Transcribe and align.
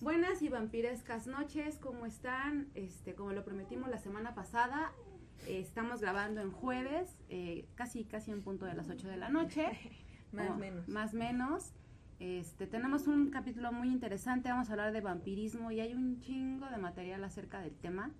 Buenas 0.00 0.42
y 0.42 0.48
vampirescas 0.48 1.26
noches, 1.26 1.78
¿cómo 1.78 2.06
están? 2.06 2.68
Este, 2.74 3.14
como 3.14 3.32
lo 3.32 3.42
prometimos 3.42 3.88
la 3.88 3.98
semana 3.98 4.34
pasada, 4.34 4.92
eh, 5.46 5.58
estamos 5.60 6.02
grabando 6.02 6.40
en 6.40 6.52
jueves, 6.52 7.16
eh, 7.30 7.66
casi 7.74 8.04
casi 8.04 8.30
en 8.30 8.42
punto 8.42 8.66
de 8.66 8.74
las 8.74 8.88
8 8.90 9.08
de 9.08 9.16
la 9.16 9.30
noche. 9.30 9.66
Más 10.32 10.50
o 10.50 10.56
menos. 10.56 10.88
Más 10.88 11.14
menos. 11.14 11.72
Este, 12.20 12.66
tenemos 12.66 13.06
un 13.06 13.30
capítulo 13.30 13.72
muy 13.72 13.88
interesante, 13.88 14.50
vamos 14.50 14.68
a 14.68 14.72
hablar 14.72 14.92
de 14.92 15.00
vampirismo 15.00 15.70
y 15.70 15.80
hay 15.80 15.94
un 15.94 16.20
chingo 16.20 16.68
de 16.68 16.76
material 16.76 17.24
acerca 17.24 17.60
del 17.60 17.74
tema. 17.74 18.12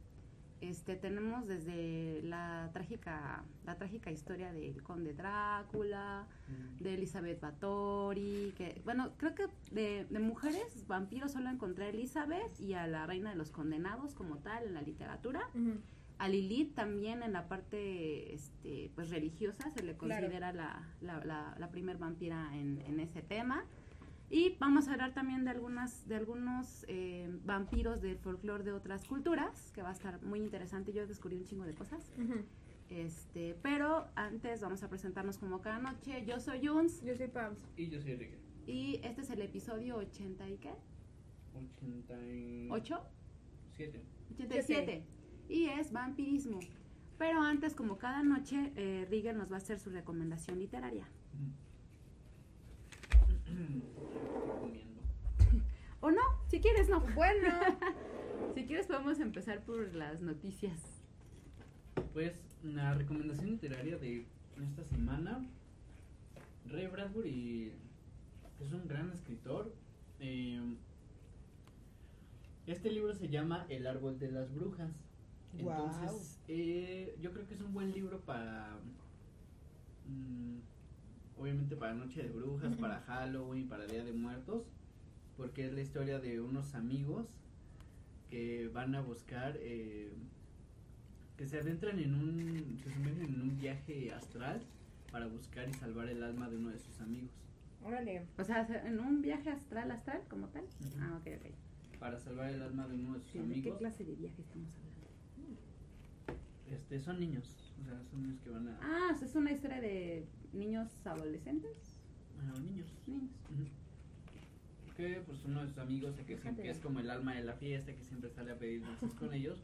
Este, 0.61 0.97
tenemos 0.97 1.47
desde 1.47 2.23
la 2.23 2.71
trágica, 2.73 3.45
la 3.67 3.77
trágica 3.77 4.11
historia 4.11 4.53
del 4.53 4.83
conde 4.83 5.13
Drácula, 5.13 6.27
de 6.81 6.95
Elizabeth 6.95 7.41
Bathory, 7.41 8.55
que, 8.57 8.81
bueno, 8.85 9.13
creo 9.19 9.35
que 9.35 9.47
de, 9.73 10.07
de 10.09 10.19
mujeres 10.21 10.87
vampiros 10.87 11.33
solo 11.33 11.51
encontré 11.51 11.87
a 11.87 11.89
Elizabeth 11.89 12.59
y 12.61 12.75
a 12.75 12.87
la 12.87 13.07
reina 13.07 13.31
de 13.31 13.37
los 13.37 13.51
condenados 13.51 14.15
como 14.15 14.39
tal 14.39 14.65
en 14.67 14.75
la 14.75 14.83
literatura. 14.83 15.43
A 16.19 16.29
Lilith 16.29 16.75
también 16.75 17.23
en 17.25 17.33
la 17.33 17.49
parte 17.49 18.33
este, 18.33 18.91
pues 18.95 19.11
religiosa 19.11 19.69
se 19.71 19.83
le 19.83 19.97
Claro. 19.97 20.23
considera 20.23 20.53
la, 20.53 20.89
la, 21.01 21.23
la, 21.25 21.55
la 21.59 21.71
primer 21.71 21.99
vampira 21.99 22.57
en, 22.57 22.81
en 22.87 23.01
ese 23.01 23.21
tema. 23.21 23.65
Y 24.35 24.57
vamos 24.59 24.89
a 24.89 24.95
hablar 24.95 25.15
también 25.15 25.45
de 25.45 25.53
algunas 25.53 26.09
de 26.09 26.17
algunos 26.17 26.85
eh, 26.89 27.31
vampiros 27.45 28.03
del 28.03 28.19
folclore 28.19 28.65
de 28.65 28.73
otras 28.73 29.05
culturas, 29.05 29.71
que 29.71 29.81
va 29.81 29.91
a 29.91 29.93
estar 29.93 30.21
muy 30.25 30.41
interesante. 30.41 30.93
Yo 30.93 31.07
descubrí 31.07 31.37
un 31.37 31.45
chingo 31.45 31.65
de 31.65 31.75
cosas. 31.75 32.11
Este, 32.91 33.57
pero 33.63 34.09
antes 34.17 34.61
vamos 34.61 34.83
a 34.83 34.89
presentarnos 34.89 35.39
como 35.39 35.61
cada 35.61 35.79
noche. 35.79 36.25
Yo 36.27 36.41
soy 36.41 36.67
Juns 36.67 37.01
Yo 37.03 37.17
soy 37.17 37.29
Pams. 37.29 37.59
Y 37.77 37.89
yo 37.89 38.01
soy 38.01 38.11
Enrique. 38.11 38.39
y 38.67 39.01
este 39.05 39.23
es 39.23 39.31
el 39.31 39.41
episodio 39.41 39.99
80 39.99 40.51
y 40.51 40.57
qué? 40.59 40.75
87. 41.55 42.69
¿8? 42.71 43.01
87. 44.35 45.05
Y 45.49 45.67
es 45.67 45.93
vampirismo. 45.93 46.59
Pero 47.19 47.41
antes, 47.41 47.75
como 47.75 47.99
cada 47.99 48.25
noche, 48.25 48.73
eh, 48.75 49.07
Rigger 49.09 49.37
nos 49.37 49.49
va 49.51 49.55
a 49.55 49.59
hacer 49.59 49.79
su 49.79 49.91
recomendación 49.91 50.59
literaria. 50.59 51.09
Comiendo. 54.61 55.01
O 56.01 56.11
no, 56.11 56.23
si 56.49 56.61
quieres, 56.61 56.89
no. 56.89 57.01
Bueno, 57.15 57.49
Si 58.55 58.67
quieres, 58.67 58.87
podemos 58.87 59.19
empezar 59.19 59.65
por 59.65 59.95
las 59.95 60.23
noticias. 60.23 60.81
Pues 62.13 62.41
la 62.63 62.95
recomendación 62.95 63.51
literaria 63.51 63.99
de 63.99 64.27
esta 64.63 64.85
semana. 64.85 65.45
Ray 66.67 66.87
Bradbury 66.87 67.73
es 68.61 68.73
un 68.73 68.87
gran 68.87 69.11
escritor. 69.11 69.75
Eh, 70.21 70.61
este 72.69 72.91
libro 72.93 73.13
se 73.15 73.29
llama 73.29 73.67
El 73.69 73.89
árbol 73.89 74.21
de 74.21 74.31
las 74.31 74.55
brujas. 74.55 74.93
Guau. 75.55 75.85
Entonces, 75.85 76.39
eh, 76.47 77.17
yo 77.21 77.33
creo 77.33 77.47
que 77.49 77.55
es 77.55 77.61
un 77.61 77.75
buen 77.75 77.91
libro 77.91 78.21
para. 78.21 78.79
mm, 80.07 80.59
obviamente 81.39 81.77
para 81.77 81.95
Noche 81.95 82.23
de 82.23 82.29
Brujas, 82.31 82.75
para 82.77 83.01
Halloween, 83.01 83.69
para 83.69 83.87
Día 83.87 84.05
de 84.05 84.13
Muertos. 84.13 84.65
Porque 85.37 85.67
es 85.67 85.73
la 85.73 85.81
historia 85.81 86.21
de 86.21 86.41
unos 86.41 86.75
amigos 86.75 87.27
que 88.31 88.69
van 88.73 88.95
a 88.95 89.01
buscar. 89.01 89.57
eh, 89.61 90.13
que 91.37 91.47
se 91.47 91.59
adentran 91.59 91.99
en 91.99 92.15
un. 92.15 92.79
se 92.85 92.93
sumergen 92.93 93.35
en 93.35 93.41
un 93.41 93.59
viaje 93.61 94.13
astral 94.13 94.63
para 95.11 95.27
buscar 95.27 95.69
y 95.69 95.75
salvar 95.75 96.09
el 96.09 96.23
alma 96.23 96.49
de 96.49 96.57
uno 96.57 96.71
de 96.71 96.79
sus 96.79 97.01
amigos. 97.01 97.31
órale. 97.85 98.25
O 98.39 98.45
sea, 98.45 98.65
en 98.87 99.01
un 99.01 99.21
viaje 99.21 99.51
astral, 99.51 99.91
astral, 99.91 100.23
como 100.31 100.47
tal. 100.49 100.65
Ah, 101.01 101.19
ok, 101.21 101.33
ok. 101.41 101.99
Para 101.99 102.19
salvar 102.21 102.51
el 102.51 102.63
alma 102.63 102.87
de 102.87 102.95
uno 102.95 103.15
de 103.15 103.21
sus 103.21 103.31
Sí, 103.33 103.39
¿De 103.39 103.45
qué 103.47 103.61
amigos. 103.61 103.79
clase 103.79 104.05
de 104.05 104.15
viaje 104.15 104.41
estamos 104.43 104.69
hablando? 104.77 106.41
Este, 106.71 107.01
son 107.01 107.19
niños. 107.21 107.73
O 107.81 107.85
sea, 107.85 108.01
son 108.11 108.23
niños 108.23 108.39
que 108.41 108.51
van 108.51 108.69
a. 108.69 108.79
Ah, 108.81 109.11
o 109.13 109.19
sea, 109.19 109.27
es 109.27 109.35
una 109.35 109.51
historia 109.53 109.81
de 109.81 110.25
niños 110.55 110.89
adolescentes. 111.05 111.97
Bueno, 112.37 112.55
niños. 112.61 112.87
Niños. 113.07 113.31
Que 114.97 115.21
pues 115.27 115.45
uno 115.45 115.63
de 115.63 115.69
sus 115.69 115.79
amigos, 115.79 116.15
que, 116.15 116.37
que 116.37 116.71
es 116.71 116.79
como 116.79 117.01
el 117.01 117.11
alma 117.11 117.35
de 117.35 117.43
la 117.43 117.55
fiesta, 117.55 117.93
que 117.93 118.05
siempre 118.05 118.31
sale 118.31 118.53
a 118.53 118.59
pedir 118.59 118.85
dulces 118.85 119.13
con 119.15 119.35
ellos, 119.35 119.59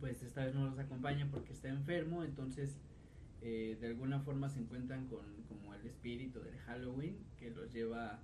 pues 0.00 0.22
esta 0.22 0.44
vez 0.44 0.54
no 0.54 0.66
los 0.66 0.78
acompaña 0.78 1.28
porque 1.30 1.52
está 1.52 1.68
enfermo, 1.68 2.22
entonces 2.22 2.76
eh, 3.42 3.76
de 3.80 3.86
alguna 3.88 4.20
forma 4.20 4.48
se 4.48 4.60
encuentran 4.60 5.06
con 5.06 5.24
como 5.48 5.74
el 5.74 5.86
espíritu 5.86 6.40
del 6.40 6.56
Halloween 6.58 7.16
que 7.38 7.50
los 7.50 7.72
lleva 7.72 8.20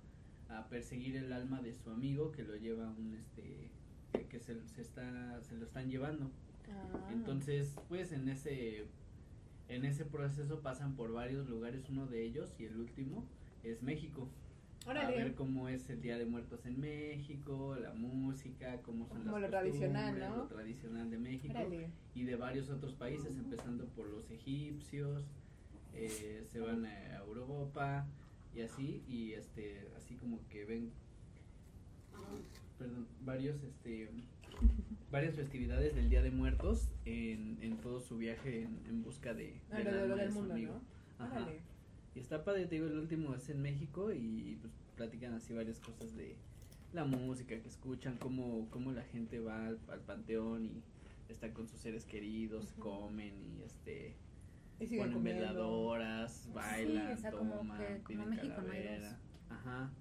a 0.49 0.67
perseguir 0.69 1.17
el 1.17 1.33
alma 1.33 1.61
de 1.61 1.73
su 1.73 1.89
amigo, 1.89 2.31
que 2.31 2.43
lo 2.43 2.55
lleva 2.55 2.89
un 2.89 3.15
este 3.15 3.71
que, 4.13 4.27
que 4.27 4.39
se, 4.39 4.61
se 4.67 4.81
está 4.81 5.41
se 5.41 5.55
lo 5.55 5.65
están 5.65 5.89
llevando. 5.89 6.31
Ah. 6.69 7.09
Entonces, 7.11 7.75
pues 7.89 8.11
en 8.11 8.29
ese 8.29 8.85
en 9.69 9.85
ese 9.85 10.05
proceso 10.05 10.61
pasan 10.61 10.95
por 10.95 11.11
varios 11.11 11.49
lugares, 11.49 11.89
uno 11.89 12.07
de 12.07 12.23
ellos 12.23 12.53
y 12.59 12.65
el 12.65 12.77
último 12.77 13.25
es 13.63 13.81
México. 13.81 14.27
A 14.87 15.09
ver 15.09 15.33
cómo 15.33 15.67
es 15.67 15.89
el 15.89 15.99
Día 15.99 16.19
de 16.19 16.27
Muertos 16.27 16.67
en 16.67 16.79
México, 16.79 17.75
la 17.75 17.93
música, 17.93 18.79
cómo 18.83 19.07
son 19.07 19.23
Como 19.23 19.39
las 19.39 19.49
lo 19.49 19.57
tradicional, 19.57 20.19
¿no? 20.19 20.37
lo 20.37 20.45
tradicional 20.45 21.09
de 21.09 21.17
México 21.17 21.53
Órale. 21.55 21.89
y 22.13 22.23
de 22.23 22.35
varios 22.35 22.69
otros 22.69 22.93
países, 22.93 23.35
empezando 23.35 23.85
por 23.87 24.07
los 24.07 24.29
egipcios, 24.29 25.23
eh, 25.95 26.43
se 26.51 26.59
van 26.59 26.85
a 26.85 27.15
Europa 27.15 28.05
y 28.53 28.61
así 28.61 29.03
y 29.07 29.33
este 29.33 29.87
así 29.97 30.15
como 30.15 30.39
que 30.49 30.65
ven 30.65 30.91
perdón, 32.77 33.07
varios 33.21 33.63
este 33.63 34.09
varias 35.11 35.35
festividades 35.35 35.95
del 35.95 36.09
Día 36.09 36.21
de 36.21 36.31
Muertos 36.31 36.89
en, 37.05 37.57
en 37.61 37.77
todo 37.77 38.01
su 38.01 38.17
viaje 38.17 38.63
en, 38.63 38.79
en 38.87 39.03
busca 39.03 39.33
de, 39.33 39.61
del 39.69 39.87
Alrededor 39.87 40.01
alma 40.03 40.15
de 40.15 40.21
del 40.23 40.31
su 40.33 40.39
mundo, 40.39 40.53
amigo. 40.53 40.81
¿no? 41.19 41.25
Ajá. 41.25 41.47
Y 42.15 42.19
está 42.19 42.43
padre, 42.43 42.65
te 42.65 42.75
digo, 42.75 42.87
el 42.87 42.97
último 42.97 43.33
es 43.35 43.49
en 43.49 43.61
México 43.61 44.11
y 44.13 44.57
pues 44.61 44.73
platican 44.95 45.33
así 45.33 45.53
varias 45.53 45.79
cosas 45.79 46.15
de 46.15 46.35
la 46.93 47.03
música 47.05 47.59
que 47.59 47.67
escuchan, 47.67 48.17
cómo, 48.17 48.67
cómo 48.71 48.91
la 48.93 49.03
gente 49.03 49.39
va 49.39 49.67
al, 49.67 49.79
al 49.89 49.99
panteón 50.01 50.65
y 50.65 50.81
está 51.29 51.51
con 51.53 51.67
sus 51.67 51.79
seres 51.79 52.05
queridos, 52.05 52.73
comen 52.79 53.33
y 53.43 53.63
este 53.63 54.15
Y 54.79 54.87
ponen 54.97 55.13
comiendo. 55.13 55.41
veladoras, 55.41 56.49
bailan, 56.53 57.11
o 57.13 57.17
sea, 57.17 57.31
como 57.31 57.55
toman, 57.55 57.77
que- 57.77 58.01
como 58.15 58.25
México 58.27 58.61
no 58.61 58.67
dos. 58.67 59.15
Ajá. 59.49 59.91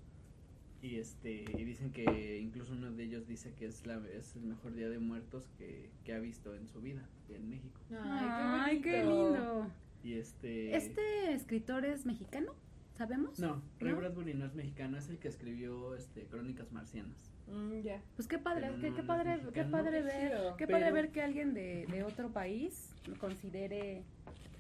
Y 0.84 0.97
este 0.99 1.47
y 1.59 1.65
dicen 1.65 1.93
que 1.93 2.39
incluso 2.43 2.75
uno 2.75 2.93
de 2.93 3.05
ellos 3.05 3.27
dice 3.27 3.55
que 3.55 3.65
es 3.65 3.87
la 3.87 3.97
es 4.12 4.37
el 4.37 4.43
mejor 4.43 4.75
día 4.75 4.91
de 4.91 4.99
muertos 4.99 5.49
que, 5.56 5.89
que 6.05 6.12
ha 6.12 6.19
visto 6.19 6.55
en 6.55 6.69
su 6.69 6.83
vida 6.83 7.09
en 7.31 7.49
México. 7.49 7.81
Ay, 8.03 8.83
qué, 8.83 8.91
qué 8.91 9.05
bonito. 9.05 9.31
lindo. 9.33 9.71
Y 10.03 10.12
este 10.19 10.77
¿Este 10.77 11.33
escritor 11.33 11.87
es 11.87 12.05
mexicano? 12.05 12.53
¿Sabemos? 12.99 13.39
No, 13.39 13.62
Ray 13.81 13.93
¿No? 13.93 13.99
Bradbury 13.99 14.34
no 14.34 14.44
es 14.44 14.55
mexicano, 14.55 14.99
es 14.99 15.09
el 15.09 15.19
que 15.19 15.28
escribió 15.28 15.94
este 15.94 16.27
Crónicas 16.27 16.71
Marcianas. 16.71 17.33
Mm, 17.47 17.81
ya. 17.81 18.03
Pues 18.15 18.28
qué 18.28 18.39
padre, 18.39 18.71
qué, 18.78 18.91
no, 18.91 18.97
qué 18.97 19.03
no 19.03 19.06
padre, 19.06 19.34
es 19.37 19.41
qué 19.55 19.65
padre 19.65 19.99
Qué 19.99 20.03
ver, 20.03 20.33
chido. 20.33 20.56
qué 20.59 20.69
padre 20.69 20.93
ver 20.93 21.11
que 21.12 21.23
alguien 21.23 21.55
de, 21.55 21.87
de 21.91 22.05
otro 22.05 22.31
país 22.31 22.91
considere 23.19 24.03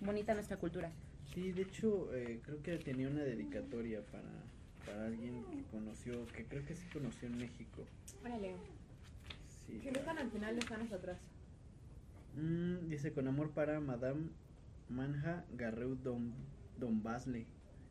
bonita 0.00 0.32
nuestra 0.32 0.56
cultura. 0.56 0.90
Sí, 1.34 1.52
de 1.52 1.62
hecho, 1.62 2.14
eh, 2.14 2.40
creo 2.42 2.62
que 2.62 2.78
tenía 2.78 3.08
una 3.08 3.22
dedicatoria 3.22 4.00
para, 4.06 4.30
para 4.86 5.06
alguien 5.06 5.44
que 5.44 5.62
conoció, 5.70 6.26
que 6.26 6.44
creo 6.44 6.64
que 6.64 6.74
sí 6.74 6.86
conoció 6.92 7.28
en 7.28 7.38
México. 7.38 7.84
Órale. 8.22 8.54
Sí. 9.66 9.80
No 9.84 9.98
están 9.98 10.18
al 10.18 10.30
final, 10.30 10.58
están 10.58 10.82
hasta 10.82 10.96
atrás. 10.96 11.18
Mm, 12.36 12.88
dice, 12.88 13.12
con 13.12 13.28
amor 13.28 13.50
para 13.50 13.80
Madame 13.80 14.28
Manja 14.88 15.44
Garreu 15.56 15.96
Don, 15.96 16.32
Don 16.78 17.02
Basle, 17.02 17.46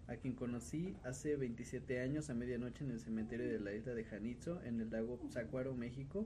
a 0.08 0.16
quien 0.18 0.36
conocí 0.36 0.96
hace 1.04 1.36
27 1.36 2.02
años 2.02 2.30
a 2.30 2.34
medianoche 2.34 2.84
en 2.84 2.92
el 2.92 3.00
cementerio 3.00 3.48
de 3.48 3.60
la 3.60 3.74
isla 3.74 3.94
de 3.94 4.04
Janitzio, 4.04 4.62
en 4.64 4.82
el 4.82 4.90
lago 4.90 5.20
Zácuaro, 5.32 5.74
México, 5.74 6.26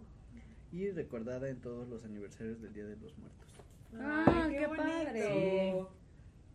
y 0.71 0.89
recordada 0.91 1.49
en 1.49 1.61
todos 1.61 1.87
los 1.87 2.03
aniversarios 2.03 2.61
del 2.61 2.73
Día 2.73 2.85
de 2.85 2.97
los 2.97 3.17
Muertos. 3.17 3.47
Ah, 3.95 4.43
Ay, 4.45 4.57
qué 4.57 4.67
padre. 4.67 5.87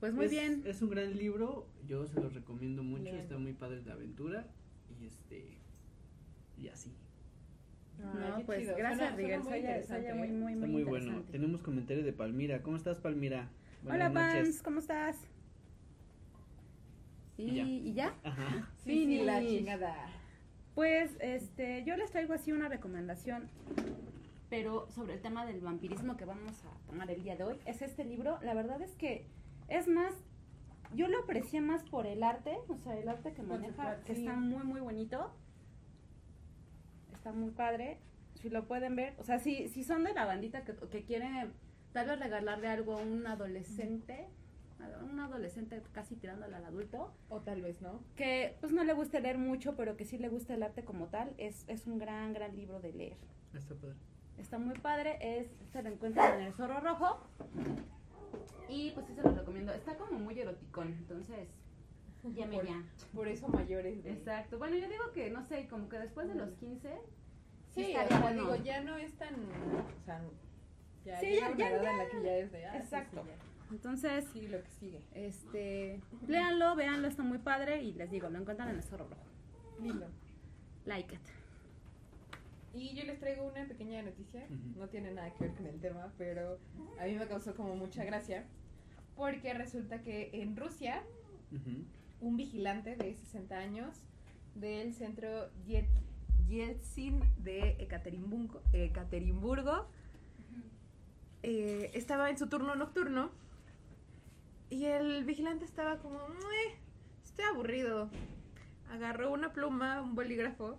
Pues 0.03 0.15
muy 0.15 0.25
es, 0.25 0.31
bien. 0.33 0.63
Es 0.67 0.83
un 0.83 0.91
gran 0.91 1.17
libro, 1.17 1.69
yo 1.87 2.09
se 2.09 2.21
los 2.21 2.35
recomiendo 2.35 2.83
mucho, 2.83 3.05
Bien. 3.05 3.19
está 3.19 3.39
muy 3.39 3.53
padre 3.53 3.83
de 3.83 3.93
aventura 3.93 4.49
y 5.01 5.07
este 5.07 5.59
y 6.59 6.67
así. 6.67 6.93
Ay, 8.01 8.31
No, 8.41 8.45
pues 8.45 8.63
chido. 8.63 8.75
gracias, 8.77 9.15
Suena- 9.15 9.83
suena 9.85 9.99
Rigel. 9.99 10.17
muy 10.19 10.29
muy, 10.29 10.33
¿eh? 10.33 10.35
muy, 10.35 10.53
Está 10.55 10.67
muy, 10.67 10.75
muy 10.75 10.83
bueno. 10.83 11.23
Tenemos 11.31 11.63
comentarios 11.63 12.05
de 12.05 12.13
Palmira. 12.13 12.63
¿Cómo 12.63 12.77
estás, 12.79 12.99
Palmira? 12.99 13.49
Hola, 13.87 14.09
noches. 14.09 14.43
Pams, 14.43 14.63
¿cómo 14.63 14.79
estás? 14.81 15.17
¿Y, 17.39 17.45
Y 17.45 17.55
ya. 17.55 17.63
¿y 17.65 17.93
ya? 17.95 18.15
Ajá. 18.25 18.69
Sí, 18.85 19.05
sí, 19.07 19.23
la 19.25 19.41
chingada. 19.41 19.95
Pues, 20.75 21.13
este, 21.21 21.85
yo 21.85 21.97
les 21.97 22.11
traigo 22.11 22.33
así 22.35 22.51
una 22.51 22.69
recomendación, 22.69 23.45
pero 24.51 24.91
sobre 24.91 25.15
el 25.15 25.21
tema 25.23 25.47
del 25.47 25.61
vampirismo 25.61 26.17
que 26.17 26.25
vamos 26.25 26.61
a 26.65 26.87
tomar 26.91 27.09
el 27.09 27.23
día 27.23 27.37
de 27.37 27.45
hoy. 27.45 27.57
Es 27.67 27.83
este 27.83 28.05
libro, 28.05 28.41
la 28.43 28.53
verdad 28.55 28.83
es 28.83 28.97
que 28.97 29.27
es 29.77 29.89
más 29.89 30.15
yo 30.95 31.09
lo 31.09 31.21
aprecié 31.21 31.61
más 31.61 31.85
por 31.85 32.07
el 32.07 32.23
arte, 32.23 32.59
o 32.69 32.77
sea, 32.77 32.97
el 32.99 33.09
arte 33.09 33.33
que 33.33 33.43
maneja, 33.43 34.01
que 34.05 34.13
está 34.13 34.35
muy, 34.35 34.63
muy 34.65 34.81
bonito. 34.81 35.33
Está 37.15 37.33
muy 37.33 37.51
padre. 37.51 37.99
Si 38.35 38.51
lo 38.51 38.67
pueden 38.67 38.97
ver, 38.97 39.15
o 39.19 39.25
sea, 39.25 39.39
si, 39.39 39.69
si 39.69 39.85
son 39.85 40.05
de 40.05 40.13
la 40.13 40.25
bandita 40.25 40.65
que, 40.65 40.75
que 40.75 41.05
quiere 41.05 41.29
tal 41.93 42.09
vez 42.09 42.19
regalarle 42.19 42.69
algo 42.69 42.95
a 42.95 43.03
un 43.03 43.27
adolescente, 43.27 44.27
a 44.81 45.05
un 45.05 45.21
adolescente 45.21 45.81
casi 45.93 46.17
tirándole 46.17 46.57
al 46.57 46.65
adulto, 46.65 47.15
O 47.29 47.41
tal 47.41 47.63
vez, 47.63 47.81
¿no? 47.81 48.03
que 48.17 48.57
pues 48.61 48.73
no 48.73 48.83
le 48.83 48.93
guste 48.95 49.21
leer 49.21 49.39
mucho, 49.39 49.77
pero 49.77 49.97
que 49.97 50.05
sí 50.05 50.19
le 50.19 50.29
gusta 50.29 50.55
el 50.55 50.63
arte 50.63 50.85
como 50.85 51.07
tal, 51.07 51.33
es, 51.39 51.65
es 51.69 51.87
un 51.87 51.99
gran, 51.99 52.33
gran 52.33 52.57
libro 52.57 52.81
de 52.81 52.93
leer. 52.93 53.19
Está 53.55 53.75
padre. 53.77 53.97
Está 54.39 54.59
muy 54.59 54.79
padre, 54.79 55.19
es, 55.21 55.49
se 55.71 55.83
lo 55.83 55.91
encuentran 55.91 56.41
en 56.41 56.47
el 56.47 56.53
zorro 56.55 56.81
rojo. 56.81 57.21
Y 58.69 58.91
pues 58.93 59.07
sí 59.07 59.15
se 59.15 59.23
los 59.23 59.37
recomiendo. 59.37 59.73
Está 59.73 59.97
como 59.97 60.19
muy 60.19 60.39
eroticón, 60.39 60.89
entonces 60.89 61.49
llame 62.35 62.57
Por- 62.57 62.67
ya. 62.67 62.83
Por 63.15 63.29
eso 63.29 63.49
mayores. 63.49 64.05
Exacto. 64.07 64.59
Bueno, 64.59 64.77
yo 64.77 64.89
digo 64.89 65.11
que, 65.13 65.31
no 65.31 65.45
sé, 65.45 65.67
como 65.69 65.89
que 65.89 65.99
después 65.99 66.29
de 66.29 66.35
los 66.35 66.51
15, 66.55 66.91
Sí, 67.75 67.83
estaría 67.85 68.05
o 68.05 68.09
sea, 68.09 68.21
bueno. 68.21 68.43
digo, 68.53 68.65
ya 68.65 68.83
no 68.83 68.97
es 68.99 69.13
tan. 69.15 69.35
O 69.35 70.05
sea, 70.05 70.23
ya 71.05 71.21
Sí, 71.21 71.37
ya- 71.41 71.49
una 71.49 71.57
ya- 71.59 71.71
edad 71.71 71.83
ya. 71.83 71.91
en 71.93 71.99
la 71.99 72.09
que 72.09 72.23
ya 72.23 72.37
es 72.37 72.53
de. 72.53 72.67
ah, 72.67 72.73
sí, 72.73 72.79
sí, 72.79 72.85
Exacto. 72.85 73.25
ya. 73.27 73.35
Entonces, 73.71 74.27
Sí, 74.35 74.49
lo 74.49 74.63
que 74.63 74.69
sigue. 74.71 75.01
este, 75.15 76.01
léanlo, 76.27 76.77
véanlo, 76.77 77.09
está 77.09 77.23
muy 77.23 77.39
padre. 77.39 77.83
Y 77.83 77.95
les 77.95 78.11
digo, 78.11 78.29
lo 78.29 78.39
encuentran 78.39 78.69
en 78.69 78.77
el 78.77 78.83
zorro 78.83 79.09
rojo. 79.09 79.23
Lindo. 79.81 80.07
Like 80.85 81.15
it. 81.15 81.21
Y 82.75 82.95
yo 82.95 83.05
les 83.05 83.19
traigo 83.21 83.45
una 83.47 83.67
pequeña 83.67 84.03
noticia, 84.03 84.47
no 84.77 84.89
tiene 84.89 85.13
nada 85.13 85.33
que 85.35 85.45
ver 85.45 85.55
con 85.55 85.67
el 85.67 85.79
tema, 85.81 86.13
pero 86.17 86.59
a 86.99 87.05
mí 87.05 87.15
me 87.15 87.27
causó 87.27 87.55
como 87.55 87.77
mucha 87.77 88.03
gracia, 88.05 88.45
porque 89.17 89.53
resulta 89.53 90.01
que 90.03 90.31
en 90.33 90.57
Rusia, 90.57 91.03
un 92.21 92.37
vigilante 92.37 92.97
de 92.97 93.15
60 93.15 93.59
años 93.59 93.97
del 94.55 94.95
centro 94.95 95.51
Yet- 95.67 95.87
Yeltsin 96.49 97.21
de 97.45 97.77
Ekaterimburgo, 97.79 98.63
Ekaterimburgo 98.73 99.87
eh, 101.43 101.91
estaba 101.95 102.31
en 102.31 102.39
su 102.39 102.49
turno 102.49 102.75
nocturno 102.75 103.31
y 104.71 104.85
el 104.87 105.25
vigilante 105.25 105.65
estaba 105.65 105.99
como, 105.99 106.19
"Mue, 106.29 106.77
estoy 107.25 107.45
aburrido. 107.47 108.09
Agarró 108.91 109.33
una 109.33 109.53
pluma, 109.53 110.01
un 110.01 110.15
bolígrafo 110.15 110.79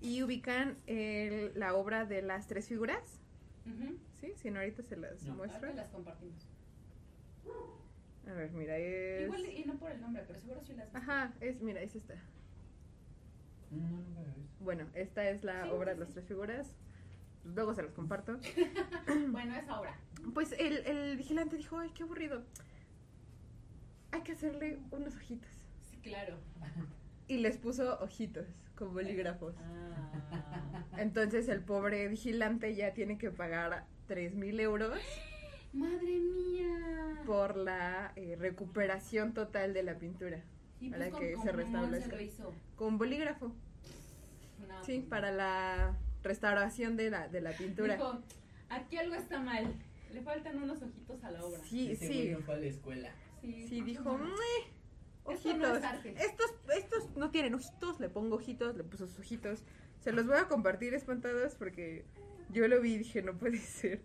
y 0.00 0.22
ubican 0.22 0.76
el- 0.86 1.52
la 1.58 1.74
obra 1.74 2.04
de 2.04 2.22
las 2.22 2.46
tres 2.46 2.68
figuras. 2.68 3.20
¿Sí? 4.20 4.32
Si 4.36 4.50
no, 4.50 4.60
ahorita 4.60 4.82
se 4.82 4.96
las 4.96 5.22
No. 5.24 5.34
muestro. 5.34 5.72
las 5.74 5.88
compartimos. 5.90 6.34
A 8.26 8.32
ver, 8.32 8.50
mira, 8.52 8.76
es... 8.76 9.22
Igual, 9.24 9.46
y 9.46 9.64
no 9.64 9.74
por 9.78 9.90
el 9.90 10.00
nombre, 10.00 10.22
pero 10.26 10.38
seguro 10.38 10.60
sí 10.62 10.74
las 10.74 10.94
Ajá, 10.94 11.32
es, 11.40 11.60
mira, 11.60 11.80
es 11.80 11.94
esta. 11.96 12.14
No, 13.70 13.88
no 13.88 13.96
me 14.10 14.20
lo 14.26 14.26
ves. 14.26 14.34
Bueno, 14.60 14.86
esta 14.94 15.28
es 15.30 15.44
la 15.44 15.64
Sí, 15.64 15.70
obra 15.70 15.92
sí, 15.92 15.94
de 15.94 16.00
las 16.00 16.08
sí. 16.08 16.14
tres 16.14 16.26
figuras. 16.26 16.74
Luego 17.44 17.74
se 17.74 17.82
los 17.82 17.92
comparto. 17.92 18.38
Bueno, 19.30 19.54
es 19.56 19.68
ahora. 19.68 19.96
Pues 20.34 20.52
el, 20.58 20.78
el 20.86 21.16
vigilante 21.16 21.56
dijo, 21.56 21.78
ay, 21.78 21.90
qué 21.94 22.02
aburrido. 22.02 22.42
Hay 24.12 24.22
que 24.22 24.32
hacerle 24.32 24.78
unos 24.90 25.14
ojitos. 25.16 25.50
Sí, 25.90 25.96
claro. 25.98 26.38
Y 27.28 27.38
les 27.38 27.56
puso 27.58 27.98
ojitos 28.00 28.46
con 28.78 28.94
bolígrafos. 28.94 29.54
Ah. 29.58 30.84
Entonces 30.98 31.48
el 31.48 31.60
pobre 31.62 32.06
vigilante 32.08 32.74
ya 32.74 32.92
tiene 32.94 33.18
que 33.18 33.30
pagar 33.30 33.84
3 34.06 34.34
mil 34.34 34.58
euros 34.60 34.98
Madre 35.72 36.18
mía. 36.20 37.22
por 37.26 37.56
la 37.56 38.12
eh, 38.16 38.36
recuperación 38.38 39.34
total 39.34 39.74
de 39.74 39.82
la 39.82 39.98
pintura. 39.98 40.42
Y 40.80 40.90
para 40.90 41.10
con- 41.10 41.20
que 41.20 41.32
con 41.32 41.44
se 41.44 41.52
restablezca. 41.52 42.10
Se 42.10 42.16
lo 42.16 42.22
hizo. 42.22 42.54
Con 42.76 42.98
bolígrafo. 42.98 43.52
No, 44.68 44.84
Sí, 44.84 44.98
pues, 44.98 45.08
para 45.08 45.32
la 45.32 45.96
restauración 46.22 46.96
de 46.96 47.10
la, 47.10 47.28
de 47.28 47.40
la 47.40 47.50
pintura. 47.52 47.94
Dijo, 47.96 48.18
aquí 48.68 48.96
algo 48.96 49.14
está 49.16 49.40
mal. 49.40 49.74
Le 50.12 50.22
faltan 50.22 50.62
unos 50.62 50.80
ojitos 50.82 51.22
a 51.24 51.30
la 51.32 51.44
obra. 51.44 51.60
Sí, 51.64 51.90
Ese 51.92 52.06
sí. 52.08 52.28
no 52.30 52.38
fue 52.40 52.54
a 52.54 52.58
la 52.58 52.66
escuela. 52.66 53.10
Sí, 53.40 53.66
Sí, 53.68 53.80
dijo, 53.82 54.10
o 54.10 54.18
menos. 55.28 55.44
"Meh, 55.44 55.52
Esto 55.52 55.56
no 55.56 55.64
ojitos. 55.64 55.78
es 55.78 55.84
arte". 55.84 56.14
estos, 56.18 56.54
estos 56.76 57.16
no 57.16 57.30
tienen 57.30 57.54
ojitos, 57.54 58.00
le 58.00 58.08
pongo 58.08 58.36
ojitos, 58.36 58.76
le 58.76 58.84
puso 58.84 59.06
sus 59.06 59.18
ojitos. 59.20 59.62
Se 60.00 60.12
los 60.12 60.26
voy 60.26 60.36
a 60.38 60.48
compartir 60.48 60.94
espantados 60.94 61.54
porque 61.54 62.04
yo 62.50 62.66
lo 62.68 62.80
vi 62.80 62.94
y 62.94 62.98
dije, 62.98 63.22
no 63.22 63.34
puede 63.36 63.58
ser. 63.58 64.00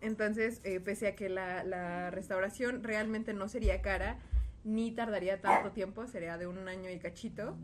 Entonces, 0.00 0.60
eh, 0.64 0.80
pese 0.80 1.08
a 1.08 1.14
que 1.14 1.28
la, 1.28 1.62
la 1.64 2.10
restauración 2.10 2.82
realmente 2.82 3.34
no 3.34 3.48
sería 3.48 3.82
cara, 3.82 4.18
ni 4.64 4.92
tardaría 4.92 5.40
tanto 5.40 5.72
tiempo, 5.72 6.06
sería 6.06 6.38
de 6.38 6.46
un 6.46 6.68
año 6.68 6.90
y 6.90 6.98
cachito, 6.98 7.56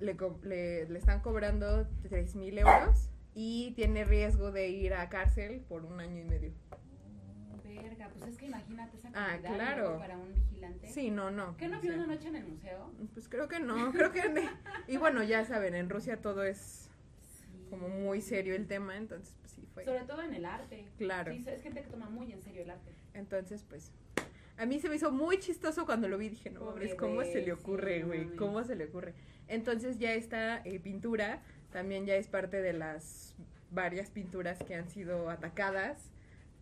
le, 0.00 0.16
le, 0.42 0.88
le 0.88 0.98
están 0.98 1.20
cobrando 1.20 1.86
3 2.02 2.34
mil 2.36 2.58
euros 2.58 3.08
y 3.34 3.72
tiene 3.76 4.04
riesgo 4.04 4.50
de 4.50 4.68
ir 4.68 4.94
a 4.94 5.08
cárcel 5.08 5.60
por 5.68 5.84
un 5.84 6.00
año 6.00 6.20
y 6.20 6.24
medio. 6.24 6.52
Pues 8.10 8.30
es 8.32 8.38
que 8.38 8.46
imagínate 8.46 8.96
esa 8.96 9.08
Ah, 9.08 9.26
cantidad 9.32 9.50
de 9.50 9.56
claro. 9.56 9.98
para 9.98 10.16
un 10.16 10.34
vigilante. 10.34 10.88
Sí, 10.88 11.10
no, 11.10 11.30
no. 11.30 11.56
¿Qué 11.56 11.68
no 11.68 11.80
vio 11.80 11.94
una 11.94 12.06
noche 12.06 12.28
en 12.28 12.36
el 12.36 12.44
museo? 12.46 12.90
Pues 13.14 13.28
creo 13.28 13.48
que 13.48 13.60
no, 13.60 13.92
creo 13.92 14.12
que... 14.12 14.22
Y 14.88 14.96
bueno, 14.96 15.22
ya 15.22 15.44
saben, 15.44 15.74
en 15.74 15.88
Rusia 15.90 16.20
todo 16.20 16.44
es 16.44 16.88
como 17.70 17.88
muy 17.88 18.20
serio 18.20 18.54
el 18.54 18.66
tema, 18.66 18.96
entonces 18.96 19.34
pues 19.40 19.52
sí 19.52 19.66
fue. 19.72 19.84
Sobre 19.84 20.00
todo 20.04 20.22
en 20.22 20.34
el 20.34 20.44
arte. 20.44 20.86
Claro. 20.98 21.32
Sí, 21.32 21.44
es 21.46 21.62
gente 21.62 21.82
que 21.82 21.88
toma 21.88 22.08
muy 22.10 22.30
en 22.32 22.42
serio 22.42 22.62
el 22.62 22.70
arte. 22.70 22.90
Entonces 23.14 23.64
pues 23.68 23.90
a 24.58 24.66
mí 24.66 24.78
se 24.78 24.88
me 24.88 24.96
hizo 24.96 25.10
muy 25.10 25.38
chistoso 25.38 25.86
cuando 25.86 26.08
lo 26.08 26.18
vi, 26.18 26.28
dije, 26.28 26.50
no 26.50 26.60
Pobre 26.60 26.84
mames, 26.84 26.94
¿cómo 26.94 27.22
se 27.22 27.40
le 27.40 27.52
ocurre, 27.52 28.02
güey? 28.02 28.36
¿Cómo 28.36 28.62
se 28.64 28.76
le 28.76 28.84
ocurre? 28.84 29.14
Entonces 29.48 29.98
ya 29.98 30.12
esta 30.12 30.58
eh, 30.64 30.78
pintura 30.78 31.40
también 31.72 32.04
ya 32.06 32.14
es 32.16 32.28
parte 32.28 32.60
de 32.60 32.74
las 32.74 33.34
varias 33.70 34.10
pinturas 34.10 34.62
que 34.62 34.74
han 34.74 34.88
sido 34.90 35.30
atacadas, 35.30 36.10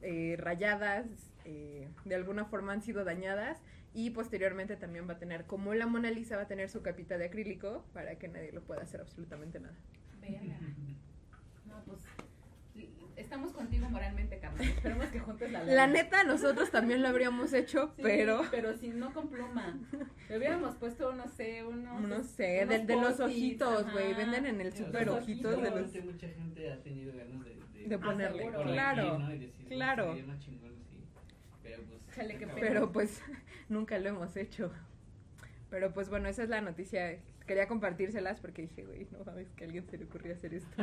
eh, 0.02 0.36
rayadas, 0.38 1.06
eh, 1.44 1.88
de 2.04 2.14
alguna 2.14 2.44
forma 2.44 2.72
han 2.72 2.82
sido 2.82 3.04
dañadas 3.04 3.62
y 3.92 4.10
posteriormente 4.10 4.76
también 4.76 5.08
va 5.08 5.14
a 5.14 5.18
tener, 5.18 5.46
como 5.46 5.74
la 5.74 5.86
Mona 5.86 6.10
Lisa 6.10 6.36
va 6.36 6.42
a 6.42 6.48
tener 6.48 6.70
su 6.70 6.82
capita 6.82 7.18
de 7.18 7.26
acrílico 7.26 7.84
para 7.92 8.16
que 8.16 8.28
nadie 8.28 8.52
lo 8.52 8.62
pueda 8.62 8.82
hacer 8.82 9.00
absolutamente 9.00 9.58
nada. 9.60 9.74
Verga. 10.20 10.58
No, 11.66 11.82
pues 11.84 12.00
estamos 13.20 13.52
contigo 13.52 13.88
moralmente, 13.88 14.38
carnal. 14.38 14.66
Esperemos 14.66 15.06
que 15.06 15.20
juntes 15.20 15.52
la 15.52 15.64
La 15.64 15.86
neta, 15.86 16.24
nosotros 16.24 16.70
también 16.70 17.02
lo 17.02 17.08
habríamos 17.08 17.52
hecho, 17.52 17.92
Sí, 17.96 18.02
pero 18.02 18.42
pero 18.50 18.76
si 18.76 18.88
no 18.88 19.12
con 19.12 19.28
pluma. 19.28 19.78
Le 20.28 20.38
hubiéramos 20.38 20.76
puesto, 20.76 21.12
no 21.14 21.28
sé, 21.28 21.64
unos. 21.64 22.00
no 22.00 22.22
sé, 22.22 22.64
unos 22.64 22.68
de, 22.68 22.86
de 22.86 22.96
los 22.96 23.20
ojitos, 23.20 23.92
güey, 23.92 24.14
venden 24.14 24.46
en 24.46 24.60
el 24.60 24.72
super 24.72 25.08
ojitos 25.10 25.62
de 25.62 25.70
los... 25.70 25.90
seguramente 25.90 26.02
mucha 26.02 26.28
gente 26.28 26.72
ha 26.72 26.82
tenido 26.82 27.16
ganas 27.16 27.44
de, 27.44 27.59
de, 27.84 27.88
De 27.88 27.98
ponerle, 27.98 28.50
claro, 28.50 29.18
¿no? 29.18 29.34
Y 29.34 29.38
decir, 29.38 29.66
claro. 29.68 30.12
"Sería 30.14 30.26
más 30.26 30.40
chingón 30.40 30.72
así". 30.80 30.98
Pero 31.62 31.82
pues. 31.84 32.00
Pero 32.60 32.92
pues 32.92 33.22
nunca 33.68 33.98
lo 33.98 34.08
hemos 34.08 34.36
hecho. 34.36 34.70
Pero 35.70 35.92
pues 35.92 36.08
bueno, 36.08 36.28
esa 36.28 36.42
es 36.42 36.48
la 36.48 36.60
noticia. 36.60 37.18
Quería 37.46 37.66
compartírselas 37.66 38.40
porque 38.40 38.62
dije, 38.62 38.84
güey, 38.84 39.06
no 39.10 39.24
sabes 39.24 39.50
que 39.52 39.64
a 39.64 39.66
alguien 39.66 39.84
se 39.86 39.98
le 39.98 40.04
ocurrió 40.04 40.32
hacer 40.32 40.54
esto. 40.54 40.82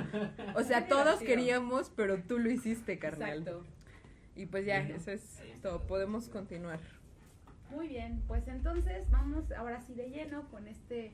O 0.56 0.64
sea, 0.64 0.88
todos 0.90 1.20
queríamos, 1.20 1.92
pero 1.96 2.18
tú 2.22 2.40
lo 2.40 2.50
hiciste, 2.50 3.00
carnal. 3.00 3.40
Exacto. 3.40 3.66
Y 4.36 4.46
pues 4.48 4.66
ya, 4.66 4.80
Bueno, 4.82 4.96
eso 4.96 5.12
es 5.12 5.42
todo. 5.62 5.88
Podemos 5.88 6.30
continuar. 6.30 6.80
Muy 7.72 7.88
bien, 7.88 8.22
pues 8.28 8.48
entonces 8.48 9.10
vamos 9.10 9.52
ahora 9.52 9.82
sí 9.82 9.94
de 9.94 10.10
lleno 10.10 10.50
con 10.50 10.68
este 10.68 11.12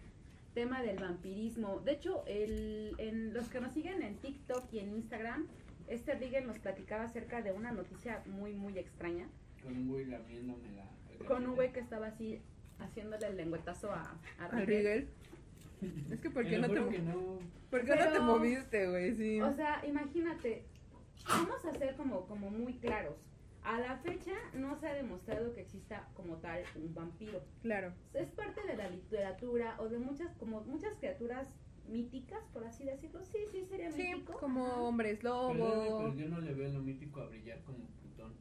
tema 0.53 0.83
del 0.83 0.97
vampirismo. 0.99 1.79
De 1.79 1.93
hecho, 1.93 2.23
el, 2.27 2.93
en 2.99 3.33
los 3.33 3.49
que 3.49 3.59
nos 3.59 3.73
siguen 3.73 4.03
en 4.03 4.17
TikTok 4.17 4.71
y 4.71 4.79
en 4.79 4.89
Instagram, 4.91 5.47
este 5.87 6.13
Rigel 6.15 6.47
nos 6.47 6.59
platicaba 6.59 7.03
acerca 7.03 7.41
de 7.41 7.51
una 7.51 7.71
noticia 7.71 8.23
muy, 8.25 8.53
muy 8.53 8.77
extraña. 8.77 9.27
Con 9.61 9.75
un 9.75 9.87
güey 9.87 10.05
lamiéndome 10.05 10.71
la. 10.71 10.85
la 11.19 11.25
Con 11.25 11.45
un 11.47 11.55
güey 11.55 11.71
que 11.71 11.79
estaba 11.79 12.07
así 12.07 12.41
haciéndole 12.79 13.27
el 13.27 13.37
lengüetazo 13.37 13.91
a, 13.91 14.17
a 14.39 14.45
Al 14.45 14.65
Rigel. 14.65 15.07
Rigel. 15.81 16.11
Es 16.11 16.19
que 16.19 16.29
¿por 16.29 16.45
qué 16.47 16.57
no 16.57 16.67
te, 16.67 16.89
que 16.89 16.99
no. 16.99 17.39
¿por 17.69 17.83
qué 17.83 17.95
no 17.95 18.11
te 18.11 18.19
moviste, 18.19 18.89
güey? 18.89 19.15
Sí. 19.15 19.41
O 19.41 19.53
sea, 19.53 19.85
imagínate, 19.85 20.65
vamos 21.27 21.65
a 21.65 21.73
ser 21.73 21.95
como, 21.95 22.25
como 22.25 22.49
muy 22.49 22.73
claros. 22.75 23.15
A 23.63 23.79
la 23.79 23.97
fecha 23.97 24.33
no 24.53 24.75
se 24.75 24.87
ha 24.87 24.93
demostrado 24.93 25.53
que 25.53 25.61
exista 25.61 26.09
como 26.15 26.37
tal 26.37 26.63
un 26.75 26.93
vampiro. 26.93 27.41
claro. 27.61 27.93
Es 28.13 28.29
parte 28.29 28.61
de 28.67 28.75
la 28.75 28.89
literatura 28.89 29.77
o 29.79 29.87
de 29.87 29.99
muchas, 29.99 30.35
como 30.35 30.61
muchas 30.61 30.95
criaturas 30.97 31.47
míticas, 31.87 32.43
por 32.53 32.63
así 32.65 32.83
decirlo. 32.85 33.23
Sí, 33.25 33.39
sí, 33.51 33.65
sería 33.65 33.91
Sí, 33.91 34.03
mítico. 34.15 34.33
como 34.39 34.65
Ajá. 34.65 34.81
hombres 34.81 35.23
lobo. 35.23 35.53
pero 35.53 36.13
yo 36.15 36.29
no 36.29 36.39
le 36.41 36.53
veo 36.53 36.71
lo 36.73 36.79
mítico 36.81 37.21
a 37.21 37.25
brillar 37.27 37.61
como 37.63 37.79
Plutón. 38.01 38.33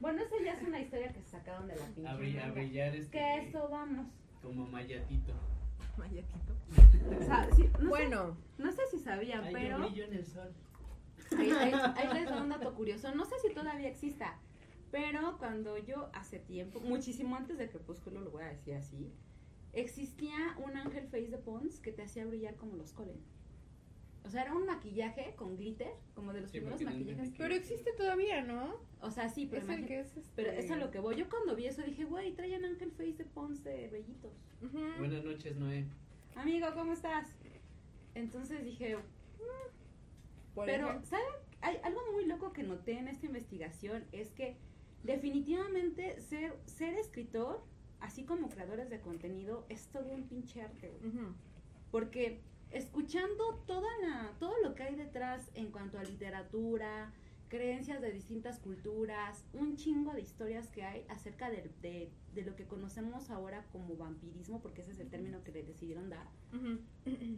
Bueno, 0.00 0.22
esa 0.22 0.34
ya 0.44 0.54
es 0.54 0.62
una 0.66 0.80
historia 0.80 1.12
que 1.12 1.20
se 1.22 1.28
sacaron 1.30 1.66
de 1.68 1.76
la 1.76 1.86
pinche 1.86 2.08
A 2.08 2.16
brillar, 2.16 2.92
a 2.92 2.96
este. 2.96 3.10
Que 3.18 3.38
eso 3.48 3.68
vamos. 3.68 4.06
Como 4.42 4.66
Mayatito. 4.66 5.32
Mayatito. 5.96 6.54
O 7.18 7.24
sea, 7.24 7.48
sí, 7.54 7.70
no, 7.80 7.88
Bueno, 7.88 8.36
sé, 8.56 8.62
no 8.62 8.72
sé 8.72 8.82
si 8.90 8.98
sabían, 8.98 9.44
Ay, 9.44 9.54
pero 9.54 9.78
yo 9.78 9.84
brillo 9.88 10.04
en 10.04 10.12
el 10.14 10.26
sol. 10.26 10.52
ahí, 11.38 11.50
ahí- 11.50 11.72
ahí 11.96 12.14
les 12.14 12.26
da 12.28 12.42
un 12.42 12.48
dato 12.50 12.74
curioso. 12.74 13.14
No 13.14 13.24
sé 13.24 13.34
si 13.40 13.54
todavía 13.54 13.88
exista, 13.88 14.38
Pero 14.92 15.36
cuando 15.38 15.76
yo 15.78 16.08
hace 16.14 16.38
tiempo, 16.38 16.80
muchísimo 16.80 17.34
antes 17.36 17.58
de 17.58 17.68
Crepúsculo, 17.68 18.20
lo 18.20 18.30
voy 18.30 18.44
a 18.44 18.48
decir 18.48 18.74
así, 18.74 19.10
existía 19.80 20.56
un 20.64 20.76
ángel 20.76 21.04
face 21.06 21.28
de 21.28 21.38
Pons 21.38 21.80
que 21.80 21.92
te 21.92 22.02
hacía 22.02 22.24
brillar 22.26 22.56
como 22.56 22.76
los 22.76 22.92
Colen. 22.92 23.18
O 24.24 24.28
sea, 24.30 24.42
era 24.42 24.54
un 24.54 24.66
maquillaje 24.66 25.34
con 25.36 25.56
glitter, 25.56 25.92
como 26.14 26.32
de 26.32 26.40
los 26.40 26.50
Sí, 26.50 26.58
primeros 26.58 26.82
maquillajes. 26.82 27.30
Pero 27.38 27.54
existe 27.54 27.92
todavía, 27.92 28.42
¿no? 28.42 28.80
O 29.00 29.10
sea, 29.12 29.28
sí, 29.28 29.46
pero, 29.48 29.62
Es 29.62 29.68
el 29.68 29.84
imagi- 29.84 29.86
que 29.86 30.00
es 30.00 30.16
este... 30.16 30.32
pero 30.34 30.50
es 30.50 30.68
a 30.70 30.76
lo 30.76 30.90
que 30.90 30.98
voy. 30.98 31.14
Yo 31.14 31.28
cuando 31.28 31.54
vi 31.54 31.66
eso 31.66 31.82
dije, 31.82 32.04
güey, 32.04 32.34
traían 32.34 32.64
ángel 32.64 32.90
face 32.90 33.12
de 33.12 33.24
Pons 33.24 33.62
de 33.62 33.88
bellitos. 33.88 34.32
Buenas 34.98 35.22
noches, 35.24 35.56
Noé. 35.56 35.86
Amigo, 36.34 36.66
¿cómo 36.74 36.92
estás? 36.92 37.28
Entonces 38.16 38.64
dije, 38.64 38.96
Por 40.54 40.66
Pero, 40.66 40.88
ejemplo. 40.88 41.06
¿saben? 41.08 41.26
Hay 41.60 41.76
algo 41.84 42.00
muy 42.12 42.24
loco 42.26 42.52
que 42.52 42.62
noté 42.64 42.98
en 42.98 43.08
esta 43.08 43.26
investigación 43.26 44.04
es 44.10 44.30
que 44.32 44.56
definitivamente 45.04 46.20
ser, 46.20 46.54
ser 46.66 46.94
escritor, 46.94 47.62
así 48.00 48.24
como 48.24 48.48
creadores 48.48 48.90
de 48.90 49.00
contenido, 49.00 49.66
es 49.68 49.86
todo 49.88 50.12
un 50.12 50.24
pinche 50.28 50.62
arte, 50.62 50.90
güey. 50.90 51.12
Porque 51.90 52.40
escuchando 52.70 53.62
toda 53.66 53.88
la, 54.02 54.32
todo 54.38 54.54
lo 54.62 54.74
que 54.74 54.82
hay 54.82 54.96
detrás 54.96 55.50
en 55.54 55.70
cuanto 55.70 55.98
a 55.98 56.02
literatura, 56.02 57.12
creencias 57.48 58.00
de 58.00 58.10
distintas 58.10 58.58
culturas, 58.58 59.44
un 59.52 59.76
chingo 59.76 60.12
de 60.12 60.20
historias 60.20 60.68
que 60.68 60.82
hay 60.82 61.04
acerca 61.08 61.48
de, 61.48 61.70
de, 61.80 62.10
de 62.34 62.42
lo 62.42 62.56
que 62.56 62.66
conocemos 62.66 63.30
ahora 63.30 63.64
como 63.70 63.96
vampirismo, 63.96 64.60
porque 64.60 64.80
ese 64.80 64.92
es 64.92 65.00
el 65.00 65.08
término 65.08 65.42
que 65.44 65.52
le 65.52 65.62
decidieron 65.62 66.10
dar. 66.10 66.26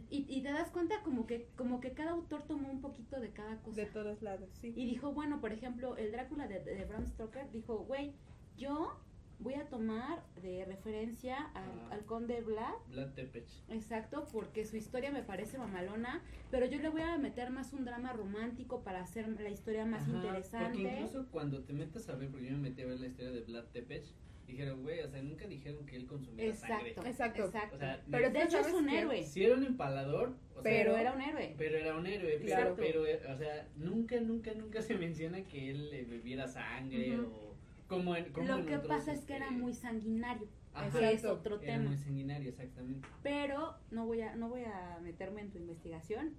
Y 0.09 0.41
te 0.41 0.51
das 0.51 0.71
cuenta 0.71 1.03
como 1.03 1.27
que, 1.27 1.47
como 1.55 1.79
que 1.79 1.93
cada 1.93 2.11
autor 2.11 2.43
tomó 2.43 2.71
un 2.71 2.81
poquito 2.81 3.19
de 3.19 3.31
cada 3.31 3.61
cosa. 3.61 3.81
De 3.81 3.87
todos 3.87 4.21
lados, 4.21 4.49
sí. 4.59 4.73
Y 4.75 4.85
dijo, 4.85 5.13
bueno, 5.13 5.39
por 5.39 5.53
ejemplo, 5.53 5.95
el 5.97 6.11
Drácula 6.11 6.47
de, 6.47 6.59
de 6.63 6.85
Bram 6.85 7.05
Stoker 7.05 7.51
dijo, 7.51 7.77
güey, 7.85 8.13
yo 8.57 8.99
voy 9.39 9.53
a 9.53 9.65
tomar 9.69 10.21
de 10.41 10.65
referencia 10.65 11.37
al, 11.53 11.63
Ah. 11.63 11.89
al 11.91 12.05
conde 12.05 12.41
Vlad, 12.41 12.73
Vlad 12.89 13.13
Tepes. 13.13 13.63
exacto, 13.69 14.27
porque 14.33 14.65
su 14.65 14.75
historia 14.75 15.11
me 15.11 15.23
parece 15.23 15.57
mamalona, 15.57 16.21
pero 16.51 16.65
yo 16.65 16.79
le 16.79 16.89
voy 16.89 17.01
a 17.01 17.17
meter 17.17 17.49
más 17.49 17.71
un 17.73 17.85
drama 17.85 18.11
romántico 18.13 18.83
para 18.83 19.01
hacer 19.01 19.27
la 19.39 19.49
historia 19.49 19.85
más 19.85 20.03
Ajá, 20.03 20.11
interesante. 20.17 20.77
Porque 20.81 20.93
incluso 20.99 21.27
cuando 21.31 21.63
te 21.63 21.73
metes 21.73 22.09
a 22.09 22.15
ver, 22.15 22.29
porque 22.29 22.47
yo 22.47 22.51
me 22.53 22.69
metí 22.69 22.81
a 22.81 22.85
ver 22.87 22.99
la 22.99 23.07
historia 23.07 23.31
de 23.31 23.41
Vlad 23.41 23.65
Tepes, 23.71 24.13
dijeron, 24.45 24.81
güey, 24.81 24.99
o 25.01 25.07
sea, 25.09 25.21
nunca 25.21 25.45
dijeron 25.47 25.85
que 25.85 25.95
él 25.95 26.07
consumía 26.07 26.53
sangre. 26.55 26.89
Exacto, 26.89 27.07
Exacto. 27.07 27.45
exacto. 27.45 27.75
O 27.75 27.79
sea, 27.79 28.03
pero 28.09 28.29
de 28.31 28.39
hecho 28.43 28.57
es 28.57 28.65
¿sabes 28.65 28.73
un 28.81 28.89
héroe, 28.89 29.23
Si 29.23 29.43
era 29.43 29.55
un 29.55 29.63
empalador, 29.63 30.29
o 30.51 30.53
sea, 30.55 30.63
pero 30.63 30.97
era 30.97 31.13
un 31.13 31.21
héroe. 31.21 31.53
pero 31.57 31.77
era 31.77 31.95
un 31.95 32.07
héroe, 32.07 32.31
pero, 32.41 32.45
Claro. 32.45 32.75
pero, 32.75 33.03
o 33.03 33.37
sea, 33.37 33.67
nunca, 33.77 34.19
nunca, 34.19 34.51
nunca 34.55 34.81
se 34.81 34.95
menciona 34.97 35.43
que 35.43 35.69
él 35.69 36.07
bebiera 36.09 36.47
sangre 36.47 37.19
Ujú. 37.19 37.31
o 37.31 37.48
como 37.89 38.15
en, 38.15 38.31
como 38.31 38.47
Lo 38.47 38.59
en 38.59 38.65
que 38.67 38.75
otros, 38.77 38.87
pasa 38.87 39.11
es 39.11 39.25
que 39.25 39.35
era 39.35 39.47
este, 39.47 39.57
muy 39.57 39.73
sanguinario, 39.73 40.47
ajá, 40.73 40.97
que 40.99 41.11
es 41.11 41.25
otro 41.25 41.55
Era 41.61 41.73
tema. 41.73 41.89
muy 41.89 41.97
sanguinario, 41.97 42.49
exactamente. 42.49 43.05
Pero 43.23 43.75
no 43.91 44.05
voy 44.05 44.21
a 44.21 44.35
no 44.35 44.47
voy 44.47 44.63
a 44.63 44.99
meterme 45.01 45.41
en 45.41 45.49
tu 45.51 45.57
investigación. 45.57 46.35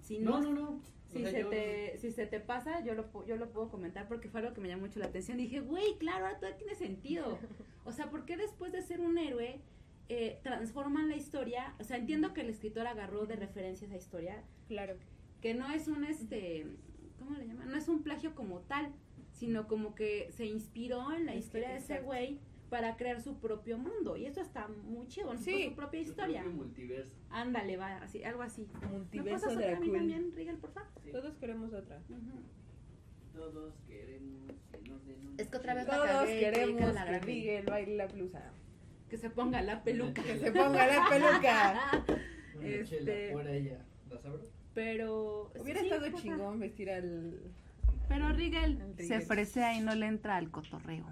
Si 0.00 0.18
No, 0.18 0.40
no, 0.40 0.52
no, 0.52 0.52
no. 0.52 0.68
o 0.70 0.80
si 1.12 1.20
sea, 1.22 1.30
se 1.30 1.40
yo- 1.42 1.48
te 1.50 1.98
si 1.98 2.10
se 2.10 2.26
te 2.26 2.40
pasa, 2.40 2.80
yo 2.82 2.94
lo 2.94 3.24
yo 3.26 3.36
lo 3.36 3.50
puedo 3.52 3.68
comentar 3.68 4.08
porque 4.08 4.28
fue 4.28 4.40
algo 4.40 4.54
que 4.54 4.60
me 4.60 4.68
llamó 4.68 4.82
mucho 4.86 4.98
la 4.98 5.06
atención. 5.06 5.36
Dije, 5.38 5.60
"Güey, 5.60 5.96
claro, 5.98 6.26
ahora 6.26 6.40
todo 6.40 6.54
tiene 6.56 6.74
sentido." 6.74 7.38
O 7.84 7.92
sea, 7.92 8.10
¿por 8.10 8.24
qué 8.24 8.36
después 8.38 8.72
de 8.72 8.80
ser 8.82 9.00
un 9.00 9.18
héroe 9.18 9.60
eh, 10.08 10.40
transforman 10.42 11.08
la 11.10 11.16
historia? 11.16 11.74
O 11.78 11.84
sea, 11.84 11.98
entiendo 11.98 12.32
que 12.34 12.40
el 12.40 12.48
escritor 12.50 12.86
agarró 12.86 13.26
de 13.26 13.36
referencia 13.36 13.86
esa 13.86 13.96
historia, 13.96 14.42
Claro. 14.68 14.96
que 15.42 15.52
no 15.54 15.70
es 15.70 15.86
un 15.88 16.04
este 16.04 16.66
¿cómo 17.18 17.36
le 17.36 17.46
llaman? 17.46 17.68
No 17.70 17.76
es 17.76 17.88
un 17.88 18.02
plagio 18.02 18.34
como 18.34 18.60
tal, 18.60 18.92
sino 19.44 19.68
como 19.68 19.94
que 19.94 20.30
se 20.32 20.46
inspiró 20.46 21.12
en 21.12 21.26
la 21.26 21.32
Es 21.32 21.40
que- 21.40 21.44
historia 21.46 21.68
de 21.70 21.76
ese 21.76 22.00
güey 22.00 22.38
para 22.70 22.96
crear 22.96 23.20
su 23.20 23.38
propio 23.38 23.78
mundo 23.78 24.16
y 24.16 24.24
eso 24.26 24.40
está 24.40 24.68
muy 24.68 25.06
chido, 25.06 25.32
¿no? 25.34 25.38
Sí. 25.38 25.66
su 25.68 25.74
propia 25.76 26.02
su 26.02 26.10
historia. 26.10 26.40
propio 26.42 26.56
multiverso. 26.58 27.12
Ándale, 27.30 27.76
va, 27.76 27.96
así, 27.98 28.24
algo 28.24 28.42
así. 28.42 28.66
¿Me 28.80 28.86
Multiverso 28.88 29.46
pasas 29.46 29.58
de 29.58 29.64
otra 29.64 29.70
la 29.72 29.76
a 29.76 29.80
mí 29.80 29.86
cool. 29.88 29.96
también, 29.98 30.32
Rigel, 30.34 30.56
por 30.56 30.70
favor? 30.72 30.88
Sí. 31.04 31.10
Todos 31.12 31.36
queremos 31.36 31.72
otra. 31.72 32.00
Todos 33.32 33.74
queremos 33.86 34.52
que 34.70 34.88
nos 34.88 35.04
den 35.06 35.26
un 35.26 35.34
Es 35.40 35.48
que 35.48 35.56
otra 35.56 35.74
vez 35.74 35.86
la 35.86 35.94
Todos 35.96 36.08
cagué, 36.08 36.40
queremos 36.40 36.80
que 36.80 36.92
la. 36.94 37.20
Miguel 37.20 37.64
baile 37.66 37.96
la 37.96 38.06
blusa. 38.06 38.52
Que 39.08 39.16
se 39.18 39.30
ponga 39.30 39.60
la 39.62 39.84
peluca. 39.84 40.22
Que 40.22 40.38
se 40.38 40.50
ponga 40.52 40.86
la 40.86 41.06
peluca. 41.10 42.04
Este- 42.62 43.32
por 43.32 43.46
ella. 43.46 43.84
¿La? 44.08 44.20
Pero. 44.72 45.52
Hubiera 45.60 45.80
sí, 45.80 45.88
estado 45.90 46.10
chingón 46.16 46.58
vestir 46.60 46.90
al. 46.90 47.40
Pero 48.08 48.32
Rigel 48.32 48.80
Al 48.80 48.94
se 48.96 49.02
Rigel. 49.02 49.22
fresea 49.22 49.76
y 49.76 49.80
no 49.80 49.94
le 49.94 50.06
entra 50.06 50.36
al 50.36 50.50
cotorreo. 50.50 51.06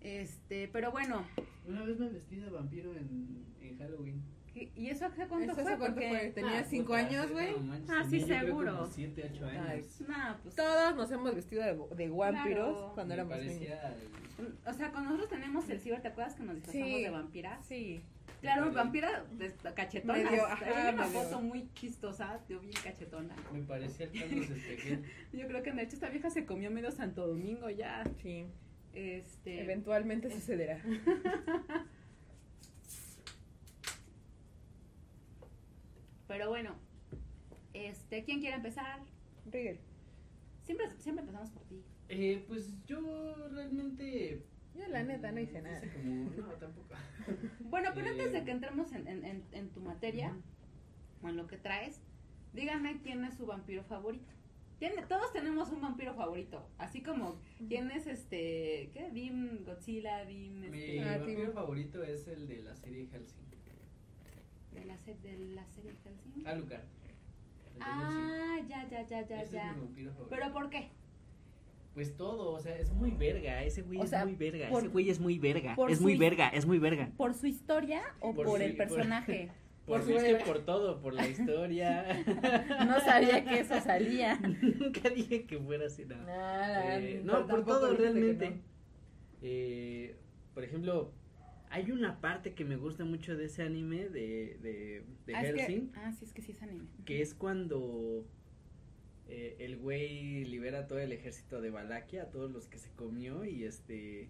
Este, 0.00 0.68
pero 0.68 0.90
bueno. 0.92 1.24
Una 1.66 1.82
vez 1.84 1.98
me 1.98 2.08
vestí 2.08 2.36
de 2.36 2.50
vampiro 2.50 2.94
en, 2.96 3.44
en 3.60 3.78
Halloween. 3.78 4.22
¿Y- 4.54 4.70
¿Y 4.76 4.88
eso 4.90 5.06
hace 5.06 5.26
cuánto 5.26 5.52
¿Eso 5.52 5.62
fue? 5.62 5.76
cuánto 5.78 5.94
Porque- 5.94 6.08
fue? 6.08 6.28
¿Tenías 6.34 6.64
Ah, 6.66 6.68
cinco 6.68 6.86
puta, 6.92 6.98
años, 7.06 7.30
güey? 7.30 7.52
no 7.52 7.58
manches, 7.60 7.90
Ah, 7.90 8.04
sí, 8.08 8.20
tenía 8.20 8.40
seguro. 8.40 8.72
como 8.78 8.86
siete, 8.90 9.30
ocho 9.32 9.46
años. 9.46 9.66
Ay, 9.68 9.84
No, 10.08 10.36
pues. 10.42 10.54
Todos 10.56 10.96
nos 10.96 11.10
hemos 11.10 11.34
vestido 11.34 11.62
de, 11.62 11.96
de 11.96 12.08
vampiros 12.10 12.72
Claro. 12.76 12.92
cuando 12.94 13.14
Me 13.14 13.20
éramos 13.20 13.36
niños. 13.38 13.54
parecía 13.56 13.86
al- 13.86 14.10
O 14.66 14.72
sea, 14.72 14.90
con 14.90 15.04
nosotros 15.04 15.28
tenemos 15.28 15.68
el 15.68 15.80
ciber, 15.80 16.00
¿te 16.00 16.08
acuerdas 16.08 16.34
que 16.34 16.42
nos 16.44 16.54
disfrazamos 16.54 16.88
Sí. 16.88 17.02
de 17.02 17.10
vampiras? 17.10 17.66
Sí. 17.66 18.02
Claro, 18.40 18.62
Medio- 18.66 18.74
vampira 18.76 19.24
de- 19.32 19.52
cachetona. 19.74 20.14
Hay 20.14 20.94
una 20.94 21.04
foto 21.04 21.42
muy 21.42 21.68
chistosa, 21.74 22.40
yo 22.48 22.58
bien 22.60 22.72
cachetona. 22.82 23.36
Me 23.52 23.60
parecía 23.62 24.06
el 24.06 24.12
Carlos 24.18 24.48
Espejel. 24.50 25.04
Yo 25.34 25.46
creo 25.46 25.62
que 25.62 25.72
de 25.72 25.82
hecho 25.82 25.96
esta 25.96 26.08
vieja 26.08 26.30
se 26.30 26.46
comió 26.46 26.70
medio 26.70 26.90
Santo 26.90 27.26
Domingo 27.26 27.68
ya. 27.68 28.02
Sí. 28.22 28.46
Este. 28.94 29.60
Eventualmente 29.62 30.30
sucederá. 30.30 30.80
Pero 36.30 36.48
bueno, 36.48 36.76
este, 37.74 38.22
¿quién 38.22 38.38
quiere 38.38 38.54
empezar? 38.54 39.00
Rigel. 39.50 39.80
Siempre, 40.62 40.86
siempre 40.98 41.22
empezamos 41.22 41.50
por 41.50 41.64
ti. 41.64 41.82
Eh, 42.08 42.44
pues 42.46 42.72
yo 42.86 43.34
realmente. 43.50 44.46
Yo 44.76 44.86
la 44.86 45.02
neta 45.02 45.32
no 45.32 45.40
hice 45.40 45.60
nada. 45.60 45.80
como- 45.92 46.30
no, 46.30 46.46
tampoco. 46.54 46.94
Bueno, 47.68 47.90
pero 47.96 48.06
Eh, 48.06 48.10
antes 48.10 48.32
de 48.32 48.44
que 48.44 48.50
entremos 48.52 48.92
en, 48.92 49.08
en, 49.08 49.24
en, 49.24 49.44
en 49.50 49.70
tu 49.70 49.80
materia, 49.80 50.36
o 51.20 51.28
en 51.28 51.36
lo 51.36 51.48
que 51.48 51.56
traes, 51.56 52.00
díganme 52.52 53.00
quién 53.02 53.24
es 53.24 53.34
su 53.34 53.46
vampiro 53.46 53.82
favorito. 53.82 54.30
Tiene, 54.78 55.02
todos 55.08 55.32
tenemos 55.32 55.70
un 55.72 55.80
vampiro 55.80 56.14
favorito, 56.14 56.64
así 56.78 57.02
como 57.02 57.40
quién 57.66 57.90
es 57.90 58.06
este, 58.06 58.90
¿qué? 58.94 59.10
Dim 59.12 59.64
Godzilla, 59.64 60.24
Dim 60.26 60.60
Mi 60.60 60.66
este, 60.78 61.00
Ah, 61.02 61.18
vampiro 61.18 61.50
favorito 61.52 62.04
es 62.04 62.28
el 62.28 62.46
de 62.46 62.62
la 62.62 62.76
serie 62.76 63.08
Helsing. 63.08 63.50
De 64.72 64.84
la 64.84 64.96
se- 64.98 65.14
de 65.16 65.38
la 65.54 65.64
serie. 65.66 65.92
Alucard. 66.44 66.80
Hellsing. 67.74 67.82
Ah, 67.82 68.58
ya, 68.68 68.88
ya, 68.90 69.02
ya, 69.06 69.26
ya, 69.26 69.42
Ese 69.42 69.52
ya. 69.56 69.76
Pero 70.28 70.52
¿por 70.52 70.68
qué? 70.70 70.90
Pues 71.94 72.16
todo, 72.16 72.52
o 72.52 72.60
sea, 72.60 72.76
es 72.78 72.92
muy 72.92 73.10
verga. 73.10 73.64
Ese 73.64 73.82
güey 73.82 73.98
O 74.00 74.04
es 74.04 74.10
sea, 74.10 74.24
muy 74.24 74.34
verga. 74.36 74.68
por- 74.68 74.82
ese 74.82 74.90
güey 74.90 75.10
es 75.10 75.18
muy 75.18 75.38
verga. 75.38 75.72
Es 75.88 75.96
su 75.98 76.02
muy 76.02 76.16
verga, 76.16 76.48
es 76.48 76.66
muy 76.66 76.78
verga. 76.78 77.10
¿Por 77.16 77.34
su 77.34 77.46
historia 77.46 78.02
o 78.20 78.32
Por 78.34 78.46
por, 78.46 78.58
su- 78.58 78.64
el 78.64 78.76
personaje? 78.76 79.50
Por, 79.86 80.02
Por 80.02 80.10
es 80.10 80.18
su 80.18 80.24
que 80.24 80.32
verga. 80.34 80.44
por 80.44 80.58
todo, 80.64 81.00
por 81.00 81.14
la 81.14 81.26
historia. 81.26 82.22
No 82.86 83.00
sabía 83.00 83.44
que 83.44 83.58
eso 83.60 83.80
salía. 83.80 84.36
Nunca 84.78 85.08
dije 85.10 85.46
que 85.46 85.58
fuera 85.58 85.86
así, 85.86 86.04
no. 86.04 86.16
Nada, 86.16 86.98
Eh, 87.00 87.22
no, 87.24 87.44
por 87.48 87.64
todo 87.64 87.96
realmente. 87.96 88.50
no. 88.50 88.56
Eh, 89.42 90.16
por 90.54 90.62
ejemplo, 90.62 91.12
hay 91.70 91.92
una 91.92 92.20
parte 92.20 92.54
que 92.54 92.64
me 92.64 92.76
gusta 92.76 93.04
mucho 93.04 93.36
de 93.36 93.46
ese 93.46 93.62
anime 93.62 94.08
de, 94.08 94.58
de, 94.60 95.04
de 95.26 95.34
ah, 95.34 95.42
es 95.42 95.54
que, 95.54 95.88
ah, 95.94 96.12
sí, 96.12 96.24
es 96.24 96.32
que 96.32 96.42
sí 96.42 96.52
es 96.52 96.62
anime. 96.62 96.84
que 97.04 97.22
es 97.22 97.32
cuando 97.32 98.26
eh, 99.28 99.56
el 99.60 99.78
güey 99.78 100.44
libera 100.44 100.88
todo 100.88 100.98
el 100.98 101.12
ejército 101.12 101.60
de 101.60 101.70
Valaquia, 101.70 102.24
a 102.24 102.30
todos 102.30 102.50
los 102.50 102.66
que 102.66 102.78
se 102.78 102.90
comió 102.90 103.44
y 103.44 103.64
este 103.64 104.28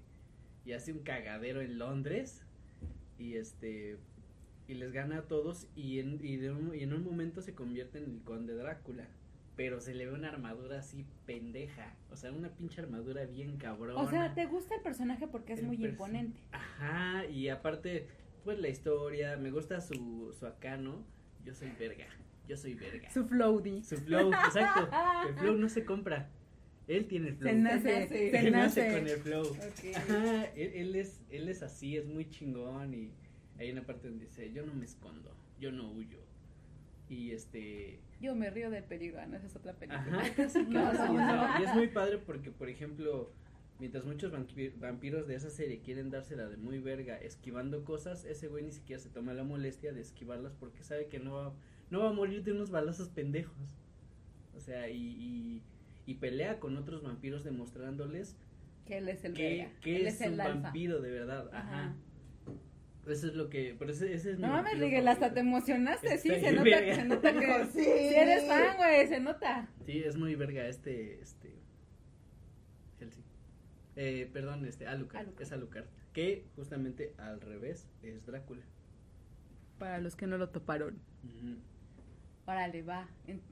y 0.66 0.73
hace 0.73 0.92
un 0.92 1.00
cagadero 1.00 1.62
en 1.62 1.78
Londres 1.78 2.44
y 3.18 3.37
este 3.37 3.97
y 4.68 4.75
les 4.75 4.92
gana 4.92 5.18
a 5.18 5.23
todos 5.23 5.66
y 5.75 5.99
en, 5.99 6.20
y 6.23 6.37
de 6.37 6.52
un, 6.52 6.75
y 6.75 6.82
en 6.82 6.92
un 6.92 7.02
momento 7.02 7.40
se 7.40 7.54
convierte 7.54 7.99
en 7.99 8.04
el 8.04 8.23
conde 8.23 8.54
Drácula. 8.54 9.09
Pero 9.61 9.79
se 9.79 9.93
le 9.93 10.07
ve 10.07 10.14
una 10.14 10.31
armadura 10.31 10.79
así 10.79 11.05
pendeja. 11.26 11.95
O 12.11 12.17
sea, 12.17 12.33
una 12.33 12.49
pinche 12.49 12.81
armadura 12.81 13.26
bien 13.26 13.59
cabrona. 13.59 14.00
O 14.00 14.09
sea, 14.09 14.33
¿te 14.33 14.47
gusta 14.47 14.75
el 14.75 14.81
personaje 14.81 15.29
porque 15.29 15.52
es 15.52 15.59
El 15.59 15.67
muy 15.67 15.85
imponente? 15.85 16.40
Ajá, 16.50 17.26
y 17.26 17.50
aparte, 17.50 18.09
pues 18.43 18.59
la 18.59 18.71
historia, 18.71 19.37
me 19.37 19.50
gusta 19.50 19.83
su, 19.83 20.35
su 20.38 20.47
acá, 20.47 20.79
¿no? 20.79 21.05
Yo 21.45 21.52
soy 21.52 21.73
verga, 21.79 22.07
yo 22.49 22.57
soy 22.57 22.73
verga. 22.73 23.11
Su 23.11 23.26
floaty. 23.26 23.85
Su 23.85 23.99
flow, 23.99 24.33
exacto. 24.33 24.88
El 25.29 25.35
flow 25.35 25.57
no 25.59 25.69
se 25.69 25.85
compra. 25.85 26.31
Él 26.88 27.05
tiene 27.07 27.29
el 27.29 27.37
flow. 27.37 27.50
Se 27.52 27.59
nace, 27.59 28.09
se 28.09 28.38
Él 28.38 28.52
nace 28.52 28.88
nace. 28.88 28.99
con 28.99 29.09
el 29.09 29.19
flow. 29.19 29.43
Ok. 29.43 29.95
Ajá, 29.95 30.45
él, 30.57 30.73
él 30.75 30.97
es, 30.97 31.21
él 31.29 31.50
es 31.50 31.62
así, 31.62 31.99
es 31.99 32.07
muy 32.07 32.31
chingón 32.31 32.95
y 32.95 33.12
hay 33.59 33.71
una 33.71 33.83
parte 33.83 34.09
donde 34.09 34.25
dice, 34.25 34.50
yo 34.55 34.64
no 34.64 34.73
me 34.73 34.87
escondo, 34.87 35.37
yo 35.61 35.71
no 35.71 35.93
huyo. 35.93 36.21
Y 37.11 37.33
este, 37.33 38.00
Yo 38.21 38.35
me 38.35 38.50
río 38.50 38.71
del 38.71 38.85
peligro, 38.85 39.25
no, 39.27 39.37
esa 39.37 39.47
es 39.47 39.57
otra 39.57 39.73
película. 39.75 40.21
Ajá, 40.21 40.35
casi, 40.37 40.62
No, 40.65 40.83
casi, 40.93 41.12
no. 41.12 41.61
Y 41.61 41.65
es 41.65 41.75
muy 41.75 41.89
padre 41.89 42.19
porque, 42.19 42.50
por 42.50 42.69
ejemplo, 42.69 43.33
mientras 43.79 44.05
muchos 44.05 44.33
vampi- 44.33 44.73
vampiros 44.79 45.27
de 45.27 45.35
esa 45.37 45.49
serie 45.50 45.81
quieren 45.81 46.11
dársela 46.11 46.47
de 46.49 46.57
muy 46.59 46.79
verga 46.81 47.17
esquivando 47.17 47.85
cosas, 47.85 48.25
ese 48.27 48.49
güey 48.49 48.62
ni 48.65 48.73
siquiera 48.73 49.00
se 49.00 49.09
toma 49.09 49.33
la 49.33 49.43
molestia 49.45 49.93
de 49.93 50.03
esquivarlas 50.03 50.53
porque 50.55 50.83
sabe 50.85 51.07
que 51.07 51.19
no 51.19 51.33
va, 51.35 51.55
no 51.91 52.00
va 52.00 52.11
a 52.11 52.12
morir 52.12 52.45
de 52.45 52.53
unos 52.53 52.71
balazos 52.71 53.09
pendejos. 53.09 53.57
O 54.55 54.61
sea, 54.61 54.91
y, 54.91 54.99
y, 54.99 55.62
y 56.05 56.15
pelea 56.17 56.61
con 56.61 56.77
otros 56.77 57.03
vampiros 57.03 57.43
demostrándoles 57.45 58.37
Que 58.85 58.99
él 58.99 59.09
es 59.09 59.25
el 59.25 59.33
que, 59.33 59.57
verga. 59.57 59.73
que 59.81 59.97
Él 59.97 60.07
es, 60.09 60.21
el 60.21 60.35
un 60.35 60.41
alfa. 60.43 60.61
vampiro 60.61 61.00
de 61.00 61.11
verdad. 61.11 61.49
Ajá. 61.55 61.95
Eso 63.07 63.28
es 63.28 63.35
lo 63.35 63.49
que. 63.49 63.75
Pero 63.78 63.90
ese, 63.92 64.12
ese 64.14 64.33
es 64.33 64.37
mi 64.37 64.42
No 64.42 64.49
mames, 64.49 64.64
vampiro 64.64 64.87
Miguel, 64.87 65.09
hasta 65.09 65.33
te 65.33 65.40
emocionaste, 65.40 66.19
sí, 66.19 66.28
se 66.28 66.52
nota, 66.52 66.95
se 66.95 67.04
nota 67.04 67.33
que 67.33 67.64
sí. 67.73 67.83
sí. 67.83 68.14
eres 68.14 68.47
fan, 68.47 68.76
güey, 68.76 69.07
se 69.09 69.21
nota. 69.21 69.69
Sí, 69.87 70.02
es 70.04 70.16
muy 70.16 70.35
verga 70.35 70.66
este. 70.66 71.21
este 71.21 71.54
Helsing. 72.99 73.25
Eh, 73.97 74.30
perdón, 74.33 74.66
este, 74.66 74.87
Alucard. 74.87 75.23
Alucard. 75.23 75.42
Es 75.42 75.52
Alucard. 75.52 75.87
Que 76.12 76.45
justamente 76.57 77.14
al 77.19 77.40
revés 77.40 77.88
es 78.02 78.25
Drácula. 78.26 78.62
Para 79.78 79.99
los 79.99 80.14
que 80.16 80.26
no 80.26 80.37
lo 80.37 80.50
toparon. 80.50 81.00
Órale, 82.50 82.83
va. 82.83 83.07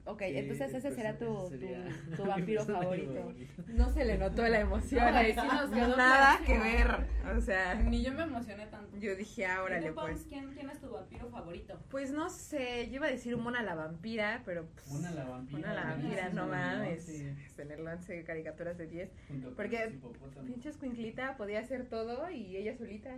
Ok, 0.06 0.22
Sí, 0.22 0.36
entonces 0.38 0.74
ese 0.74 0.80
pues, 0.80 0.94
será 0.96 1.16
tu, 1.16 1.46
ese 1.46 1.58
sería 1.58 1.84
tu, 2.10 2.16
tu 2.16 2.24
vampiro 2.24 2.60
personaje 2.66 3.06
favorito. 3.06 3.34
No 3.68 3.90
se 3.90 4.04
le 4.04 4.18
notó 4.18 4.48
la 4.48 4.60
emoción. 4.60 5.04
No, 5.12 5.18
ahí 5.18 5.32
sí 5.32 5.46
nos 5.46 5.70
quedó 5.70 5.96
nada 5.96 6.40
que 6.44 6.58
ver. 6.58 7.06
O 7.36 7.40
sea, 7.40 7.74
Ni 7.76 8.02
yo 8.02 8.12
me 8.12 8.22
emocioné 8.24 8.66
tanto. 8.66 8.96
yo 8.98 9.14
dije, 9.14 9.46
ah, 9.46 9.58
¿Y 9.58 9.64
órale, 9.64 9.88
tú, 9.90 9.94
Pams, 9.94 10.10
pues. 10.10 10.24
¿quién, 10.28 10.50
¿Quién 10.52 10.70
es 10.70 10.80
tu 10.80 10.90
vampiro 10.90 11.28
favorito? 11.28 11.78
Pues 11.90 12.10
no 12.10 12.28
sé, 12.28 12.88
yo 12.88 12.96
iba 12.96 13.06
a 13.06 13.10
decir 13.10 13.36
Mona 13.36 13.62
la 13.62 13.76
vampira, 13.76 14.42
pero 14.44 14.66
pues. 14.66 14.90
Una 14.90 15.10
la 15.12 15.24
vampira. 15.24 15.58
Mona 15.60 15.74
la 15.74 15.84
vampira, 15.84 16.28
no 16.30 16.46
mames. 16.48 17.06
Tener 17.54 17.80
11 17.80 18.24
caricaturas 18.24 18.76
de 18.78 18.86
10. 18.88 19.10
Junto 19.28 19.46
con 19.48 19.54
Porque. 19.56 19.98
Pinche 20.44 20.70
escuinclita 20.70 21.36
podía 21.36 21.60
hacer 21.60 21.86
todo 21.88 22.28
y 22.30 22.56
ella 22.56 22.76
solita. 22.76 23.10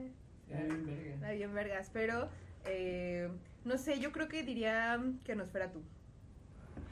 Era 0.50 0.62
bien 0.64 0.84
verga. 0.87 1.16
Era 1.16 1.32
bien 1.32 1.54
vergas, 1.54 1.90
pero 1.92 2.28
eh, 2.67 3.29
no 3.64 3.79
sé, 3.79 4.00
yo 4.00 4.12
creo 4.12 4.29
que 4.29 4.43
diría 4.43 5.00
que 5.25 5.35
nos 5.37 5.50
fuera 5.50 5.71
tú. 5.71 5.83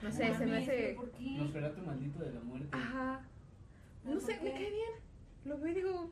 No 0.03 0.13
sé, 0.13 0.35
se 0.37 0.47
me 0.47 0.59
hace. 0.59 0.71
¿pero 0.97 0.97
¿Por 1.01 1.11
qué? 1.13 1.31
Nosferatu 1.39 1.83
maldito 1.83 2.19
de 2.21 2.33
la 2.33 2.41
muerte. 2.41 2.69
Ajá. 2.73 3.21
No 4.05 4.13
¿Por 4.13 4.21
sé, 4.23 4.39
qué? 4.39 4.45
me 4.45 4.51
cae 4.53 4.71
bien. 4.71 4.91
Lo 5.45 5.59
veo 5.59 5.73
y 5.73 5.75
digo, 5.75 6.11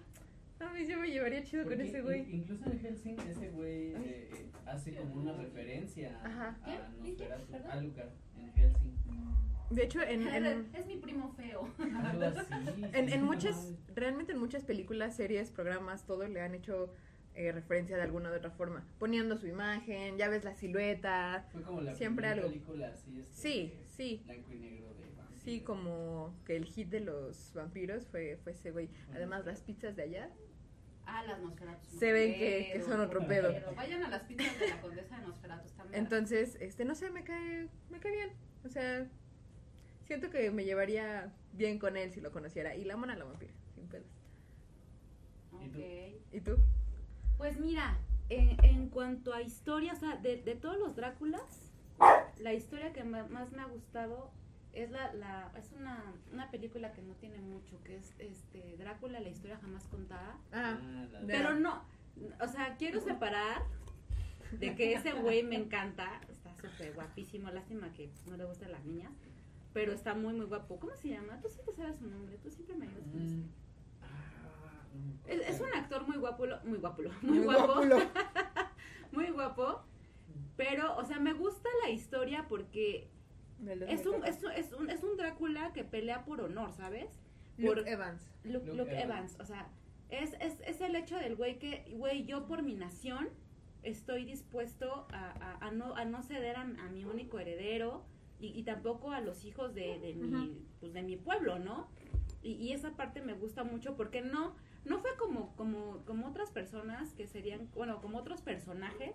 a 0.60 0.70
mí 0.70 0.86
yo 0.86 0.98
me 0.98 1.10
llevaría 1.10 1.42
chido 1.44 1.64
con 1.64 1.80
ese 1.80 2.00
güey. 2.02 2.34
Incluso 2.34 2.64
en 2.70 2.80
Helsing 2.80 3.16
ese 3.20 3.50
güey 3.50 3.92
eh, 3.92 3.94
eh, 4.32 4.50
hace 4.66 4.94
como 4.94 5.14
una 5.14 5.32
referencia 5.34 6.18
Ajá. 6.24 6.56
a. 6.64 6.88
Nosferatu, 7.02 7.46
¿Quién? 7.52 7.70
Alucard 7.70 8.08
en 8.38 8.52
Helsing. 8.52 8.96
De 9.70 9.82
hecho, 9.82 10.00
en, 10.00 10.26
en, 10.28 10.66
Es 10.74 10.86
mi 10.86 10.96
primo 10.96 11.32
feo. 11.36 11.68
en, 11.80 12.22
así. 12.22 13.12
en 13.12 13.22
muchas, 13.24 13.72
realmente 13.94 14.32
en 14.32 14.38
muchas 14.38 14.64
películas, 14.64 15.16
series, 15.16 15.50
programas, 15.50 16.04
todo 16.06 16.26
le 16.28 16.40
han 16.40 16.54
hecho 16.54 16.92
eh, 17.36 17.52
referencia 17.52 17.96
de 17.96 18.02
alguna 18.02 18.30
u 18.30 18.34
otra 18.34 18.50
forma. 18.50 18.84
Poniendo 18.98 19.36
su 19.36 19.46
imagen, 19.46 20.16
ya 20.18 20.28
ves 20.28 20.42
la 20.44 20.54
silueta. 20.54 21.46
Fue 21.52 21.62
como 21.62 21.80
la 21.82 21.94
siempre 21.94 22.26
algo. 22.28 22.48
película 22.48 22.88
así. 22.88 23.20
Este, 23.20 23.34
Sí, 23.36 23.74
sí. 23.86 24.22
Blanco 24.24 24.52
y 24.52 24.56
negro 24.58 24.88
de 24.94 25.06
vampiros. 25.16 25.42
Sí, 25.42 25.60
como 25.60 26.34
que 26.44 26.56
el 26.56 26.64
hit 26.64 26.88
de 26.88 27.00
los 27.00 27.52
vampiros 27.54 28.06
fue, 28.08 28.38
fue 28.42 28.52
ese 28.52 28.70
güey. 28.72 28.88
Además, 29.14 29.44
las 29.46 29.60
pizzas 29.62 29.94
de 29.96 30.02
allá. 30.04 30.30
Ah, 31.04 31.22
las 31.24 31.40
Nosferatu. 31.40 31.88
Se 31.98 32.10
ven 32.12 32.34
que- 32.34 32.70
que 32.72 32.82
son 32.82 33.00
otro 33.00 33.24
pedo. 33.28 33.52
Vayan 33.76 34.02
a 34.02 34.08
las 34.08 34.22
pizzas 34.24 34.58
de 34.58 34.68
la 34.68 34.80
condesa 34.80 35.20
de 35.20 35.26
Nosferatu 35.26 35.68
también. 35.76 36.02
Entonces, 36.02 36.56
este, 36.60 36.84
no 36.84 36.94
sé, 36.96 37.10
me 37.10 37.22
cae, 37.22 37.68
me 37.90 38.00
cae 38.00 38.10
bien. 38.12 38.30
O 38.64 38.68
sea, 38.68 39.06
siento 40.04 40.30
que 40.30 40.50
me 40.50 40.64
llevaría 40.64 41.32
bien 41.52 41.78
con 41.78 41.96
él 41.96 42.10
si 42.12 42.20
lo 42.20 42.32
conociera. 42.32 42.74
Y 42.74 42.84
la 42.84 42.96
mona 42.96 43.14
la 43.14 43.24
vampira, 43.24 43.52
sin 43.74 43.86
pedos. 43.86 44.06
¿Y 45.62 45.68
tú? 45.68 45.78
¿Y 46.32 46.40
tú? 46.40 46.56
Pues 47.38 47.58
mira, 47.58 47.96
en, 48.28 48.56
en 48.64 48.88
cuanto 48.88 49.32
a 49.34 49.42
historia, 49.42 49.92
o 49.92 49.96
sea, 49.96 50.16
de, 50.16 50.42
de 50.42 50.54
todos 50.56 50.78
los 50.78 50.96
Dráculas, 50.96 51.72
la 52.38 52.52
historia 52.52 52.92
que 52.92 53.04
más 53.04 53.52
me 53.52 53.62
ha 53.62 53.66
gustado 53.66 54.30
es 54.72 54.90
la, 54.90 55.12
la 55.14 55.50
es 55.58 55.72
una, 55.72 56.02
una 56.32 56.50
película 56.50 56.92
que 56.92 57.02
no 57.02 57.14
tiene 57.14 57.40
mucho, 57.40 57.82
que 57.82 57.96
es 57.96 58.14
este 58.18 58.76
Drácula, 58.78 59.20
la 59.20 59.28
historia 59.28 59.58
jamás 59.58 59.84
contada. 59.88 60.36
Ah, 60.52 60.78
la- 61.12 61.20
de- 61.20 61.26
Pero 61.26 61.54
no, 61.54 61.82
o 62.40 62.48
sea, 62.48 62.76
quiero 62.76 63.00
separar 63.00 63.62
de 64.52 64.74
que 64.74 64.94
ese 64.94 65.12
güey 65.12 65.42
me 65.42 65.56
encanta, 65.56 66.20
está 66.28 66.54
súper 66.56 66.92
guapísimo, 66.94 67.50
lástima 67.50 67.92
que 67.92 68.10
no 68.26 68.36
le 68.36 68.44
gustan 68.44 68.72
las 68.72 68.84
niñas, 68.84 69.12
pero 69.72 69.92
está 69.92 70.14
muy, 70.14 70.34
muy 70.34 70.46
guapo. 70.46 70.78
¿Cómo 70.78 70.94
se 70.96 71.08
llama? 71.08 71.38
Tú 71.40 71.48
sí 71.48 71.60
te 71.64 71.72
sabes 71.74 71.98
su 71.98 72.06
nombre, 72.06 72.36
tú 72.42 72.50
siempre 72.50 72.76
me 72.76 72.86
ayudas 72.86 73.04
con 73.08 73.22
eso. 73.22 73.34
Mm. 73.36 73.48
Ah, 74.02 74.06
no 74.42 74.42
me 74.42 74.48
acuerdo. 74.48 74.85
Es, 75.26 75.40
es 75.48 75.60
un 75.60 75.72
actor 75.74 76.06
muy 76.06 76.16
guapo, 76.16 76.46
lo- 76.46 76.60
muy 76.64 76.78
guapo, 76.78 77.02
lo- 77.02 77.10
muy, 77.22 77.38
Muy 77.38 77.44
guapo, 77.44 77.66
guapulo. 77.74 77.96
muy 79.12 79.30
guapo, 79.30 79.82
pero, 80.56 80.96
o 80.96 81.04
sea, 81.04 81.18
me 81.18 81.32
gusta 81.32 81.68
la 81.84 81.90
historia 81.90 82.46
porque 82.48 83.08
es 83.88 84.06
un, 84.06 84.20
2004. 84.20 84.26
es, 84.26 84.42
un, 84.42 84.50
es, 84.52 84.72
un, 84.72 84.90
es 84.90 85.02
un 85.02 85.16
Drácula 85.16 85.72
que 85.72 85.84
pelea 85.84 86.24
por 86.24 86.40
honor, 86.40 86.72
¿sabes? 86.72 87.08
Luke 87.58 87.80
por- 87.82 87.88
Evans. 87.88 88.22
Luke, 88.44 88.66
Luke 88.66 88.76
Luke 88.78 88.92
Evans. 88.92 89.04
Evans, 89.32 89.36
o 89.40 89.44
sea, 89.44 89.68
es, 90.10 90.34
es, 90.40 90.60
es 90.66 90.80
el 90.80 90.94
hecho 90.94 91.16
del 91.16 91.36
güey 91.36 91.58
que, 91.58 91.84
güey, 91.96 92.24
yo 92.24 92.46
por 92.46 92.62
mi 92.62 92.74
nación 92.74 93.28
estoy 93.82 94.24
dispuesto 94.24 95.06
a, 95.10 95.30
a, 95.60 95.66
a 95.66 95.70
no, 95.70 95.94
a 95.96 96.04
no 96.04 96.22
ceder 96.22 96.56
a, 96.56 96.62
a 96.62 96.88
mi 96.90 97.04
único 97.04 97.38
heredero 97.38 98.04
y, 98.38 98.48
y 98.48 98.62
tampoco 98.64 99.10
a 99.12 99.20
los 99.20 99.44
hijos 99.44 99.74
de, 99.74 99.98
de, 99.98 100.14
mi, 100.14 100.60
pues 100.80 100.92
de 100.92 101.02
mi 101.02 101.16
pueblo, 101.16 101.58
¿no? 101.58 101.88
Y, 102.42 102.52
y 102.52 102.72
esa 102.72 102.94
parte 102.96 103.22
me 103.22 103.32
gusta 103.32 103.64
mucho 103.64 103.96
porque 103.96 104.20
no, 104.22 104.54
no 104.86 104.98
fue 105.00 105.10
como, 105.18 105.54
como, 105.56 105.98
como 106.06 106.28
otras 106.28 106.50
personas 106.50 107.12
que 107.14 107.26
serían, 107.26 107.68
bueno, 107.74 108.00
como 108.00 108.18
otros 108.18 108.40
personajes 108.42 109.14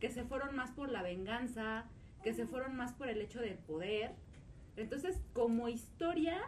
que 0.00 0.10
se 0.10 0.24
fueron 0.24 0.56
más 0.56 0.72
por 0.72 0.88
la 0.90 1.02
venganza, 1.02 1.86
que 2.22 2.34
se 2.34 2.46
fueron 2.46 2.76
más 2.76 2.92
por 2.92 3.08
el 3.08 3.20
hecho 3.20 3.40
del 3.40 3.56
poder. 3.58 4.12
Entonces, 4.76 5.20
como 5.32 5.68
historia, 5.68 6.40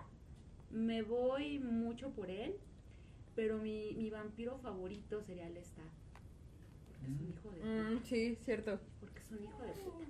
me 0.71 1.03
voy 1.03 1.59
mucho 1.61 2.11
por 2.11 2.31
él, 2.31 2.57
pero 3.37 3.59
mi, 3.59 3.95
mi 3.95 4.11
vampiro 4.11 4.59
favorito 4.59 5.23
sería 5.23 5.49
Lestat. 5.51 5.85
Porque 6.89 7.07
es 7.13 7.21
un 7.21 7.29
hijo 7.29 7.51
de 7.51 7.57
puta. 7.61 7.91
Mm, 7.91 8.03
sí, 8.05 8.37
cierto. 8.45 8.81
Porque 9.01 9.21
es 9.21 9.31
un 9.31 9.45
hijo 9.45 9.63
de 9.63 9.73
puta. 9.73 10.05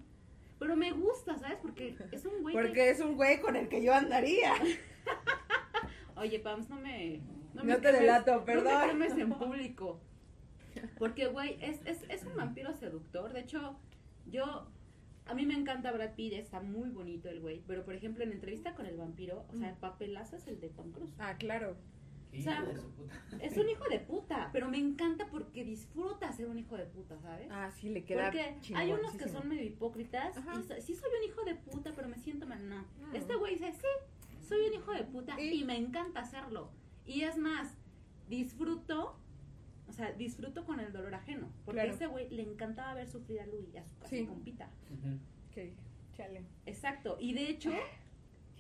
Pero 0.59 0.77
me 0.77 0.93
gusta, 0.93 1.37
¿sabes? 1.39 1.59
Porque 1.61 1.97
es 2.13 2.25
un 2.25 2.41
güey 2.43 2.55
que- 2.55 2.63
Porque 2.63 2.91
es 2.91 3.01
un 3.01 3.17
güey 3.17 3.41
con 3.41 3.57
el 3.57 3.69
que 3.69 3.83
yo 3.83 3.93
andaría. 3.93 4.55
Oye, 6.17 6.39
Pams, 6.39 6.69
no 6.71 6.77
me... 6.77 7.21
No 7.55 7.65
me 7.65 7.77
te 7.77 7.93
delato, 7.93 8.37
No 8.37 8.45
perdón. 8.45 8.99
me 8.99 9.07
quemes 9.07 9.19
en 9.19 9.33
público. 9.33 10.01
Porque, 10.99 11.27
güey, 11.29 11.57
es, 11.61 11.81
es, 11.87 12.05
es 12.09 12.25
un 12.25 12.37
vampiro 12.37 12.75
seductor. 12.75 13.33
De 13.33 13.41
hecho, 13.41 13.77
yo... 14.27 14.67
A 15.27 15.33
mí 15.33 15.47
me 15.47 15.55
encanta 15.55 15.91
Brad 15.91 16.15
Pitt, 16.17 16.35
está 16.35 16.61
muy 16.61 16.91
bonito 16.91 17.31
el 17.31 17.41
güey. 17.41 17.63
Pero, 17.67 17.83
por 17.83 17.95
ejemplo, 17.95 18.23
en 18.25 18.33
entrevista 18.33 18.75
con 18.75 18.85
el 18.85 18.99
vampiro, 18.99 19.47
o 19.49 19.57
sea, 19.57 19.71
el 19.71 19.77
papelazo 19.77 20.37
es 20.37 20.47
el 20.49 20.61
de 20.61 20.69
Tom 20.69 20.93
Cruise. 20.93 21.15
Ah, 21.19 21.37
claro. 21.39 21.77
Hijo 22.31 22.51
o 22.51 22.53
sea, 22.53 22.63
de 22.63 22.77
su 22.77 22.91
puta. 22.91 23.15
Es 23.41 23.57
un 23.57 23.69
hijo 23.71 23.89
de 23.89 24.01
puta, 24.01 24.51
pero 24.53 24.69
me 24.69 24.77
encanta 24.77 25.27
porque 25.31 25.65
disfruta 25.65 26.31
ser 26.33 26.49
un 26.49 26.59
hijo 26.59 26.77
de 26.77 26.85
puta, 26.85 27.19
¿sabes? 27.21 27.49
Ah, 27.51 27.71
sí, 27.71 27.89
le 27.89 28.05
queda 28.05 28.25
Porque 28.25 28.57
hay 28.75 28.93
unos 28.93 29.17
que 29.17 29.29
son 29.29 29.49
medio 29.49 29.63
hipócritas 29.63 30.37
Ajá. 30.37 30.53
y 30.59 30.63
so- 30.65 30.75
sí 30.81 30.95
soy 30.95 31.11
un 31.17 31.25
hijo 31.31 31.43
de 31.45 31.55
puta, 31.55 31.93
pero 31.95 32.09
me 32.09 32.19
siento 32.19 32.47
mal. 32.47 32.69
No. 32.69 32.81
Mm. 32.81 33.15
Este 33.15 33.35
güey 33.37 33.55
dice, 33.55 33.73
sí, 33.73 34.43
soy 34.47 34.67
un 34.67 34.75
hijo 34.75 34.93
de 34.93 35.05
puta 35.05 35.41
¿Y? 35.41 35.61
y 35.63 35.65
me 35.65 35.77
encanta 35.77 36.21
hacerlo. 36.21 36.71
Y 37.07 37.23
es 37.23 37.37
más, 37.37 37.77
disfruto, 38.29 39.17
o 39.89 39.93
sea, 39.93 40.13
disfruto 40.13 40.65
con 40.65 40.81
el 40.81 40.93
dolor 40.93 41.15
ajeno. 41.15 41.49
Porque 41.65 41.81
Claro. 41.81 41.93
a 41.93 41.95
ese 41.95 42.07
güey 42.07 42.29
le 42.31 42.43
encantaba 42.43 42.95
ver 42.95 43.09
sufrir 43.09 43.41
a 43.41 43.47
Louis 43.47 43.69
y 43.73 43.77
a 43.79 43.85
su, 43.85 44.05
a 44.05 44.09
su 44.09 44.27
compita. 44.27 44.71
Ujú. 44.91 45.15
Ok, 45.51 45.75
chale. 46.17 46.45
Exacto. 46.67 47.17
Y 47.21 47.35
de 47.35 47.49
hecho, 47.49 47.71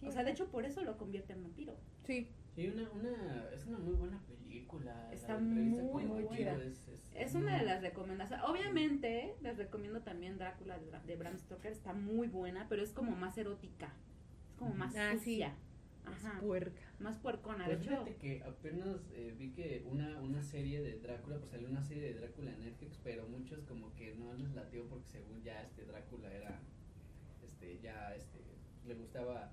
Sí, 0.01 0.07
o 0.07 0.13
sea, 0.13 0.25
de 0.25 0.33
hecho 0.33 0.49
por 0.51 0.65
eso 0.67 0.83
lo 0.83 0.99
convierte 0.99 1.33
en 1.33 1.43
vampiro. 1.43 1.77
Sí, 2.05 2.29
Sí, 2.55 2.69
una, 2.69 2.89
una, 2.93 3.49
es 3.53 3.67
una 3.67 3.79
muy 3.79 3.95
buena 3.95 4.21
película. 4.29 4.95
la 4.95 5.13
Está 5.13 5.39
muy, 5.39 6.05
muy 6.05 6.29
chida. 6.29 6.55
Es, 6.57 6.87
es- 6.87 7.11
Es 7.13 7.35
una 7.35 7.59
de 7.59 7.65
las 7.65 7.81
recomendaciones. 7.83 8.45
Obviamente, 8.49 9.35
les 9.41 9.57
recomiendo 9.57 10.03
también 10.03 10.39
Drácula 10.39 10.79
de, 10.79 10.87
Bra- 10.89 11.03
de 11.03 11.17
Bram 11.17 11.37
Stoker. 11.37 11.73
Está 11.73 11.95
muy 11.95 12.29
buena, 12.29 12.69
pero 12.69 12.83
es 12.85 12.93
como 12.93 13.11
más 13.17 13.37
erótica. 13.39 13.93
Es 14.51 14.55
como 14.57 14.73
más 14.75 14.95
Ah, 14.97 15.15
sí. 15.19 15.43
Ajá. 16.07 16.39
puerca. 16.41 16.81
Más 16.99 17.19
puercona. 17.19 17.67
De 17.69 17.75
Pues 17.77 17.87
hecho, 17.87 17.91
fíjate 18.05 18.17
que 18.17 18.43
apenas 18.43 19.01
eh, 19.13 19.35
vi 19.39 19.51
que 19.53 19.83
una, 19.91 20.21
una 20.21 20.43
serie 20.43 20.83
de 20.83 20.99
Drácula, 21.01 21.39
pues 21.39 21.51
salió 21.51 21.69
una 21.69 21.83
serie 21.83 22.03
de 22.05 22.15
Drácula 22.21 22.53
en 22.53 22.61
Netflix, 22.61 22.99
pero 23.03 23.27
muchos 23.29 23.63
como 23.65 23.93
que 23.95 24.15
no 24.15 24.35
les 24.35 24.51
latió 24.55 24.87
porque 24.89 25.09
según 25.09 25.43
ya 25.43 25.63
este 25.63 25.85
Drácula 25.85 26.33
era, 26.33 26.61
este, 27.45 27.79
ya 27.81 28.15
este, 28.15 28.39
le 28.87 28.95
gustaba 28.95 29.51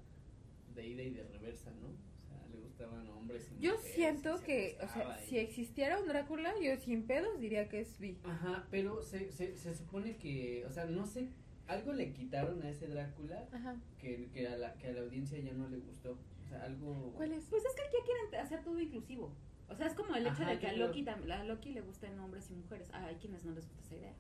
de 0.76 0.88
ida 0.88 1.04
y 1.04 1.10
de 1.12 1.24
reversa, 1.24 1.72
¿no? 1.82 1.88
O 1.88 2.20
sea, 2.20 2.48
le 2.54 2.60
gustaban 2.60 3.08
hombres 3.10 3.50
y 3.52 3.62
Yo 3.62 3.74
mujeres, 3.74 3.96
siento 3.96 4.42
que, 4.44 4.78
o 4.82 4.88
sea, 4.88 5.20
y- 5.22 5.28
si 5.28 5.38
existiera 5.38 6.00
un 6.00 6.08
Drácula, 6.08 6.54
yo 6.62 6.78
sin 6.78 7.04
pedos 7.08 7.40
diría 7.40 7.68
que 7.70 7.82
es 7.82 8.00
bi. 8.00 8.18
Ajá, 8.24 8.68
pero 8.72 9.02
se, 9.04 9.32
se, 9.32 9.56
se 9.58 9.76
supone 9.76 10.18
que, 10.18 10.66
o 10.66 10.70
sea, 10.72 10.86
no 10.86 11.06
sé, 11.06 11.30
algo 11.68 11.94
le 11.94 12.12
quitaron 12.14 12.62
a 12.64 12.70
ese 12.70 12.88
Drácula 12.88 13.48
Ajá. 13.52 13.76
que, 14.00 14.30
que, 14.34 14.48
a 14.48 14.58
la, 14.58 14.74
que 14.76 14.88
a 14.88 14.92
la 14.94 15.02
audiencia 15.02 15.40
ya 15.40 15.54
no 15.54 15.68
le 15.70 15.78
gustó. 15.78 16.18
Sea, 16.52 16.64
algo... 16.66 17.14
¿Cuál 17.16 17.34
es? 17.34 17.46
pues 17.46 17.64
es 17.66 17.74
que 17.76 17.82
aquí 17.82 17.98
quieren 18.06 18.46
hacer 18.46 18.64
todo 18.64 18.80
inclusivo. 18.80 19.34
O 19.70 19.76
sea, 19.76 19.88
es 19.88 19.94
como 19.94 20.16
el 20.16 20.26
hecho 20.28 20.44
Ajá, 20.44 20.52
de 20.52 20.60
que 20.60 20.68
a. 20.68 20.74
Loki, 20.74 21.06
a 21.08 21.44
Loki 21.46 21.72
le 21.72 21.82
gustan 21.82 22.20
hombres 22.20 22.50
y 22.52 22.56
mujeres. 22.56 22.90
Ah, 22.94 23.06
hay 23.06 23.16
quienes 23.16 23.46
no 23.46 23.52
les 23.54 23.66
gusta 23.68 23.82
esa 23.84 23.96
idea. 23.96 24.14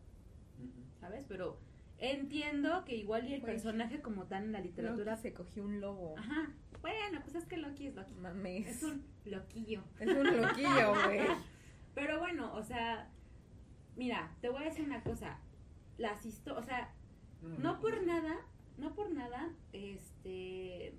¿sabes? 1.00 1.26
Pero 1.28 1.58
entiendo 1.98 2.86
que 2.86 2.96
igual 2.96 3.28
y 3.28 3.34
el 3.34 3.42
Pues, 3.42 3.54
personaje 3.54 4.02
como 4.02 4.26
tal 4.26 4.44
en 4.46 4.52
la 4.54 4.62
literatura... 4.62 5.12
Loki 5.12 5.22
se 5.22 5.34
cogió 5.34 5.64
un 5.64 5.82
lobo. 5.82 6.18
Ajá. 6.18 6.52
Bueno, 6.82 7.20
pues 7.22 7.36
es 7.36 7.46
que 7.46 7.58
Loki 7.58 7.88
es 7.88 7.96
Loki. 7.96 8.14
Mames. 8.16 8.68
Es 8.68 8.84
un 8.84 9.04
loquillo. 9.26 9.84
Es 10.00 10.08
un 10.08 10.42
loquillo, 10.42 10.94
güey. 11.06 11.20
Pero 11.96 12.20
bueno, 12.20 12.54
o 12.56 12.64
sea, 12.64 13.10
mira, 13.96 14.36
te 14.42 14.50
voy 14.50 14.64
a 14.64 14.66
decir 14.66 14.86
una 14.86 15.04
cosa. 15.04 15.40
Las 15.98 16.26
historias, 16.26 16.64
o 16.64 16.66
sea, 16.66 16.94
no 17.42 17.80
por 17.82 18.02
nada, 18.04 18.40
no 18.78 18.96
por 18.96 19.12
nada, 19.12 19.50
este... 19.74 20.96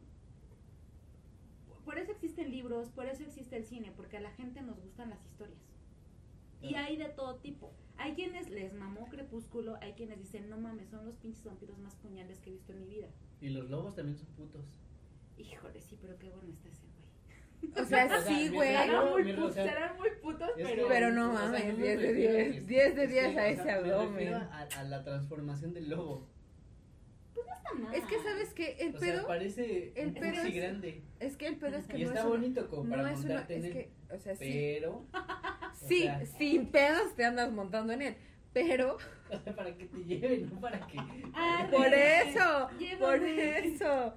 Por 1.84 1.98
eso 1.98 2.12
existen 2.12 2.50
libros, 2.50 2.90
por 2.90 3.06
eso 3.06 3.22
existe 3.24 3.56
el 3.56 3.64
cine, 3.64 3.92
porque 3.96 4.16
a 4.16 4.20
la 4.20 4.30
gente 4.32 4.62
nos 4.62 4.80
gustan 4.80 5.10
las 5.10 5.24
historias. 5.26 5.58
Y 6.60 6.74
hay 6.76 6.96
de 6.96 7.06
todo 7.08 7.36
tipo. 7.36 7.72
Hay 7.98 8.14
quienes 8.14 8.48
les 8.48 8.72
mamó 8.72 9.06
Crepúsculo, 9.08 9.76
hay 9.80 9.92
quienes 9.94 10.18
dicen, 10.20 10.48
no 10.48 10.58
mames, 10.58 10.88
son 10.90 11.04
los 11.04 11.16
pinches 11.16 11.44
vampiros 11.44 11.76
más 11.78 11.96
puñales 11.96 12.38
que 12.40 12.50
he 12.50 12.52
visto 12.52 12.72
en 12.72 12.80
mi 12.80 12.86
vida. 12.86 13.08
Y 13.40 13.48
los 13.50 13.68
lobos 13.68 13.96
también 13.96 14.16
son 14.16 14.28
putos. 14.34 14.64
Híjole, 15.36 15.80
sí, 15.80 15.98
pero 16.00 16.16
qué 16.18 16.30
bueno 16.30 16.52
está 16.52 16.68
ese 16.68 16.86
güey. 16.86 17.02
O 17.82 17.84
sea, 17.84 18.04
O 18.06 18.08
sea, 18.08 18.22
sí, 18.22 18.48
güey. 18.48 18.68
Pero- 18.76 18.82
Serán 18.92 19.10
muy, 19.10 19.24
mira, 19.24 19.38
pu- 19.38 19.44
o 19.46 19.50
sea, 19.52 19.64
serán 19.64 19.96
muy 19.96 20.08
putos, 20.22 20.48
Es 20.56 20.68
pero... 20.68 20.88
Pero 20.88 21.10
no 21.12 21.32
o 21.32 21.36
sea, 21.36 21.44
mames, 21.46 21.64
me 21.78 21.82
10 21.84 21.98
de 22.00 22.06
refiero 22.06 22.32
10, 22.34 22.52
que- 22.54 22.60
10 22.60 22.94
de 22.96 23.04
es 23.04 23.10
10 23.10 23.28
que, 23.32 23.40
a 23.40 23.42
o 23.42 23.46
ese 23.46 23.70
abdomen. 23.70 24.34
A, 24.34 24.62
a 24.62 24.84
la 24.84 25.02
transformación 25.04 25.74
del 25.74 25.88
lobo. 25.90 26.28
Es 27.94 28.04
que, 28.04 28.18
¿sabes 28.22 28.52
qué? 28.54 28.76
El 28.80 28.94
o 28.94 28.98
sea, 28.98 29.12
pedo, 29.14 29.26
parece 29.26 29.92
el 29.96 30.12
pedo 30.12 30.42
es- 30.42 30.54
grande. 30.54 31.02
es 31.20 31.36
que 31.36 31.46
el 31.46 31.56
pedo 31.56 31.76
es 31.76 31.86
que 31.86 31.98
Y 31.98 32.02
no 32.02 32.08
está 32.08 32.20
es 32.20 32.26
una, 32.26 32.34
bonito 32.36 32.68
como 32.68 32.88
para 32.90 33.02
no 33.02 33.08
es 33.08 33.18
una, 33.20 33.28
montarte 33.28 33.54
en 33.56 33.60
es 33.60 33.66
él. 33.66 33.72
que, 33.72 34.14
o 34.14 34.18
sea, 34.18 34.36
sí, 34.36 34.50
Pero, 34.50 35.06
sí, 35.74 36.02
sea- 36.02 36.24
sin 36.26 36.66
pedos 36.70 37.14
te 37.16 37.24
andas 37.24 37.52
montando 37.52 37.92
en 37.92 38.02
él, 38.02 38.16
pero 38.52 38.96
o 39.30 39.38
sea, 39.38 39.54
para 39.56 39.76
que 39.76 39.86
te 39.86 40.04
lleve, 40.04 40.38
no 40.38 40.60
para 40.60 40.86
que. 40.86 40.98
Ah, 41.34 41.68
por 41.70 41.86
eso, 41.92 42.68
Llévame. 42.78 42.98
por 42.98 43.22
eso. 43.24 44.14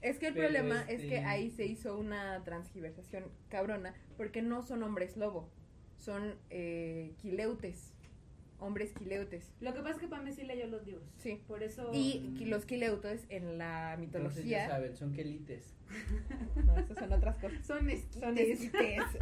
Es 0.00 0.18
que 0.18 0.26
el 0.28 0.34
Pero, 0.34 0.48
problema 0.48 0.82
es 0.82 1.00
que 1.00 1.16
este- 1.16 1.24
ahí 1.24 1.50
se 1.50 1.64
hizo 1.64 1.96
una 1.98 2.44
transgiversación 2.44 3.24
cabrona, 3.48 3.94
porque 4.18 4.42
no 4.42 4.62
son 4.62 4.82
hombres 4.82 5.16
lobo, 5.16 5.50
son 5.96 6.34
eh, 6.50 7.14
quileutes, 7.22 7.93
hombres 8.64 8.92
quileutes. 8.92 9.52
Lo 9.60 9.72
que 9.74 9.80
pasa 9.80 9.94
es 9.94 10.00
que 10.00 10.08
para 10.08 10.22
mí 10.22 10.32
sí 10.32 10.42
leyó 10.44 10.66
los 10.66 10.84
libros. 10.86 11.04
Sí. 11.18 11.40
Por 11.46 11.62
eso... 11.62 11.90
Y 11.92 12.44
los 12.46 12.64
quileutes 12.64 13.26
en 13.28 13.58
la 13.58 13.94
Entonces 13.94 14.44
ya 14.44 14.58
mitología, 14.60 14.68
saben, 14.68 14.96
son 14.96 15.12
quelites. 15.12 15.74
no, 16.66 16.76
esas 16.78 16.96
son 16.98 17.12
otras 17.12 17.36
cosas. 17.38 17.64
son 17.66 17.88
esquites. 17.90 18.20
Son 18.20 18.38
esquites. 18.38 19.02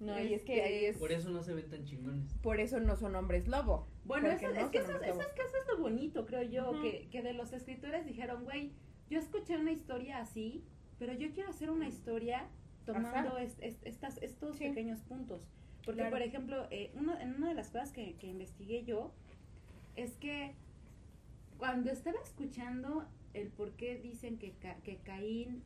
No, 0.00 0.18
y 0.18 0.32
es 0.32 0.44
que 0.44 0.62
ahí 0.62 0.86
es 0.86 0.96
Por 0.96 1.12
eso 1.12 1.28
no 1.28 1.42
se 1.42 1.52
ven 1.52 1.68
tan 1.68 1.84
chingones. 1.84 2.32
por 2.42 2.58
eso 2.58 2.80
no 2.80 2.96
son 2.96 3.14
hombres 3.16 3.46
lobo. 3.48 3.86
Bueno, 4.06 4.28
eso, 4.30 4.48
no 4.48 4.54
es, 4.58 4.70
que 4.70 4.80
hombres 4.80 5.02
eso 5.02 5.08
lobo. 5.12 5.20
es 5.20 5.28
que 5.34 5.42
eso 5.42 5.56
es 5.60 5.68
lo 5.68 5.76
bonito, 5.82 6.24
creo 6.24 6.42
yo, 6.42 6.80
que, 6.80 7.08
que 7.10 7.20
de 7.20 7.34
los 7.34 7.52
escritores 7.52 8.06
dijeron, 8.06 8.44
güey, 8.44 8.72
yo 9.10 9.18
escuché 9.18 9.58
una 9.58 9.72
historia 9.72 10.20
así, 10.20 10.64
pero 10.98 11.12
yo 11.12 11.30
quiero 11.32 11.50
hacer 11.50 11.68
una 11.68 11.86
historia 11.86 12.48
tomando 12.86 13.36
estas, 13.36 14.16
estos 14.22 14.56
Sí. 14.56 14.68
pequeños 14.68 15.02
puntos. 15.02 15.42
Porque, 15.84 16.00
Claro. 16.00 16.10
por 16.10 16.22
ejemplo, 16.22 16.66
eh, 16.70 16.90
uno, 16.94 17.18
en 17.18 17.34
una 17.34 17.48
de 17.48 17.54
las 17.54 17.68
cosas 17.70 17.92
que, 17.92 18.14
que 18.16 18.26
investigué 18.28 18.84
yo, 18.84 19.12
es 19.96 20.16
que 20.16 20.54
cuando 21.58 21.90
estaba 21.90 22.18
escuchando 22.22 23.06
el 23.34 23.48
por 23.48 23.72
qué 23.72 23.96
dicen 23.98 24.38
que, 24.38 24.52
Ca- 24.52 24.76
que 24.82 24.96
Caín 24.98 25.62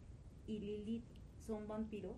y 0.46 0.58
Lilith 0.58 1.04
son 1.46 1.66
vampiros, 1.68 2.16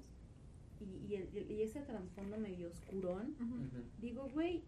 y, 0.81 1.13
y, 1.13 1.17
el- 1.17 1.51
y 1.51 1.63
ese 1.63 1.81
trasfondo 1.81 2.37
medio 2.39 2.69
oscurón, 2.69 3.35
Ujú. 3.41 3.55
Ujú. 3.55 3.85
digo, 3.99 4.29
güey, 4.35 4.63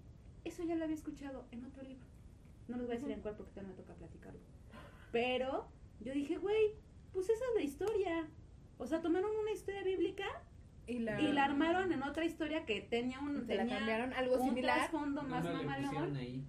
eso 0.45 0.63
ya 0.65 0.75
lo 0.75 0.85
había 0.85 0.97
escuchado 0.97 1.45
en 1.51 1.65
otro 1.67 1.83
libro. 1.83 2.07
No 2.67 2.77
les 2.77 2.87
voy 2.87 2.97
a 2.97 2.99
decir 2.99 3.13
en 3.13 3.21
cuál 3.21 3.37
porque 3.37 3.53
también 3.53 3.77
me 3.77 3.83
toca 3.83 3.95
platicarlo. 3.95 4.41
Pero 5.13 5.69
yo 6.01 6.13
dije, 6.13 6.39
güey, 6.39 6.73
pues 7.13 7.29
esa 7.29 7.45
es 7.51 7.55
la 7.57 7.63
historia. 7.63 8.29
O 8.79 8.87
sea, 8.87 9.01
tomaron 9.03 9.31
una 9.37 9.51
historia 9.53 9.83
bíblica 9.83 10.25
Y 10.89 11.01
la, 11.01 11.21
y 11.21 11.33
la 11.33 11.45
armaron 11.45 11.93
en 11.93 12.03
otra 12.03 12.25
historia 12.25 12.65
que 12.65 12.81
tenía 12.81 13.21
un, 13.21 13.47
se 13.47 13.55
la 13.55 13.63
tenía 13.63 13.77
cambiaron 13.77 14.13
algo 14.15 14.37
un 14.37 14.49
similar. 14.49 14.79
trasfondo 14.79 15.23
más 15.23 15.45
mamalón. 15.45 16.17
ahí. 16.17 16.43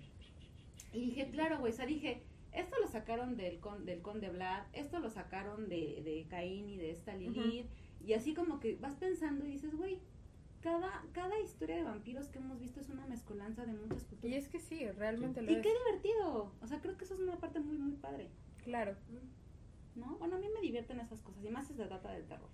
Y 0.93 1.01
dije, 1.01 1.29
claro, 1.29 1.59
güey, 1.59 1.73
o 1.73 1.75
sea, 1.75 1.85
dije, 1.85 2.23
esto 2.53 2.75
lo 2.81 2.87
sacaron 2.87 3.35
del, 3.37 3.59
con, 3.59 3.85
del 3.85 4.01
conde 4.01 4.29
Vlad, 4.29 4.63
esto 4.73 4.99
lo 4.99 5.09
sacaron 5.09 5.69
de, 5.69 6.01
de 6.03 6.25
Caín 6.29 6.69
y 6.69 6.77
de 6.77 6.91
esta 6.91 7.13
Lilith. 7.15 7.67
Y 8.05 8.13
así 8.13 8.33
como 8.33 8.59
que 8.59 8.75
vas 8.77 8.95
pensando 8.95 9.45
y 9.45 9.51
dices, 9.51 9.75
güey, 9.75 9.99
cada, 10.61 11.03
cada 11.11 11.37
historia 11.39 11.75
de 11.75 11.83
vampiros 11.83 12.29
que 12.29 12.39
hemos 12.39 12.59
visto 12.59 12.79
es 12.79 12.89
una 12.89 13.05
mezcolanza 13.07 13.65
de 13.65 13.73
muchas 13.73 14.05
culturas. 14.05 14.33
Y 14.33 14.37
es 14.37 14.47
que 14.47 14.59
sí, 14.59 14.89
realmente 14.91 15.41
lo 15.41 15.51
Y 15.51 15.55
es. 15.55 15.61
qué 15.61 15.69
divertido. 15.73 16.53
O 16.61 16.67
sea, 16.67 16.79
creo 16.79 16.97
que 16.97 17.03
eso 17.03 17.13
es 17.13 17.19
una 17.19 17.37
parte 17.37 17.59
muy, 17.59 17.77
muy 17.77 17.93
padre. 17.93 18.29
Claro. 18.63 18.95
¿No? 19.95 20.17
Bueno, 20.17 20.37
a 20.37 20.39
mí 20.39 20.47
me 20.53 20.61
divierten 20.61 20.99
esas 21.01 21.21
cosas. 21.21 21.43
Y 21.43 21.49
más 21.49 21.67
si 21.67 21.73
se 21.73 21.85
trata 21.85 22.11
del 22.11 22.25
terror. 22.25 22.49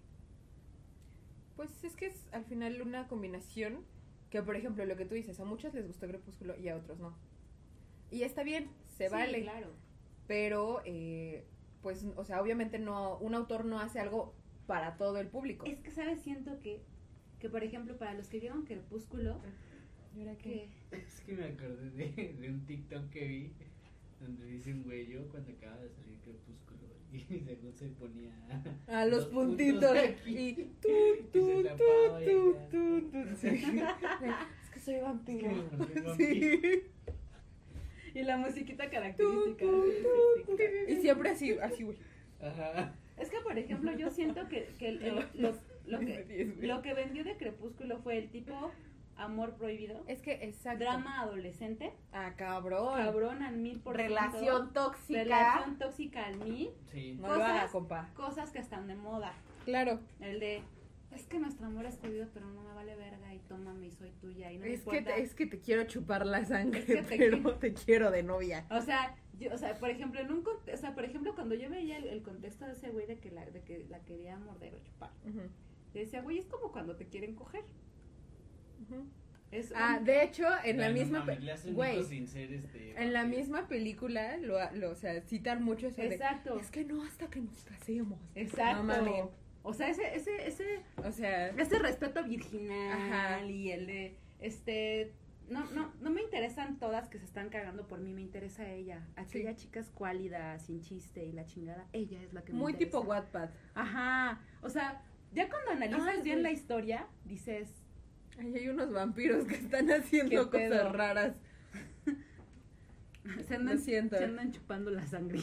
Pues 1.56 1.84
es 1.84 1.96
que 1.96 2.08
es 2.08 2.28
al 2.32 2.46
final 2.46 2.82
una 2.82 3.08
combinación 3.08 3.86
que, 4.30 4.42
por 4.42 4.56
ejemplo, 4.56 4.86
lo 4.86 4.98
que 4.98 5.06
tú 5.06 5.16
dices, 5.16 5.40
a 5.40 5.46
muchos 5.46 5.74
les 5.74 5.88
gustó 5.88 6.08
Crepúsculo 6.08 6.58
y 6.60 6.68
a 6.70 6.76
otros 6.76 7.00
no. 7.00 7.16
Y 8.12 8.24
está 8.24 8.44
bien, 8.44 8.70
se 8.98 9.06
Sí, 9.08 9.12
vale. 9.12 9.42
claro. 9.44 9.70
Pero, 10.28 10.82
eh, 10.86 11.46
pues, 11.82 12.06
o 12.16 12.26
sea, 12.26 12.42
obviamente 12.42 12.80
no, 12.80 13.18
un 13.20 13.36
autor 13.36 13.66
no 13.66 13.80
hace 13.80 14.00
algo 14.00 14.34
para 14.68 14.98
todo 14.98 15.20
el 15.20 15.28
público. 15.28 15.66
Es 15.66 15.80
que, 15.80 15.92
¿sabes? 15.92 16.20
Siento 16.22 16.60
que, 16.60 16.82
que, 17.40 17.50
por 17.50 17.64
ejemplo, 17.64 17.98
para 17.98 18.14
los 18.14 18.28
que 18.28 18.40
vieron 18.40 18.66
Crepúsculo, 18.66 19.40
¿Y 20.16 20.22
ahora 20.22 20.38
qué? 20.38 20.70
Es 20.92 21.22
que 21.26 21.34
me 21.34 21.46
acordé 21.46 21.90
de, 21.90 22.34
de 22.40 22.50
un 22.50 22.66
TikTok 22.66 23.10
que 23.10 23.28
vi 23.28 23.52
donde 24.22 24.46
dice 24.46 24.72
un 24.72 24.84
güey 24.84 25.06
yo 25.08 25.28
cuando 25.30 25.52
acaba 25.52 25.78
de 25.78 25.90
salir 25.90 26.18
Crepúsculo 26.24 26.65
y 27.30 27.40
según 27.40 27.74
se 27.74 27.88
ponía 27.90 28.32
A 28.88 29.06
los, 29.06 29.24
los 29.24 29.26
puntitos. 29.28 29.94
de 29.94 30.00
aquí. 30.00 30.38
y 30.38 30.48
Y 30.50 30.54
tú, 30.82 30.90
se 30.90 31.24
tú, 31.32 31.64
tapaba 31.64 32.22
y 32.22 32.26
tú, 32.26 32.50
acá. 32.58 32.68
tú, 32.72 33.02
tú. 33.12 33.36
Sí. 33.38 33.48
Es 33.48 34.70
que 34.72 34.80
soy 34.80 34.94
Es 34.96 35.00
que 35.00 35.02
vampiro. 35.02 35.70
vampiro. 35.78 36.16
Sí. 36.16 36.62
Y 38.14 38.24
la 38.24 38.38
musiquita 38.38 38.90
característica. 38.90 39.66
Y 40.88 40.96
siempre 41.02 41.30
así, 41.30 41.52
así, 41.62 41.84
güey. 41.84 41.98
Ajá. 42.42 42.96
Es 43.18 43.30
que, 43.30 43.38
por 43.40 43.58
ejemplo, 43.58 43.92
yo 43.98 44.10
siento 44.10 44.48
que, 44.48 44.70
que 44.78 44.90
el- 44.90 45.02
el- 45.04 45.16
los- 45.36 45.60
lo, 45.86 46.00
que, 46.06 46.54
lo 46.62 46.82
que 46.82 46.94
vendió 46.94 47.24
de 47.24 47.36
Crepúsculo 47.38 47.98
fue 48.00 48.18
el 48.18 48.30
tipo 48.30 48.72
amor 49.18 49.56
prohibido, 49.56 50.04
Es 50.08 50.22
que, 50.22 50.34
exacto. 50.44 50.84
drama 50.84 51.22
adolescente, 51.22 51.94
Ah, 52.12 52.34
cabrón. 52.38 52.96
cabrón 52.98 53.42
al 53.44 53.58
mil 53.58 53.80
por 53.80 53.96
ciento, 53.96 54.14
Relación 54.16 54.74
tóxica. 54.74 55.24
relación 55.24 55.78
tóxica 55.78 56.26
al 56.26 56.38
mil, 56.40 56.72
Sí. 56.92 57.14
No 57.20 57.28
lo 57.28 57.34
haga, 57.36 57.54
Cosas- 57.54 57.72
compa. 57.72 58.10
cosas 58.16 58.52
que 58.52 58.60
están 58.60 58.88
de 58.88 58.96
moda. 58.96 59.34
Claro. 59.64 60.00
El 60.20 60.40
de, 60.40 60.62
es 61.16 61.26
que 61.28 61.40
nuestro 61.40 61.68
amor 61.68 61.86
es 61.86 61.98
jodido, 62.00 62.28
pero 62.34 62.46
no 62.48 62.62
me 62.62 62.74
vale 62.74 62.96
verga 62.96 63.34
y 63.34 63.40
tómame 63.40 63.88
y 63.88 63.92
soy 63.92 64.12
tuya 64.20 64.52
y 64.52 64.58
no 64.58 64.66
me 64.66 64.74
Es 64.74 64.84
que, 64.84 65.02
te, 65.02 65.22
es 65.22 65.34
que 65.34 65.46
te 65.48 65.60
quiero 65.60 65.86
chupar 65.86 66.26
la 66.26 66.44
sangre, 66.46 66.80
Es 66.80 66.86
que 66.86 66.96
te 66.96 67.04
pero 67.18 67.38
quiero- 67.38 67.56
te 67.58 67.74
quiero 67.74 68.12
de 68.12 68.22
novia. 68.24 68.66
O 68.70 68.82
sea, 68.82 69.16
yo, 69.40 69.54
o 69.54 69.58
sea, 69.58 69.76
por 69.80 69.90
ejemplo, 69.90 70.20
en 70.22 70.32
un 70.32 70.44
o 70.46 70.78
sea, 70.78 70.94
por 70.94 71.06
ejemplo, 71.06 71.34
cuando 71.36 71.56
yo 71.56 71.70
veía 71.70 71.98
el, 71.98 72.06
el 72.06 72.22
contexto 72.22 72.66
de 72.66 72.74
ese 72.74 72.90
güey 72.90 73.06
de 73.08 73.20
que 73.20 73.32
la, 73.32 73.46
de 73.46 73.62
que 73.64 73.86
la 73.90 74.00
quería 74.02 74.38
morder 74.38 74.76
o 74.76 74.80
chupar, 74.80 75.12
yo 75.26 76.02
decía, 76.02 76.22
güey, 76.22 76.40
es 76.40 76.46
como 76.48 76.72
cuando 76.74 76.96
te 76.98 77.06
quieren 77.08 77.36
coger. 77.36 77.64
Es 79.52 79.72
Ah, 79.76 79.98
un- 80.00 80.06
de 80.06 80.24
hecho, 80.24 80.46
en 80.64 80.78
la 80.80 80.90
misma... 80.90 81.26
Güey, 81.72 82.04
sin 82.04 82.28
ser 82.28 82.52
este. 82.52 83.02
en 83.02 83.14
la 83.14 83.24
misma 83.26 83.68
película, 83.68 84.38
lo, 84.38 84.58
lo, 84.74 84.92
o 84.92 84.96
sea, 84.96 85.22
citan 85.22 85.64
mucho 85.64 85.88
eso 85.88 86.02
de... 86.02 86.16
Exacto. 86.16 86.60
Es 86.60 86.72
que 86.72 86.84
no 86.84 87.04
hasta 87.04 87.28
que 87.30 87.40
nos 87.42 87.64
casemos. 87.64 88.20
Exacto. 88.36 88.84
No. 88.84 89.32
O 89.64 89.74
sea, 89.74 89.90
ese, 89.90 90.16
ese, 90.16 90.48
ese, 90.48 90.82
O 90.98 91.12
sea, 91.12 91.48
ese 91.50 91.80
respeto 91.80 92.24
virginal 92.24 92.92
Ajá. 92.92 93.46
y 93.46 93.72
el 93.72 93.88
de, 93.88 94.18
este, 94.40 95.14
no, 95.50 95.66
no, 95.72 95.92
no 96.02 96.10
me 96.12 96.22
interesan 96.22 96.78
todas 96.78 97.08
que 97.10 97.18
se 97.18 97.26
están 97.26 97.50
cagando 97.50 97.88
por 97.88 98.00
mí, 98.00 98.14
me 98.14 98.22
interesa 98.22 98.70
ella. 98.70 99.08
Aquella 99.16 99.56
chica 99.56 99.80
es 99.80 99.90
cuálida, 99.90 100.60
sin 100.60 100.82
chiste 100.82 101.24
y 101.26 101.32
la 101.32 101.46
chingada, 101.46 101.88
ella 101.94 102.22
es 102.22 102.34
la 102.34 102.44
que 102.44 102.52
me 102.52 102.60
muy 102.60 102.74
interesa. 102.74 102.98
tipo 103.00 103.08
Wattpad. 103.10 103.50
Ajá, 103.74 104.40
o 104.62 104.70
sea, 104.70 105.02
ya 105.34 105.50
cuando 105.50 105.72
analizas 105.72 106.08
Ay, 106.08 106.22
bien 106.22 106.36
güey. 106.38 106.44
la 106.44 106.52
historia, 106.52 107.08
dices, 107.24 107.70
Ahí 108.38 108.56
hay 108.56 108.70
unos 108.70 108.92
vampiros 108.92 109.46
que 109.46 109.56
están 109.56 109.90
haciendo 109.92 110.50
cosas 110.52 110.92
raras. 110.92 111.36
se 113.48 113.56
andan, 113.56 113.80
se 113.80 113.98
andan 114.00 114.52
chupando 114.52 114.92
la 114.92 115.06
sangre. 115.08 115.40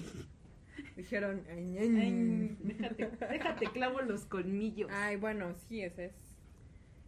Dijeron, 0.96 1.42
ay, 1.50 1.78
Ay, 1.78 1.88
ña. 1.88 2.56
déjate, 2.60 3.10
déjate 3.30 3.66
clavo 3.72 4.00
los 4.02 4.26
colmillos. 4.26 4.90
Ay, 4.92 5.16
bueno, 5.16 5.54
sí, 5.68 5.82
ese 5.82 6.06
es. 6.06 6.12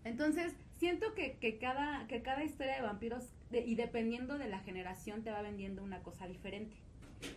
Entonces, 0.04 0.54
siento 0.78 1.14
que, 1.14 1.36
que, 1.38 1.58
cada, 1.58 2.06
que 2.06 2.22
cada 2.22 2.44
historia 2.44 2.76
de 2.76 2.82
vampiros, 2.82 3.28
de- 3.50 3.60
y 3.60 3.74
dependiendo 3.74 4.38
de 4.38 4.48
la 4.48 4.60
generación, 4.60 5.22
te 5.22 5.30
va 5.30 5.42
vendiendo 5.42 5.82
una 5.82 6.02
cosa 6.02 6.26
diferente. 6.26 6.76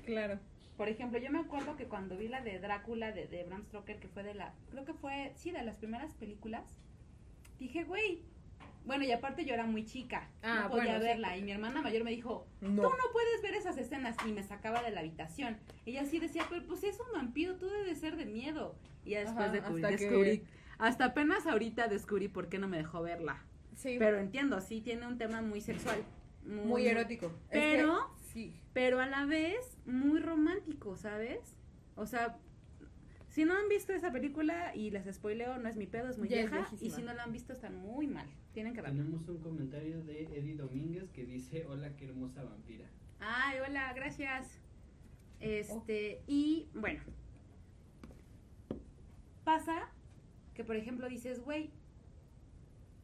Claro. 0.06 0.40
Por 0.78 0.90
ejemplo, 0.90 1.20
yo 1.20 1.32
me 1.32 1.40
acuerdo 1.40 1.76
que 1.76 1.86
cuando 1.86 2.18
vi 2.18 2.28
la 2.28 2.42
de 2.42 2.60
Drácula 2.60 3.12
de, 3.12 3.28
de 3.28 3.44
Bram 3.44 3.64
Stoker, 3.66 4.00
que 4.00 4.08
fue 4.08 4.24
de 4.24 4.34
la, 4.36 4.54
creo 4.70 4.86
que 4.86 4.94
fue, 4.94 5.32
sí, 5.36 5.52
de 5.52 5.64
las 5.64 5.78
primeras 5.78 6.14
películas, 6.16 6.64
dije, 7.60 7.84
güey. 7.84 8.22
Bueno, 8.88 9.04
y 9.04 9.12
aparte 9.12 9.46
yo 9.46 9.54
era 9.54 9.66
muy 9.66 9.86
chica, 9.86 10.30
Ah, 10.42 10.62
no 10.64 10.70
podía 10.70 10.94
bueno, 10.94 11.00
verla. 11.06 11.38
Y 11.38 11.44
mi 11.44 11.52
hermana 11.52 11.82
mayor 11.82 12.04
me 12.06 12.12
dijo, 12.12 12.48
No. 12.62 12.82
tú 12.84 12.90
no 12.90 13.12
puedes 13.12 13.42
ver 13.44 13.54
esas 13.54 13.78
escenas. 13.78 14.16
Y 14.26 14.32
me 14.32 14.44
sacaba 14.44 14.82
de 14.82 14.92
la 14.92 15.02
habitación. 15.02 15.58
Ella 15.86 16.06
sí 16.06 16.20
decía, 16.20 16.44
pero 16.50 16.66
pues 16.66 16.84
es 16.84 16.98
un 17.00 17.12
vampiro, 17.14 17.56
tú 17.58 17.68
debes 17.70 18.00
ser 18.00 18.16
de 18.16 18.26
miedo. 18.26 18.76
Y 19.06 19.12
ya 19.12 19.20
después 19.20 19.46
Ajá, 19.46 19.52
descubrí, 19.52 19.84
hasta 19.84 19.98
que- 19.98 20.10
descubrí- 20.10 20.44
hasta 20.80 21.06
apenas 21.06 21.46
ahorita 21.46 21.88
descubrí 21.88 22.28
por 22.30 22.48
qué 22.50 22.58
no 22.60 22.68
me 22.68 22.78
dejó 22.78 23.02
verla. 23.02 23.44
Sí, 23.76 23.98
Pero 24.00 24.18
entiendo, 24.20 24.60
sí 24.62 24.82
tiene 24.82 25.06
un 25.06 25.18
tema 25.18 25.42
muy 25.42 25.62
sexual. 25.62 26.04
muy 26.46 26.88
erótico. 26.88 27.26
Es 27.26 27.32
que- 27.32 27.60
Pero- 27.60 28.16
sí. 28.32 28.56
pero 28.72 29.02
a 29.02 29.06
la 29.06 29.26
vez 29.26 29.78
muy 29.86 30.20
romántico, 30.22 30.96
¿sabes? 30.96 31.58
O 31.98 32.06
sea, 32.06 32.38
si 33.28 33.44
no 33.44 33.54
han 33.54 33.68
visto 33.68 33.92
esa 33.92 34.12
película 34.14 34.74
y 34.74 34.90
les 34.92 35.14
spoileo, 35.14 35.58
no 35.58 35.68
es 35.68 35.76
mi 35.76 35.88
pedo, 35.88 36.10
es 36.10 36.18
muy 36.18 36.30
Ya 36.30 36.38
es 36.40 36.50
vieja. 36.50 36.70
y 36.80 36.90
si 36.92 37.02
no 37.02 37.14
la 37.14 37.24
han 37.24 37.34
visto, 37.34 37.52
están 37.52 37.76
muy 37.76 38.08
mal. 38.08 38.28
Tienen 38.58 38.74
que 38.74 38.82
verla. 38.82 38.98
Tenemos 38.98 39.30
un 39.30 39.38
comentario 39.38 40.02
de 40.04 40.24
Eddie 40.36 40.56
Domínguez 40.56 41.12
que 41.12 41.26
dice, 41.26 41.68
hola, 41.68 41.96
qué 41.96 42.06
hermosa 42.06 42.44
vampira. 42.44 42.88
Ay, 43.20 43.60
hola, 43.60 43.94
gracias. 43.94 44.60
Este, 45.40 46.24
y 46.26 46.68
bueno. 46.74 47.00
Pasa 49.44 49.90
que, 50.56 50.64
por 50.64 50.76
ejemplo, 50.76 51.08
dices, 51.08 51.40
güey, 51.46 51.70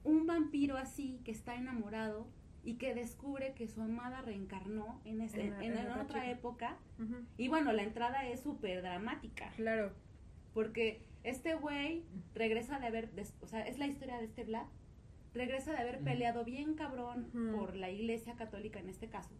un 0.03 0.25
vampiro 0.25 0.75
así 0.75 1.21
que 1.23 1.29
está 1.29 1.53
enamorado 1.53 2.25
y 2.63 2.77
que 2.77 2.95
descubre 2.95 3.53
que 3.53 3.67
su 3.67 3.83
amada 3.83 4.23
reencarnó 4.23 5.01
en, 5.05 5.21
ese- 5.21 5.39
En 5.41 5.49
la- 5.51 5.63
en- 5.63 5.73
en 5.73 5.77
en 5.85 5.91
otra 5.91 6.21
chica. 6.21 6.31
época. 6.31 6.77
Y 7.37 7.47
bueno, 7.47 7.73
la 7.73 7.83
entrada 7.83 8.27
es 8.27 8.39
súper 8.41 8.81
dramática. 8.81 9.51
Claro. 9.55 9.91
Porque 10.55 11.05
este 11.23 11.53
güey 11.53 12.03
regresa 12.33 12.79
de 12.79 12.87
haber, 12.87 13.11
des- 13.11 13.35
o 13.41 13.45
sea, 13.45 13.61
es 13.67 13.77
la 13.77 13.85
historia 13.85 14.17
de 14.17 14.25
este 14.25 14.45
Vlad, 14.45 14.65
regresa 15.33 15.71
de 15.71 15.77
haber 15.79 15.99
peleado 16.01 16.43
bien 16.45 16.75
cabrón 16.75 17.29
por 17.55 17.75
la 17.75 17.89
iglesia 17.89 18.35
católica 18.35 18.79
en 18.79 18.89
este 18.89 19.09
caso. 19.09 19.33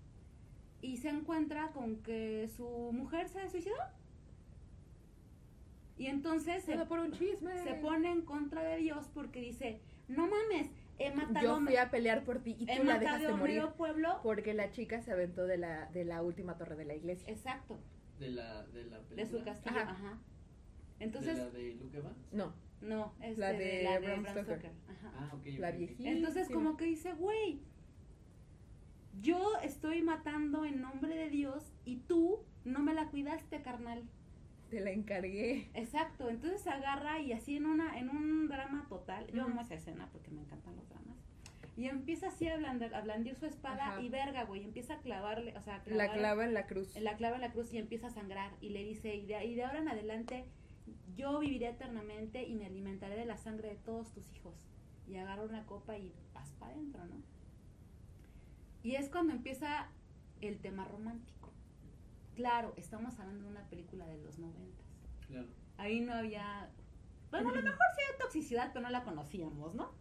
Y 0.81 0.97
se 0.97 1.09
encuentra 1.09 1.71
con 1.71 1.97
que 2.03 2.47
su 2.55 2.67
mujer 2.91 3.29
se 3.29 3.47
suicidó. 3.49 3.75
Y 5.97 6.07
entonces 6.07 6.63
se, 6.63 6.73
Todo 6.73 6.87
por 6.87 6.99
un 6.99 7.11
chisme. 7.11 7.63
se 7.63 7.75
pone 7.75 8.11
en 8.11 8.23
contra 8.23 8.63
de 8.63 8.77
Dios 8.77 9.09
porque 9.13 9.39
dice, 9.39 9.79
no 10.07 10.27
mames, 10.27 10.71
he 10.97 11.11
matado, 11.13 11.59
Yo 11.59 11.65
fui 11.65 11.77
a 11.77 11.91
pelear 11.91 12.23
por 12.23 12.39
ti 12.39 12.55
y 12.59 12.65
tú 12.65 12.83
la 12.83 12.97
dejaste 12.99 13.27
a 13.27 13.35
morir. 13.35 13.63
pueblo. 13.77 14.19
Porque 14.23 14.53
la 14.53 14.71
chica 14.71 15.01
se 15.01 15.11
aventó 15.11 15.45
de 15.45 15.57
la, 15.57 15.85
de 15.91 16.03
la 16.03 16.21
última 16.23 16.57
torre 16.57 16.75
de 16.75 16.85
la 16.85 16.95
iglesia. 16.95 17.31
Exacto, 17.31 17.77
De 18.19 18.29
la, 18.29 18.65
de 18.67 18.85
la 18.85 18.97
película. 19.01 19.15
de 19.15 19.25
su 19.27 19.43
castillo. 19.43 19.75
Ajá. 19.79 19.91
Ajá. 19.91 20.17
¿De 20.97 21.05
Entonces, 21.05 21.37
la 21.37 21.49
de 21.51 21.75
Luke 21.75 21.97
Evans? 21.97 22.17
No, 22.31 22.53
no, 22.83 23.13
es 23.21 23.37
La 23.37 23.53
de, 23.53 23.57
de 23.65 23.83
la 23.83 23.99
de 23.99 23.99
Bram 23.99 24.23
Bram 24.23 24.35
Stoker. 24.35 24.59
Stoker. 24.59 24.71
Ajá. 24.89 25.11
Ah, 25.17 25.31
la 25.57 25.71
viejita. 25.71 26.09
Entonces 26.09 26.49
como 26.49 26.77
que 26.77 26.85
dice, 26.85 27.13
güey, 27.13 27.59
yo 29.21 29.39
estoy 29.63 30.01
matando 30.01 30.65
en 30.65 30.81
nombre 30.81 31.15
de 31.15 31.29
Dios 31.29 31.73
y 31.85 31.97
tú 31.97 32.39
no 32.65 32.79
me 32.79 32.93
la 32.93 33.07
cuidaste, 33.09 33.61
carnal. 33.61 34.03
te 34.69 34.79
la 34.79 34.89
encargué. 34.91 35.69
Exacto, 35.75 36.29
entonces 36.29 36.61
se 36.61 36.69
agarra 36.71 37.19
y 37.19 37.31
así 37.31 37.57
en 37.57 37.65
una 37.67 37.97
en 37.99 38.09
un 38.09 38.47
drama 38.47 38.87
total, 38.89 39.27
yo 39.31 39.43
amo 39.43 39.61
esa 39.61 39.75
escena 39.75 40.09
porque 40.11 40.31
me 40.31 40.41
encantan 40.41 40.75
los 40.75 40.89
dramas. 40.89 41.17
Y 41.75 41.85
empieza 41.87 42.27
así 42.27 42.47
a 42.47 42.57
blandir, 42.57 42.93
a 42.93 43.01
blandir 43.01 43.35
su 43.35 43.45
espada 43.47 43.93
Ajá. 43.93 44.01
y 44.01 44.09
verga, 44.09 44.43
güey, 44.43 44.63
empieza 44.63 44.95
a 44.95 44.99
clavarle, 45.01 45.55
o 45.57 45.61
sea, 45.61 45.75
a 45.75 45.89
La 45.89 46.11
clava 46.11 46.43
en 46.45 46.53
la 46.53 46.65
cruz. 46.67 46.95
en 46.95 47.03
la 47.03 47.15
clava 47.17 47.35
en 47.35 47.41
la 47.41 47.51
cruz 47.51 47.71
y 47.73 47.77
empieza 47.79 48.07
a 48.07 48.11
sangrar 48.11 48.51
y 48.61 48.69
le 48.69 48.83
dice, 48.83 49.15
y 49.15 49.25
de, 49.25 49.43
y 49.45 49.55
de 49.55 49.63
ahora 49.63 49.79
en 49.79 49.87
adelante 49.89 50.45
yo 51.15 51.39
viviré 51.39 51.69
eternamente 51.69 52.43
y 52.43 52.55
me 52.55 52.65
alimentaré 52.65 53.15
de 53.15 53.25
la 53.25 53.37
sangre 53.37 53.69
de 53.69 53.75
todos 53.75 54.11
tus 54.11 54.31
hijos. 54.33 54.55
Y 55.07 55.17
agarra 55.17 55.43
una 55.43 55.65
copa 55.65 55.97
y 55.97 56.13
vas 56.33 56.51
para 56.53 56.73
adentro, 56.73 57.05
¿no? 57.05 57.21
Y 58.83 58.95
es 58.95 59.09
cuando 59.09 59.33
empieza 59.33 59.87
el 60.41 60.59
tema 60.59 60.85
romántico. 60.85 61.51
Claro, 62.35 62.73
estamos 62.77 63.19
hablando 63.19 63.45
de 63.45 63.51
una 63.51 63.69
película 63.69 64.05
de 64.05 64.17
los 64.17 64.39
noventas. 64.39 64.85
Claro. 65.27 65.47
Ahí 65.77 66.01
no 66.01 66.13
había... 66.13 66.69
Bueno, 67.31 67.49
a 67.49 67.53
lo 67.53 67.61
mejor 67.61 67.77
sí 67.95 68.03
había 68.07 68.17
toxicidad, 68.19 68.69
pero 68.73 68.83
no 68.83 68.89
la 68.89 69.03
conocíamos, 69.03 69.73
¿no? 69.75 69.91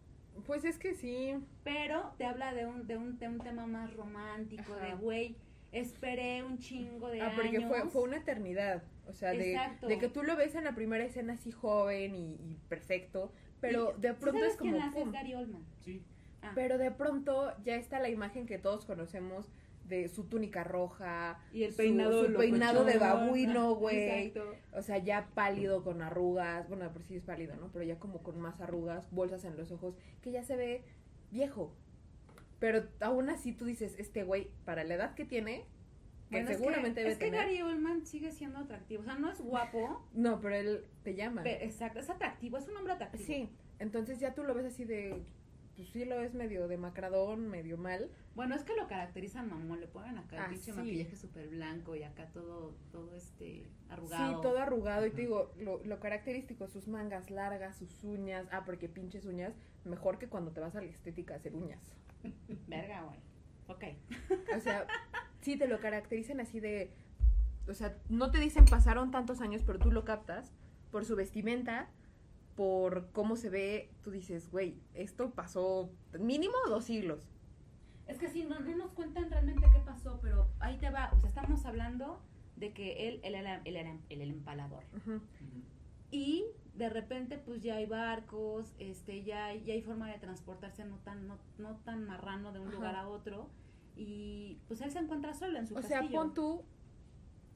Pues 0.47 0.65
es 0.65 0.79
que 0.79 0.95
sí. 0.95 1.35
Pero 1.65 2.13
te 2.17 2.25
habla 2.25 2.53
de 2.55 2.67
un, 2.67 2.87
de 2.87 2.97
un, 2.97 3.19
de 3.19 3.29
un 3.29 3.39
tema 3.39 3.67
más 3.67 3.93
romántico, 3.95 4.73
Ajá. 4.75 4.87
de, 4.87 4.95
güey, 4.95 5.37
esperé 5.73 6.43
un 6.43 6.59
chingo 6.59 7.09
de 7.09 7.21
Ah, 7.21 7.27
años. 7.29 7.37
porque 7.43 7.61
fue, 7.67 7.91
fue 7.91 8.03
una 8.03 8.17
eternidad. 8.17 8.83
O 9.09 9.13
sea, 9.13 9.31
de, 9.33 9.53
Exacto. 9.53 9.89
de 9.89 9.99
que 9.99 10.09
tú 10.09 10.23
lo 10.23 10.37
ves 10.37 10.55
en 10.55 10.65
la 10.65 10.75
primera 10.75 11.05
escena 11.05 11.33
así 11.35 11.51
joven 11.51 12.15
y, 12.15 12.35
y 12.35 12.59
perfecto, 12.69 13.33
pero 13.61 13.95
Y- 13.97 14.01
de 14.01 14.09
¿sí 14.11 14.15
pronto 14.21 14.39
sabes 14.41 14.53
es 14.55 14.59
como... 14.59 14.71
quién 14.73 14.83
hace? 14.83 15.05
Gary 15.11 15.35
Oldman. 15.35 15.65
Sí. 15.81 16.03
Ah, 16.43 16.53
Pero 16.55 16.79
de 16.79 16.91
pronto 16.91 17.53
ya 17.65 17.77
está 17.77 18.01
la 18.01 18.09
imagen 18.09 18.47
que 18.47 18.59
todos 18.59 18.85
conocemos 18.85 19.51
de 19.89 20.09
su 20.09 20.25
túnica 20.25 20.65
roja, 20.65 21.39
y 21.53 21.65
el 21.65 21.73
su- 21.73 21.77
peinado 21.79 22.27
su 22.27 22.33
peinado 22.35 22.85
de 22.85 22.99
babuino, 22.99 23.75
güey. 23.75 24.09
Exacto. 24.09 24.55
O 24.73 24.83
sea, 24.83 24.99
ya 24.99 25.29
pálido 25.35 25.83
con 25.85 26.01
arrugas, 26.03 26.69
bueno, 26.69 26.91
por 26.93 27.03
sí 27.03 27.17
es 27.17 27.23
pálido, 27.25 27.55
¿no? 27.57 27.69
Pero 27.73 27.85
ya 27.85 27.99
como 27.99 28.23
con 28.23 28.41
más 28.41 28.61
arrugas, 28.61 29.09
bolsas 29.11 29.45
en 29.45 29.57
los 29.57 29.71
ojos, 29.73 29.97
que 30.23 30.31
ya 30.31 30.43
se 30.45 30.57
ve 30.57 30.85
viejo. 31.31 31.75
Pero 32.61 32.85
aún 33.01 33.29
así 33.29 33.53
tú 33.53 33.65
dices, 33.67 33.97
este 33.99 34.23
güey, 34.23 34.49
para 34.65 34.85
la 34.85 34.95
edad 34.95 35.15
que 35.15 35.25
tiene, 35.25 35.65
que 36.33 36.39
Bueno, 36.39 36.51
es 36.51 36.57
seguramente 36.59 36.95
que, 36.97 37.01
debe 37.03 37.13
es 37.13 37.19
que. 37.19 37.31
Gary 37.31 37.63
Oldman 37.63 38.05
sigue 38.07 38.33
siendo 38.33 38.59
atractivo. 38.59 39.03
O 39.03 39.05
sea, 39.05 39.15
no 39.17 39.31
es 39.31 39.41
guapo, 39.41 40.05
No, 40.15 40.41
pero 40.41 40.57
él 40.57 40.85
te 41.05 41.15
llama. 41.15 41.43
pero 41.43 41.65
exacto, 41.65 42.01
es 42.01 42.11
atractivo, 42.11 42.59
es 42.59 42.67
un 42.69 42.77
hombre 42.77 42.95
atractivo. 42.95 43.25
Sí, 43.25 43.49
entonces 43.79 44.19
ya 44.19 44.35
tú 44.35 44.43
lo 44.43 44.55
ves 44.55 44.67
así 44.67 44.85
de, 44.85 45.23
pues 45.77 45.89
sí 45.91 46.05
lo 46.05 46.19
ves 46.19 46.35
medio 46.35 46.69
demacradón, 46.69 47.49
medio 47.49 47.77
mal. 47.77 48.11
Bueno, 48.35 48.55
es 48.55 48.63
que 48.65 48.75
lo 48.75 48.87
caracterizan 48.89 49.49
mamón, 49.51 49.81
le 49.81 49.87
ponen 49.89 50.17
acá 50.19 50.37
el 50.37 50.43
Ah, 50.43 50.49
pinche 50.49 50.73
sí. 50.73 50.79
maquillaje 50.79 51.17
súper 51.17 51.49
blanco 51.49 51.95
y 51.97 52.03
acá 52.03 52.27
todo, 52.33 52.75
todo 52.91 53.15
este 53.15 53.67
arrugado. 53.91 54.37
Sí, 54.37 54.43
todo 54.43 54.59
arrugado 54.59 55.07
y 55.07 55.11
te 55.11 55.21
digo, 55.23 55.53
lo, 55.59 55.85
lo 55.85 56.01
característico, 56.01 56.67
sus 56.69 56.89
mangas 56.89 57.31
largas, 57.31 57.77
sus 57.77 58.03
uñas, 58.05 58.47
ah, 58.51 58.63
porque 58.65 58.89
pinches 58.89 59.27
uñas, 59.27 59.55
mejor 59.85 60.19
que 60.19 60.29
cuando 60.29 60.51
te 60.53 60.61
vas 60.61 60.75
a 60.77 60.81
la 60.81 60.89
estética 60.91 61.35
a 61.35 61.37
hacer 61.39 61.55
uñas. 61.55 61.95
Verga, 62.69 63.03
güey. 63.03 63.19
Ok. 63.69 63.85
O 64.57 64.61
sea, 64.61 64.87
sí 65.43 65.57
te 65.57 65.69
lo 65.69 65.81
caracterizan 65.81 66.41
así 66.41 66.61
de, 66.61 66.91
o 67.69 67.75
sea, 67.75 67.97
no 68.09 68.31
te 68.31 68.39
dicen 68.39 68.65
pasaron 68.65 69.11
tantos 69.11 69.41
años, 69.41 69.63
pero 69.67 69.79
tú 69.79 69.93
lo 69.93 70.05
captas 70.05 70.53
por 70.91 71.05
su 71.05 71.17
vestimenta, 71.17 71.89
por 72.57 73.11
cómo 73.13 73.37
se 73.37 73.51
ve, 73.51 73.91
tú 74.03 74.11
dices, 74.11 74.51
güey, 74.51 74.79
esto 74.95 75.31
pasó 75.31 75.91
mínimo 76.19 76.55
dos 76.69 76.85
siglos. 76.85 77.29
Es 78.07 78.19
que 78.19 78.29
sí, 78.29 78.45
no, 78.45 78.61
no 78.61 78.77
nos 78.77 78.93
cuentan 78.93 79.31
realmente 79.31 79.67
qué 79.73 79.81
pasó, 79.81 80.19
pero 80.23 80.49
ahí 80.61 80.77
te 80.79 80.91
va. 80.91 81.11
O 81.13 81.21
sea, 81.21 81.29
estamos 81.29 81.65
hablando 81.65 82.21
de 82.57 82.73
que 82.73 83.09
él, 83.09 83.21
él 83.23 83.35
era, 83.35 83.63
él 83.65 83.77
era 83.77 83.97
el, 84.09 84.21
empalador. 84.21 84.85
Ujú. 84.97 85.15
Ujú. 85.15 85.23
Y 86.11 86.45
de 86.75 86.91
repente, 86.91 87.39
pues 87.39 87.63
ya 87.63 87.77
hay 87.77 87.87
barcos, 87.87 88.75
este, 88.79 89.23
ya 89.23 89.47
hay, 89.47 89.65
ya 89.65 89.73
hay 89.73 89.83
forma 89.83 90.11
de 90.11 90.19
transportarse 90.19 90.85
no 90.85 90.99
tan, 90.99 91.27
no, 91.27 91.39
no 91.59 91.77
tan 91.85 92.05
marrano 92.05 92.53
de 92.53 92.61
un 92.61 92.69
Ajá. 92.69 92.77
lugar 92.77 92.97
a 92.97 93.09
otro. 93.09 93.49
Y 93.97 94.59
pues 94.69 94.81
él 94.81 94.91
se 94.91 94.99
encuentra 94.99 95.35
solo 95.35 95.59
en 95.59 95.67
su 95.67 95.75
O 95.77 95.83
sea, 95.83 95.99
castillo. 96.01 96.21
pon 96.21 96.35
tú, 96.35 96.65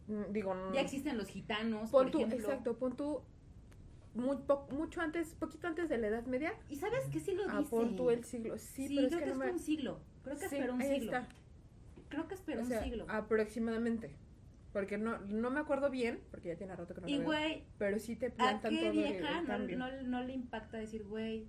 mm, 0.09 0.33
digo, 0.33 0.55
Ya 0.75 0.81
existen 0.81 1.17
los 1.17 1.29
gitanos, 1.29 1.91
pon 1.91 2.05
por 2.05 2.11
tú, 2.13 2.19
ejemplo. 2.19 2.39
exacto, 2.39 2.77
pon 2.79 2.97
tú 2.97 3.23
muy 4.15 4.37
po- 4.39 4.67
mucho 4.71 5.01
antes, 5.01 5.35
poquito 5.35 5.67
antes 5.67 5.89
de 5.89 5.99
la 5.99 6.07
Edad 6.09 6.25
Media, 6.27 6.55
Y 6.69 6.77
sabes 6.77 7.05
que 7.11 7.21
sí 7.21 7.33
lo 7.35 7.45
ah, 7.49 7.59
dice. 7.59 7.71
pon 7.71 7.97
tú 7.97 8.11
el 8.11 8.25
siglo, 8.25 8.57
sí, 8.59 8.89
Sí, 8.89 8.95
pero 8.97 9.09
creo 9.09 9.19
es 9.21 9.25
que, 9.25 9.31
que, 9.31 9.37
no 9.37 9.45
es 9.45 9.53
un 9.53 9.59
siglo. 9.59 10.01
Creo 10.23 10.37
que 10.39 10.49
Sí, 10.49 10.55
esperó 10.57 10.75
un 10.75 10.83
ahí 10.83 11.01
siglo. 11.01 11.17
está. 11.17 11.29
Creo 12.09 12.29
que 12.29 12.35
esperó 12.35 12.63
O 12.63 12.65
sea, 12.65 12.79
un 12.79 12.85
siglo. 12.85 13.07
aproximadamente. 13.09 14.17
Porque 14.73 14.99
no, 14.99 15.19
no 15.21 15.51
me 15.51 15.61
acuerdo 15.61 15.89
bien, 15.91 16.21
porque 16.31 16.49
ya 16.49 16.57
tiene 16.57 16.77
rato 16.77 16.95
que 16.95 17.01
no 17.01 17.09
y 17.09 17.13
la 17.13 17.19
veo. 17.19 17.27
güey, 17.27 17.65
Pero 17.79 17.99
sí 17.99 18.15
te 18.17 18.27
¿a 18.27 18.35
plantan 18.35 18.71
qué 18.71 18.79
todo 18.81 18.91
el- 18.91 18.97
vieja 18.97 19.39
el 19.39 19.43
no, 19.45 19.49
cambio. 19.49 19.79
no, 19.79 20.03
no 20.03 20.23
le 20.23 20.33
impacta 20.35 20.77
decir, 20.77 21.05
güey, 21.05 21.47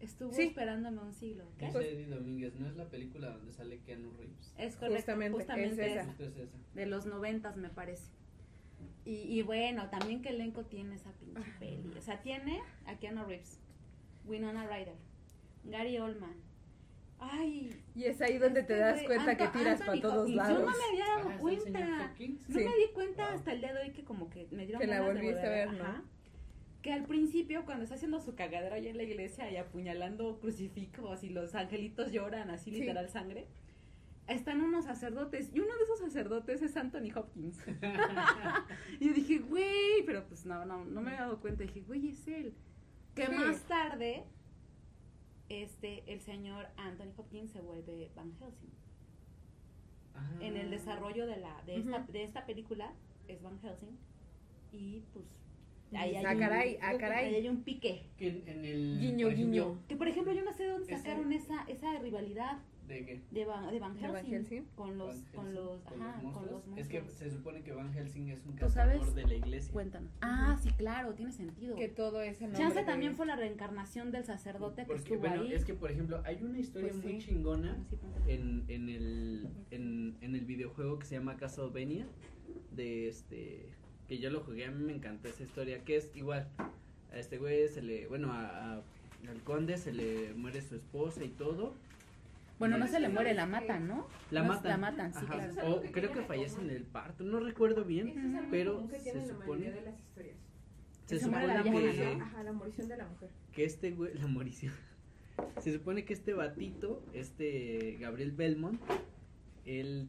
estuvo 0.00 0.32
Sí. 0.32 0.42
esperándome 0.42 1.00
un 1.02 1.12
siglo? 1.12 1.44
¿qué? 1.58 1.66
Dice 1.66 1.92
Eddie 1.92 2.06
Domínguez, 2.06 2.54
¿no 2.58 2.68
es 2.68 2.76
la 2.76 2.88
película 2.88 3.30
donde 3.30 3.52
sale 3.52 3.78
Keanu 3.80 4.12
Reeves? 4.12 4.54
Es 4.58 4.76
correcto, 4.76 4.96
Justamente, 4.96 5.36
justamente, 5.38 5.82
es 5.86 5.92
esa. 5.92 6.00
esa. 6.00 6.06
Justo 6.08 6.24
es 6.24 6.36
esa. 6.36 6.56
de 6.74 6.86
los 6.86 7.06
noventas 7.06 7.56
me 7.56 7.68
parece. 7.68 8.10
Y, 9.04 9.12
y 9.38 9.42
bueno, 9.42 9.88
también 9.90 10.22
que 10.22 10.28
elenco 10.30 10.64
tiene 10.66 10.94
esa 10.94 11.12
pinche 11.12 11.42
peli. 11.58 11.92
O 11.96 12.00
sea, 12.02 12.20
tiene 12.22 12.60
a 12.86 12.96
Keanu 12.98 13.24
Reeves, 13.24 13.58
Winona 14.26 14.66
Ryder, 14.66 14.94
Gary 15.64 15.98
Oldman. 15.98 16.36
Ay, 17.20 17.74
Y 17.96 18.04
es 18.04 18.20
ahí 18.20 18.38
donde 18.38 18.62
te 18.62 18.74
este 18.74 18.78
das 18.78 19.02
cuenta 19.02 19.36
que 19.36 19.42
Anto- 19.44 19.58
tiras 19.58 19.80
Anthony 19.80 19.86
para 19.86 20.00
todos 20.02 20.30
lados. 20.30 20.58
Yo 20.58 20.64
no 20.64 20.70
me 20.70 20.84
había 20.84 21.04
dado 21.16 21.28
Ah, 21.30 21.34
¿está 21.34 21.50
el 21.50 21.60
señor 21.60 21.72
cuenta. 21.72 22.08
No 22.08 22.14
Sí. 22.60 22.64
me 22.64 22.76
di 22.76 22.92
cuenta 22.94 23.26
Wow. 23.26 23.34
hasta 23.34 23.52
el 23.52 23.60
día 23.60 23.72
de 23.74 23.80
hoy 23.82 23.90
que 23.92 24.04
como 24.04 24.30
que 24.30 24.46
me 24.52 24.64
dieron 24.66 24.80
Que 24.80 24.86
la 24.86 25.00
ganas 25.00 25.14
de 25.14 25.20
volviste 25.20 25.46
a 25.46 25.50
ver, 25.50 25.72
¿no? 25.72 25.82
ajá. 25.84 26.02
Que 26.82 26.92
al 26.92 27.04
principio, 27.06 27.64
cuando 27.64 27.82
está 27.84 27.96
haciendo 27.96 28.20
su 28.20 28.34
cagadero 28.34 28.74
allá 28.74 28.90
en 28.90 28.96
la 28.96 29.02
iglesia 29.02 29.50
y 29.50 29.56
apuñalando 29.56 30.38
crucifijos 30.40 31.24
y 31.24 31.30
los 31.30 31.54
angelitos 31.54 32.12
lloran 32.12 32.50
así 32.50 32.70
Sí. 32.70 32.80
literal 32.80 33.08
sangre, 33.08 33.46
están 34.28 34.60
unos 34.60 34.84
sacerdotes 34.84 35.50
y 35.54 35.58
uno 35.60 35.74
de 35.76 35.82
esos 35.84 35.98
sacerdotes 35.98 36.62
es 36.62 36.76
Anthony 36.76 37.10
Hopkins. 37.16 37.58
y 39.00 39.06
yo 39.08 39.12
dije, 39.14 39.38
güey, 39.38 40.04
pero 40.06 40.24
pues 40.28 40.46
no, 40.46 40.64
no, 40.66 40.84
no 40.84 41.00
me 41.00 41.10
había 41.10 41.22
dado 41.22 41.40
cuenta. 41.40 41.62
Dije, 41.64 41.80
güey, 41.80 42.10
es 42.10 42.26
él. 42.28 42.54
Que 43.14 43.26
Sí. 43.26 43.32
más 43.32 43.62
tarde 43.64 44.24
este, 45.48 46.04
el 46.12 46.20
señor 46.20 46.68
Anthony 46.76 47.12
Hopkins 47.16 47.50
se 47.50 47.60
vuelve 47.60 48.10
Van 48.14 48.32
Helsing. 48.38 48.70
Ah. 50.14 50.30
En 50.40 50.56
el 50.56 50.70
desarrollo 50.70 51.26
de 51.26 51.38
la 51.38 51.62
de 51.64 51.76
esta 51.76 52.00
de 52.00 52.22
esta 52.22 52.44
película 52.46 52.92
es 53.28 53.42
Van 53.42 53.58
Helsing 53.60 53.96
y 54.72 55.00
pues 55.12 55.24
Ah, 55.94 56.00
hay 56.02 56.12
caray, 56.38 56.74
un, 56.76 56.80
ah, 56.82 56.98
caray. 56.98 57.26
ahí 57.26 57.34
hay 57.36 57.48
un 57.48 57.62
pique. 57.62 58.04
Que 58.18 58.28
en, 58.28 58.42
en 58.48 58.64
el. 58.64 58.98
Guiño, 59.00 59.26
por 59.26 59.32
ejemplo, 59.32 59.44
guiño. 59.64 59.78
Que 59.88 59.96
por 59.96 60.08
ejemplo 60.08 60.32
yo 60.34 60.44
no 60.44 60.52
sé 60.52 60.64
de 60.64 60.68
dónde 60.70 60.92
Ese- 60.92 61.02
sacaron 61.02 61.32
esa 61.32 61.62
esa 61.68 61.98
rivalidad 61.98 62.58
¿De 62.86 63.04
qué? 63.04 63.20
de 63.30 63.44
Van, 63.44 63.70
de 63.70 63.78
Van 63.80 63.94
¿De 63.94 64.00
Helsing, 64.00 64.12
Van 64.14 64.24
Helsing? 64.26 64.64
con 64.74 64.96
los 64.98 65.08
Van 65.14 65.32
con 65.34 65.44
Helsing, 65.46 65.54
los 65.64 65.82
con 65.82 66.02
ajá, 66.02 66.12
con 66.14 66.22
monstruos. 66.24 66.66
los 66.68 66.78
Es 66.78 66.88
que 66.88 67.00
monstruos. 67.02 67.30
se 67.30 67.36
supone 67.36 67.62
que 67.62 67.72
Van 67.72 67.92
Helsing 67.92 68.28
es 68.28 68.44
un 68.46 68.52
cazador 68.52 69.14
de 69.14 69.26
la 69.26 69.34
iglesia. 69.34 69.72
Cuéntanos. 69.72 70.10
Ah, 70.22 70.58
sí, 70.62 70.70
claro, 70.72 71.14
tiene 71.14 71.32
sentido. 71.32 71.76
Que 71.76 71.88
todo 71.88 72.22
ese 72.22 72.44
nombre 72.44 72.58
Chance 72.62 72.82
también 72.84 73.14
fue 73.14 73.26
la 73.26 73.36
reencarnación 73.36 74.10
del 74.10 74.24
sacerdote 74.24 74.82
que 74.82 74.86
Porque, 74.86 75.02
estuvo 75.02 75.18
bueno, 75.20 75.42
ahí. 75.42 75.52
es 75.52 75.64
que 75.66 75.74
por 75.74 75.90
ejemplo, 75.90 76.22
hay 76.24 76.42
una 76.42 76.58
historia 76.58 76.90
Pues 76.90 77.02
muy 77.04 77.20
sí. 77.20 77.28
chingona 77.28 77.76
Ah, 77.78 77.84
sí, 78.26 78.32
en, 78.32 78.64
en 78.68 78.88
el 78.88 79.48
en, 79.70 80.16
en 80.22 80.34
el 80.34 80.44
videojuego 80.46 80.98
que 80.98 81.06
se 81.06 81.14
llama 81.16 81.36
Castlevania 81.36 82.06
de 82.72 83.08
este 83.08 83.68
que 84.08 84.18
yo 84.18 84.30
lo 84.30 84.40
jugué 84.40 84.64
a 84.66 84.70
mí 84.70 84.82
me 84.84 84.94
encantó 84.94 85.28
esa 85.28 85.42
historia 85.42 85.84
que 85.84 85.96
es 85.96 86.10
igual 86.16 86.48
a 87.12 87.18
este 87.18 87.38
güey 87.38 87.68
se 87.68 87.82
le 87.82 88.06
bueno 88.06 88.32
a, 88.32 88.74
a- 88.76 88.82
al 89.28 89.42
conde 89.44 89.76
se 89.76 89.92
le 89.92 90.32
muere 90.34 90.62
su 90.62 90.76
esposa 90.76 91.24
y 91.24 91.28
todo 91.28 91.74
Bueno, 92.58 92.78
no 92.78 92.86
se 92.88 92.98
le 93.00 93.08
muere, 93.08 93.34
la 93.34 93.46
matan, 93.46 93.86
¿no? 93.88 94.06
la 94.30 94.42
No, 94.42 94.48
matan 94.48 94.68
La 94.70 94.76
matan, 94.78 95.12
sí, 95.12 95.20
Ajá, 95.22 95.34
claro. 95.34 95.52
Es 95.52 95.58
o 95.78 95.80
que 95.82 95.92
creo 95.92 96.12
que 96.12 96.22
fallece 96.22 96.60
en 96.60 96.70
el 96.70 96.84
parto 96.84 97.24
no 97.24 97.38
recuerdo 97.40 97.84
bien 97.84 98.08
Eso 98.08 98.18
es 98.20 98.34
algo 98.34 98.48
pero 98.50 98.88
que 98.88 98.98
se 99.00 99.26
supone 99.28 99.48
mayoría 99.66 99.72
de 99.72 99.82
las 99.82 99.98
historias. 100.00 100.36
se 101.06 101.18
se 101.18 101.28
muere 101.28 101.46
la 101.48 101.58
supone 101.58 101.74
la 102.44 102.52
morición 102.52 102.88
de 102.88 102.96
la 102.96 103.06
mujer. 103.06 103.28
que 103.52 103.64
este 103.64 103.90
güey, 103.92 104.14
la 104.14 104.26
morición. 104.26 104.72
Se 105.60 105.72
supone 105.72 106.04
que 106.04 106.12
este 106.14 106.32
batito, 106.34 107.00
este 107.12 107.96
Gabriel 108.00 108.32
Belmont, 108.32 108.80
él 109.66 110.08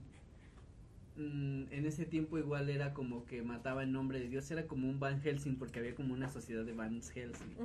mm, 1.19 1.65
en 1.71 1.85
ese 1.85 2.05
tiempo 2.05 2.37
igual 2.37 2.69
era 2.69 2.93
como 2.93 3.25
que 3.25 3.41
mataba 3.43 3.83
en 3.83 3.91
nombre 3.91 4.19
de 4.19 4.29
Dios, 4.29 4.49
era 4.51 4.65
como 4.65 4.89
un 4.89 4.99
Van 4.99 5.21
Helsing 5.21 5.57
porque 5.57 5.79
había 5.79 5.93
como 5.93 6.13
una 6.13 6.29
sociedad 6.29 6.65
de 6.65 6.73
Van 6.73 7.01
Helsing. 7.01 7.55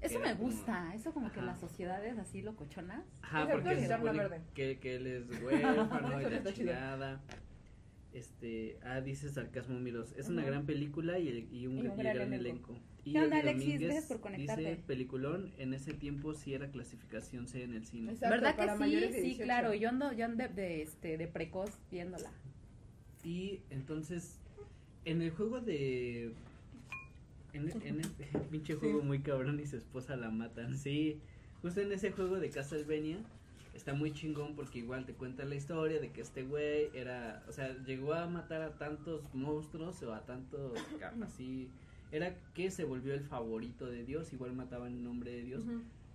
Eso 0.00 0.18
me 0.20 0.32
como- 0.36 0.44
gusta, 0.50 0.94
eso 0.94 1.12
como 1.12 1.30
que 1.32 1.40
Ajá. 1.40 1.46
las 1.46 1.60
sociedades 1.60 2.16
así 2.18 2.40
locochonas. 2.42 3.04
Ajá, 3.22 3.42
Excepto 3.42 3.62
porque 3.62 3.80
se 3.86 4.40
que, 4.54 4.78
que 4.78 4.96
él 4.96 5.06
es 5.06 5.24
huérfano 5.42 6.20
y 6.20 6.30
la 6.30 6.52
chingada. 6.52 7.20
Este, 8.12 8.76
ah, 8.82 9.00
dice 9.00 9.28
Sarcasmo 9.30 9.78
Miros, 9.78 10.12
es 10.16 10.28
una 10.28 10.42
gran 10.44 10.66
película 10.66 11.18
y, 11.20 11.28
el- 11.28 11.54
y 11.54 11.66
un, 11.68 11.76
Y 11.78 11.80
un 11.86 11.86
y 11.86 12.02
gran 12.02 12.14
gran 12.16 12.32
elenco. 12.32 12.72
elenco. 12.72 12.90
Y 13.04 13.12
¿Qué 13.12 13.20
onda, 13.22 13.38
Alexis? 13.38 13.80
Gracias 13.80 14.04
por 14.06 14.20
conectarte. 14.20 14.62
Dice, 14.62 14.82
peliculón, 14.86 15.52
en 15.58 15.72
ese 15.72 15.94
tiempo 15.94 16.34
sí 16.34 16.52
era 16.52 16.70
clasificación 16.70 17.46
C 17.48 17.62
en 17.62 17.72
el 17.74 17.86
cine. 17.86 18.12
Exacto, 18.12 18.34
¿Verdad 18.34 18.56
que 18.56 18.84
sí? 18.84 19.00
Sí, 19.14 19.20
18. 19.22 19.44
claro. 19.44 19.74
Yo 19.74 19.88
ando, 19.88 20.12
yo 20.12 20.24
ando 20.26 20.42
de, 20.42 20.48
de, 20.48 20.82
este, 20.82 21.16
de 21.16 21.26
precoz 21.28 21.70
viéndola. 21.90 22.30
Y 23.24 23.60
entonces, 23.70 24.38
en 25.04 25.22
el 25.22 25.30
juego 25.30 25.60
de. 25.60 26.32
En, 27.52 27.68
en 27.84 28.00
este 28.00 28.24
pinche 28.50 28.74
juego 28.74 29.00
Sí. 29.00 29.06
muy 29.06 29.18
cabrón 29.20 29.58
y 29.60 29.66
su 29.66 29.76
esposa 29.76 30.16
la 30.16 30.30
matan. 30.30 30.76
Sí, 30.76 31.18
justo 31.62 31.80
en 31.80 31.92
ese 31.92 32.12
juego 32.12 32.38
de 32.38 32.50
Castlevania 32.50 33.18
está 33.74 33.92
muy 33.94 34.12
chingón 34.12 34.54
porque 34.56 34.80
igual 34.80 35.06
te 35.06 35.12
cuenta 35.14 35.44
la 35.44 35.54
historia 35.54 36.00
de 36.00 36.10
que 36.10 36.20
este 36.20 36.42
güey 36.44 36.88
era. 36.94 37.42
O 37.48 37.52
sea, 37.52 37.76
llegó 37.84 38.14
a 38.14 38.26
matar 38.26 38.62
a 38.62 38.78
tantos 38.78 39.22
monstruos 39.34 40.02
o 40.02 40.14
a 40.14 40.20
tantos. 40.26 40.78
así. 41.22 41.68
Era 42.12 42.34
que 42.54 42.70
se 42.72 42.84
volvió 42.84 43.14
el 43.14 43.20
favorito 43.22 43.86
de 43.86 44.04
Dios, 44.04 44.32
igual 44.32 44.52
mataba 44.52 44.88
en 44.88 45.04
nombre 45.04 45.30
de 45.30 45.42
Dios. 45.44 45.62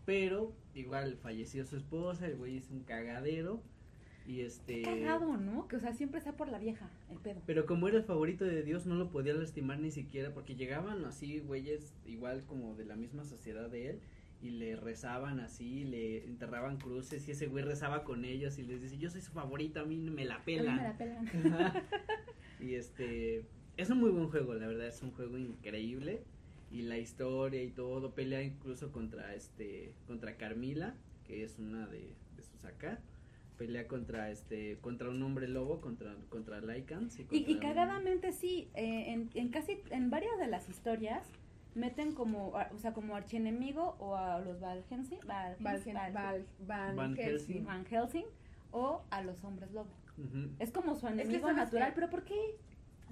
Pero 0.05 0.51
igual 0.75 1.17
falleció 1.23 1.65
su 1.65 1.77
esposa, 1.77 2.27
el 2.27 2.35
güey 2.35 2.57
hizo 2.57 2.73
un 2.73 2.81
cagadero. 2.81 3.61
Y 4.27 4.41
este. 4.41 4.81
Cagado, 4.81 5.37
¿no? 5.37 5.67
Que 5.67 5.75
o 5.75 5.79
sea, 5.79 5.93
siempre 5.93 6.17
está 6.17 6.35
por 6.35 6.49
la 6.49 6.57
vieja, 6.57 6.89
el 7.11 7.17
pedo. 7.19 7.41
Pero 7.45 7.65
como 7.65 7.87
era 7.87 7.97
el 7.97 8.03
favorito 8.03 8.43
de 8.43 8.63
Dios, 8.63 8.85
no 8.85 8.95
lo 8.95 9.11
podía 9.11 9.33
lastimar 9.33 9.79
ni 9.79 9.91
siquiera, 9.91 10.33
porque 10.33 10.55
llegaban 10.55 11.05
así 11.05 11.39
güeyes 11.39 11.93
igual 12.05 12.43
como 12.45 12.75
de 12.75 12.85
la 12.85 12.95
misma 12.95 13.23
sociedad 13.23 13.69
de 13.69 13.91
él, 13.91 13.99
y 14.41 14.49
le 14.49 14.75
rezaban 14.75 15.39
así, 15.39 15.83
le 15.83 16.25
enterraban 16.25 16.77
cruces, 16.77 17.27
y 17.27 17.31
ese 17.31 17.47
güey 17.47 17.63
rezaba 17.63 18.03
con 18.03 18.25
ellos 18.25 18.57
y 18.57 18.63
les 18.63 18.81
dice, 18.81 18.97
yo 18.97 19.09
soy 19.09 19.21
su 19.21 19.31
favorito, 19.31 19.79
a 19.79 19.85
mí 19.85 19.97
me 19.97 20.25
la 20.25 20.35
A 20.35 20.39
mí 20.39 20.43
me 20.47 20.57
pelan. 20.57 20.77
la 20.77 20.97
pelan. 20.97 21.27
Ajá. 21.53 21.83
y 22.59 22.73
este, 22.73 23.45
es 23.77 23.89
un 23.91 23.99
muy 23.99 24.09
buen 24.09 24.29
juego, 24.29 24.55
la 24.55 24.67
verdad, 24.67 24.87
es 24.87 25.01
un 25.03 25.11
juego 25.11 25.37
increíble, 25.37 26.23
y 26.71 26.81
la 26.81 26.97
historia 26.97 27.61
y 27.63 27.69
todo, 27.69 28.15
pelea 28.15 28.41
incluso 28.41 28.91
contra 28.91 29.35
este, 29.35 29.93
contra 30.07 30.35
Carmila, 30.35 30.95
que 31.25 31.43
es 31.43 31.59
una 31.59 31.87
de, 31.87 32.15
de 32.35 32.43
sus 32.43 32.65
acá. 32.65 32.99
Pelea 33.57 33.87
contra 33.87 34.31
este 34.31 34.77
contra 34.81 35.09
un 35.09 35.21
hombre 35.23 35.47
lobo 35.47 35.79
contra 35.79 36.13
contra 36.29 36.59
Lycans 36.59 37.17
y, 37.19 37.21
Y, 37.21 37.25
contra 37.25 37.49
y 37.49 37.53
un- 37.53 37.59
cagadamente 37.61 38.31
sí, 38.33 38.69
eh, 38.75 39.05
en, 39.13 39.29
en 39.33 39.49
casi, 39.49 39.79
en 39.91 40.09
varias 40.09 40.37
de 40.39 40.47
las 40.47 40.67
historias 40.67 41.25
meten 41.73 42.13
como, 42.13 42.57
a- 42.57 42.69
o 42.73 42.77
sea, 42.77 42.93
como 42.93 43.15
archienemigo 43.15 43.95
o 43.99 44.15
a 44.15 44.39
los 44.39 44.59
Val 44.59 44.83
Helsing, 44.89 45.19
Val, 45.25 45.55
Val- 45.59 45.81
Val- 45.93 46.13
Val- 46.13 46.45
Van, 46.67 46.95
Van 46.95 47.15
Helsing. 47.15 47.25
Helsing. 47.55 47.65
Van 47.65 47.85
Helsing 47.85 48.25
o 48.71 49.03
a 49.09 49.21
los 49.21 49.41
hombres 49.43 49.71
lobo. 49.71 49.89
Ujú. 50.17 50.49
Es 50.59 50.71
como 50.71 50.95
su 50.95 51.05
que, 51.07 51.13
enemigo 51.13 51.41
¿sabes 51.47 51.55
natural, 51.57 51.89
qué? 51.89 51.95
pero 51.95 52.09
¿por 52.09 52.23
qué? 52.23 52.35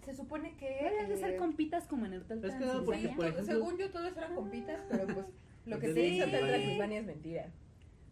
Se 0.06 0.14
supone 0.14 0.56
que. 0.58 0.66
Deberían 0.70 1.08
de 1.08 1.16
ser 1.18 1.34
eh, 1.36 1.38
compitas 1.38 1.88
como 1.88 2.06
en 2.06 2.14
el 2.14 2.22
Hotel 2.24 2.44
Es 2.44 2.56
que 2.56 2.66
no, 2.66 2.84
porque, 2.84 3.08
Transilvania. 3.08 3.16
por 3.16 3.26
ejemplo- 3.28 3.54
Según 3.54 3.78
yo, 3.78 3.90
todos 3.92 4.18
eran 4.18 4.36
compitas, 4.36 4.82
pero 4.90 5.06
pues 5.08 5.26
lo 5.66 5.80
que 5.80 5.88
Sí. 5.88 5.94
se 5.94 6.00
dice 6.02 6.24
Hotel 6.26 6.92
es 6.92 7.06
mentira. 7.06 7.50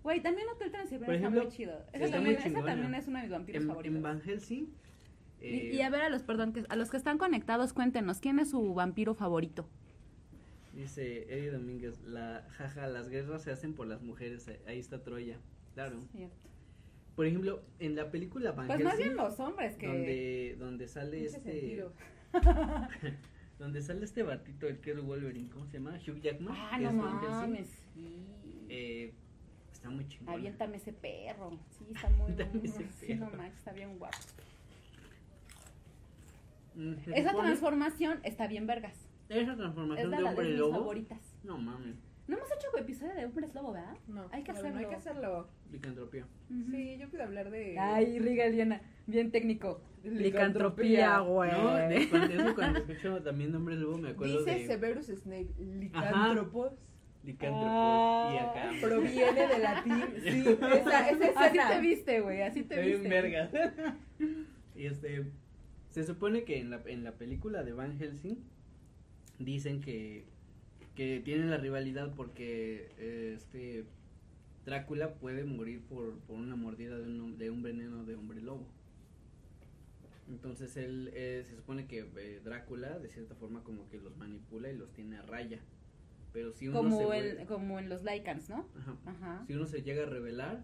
Güey, 0.04 0.22
también 0.22 0.48
Hotel 0.50 0.72
Transilvania 0.72 1.16
está 1.16 1.30
muy 1.30 1.48
chido. 1.50 1.74
Esa, 1.94 2.06
está 2.06 2.18
también, 2.18 2.24
muy 2.24 2.34
esa 2.34 2.44
chingona. 2.44 2.66
también 2.68 2.96
es 2.96 3.08
uno 3.08 3.18
de 3.18 3.24
mis 3.24 3.32
vampiros 3.32 3.62
En, 3.62 3.68
favoritos. 3.68 3.96
en 3.98 4.02
Van 4.04 4.22
Helsing 4.22 4.68
Y- 5.42 5.46
eh, 5.46 5.74
y, 5.76 5.82
a 5.82 5.90
ver 5.90 6.02
a 6.02 6.10
los, 6.10 6.24
perdón, 6.24 6.54
que, 6.54 6.64
a 6.70 6.76
los 6.76 6.90
que 6.90 6.98
están 6.98 7.18
conectados, 7.18 7.74
cuéntenos, 7.74 8.20
¿quién 8.20 8.40
es 8.40 8.50
su 8.52 8.74
vampiro 8.74 9.14
favorito? 9.14 9.68
dice 10.74 11.24
Eddie 11.30 11.52
Domínguez, 11.52 12.00
la 12.02 12.48
jaja, 12.52 12.88
las 12.88 13.10
guerras 13.10 13.44
se 13.44 13.52
hacen 13.52 13.74
por 13.74 13.88
las 13.88 14.02
mujeres, 14.02 14.48
ahí- 14.48 14.60
ahí 14.68 14.80
está 14.80 15.04
Troya. 15.04 15.38
Claro. 15.74 16.00
Cierto. 16.14 16.36
Por 17.16 17.26
ejemplo, 17.26 17.62
en 17.80 17.96
la 17.96 18.10
película 18.10 18.54
Van 18.54 18.68
Pues 18.68 18.82
más 18.82 18.94
Helsing, 18.94 19.14
bien 19.14 19.18
los 19.18 19.40
hombres 19.42 19.76
que... 19.76 19.88
donde 19.88 20.56
donde 20.58 20.88
sale 20.88 21.26
este 21.26 21.86
donde 23.60 23.82
sale 23.82 24.06
este 24.06 24.24
batito 24.24 24.68
el 24.68 24.80
que 24.80 24.92
es 24.92 25.02
Wolverine, 25.02 25.50
¿cómo 25.50 25.66
se 25.68 25.74
llama? 25.78 26.00
Hugh 26.08 26.20
Jackman. 26.22 26.56
Ah, 26.58 26.80
no 26.80 26.92
mames, 26.94 27.68
sí. 27.94 28.26
Eh, 28.70 29.14
está 29.82 29.90
muy 29.90 30.08
chingón. 30.08 30.36
Aviéntame 30.36 30.78
ese 30.78 30.94
perro. 30.94 31.58
Sí, 31.72 31.86
está 31.94 32.08
muy 32.18 32.32
bueno. 32.34 32.52
Sí, 33.00 33.16
no 33.16 33.30
manches, 33.32 33.58
está 33.58 33.72
bien 33.72 33.98
guapo. 33.98 34.18
Mm, 36.76 36.94
se 37.04 37.12
Esa 37.20 37.32
supone- 37.32 37.48
transformación 37.48 38.20
está 38.24 38.48
bien 38.48 38.68
vergas. 38.68 38.96
esa 39.30 39.52
Es 39.52 39.58
transformación 39.58 40.12
de, 40.12 40.18
de 40.18 40.24
la, 40.24 40.30
hombre 40.30 40.46
de 40.46 40.52
mis 40.52 40.60
lobo. 40.60 40.72
favoritas. 40.74 41.20
No 41.44 41.58
mames, 41.58 41.96
No 42.28 42.38
hemos 42.38 42.50
hecho 42.52 42.78
episodio 42.78 43.14
de 43.16 43.26
hombres 43.26 43.54
lobo, 43.54 43.74
¿verdad? 43.74 43.96
No, 44.08 44.28
Hay 44.32 44.44
que 44.44 44.52
hacerlo. 44.52 44.78
Hay 44.80 44.86
que 44.86 44.96
hacerlo. 44.96 45.48
licantropía. 45.72 46.26
Sí, 46.48 46.98
yo 46.98 47.10
puedo 47.10 47.24
hablar 47.24 47.50
de. 47.50 47.78
Ay, 47.80 48.20
Rigaliana, 48.20 48.82
bien 49.08 49.32
técnico. 49.32 49.82
Licantropía, 50.04 51.20
güey. 51.20 51.52
No, 51.52 51.76
de- 51.76 52.08
cuando, 52.10 52.34
eso 52.34 52.56
cuando 52.56 52.80
escucho 52.80 53.22
también 53.24 53.52
nombre 53.52 53.76
lobo 53.76 53.98
me 53.98 54.10
acuerdo 54.12 54.40
Dice 54.46 54.60
de 54.60 54.68
Severus 54.68 55.08
Snape, 55.08 55.50
licántropos. 55.60 56.74
Licántropo 57.24 57.68
Ah. 57.70 58.32
y 58.34 58.38
acá. 58.38 58.72
Proviene 58.82 59.48
del 59.48 59.62
latín. 59.62 60.04
Sí, 60.24 60.44
esa, 60.50 61.10
esa 61.10 61.40
Así 61.40 61.58
te 61.70 61.80
viste, 61.82 62.22
güey, 62.22 62.42
así 62.42 62.64
te 62.64 62.76
Estoy 62.76 62.92
viste. 62.94 63.10
verga. 63.10 63.50
y 64.76 64.86
este 64.86 65.26
se 65.90 66.04
supone 66.06 66.44
que 66.46 66.58
en 66.60 66.70
la, 66.70 66.82
en 66.86 67.04
la 67.04 67.14
película 67.14 67.64
de 67.64 67.74
Van 67.74 67.98
Helsing 68.00 68.38
dicen 69.40 69.82
que 69.82 70.26
que 70.96 71.22
tienen 71.24 71.50
la 71.50 71.58
rivalidad 71.58 72.14
porque 72.16 72.92
eh, 72.98 73.34
este 73.38 73.86
Drácula 74.66 75.16
puede 75.16 75.44
morir 75.46 75.82
por, 75.88 76.20
por 76.20 76.38
una 76.38 76.56
mordida 76.56 76.98
de 77.00 77.06
un, 77.08 77.38
de 77.38 77.50
un 77.50 77.62
veneno 77.64 78.04
de 78.04 78.16
hombre 78.16 78.42
lobo. 78.42 78.68
Entonces 80.30 80.78
él 80.78 81.10
eh, 81.14 81.44
se 81.50 81.56
supone 81.56 81.88
que 81.88 82.06
eh, 82.18 82.42
Drácula 82.44 83.00
de 83.00 83.10
cierta 83.10 83.36
forma 83.36 83.64
como 83.64 83.90
que 83.90 83.98
los 84.00 84.16
manipula 84.18 84.70
y 84.70 84.78
los 84.78 84.92
tiene 84.94 85.18
a 85.18 85.22
raya. 85.24 85.60
Pero 86.34 86.52
si 86.52 86.68
uno 86.68 86.82
se 86.82 86.88
Como, 86.90 87.14
el, 87.14 87.46
como 87.46 87.80
en 87.80 87.90
los 87.90 88.04
Lycans, 88.04 88.50
¿no? 88.50 88.68
Ajá. 88.80 88.96
Ajá. 89.06 89.44
Si 89.48 89.54
uno 89.54 89.66
se 89.66 89.82
llega 89.82 90.04
a 90.04 90.06
revelar, 90.10 90.64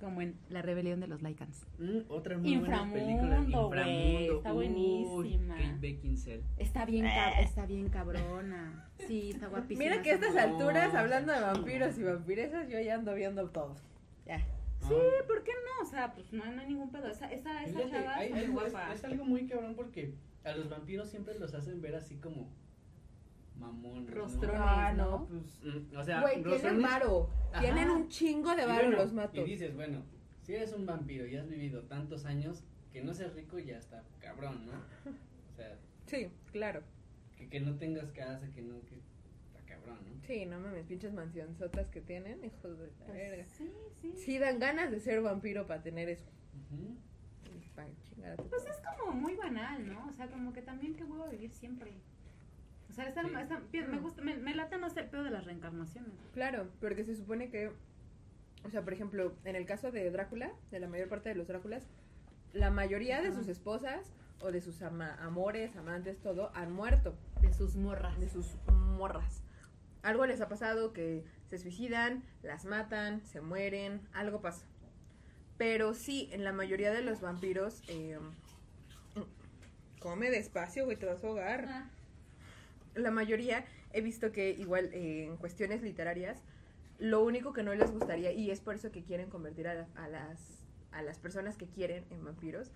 Como 0.00 0.22
en 0.22 0.38
La 0.48 0.62
rebelión 0.62 1.00
de 1.00 1.08
los 1.08 1.22
Lycans. 1.22 1.66
Mm, 1.78 1.98
otra 2.08 2.38
muy 2.38 2.56
buena 2.56 2.92
película. 2.92 3.38
Inframundo, 3.40 4.36
está 4.36 4.54
Uy, 4.54 4.68
buenísima. 4.68 5.56
Kate 5.56 5.76
Beckinsale. 5.80 6.42
Está 6.56 6.84
bien, 6.86 7.04
cab- 7.06 7.40
está 7.40 7.66
bien 7.66 7.88
cabrona. 7.88 8.88
Sí, 9.08 9.30
está 9.30 9.48
guapísima. 9.48 9.78
Mira 9.90 10.02
que 10.02 10.12
a 10.12 10.14
estas 10.14 10.36
alturas, 10.36 10.94
hablando 10.94 11.32
de 11.32 11.40
vampiros 11.40 11.98
y 11.98 12.02
vampiresas, 12.04 12.68
yo 12.68 12.78
ya 12.80 12.94
ando 12.94 13.12
viendo 13.14 13.48
todo. 13.50 13.74
Ya. 14.24 14.38
Sí, 14.80 14.94
¿por 15.26 15.42
qué 15.42 15.50
no? 15.52 15.82
O 15.84 15.90
sea, 15.90 16.12
pues 16.14 16.32
no, 16.32 16.44
no 16.46 16.60
hay 16.60 16.68
ningún 16.68 16.92
pedo. 16.92 17.08
Esa, 17.08 17.26
esa, 17.32 17.64
esa 17.64 17.90
chava 17.90 18.24
es, 18.24 18.52
guapa. 18.52 18.92
es 18.94 19.02
algo 19.02 19.24
muy 19.24 19.48
cabrón 19.48 19.74
porque 19.74 20.14
a 20.44 20.52
los 20.52 20.68
vampiros 20.68 21.08
siempre 21.08 21.36
los 21.40 21.52
hacen 21.54 21.80
ver 21.82 21.96
así 21.96 22.14
como 22.18 22.48
mamón. 23.58 24.06
¿no? 24.06 24.10
Rostrones, 24.14 24.60
Ah, 24.62 24.92
¿no? 24.96 25.10
no, 25.10 25.26
pues. 25.26 25.60
Mm, 25.64 25.96
O 25.96 26.04
sea, 26.04 26.20
Güey, 26.22 26.42
tienen 26.42 26.82
varo. 26.82 27.30
Ajá. 27.52 27.60
Tienen 27.60 27.90
un 27.90 28.08
chingo 28.08 28.54
de 28.54 28.62
Y 28.62 28.66
varo 28.66 28.84
bueno, 28.86 28.96
los 29.02 29.12
matos. 29.12 29.38
Y 29.38 29.50
dices, 29.50 29.74
bueno, 29.74 30.02
si 30.42 30.54
eres 30.54 30.72
un 30.72 30.86
vampiro 30.86 31.26
y 31.26 31.36
has 31.36 31.48
vivido 31.48 31.82
tantos 31.84 32.24
años, 32.24 32.62
que 32.92 33.02
no 33.02 33.12
seas 33.14 33.34
rico 33.34 33.58
ya 33.58 33.76
está 33.78 34.02
cabrón, 34.20 34.64
¿no? 34.66 34.72
O 35.52 35.54
sea, 35.56 35.76
Sí, 36.06 36.28
claro. 36.52 36.82
que, 37.36 37.48
que 37.48 37.60
no 37.60 37.76
tengas 37.76 38.10
casa, 38.12 38.50
que 38.52 38.62
no, 38.62 38.80
que 38.86 38.96
está 38.96 39.60
cabrón, 39.66 39.98
¿no? 40.06 40.22
Sí, 40.26 40.46
no 40.46 40.58
mames, 40.60 40.86
pinches 40.86 41.12
mansionzotas 41.12 41.88
que 41.90 42.00
tienen, 42.00 42.42
hijos 42.44 42.78
de 42.78 42.90
la 43.00 43.12
verga. 43.12 43.44
Pues, 43.44 43.52
sí, 43.52 43.70
sí. 44.00 44.12
Sí, 44.16 44.38
dan 44.38 44.58
ganas 44.58 44.90
de 44.90 45.00
ser 45.00 45.20
vampiro 45.20 45.66
para 45.66 45.82
tener 45.82 46.08
eso. 46.08 46.30
Ujú. 46.72 46.96
Para 47.74 47.88
chingar 48.02 48.32
a 48.32 48.36
tu 48.36 48.48
Pues 48.48 48.66
es 48.66 48.76
como 48.98 49.12
muy 49.12 49.36
banal, 49.36 49.86
¿no? 49.86 50.08
O 50.08 50.12
sea, 50.12 50.28
como 50.28 50.52
que 50.52 50.62
también 50.62 50.94
que 50.96 51.04
huevo 51.04 51.28
vivir 51.30 51.52
siempre. 51.52 51.92
O 52.90 52.92
sea, 52.92 53.06
esta- 53.06 53.22
Sí. 53.22 53.28
esta- 53.38 53.60
me 53.88 53.98
gusta, 54.00 54.22
me, 54.22 54.36
me 54.36 54.54
late 54.54 54.78
más 54.78 54.96
el 54.96 55.06
pedo 55.06 55.24
de 55.24 55.30
las 55.30 55.44
reencarnaciones. 55.44 56.12
Claro, 56.32 56.68
porque 56.80 57.04
se 57.04 57.14
supone 57.14 57.50
que, 57.50 57.70
o 58.64 58.70
sea, 58.70 58.82
por 58.82 58.92
ejemplo, 58.92 59.34
en 59.44 59.56
el 59.56 59.66
caso 59.66 59.90
de 59.92 60.10
Drácula, 60.10 60.52
de 60.70 60.80
la 60.80 60.88
mayor 60.88 61.08
parte 61.08 61.28
de 61.28 61.34
los 61.34 61.46
Dráculas, 61.48 61.86
la 62.52 62.70
mayoría 62.70 63.20
de 63.20 63.32
sus 63.32 63.46
esposas 63.48 64.10
o 64.40 64.50
de 64.50 64.60
sus 64.60 64.80
ama- 64.82 65.16
amores, 65.20 65.76
amantes, 65.76 66.18
todo, 66.20 66.50
han 66.54 66.72
muerto. 66.72 67.14
De 67.42 67.52
sus 67.52 67.76
morras. 67.76 68.18
de 68.18 68.28
sus 68.28 68.56
morras. 68.68 69.42
Algo 70.02 70.26
les 70.26 70.40
ha 70.40 70.48
pasado 70.48 70.92
que 70.92 71.24
se 71.46 71.58
suicidan, 71.58 72.22
las 72.42 72.64
matan, 72.64 73.20
se 73.26 73.40
mueren, 73.40 74.00
algo 74.12 74.40
pasa. 74.40 74.64
Pero 75.56 75.92
sí, 75.92 76.28
en 76.32 76.42
la 76.44 76.52
mayoría 76.52 76.92
de 76.92 77.02
los 77.02 77.20
vampiros, 77.20 77.82
eh, 77.88 78.18
come 80.00 80.30
despacio, 80.30 80.84
güey, 80.84 80.96
te 80.96 81.06
vas 81.06 81.22
a 81.22 81.26
ahogar. 81.26 81.64
Ah, 81.68 81.90
La 82.94 83.10
mayoría 83.10 83.64
he 83.92 84.00
visto 84.00 84.32
que 84.32 84.50
igual 84.50 84.90
eh, 84.92 85.26
en 85.26 85.36
cuestiones 85.36 85.82
literarias, 85.82 86.42
lo 86.98 87.22
único 87.24 87.52
que 87.52 87.62
no 87.62 87.74
les 87.74 87.90
gustaría, 87.92 88.32
y 88.32 88.50
es 88.50 88.60
por 88.60 88.74
eso 88.74 88.90
que 88.90 89.02
quieren 89.04 89.30
convertir 89.30 89.68
a, 89.68 89.74
la- 89.74 89.88
a 89.94 90.08
las, 90.08 90.66
a 90.90 91.02
las 91.02 91.18
personas 91.18 91.56
que 91.56 91.66
quieren 91.66 92.04
en 92.10 92.24
vampiros, 92.24 92.72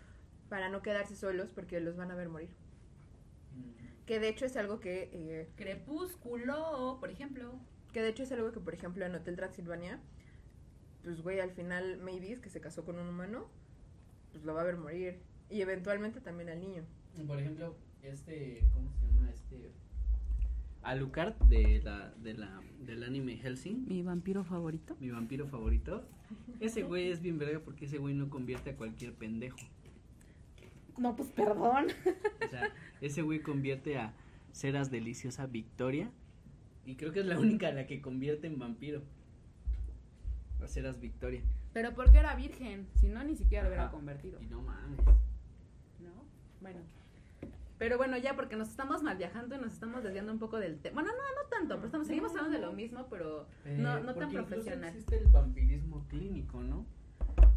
para 0.48 0.68
no 0.68 0.82
quedarse 0.82 1.16
solos 1.16 1.50
porque 1.52 1.80
los 1.80 1.96
van 1.96 2.10
a 2.10 2.14
ver 2.14 2.28
morir. 2.28 2.50
Mm. 3.56 4.04
Que 4.06 4.20
de 4.20 4.28
hecho 4.28 4.44
es 4.44 4.56
algo 4.56 4.80
que... 4.80 5.08
eh, 5.12 5.48
Crepúsculo, 5.56 6.98
por 7.00 7.10
ejemplo. 7.10 7.54
Que 7.92 8.02
de 8.02 8.08
hecho 8.08 8.22
es 8.22 8.32
algo 8.32 8.52
que, 8.52 8.60
por 8.60 8.74
ejemplo, 8.74 9.04
en 9.04 9.14
Hotel 9.14 9.36
Transilvania, 9.36 10.00
pues, 11.02 11.20
güey, 11.22 11.40
al 11.40 11.50
final 11.52 11.98
Mavis, 11.98 12.38
que 12.40 12.48
se 12.50 12.60
casó 12.60 12.84
con 12.84 12.98
un 12.98 13.08
humano, 13.08 13.48
pues 14.30 14.44
lo 14.44 14.54
va 14.54 14.60
a 14.62 14.64
ver 14.64 14.76
morir. 14.76 15.20
Y 15.50 15.60
eventualmente 15.62 16.20
también 16.20 16.48
al 16.48 16.60
niño. 16.60 16.84
Por 17.26 17.38
ejemplo, 17.38 17.76
este, 18.02 18.64
¿cómo 18.72 18.90
se 18.92 19.06
llama? 19.06 19.30
Este... 19.30 19.72
Alucard 20.82 21.34
de 21.48 21.80
la, 21.82 22.10
de 22.22 22.34
la, 22.34 22.60
del 22.80 23.04
anime 23.04 23.36
Helsing, 23.36 23.86
Mi 23.88 24.02
vampiro 24.02 24.44
favorito. 24.44 24.96
mi 25.00 25.10
vampiro 25.10 25.46
favorito. 25.46 26.04
Ese 26.60 26.82
güey 26.82 27.10
es 27.10 27.20
bien 27.20 27.38
verga 27.38 27.60
porque 27.60 27.84
ese 27.84 27.98
güey 27.98 28.14
no 28.14 28.28
convierte 28.30 28.70
a 28.70 28.76
cualquier 28.76 29.12
pendejo. 29.14 29.58
No, 30.98 31.14
pues 31.16 31.30
perdón. 31.30 31.86
O 32.44 32.48
sea, 32.50 32.70
ese 33.00 33.22
güey 33.22 33.40
convierte 33.40 33.98
a 33.98 34.14
Ceras 34.52 34.90
Deliciosa 34.90 35.46
Victoria. 35.46 36.10
Y 36.84 36.96
creo 36.96 37.12
que 37.12 37.20
es 37.20 37.26
la 37.26 37.38
única 37.38 37.68
a 37.68 37.72
la 37.72 37.86
que 37.86 38.00
convierte 38.02 38.46
en 38.46 38.58
vampiro. 38.58 39.02
A 40.62 40.66
Ceras 40.68 41.00
Victoria. 41.00 41.42
Pero 41.72 41.94
porque 41.94 42.18
era 42.18 42.34
virgen, 42.34 42.86
si 42.96 43.08
no 43.08 43.22
ni 43.24 43.34
siquiera 43.36 43.64
lo 43.64 43.70
hubiera 43.70 43.90
convertido. 43.90 44.40
Y 44.42 44.46
no 44.46 44.60
mames. 44.62 44.98
¿No? 46.00 46.24
Bueno. 46.60 46.80
Pero 47.82 47.96
bueno, 47.98 48.16
ya 48.16 48.36
porque 48.36 48.54
nos 48.54 48.68
estamos 48.68 49.02
mal 49.02 49.16
viajando 49.18 49.56
y 49.56 49.58
nos 49.58 49.72
estamos 49.72 50.04
desviando 50.04 50.30
un 50.32 50.38
poco 50.38 50.60
del 50.60 50.78
tema. 50.78 51.02
Bueno, 51.02 51.10
no, 51.16 51.42
no 51.42 51.48
tanto, 51.50 51.74
pero 51.74 51.86
estamos, 51.86 52.06
seguimos 52.06 52.30
hablando 52.30 52.52
de 52.56 52.60
lo 52.64 52.72
mismo, 52.72 53.08
pero 53.10 53.48
no, 53.76 53.98
no 53.98 54.14
tan 54.14 54.30
Eh, 54.30 54.34
profesional. 54.34 54.90
existe 54.90 55.16
el 55.18 55.26
vampirismo 55.26 56.06
clínico, 56.08 56.62
¿no? 56.62 56.86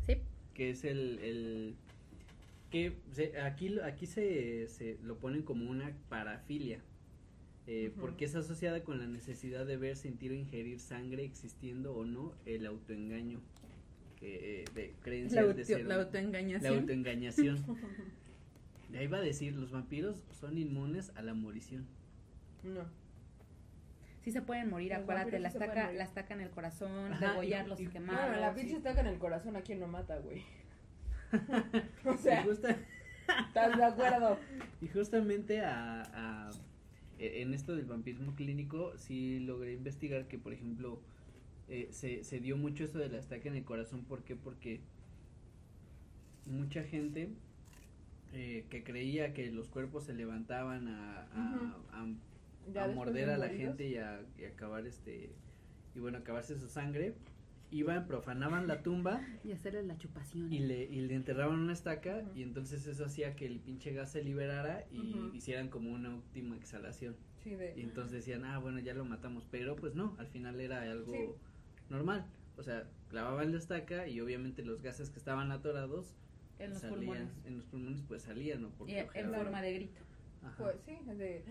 Sí. 0.07 0.17
Que 0.55 0.71
es 0.71 0.83
el. 0.83 1.19
el 1.19 1.75
que 2.71 2.97
se- 3.11 3.39
aquí, 3.39 3.69
lo- 3.69 3.85
aquí 3.85 4.07
se, 4.07 4.67
se 4.67 4.97
lo 5.03 5.17
ponen 5.19 5.43
como 5.43 5.69
una 5.69 5.95
parafilia. 6.09 6.79
eh. 7.67 7.93
Porque 7.99 8.25
es 8.25 8.35
asociada 8.35 8.83
con 8.83 8.97
la 8.97 9.05
necesidad 9.05 9.63
de 9.67 9.77
ver, 9.77 9.95
sentir 9.95 10.31
o 10.31 10.33
ingerir 10.33 10.79
sangre, 10.79 11.23
existiendo 11.23 11.93
o 11.95 12.03
no 12.03 12.33
el 12.47 12.65
autoengaño. 12.65 13.41
Que, 14.19 14.61
eh, 14.61 14.65
de 14.73 14.87
La, 14.87 15.03
creencias 15.03 15.43
de 15.45 15.51
auto- 15.51 15.63
ser 15.63 15.85
la 15.85 15.95
autoengañación. 16.01 16.73
la 16.73 16.79
autoengañación. 16.79 17.57
Ahí 18.95 19.07
va 19.07 19.17
a 19.17 19.21
decir, 19.21 19.55
los 19.55 19.71
vampiros 19.71 20.23
son 20.31 20.57
inmunes 20.57 21.11
a 21.15 21.21
la 21.21 21.33
morición. 21.33 21.85
No. 22.63 22.81
Sí 24.23 24.31
se 24.31 24.41
pueden 24.41 24.69
morir, 24.69 24.91
Los 24.91 25.01
acuérdate, 25.01 25.31
vampiros 25.31 25.41
la 25.43 25.49
sí 25.49 25.53
se 25.53 25.57
pueden 25.59 25.69
estaca, 25.71 25.85
morir. 25.85 25.97
la 25.99 26.03
estaca 26.05 26.33
en 26.33 26.41
el 26.41 26.49
corazón, 26.49 27.13
Ajá, 27.13 27.29
degollarlos 27.31 27.79
y- 27.79 27.83
y, 27.83 27.85
y- 27.85 27.89
quemarlos. 27.89 28.25
Bueno, 28.25 28.41
la 28.41 28.53
sí. 28.53 28.59
pinche 28.61 28.77
estaca 28.77 29.01
en 29.01 29.07
el 29.07 29.19
corazón 29.19 29.55
a 29.55 29.61
quien 29.61 29.79
no 29.79 29.87
mata, 29.87 30.17
güey. 30.19 30.43
o 32.05 32.17
sea, 32.17 32.43
justa- 32.43 32.77
¿estás 33.47 33.77
de 33.77 33.83
acuerdo? 33.83 34.39
y 34.81 34.87
justamente 34.87 35.61
a, 35.61 36.01
a- 36.13 36.51
e- 37.19 37.41
en 37.41 37.53
esto 37.53 37.75
del 37.75 37.85
vampirismo 37.85 38.33
clínico, 38.35 38.97
sí 38.97 39.39
logré 39.41 39.73
investigar 39.73 40.27
que, 40.27 40.39
por 40.39 40.53
ejemplo, 40.53 40.99
eh, 41.67 41.89
se, 41.91 42.23
se 42.23 42.39
dio 42.39 42.57
mucho 42.57 42.83
eso 42.85 42.97
de 42.99 43.09
la 43.09 43.17
estaca 43.19 43.47
en 43.49 43.55
el 43.55 43.63
corazón. 43.65 44.05
¿Por 44.05 44.23
qué? 44.23 44.35
Porque 44.35 44.79
mucha 46.47 46.83
gente 46.83 47.29
eh, 48.35 48.65
que 48.69 48.83
creía 48.83 49.33
que 49.33 49.51
los 49.51 49.69
cuerpos 49.69 50.03
se 50.05 50.13
levantaban 50.13 50.87
a, 50.87 51.27
morder 52.93 53.27
de 53.27 53.33
a 53.33 53.37
la 53.37 53.49
gente 53.49 53.87
y 53.87 53.97
a, 53.97 54.21
y 54.37 54.45
acabar 54.45 54.85
este 54.87 55.31
y 55.93 55.99
bueno 55.99 56.17
acabarse 56.17 56.57
su 56.57 56.67
sangre 56.67 57.15
iban 57.71 58.05
profanaban 58.07 58.67
la 58.67 58.81
tumba 58.83 59.21
Y 59.43 59.51
hacerles 59.51 59.85
la 59.85 59.97
chupación. 59.97 60.51
y 60.51 60.59
le, 60.59 60.83
y 60.83 61.01
le 61.01 61.15
enterraban 61.15 61.59
una 61.59 61.73
estaca 61.73 62.23
y 62.35 62.43
entonces 62.43 62.85
eso 62.87 63.05
hacía 63.05 63.35
que 63.35 63.45
el 63.45 63.59
pinche 63.59 63.91
gas 63.93 64.11
se 64.11 64.23
liberara 64.23 64.85
y 64.91 65.35
hicieran 65.35 65.69
como 65.69 65.91
una 65.91 66.13
última 66.15 66.55
exhalación. 66.55 67.15
Sí, 67.43 67.51
de... 67.55 67.73
y 67.77 67.81
entonces 67.81 68.11
decían 68.13 68.43
ah 68.45 68.57
bueno 68.59 68.79
ya 68.79 68.93
lo 68.93 69.05
matamos 69.05 69.47
pero 69.49 69.75
pues 69.75 69.95
no 69.95 70.15
al 70.19 70.27
final 70.27 70.59
era 70.59 70.81
algo 70.81 71.11
Sí. 71.13 71.19
normal. 71.89 72.25
O 72.57 72.63
sea 72.63 72.87
clavaban 73.09 73.51
la 73.51 73.57
estaca 73.57 74.07
y 74.07 74.19
obviamente 74.21 74.63
los 74.63 74.81
gases 74.81 75.09
que 75.09 75.19
estaban 75.19 75.51
atorados 75.51 76.15
en 76.59 76.69
los 76.71 76.79
salían 76.79 76.97
pulmones. 76.99 77.29
en 77.45 77.55
los 77.57 77.65
pulmones 77.65 78.01
pues 78.07 78.21
salían 78.23 78.61
no 78.61 78.69
porque 78.69 79.07
en, 79.13 79.33
forma 79.33 79.61
de 79.61 79.73
grito. 79.73 80.01
Ajá. 80.43 80.63
Pues 80.63 80.77
sí, 80.85 80.97
es 81.09 81.17
de... 81.17 81.43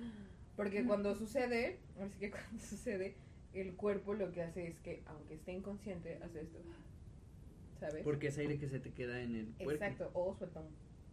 Porque 0.57 0.85
cuando 0.85 1.15
sucede, 1.17 1.81
así 2.01 2.19
que 2.19 2.31
cuando 2.31 2.63
sucede, 2.63 3.17
el 3.53 3.75
cuerpo 3.75 4.15
lo 4.15 4.31
que 4.33 4.43
hace 4.43 4.69
es 4.69 4.79
que, 4.81 5.03
aunque 5.07 5.35
esté 5.35 5.53
inconsciente, 5.53 6.19
hace 6.23 6.43
esto. 6.43 6.59
¿Sabes? 7.81 8.03
porque 8.05 8.29
es 8.29 8.39
aire 8.39 8.57
que 8.59 8.69
se 8.69 8.79
te 8.79 8.93
queda 8.93 9.21
en 9.21 9.35
el 9.35 9.47
cuerpo 9.63 9.85
Exacto, 9.85 10.11
o 10.15 10.35
suelta 10.37 10.61
un 10.61 10.69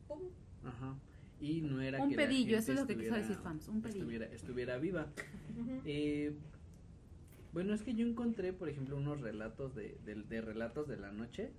pum. 0.07 0.29
Ajá. 0.63 0.95
Y 1.39 1.61
no 1.61 1.81
era 1.81 2.01
Un 2.03 2.11
que 2.11 2.15
pedillo, 2.15 2.55
eso 2.57 2.71
es 2.71 2.79
lo 2.79 2.87
que 2.87 2.95
quiso 2.95 3.15
decir 3.15 3.35
Fams, 3.37 3.67
un 3.67 3.81
pedillo. 3.81 4.01
Estuviera, 4.01 4.25
estuviera 4.27 4.77
viva. 4.77 5.07
Eh, 5.85 6.33
bueno, 7.51 7.73
es 7.73 7.81
que 7.81 7.95
yo 7.95 8.07
encontré, 8.07 8.53
por 8.53 8.69
ejemplo, 8.69 8.95
unos 8.95 9.19
relatos 9.19 9.75
de, 9.75 9.97
de, 10.05 10.15
de 10.15 10.41
relatos 10.41 10.87
de 10.87 10.97
la 10.97 11.11
noche. 11.11 11.51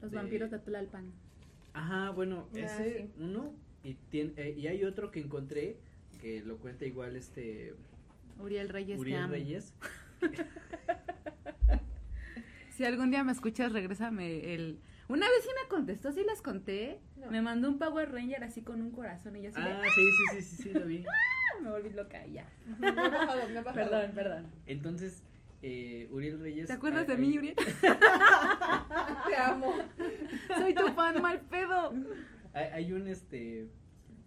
Los 0.00 0.10
de- 0.10 0.16
vampiros 0.16 0.50
de 0.50 0.58
Tlalpan. 0.58 1.12
Ajá, 1.74 2.10
bueno, 2.10 2.48
Ah, 2.54 2.58
ese 2.58 2.98
sí. 3.02 3.10
uno 3.22 3.52
y, 3.82 3.94
tiene, 4.10 4.32
eh, 4.36 4.54
y 4.56 4.66
hay 4.68 4.84
otro 4.84 5.10
que 5.10 5.20
encontré 5.20 5.76
que 6.20 6.40
lo 6.42 6.56
cuenta 6.56 6.86
igual 6.86 7.16
este 7.16 7.74
Uriel 8.40 8.68
Reyes, 8.70 8.98
Uriel. 8.98 9.28
Reyes. 9.28 9.74
Si 12.70 12.84
algún 12.84 13.12
día 13.12 13.22
me 13.22 13.30
escuchas, 13.30 13.70
regrésame 13.72 14.52
el... 14.52 14.80
Una 15.06 15.28
vez 15.28 15.42
sí 15.44 15.48
me 15.62 15.68
contestó, 15.68 16.10
sí 16.10 16.24
les 16.28 16.42
conté. 16.42 16.98
No. 17.16 17.30
Me 17.30 17.40
mandó 17.40 17.68
un 17.68 17.78
Power 17.78 18.10
Ranger 18.10 18.42
así 18.42 18.62
con 18.62 18.80
un 18.82 18.90
corazón 18.90 19.36
y 19.36 19.42
yo 19.42 19.50
así 19.50 19.60
de, 19.60 19.68
Ah, 19.68 19.82
sí, 19.94 20.00
sí, 20.00 20.24
sí, 20.34 20.42
sí, 20.56 20.62
sí, 20.64 20.70
lo 20.72 20.84
vi. 20.84 21.04
"Ah", 21.06 21.60
me 21.62 21.70
volví 21.70 21.90
loca 21.90 22.26
y 22.26 22.32
ya. 22.32 22.48
Me 22.80 22.88
ha 22.88 22.92
bajado, 23.10 23.48
me 23.48 23.58
ha 23.58 23.62
bajado. 23.62 23.90
Perdón, 23.90 24.10
perdón. 24.16 24.46
Entonces, 24.66 25.22
eh, 25.66 26.08
Uriel 26.10 26.40
Reyes. 26.40 26.66
¿Te 26.66 26.74
acuerdas 26.74 27.06
de 27.06 27.16
mí, 27.16 27.38
Uriel? 27.38 27.54
Te 29.28 29.36
amo. 29.36 29.72
Soy 30.58 30.74
tu 30.74 30.86
fan 30.88 31.22
mal 31.22 31.40
pedo. 31.42 31.92
Hay, 32.52 32.64
hay 32.72 32.92
un 32.92 33.08
este. 33.08 33.68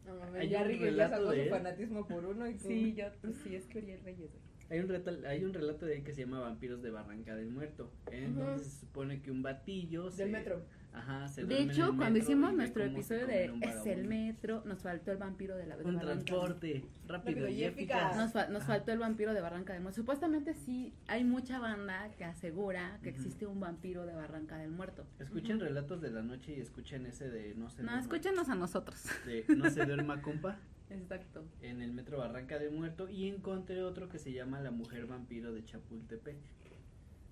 No 0.06 0.16
mames, 0.16 0.42
Hay 0.42 0.50
ya 0.50 0.62
un 0.62 0.68
Ricky 0.68 0.96
ya 0.96 1.10
sacó 1.10 1.26
su 1.26 1.32
él. 1.34 1.50
fanatismo 1.50 2.08
por 2.08 2.26
uno 2.26 2.48
y 2.48 2.54
tú. 2.56 2.68
Sí, 2.68 2.94
yo, 2.96 3.06
pues 3.22 3.36
sí, 3.44 3.56
es 3.56 3.68
que 3.68 3.80
Uriel 3.80 4.02
Reyes. 4.04 4.32
Hay 4.70 4.80
un, 4.80 4.88
relato, 4.90 5.12
hay 5.28 5.44
un 5.46 5.54
relato 5.54 5.86
de 5.86 5.94
ahí 5.96 6.02
que 6.02 6.12
se 6.14 6.22
llama 6.22 6.42
Vampiros 6.42 6.82
de 6.82 6.90
Barranca 6.90 7.36
del 7.36 7.50
Muerto. 7.52 7.90
Entonces 8.12 8.68
se 8.74 8.80
supone 8.82 9.22
que 9.22 9.32
un 9.32 9.42
batillo. 9.44 10.10
se- 10.10 10.24
Del 10.24 10.32
metro. 10.34 10.66
Ajá, 10.94 11.28
se 11.28 11.46
De 11.46 11.62
hecho, 11.62 11.84
el 11.92 11.96
cuando 11.96 12.06
metro 12.06 12.18
hicimos 12.24 12.54
nuestro 12.56 12.84
episodio 12.84 13.28
de 13.28 13.54
Es 13.62 13.86
el 13.86 14.08
metro, 14.08 14.64
nos 14.66 14.82
faltó 14.82 15.12
el 15.12 15.18
vampiro 15.18 15.56
de 15.56 15.68
la 15.68 15.78
de 15.78 15.84
Un 15.86 15.96
Barranca. 15.96 16.26
transporte 16.26 16.84
rápido, 17.08 17.08
Rápido 17.08 17.48
y 17.50 17.64
eficaz. 17.66 18.18
Nos, 18.18 18.32
fa- 18.34 18.48
nos 18.48 18.64
faltó 18.64 18.92
el 18.94 19.00
vampiro 19.00 19.34
de 19.36 19.42
Barranca 19.42 19.74
del 19.74 19.84
Muerto. 19.84 20.02
Supuestamente 20.02 20.54
sí 20.56 20.94
hay 21.08 21.24
mucha 21.24 21.60
banda 21.60 22.10
que 22.18 22.24
asegura 22.26 22.98
que 23.04 23.10
Ujú. 23.10 23.18
existe 23.20 23.46
un 23.46 23.60
vampiro 23.60 24.06
de 24.08 24.16
Barranca 24.16 24.58
del 24.58 24.72
Muerto. 24.72 25.06
Escuchen 25.20 25.60
relatos 25.60 26.02
de 26.02 26.10
la 26.10 26.24
noche 26.24 26.56
y 26.58 26.62
escuchen 26.62 27.06
ese 27.06 27.30
de 27.30 27.54
no 27.56 27.70
se 27.70 27.84
No, 27.84 27.90
duerma- 27.92 28.02
escúchenos 28.02 28.50
a 28.50 28.56
nosotros. 28.56 29.04
de 29.28 29.46
no 29.56 29.70
se 29.70 29.86
duerma 29.86 30.22
compa. 30.22 30.58
Exacto. 30.90 31.44
en 31.62 31.82
el 31.82 31.92
metro 31.92 32.18
Barranca 32.18 32.58
de 32.60 32.70
Muerto 32.70 33.10
y 33.10 33.28
encontré 33.28 33.84
otro 33.84 34.08
que 34.08 34.20
se 34.20 34.32
llama 34.32 34.62
La 34.62 34.72
Mujer 34.72 35.06
Vampiro 35.06 35.52
de 35.54 35.64
Chapultepec. 35.66 36.38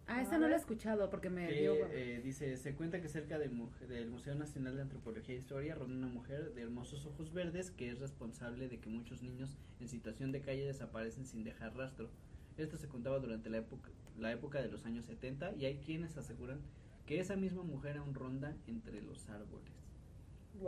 Ah, 0.08 0.22
esa 0.22 0.38
no 0.38 0.48
la 0.48 0.56
he 0.56 0.60
escuchado 0.60 1.10
porque 1.10 1.32
me 1.32 1.48
que, 1.48 1.62
dio... 1.62 1.74
eh, 1.88 2.22
dice, 2.24 2.58
se 2.58 2.76
cuenta 2.76 3.02
que 3.02 3.10
cerca 3.10 3.40
de 3.40 3.50
del 3.88 4.08
Museo 4.10 4.36
Nacional 4.36 4.76
de 4.76 4.84
Antropología 4.84 5.34
e 5.34 5.40
Historia 5.40 5.74
ronda 5.74 5.96
una 5.96 6.08
mujer 6.08 6.54
de 6.54 6.62
hermosos 6.62 7.06
ojos 7.08 7.34
verdes 7.34 7.72
que 7.72 7.90
es 7.90 8.00
responsable 8.00 8.68
de 8.70 8.80
que 8.80 8.90
muchos 8.90 9.24
niños 9.24 9.58
en 9.80 9.88
situación 9.88 10.32
de 10.32 10.42
calle 10.42 10.64
desaparecen 10.66 11.26
sin 11.26 11.44
dejar 11.44 11.76
rastro. 11.76 12.10
Esto 12.58 12.78
se 12.78 12.88
contaba 12.88 13.18
durante 13.20 13.50
la 13.50 13.58
época, 13.58 13.90
la 14.20 14.32
época 14.32 14.62
de 14.62 14.70
los 14.70 14.86
años 14.86 15.06
70 15.06 15.56
y 15.56 15.66
hay 15.66 15.78
quienes 15.78 16.16
aseguran 16.18 16.60
que 17.08 17.20
esa 17.20 17.36
misma 17.36 17.64
mujer 17.64 17.98
aún 17.98 18.14
ronda 18.14 18.56
entre 18.68 19.02
los 19.02 19.28
árboles. 19.30 19.74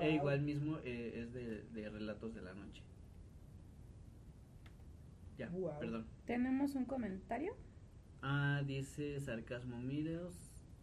E 0.01 0.11
igual 0.11 0.41
mismo 0.41 0.79
eh, 0.83 1.21
es 1.23 1.33
de, 1.33 1.61
de 1.61 1.89
Relatos 1.89 2.33
de 2.33 2.41
la 2.41 2.53
Noche. 2.53 2.81
Ya, 5.37 5.49
perdón. 5.79 6.05
¿Tenemos 6.25 6.75
un 6.75 6.85
comentario? 6.85 7.55
Ah, 8.21 8.61
dice 8.65 9.19
Sarcasmo 9.19 9.77
Mireos. 9.77 10.35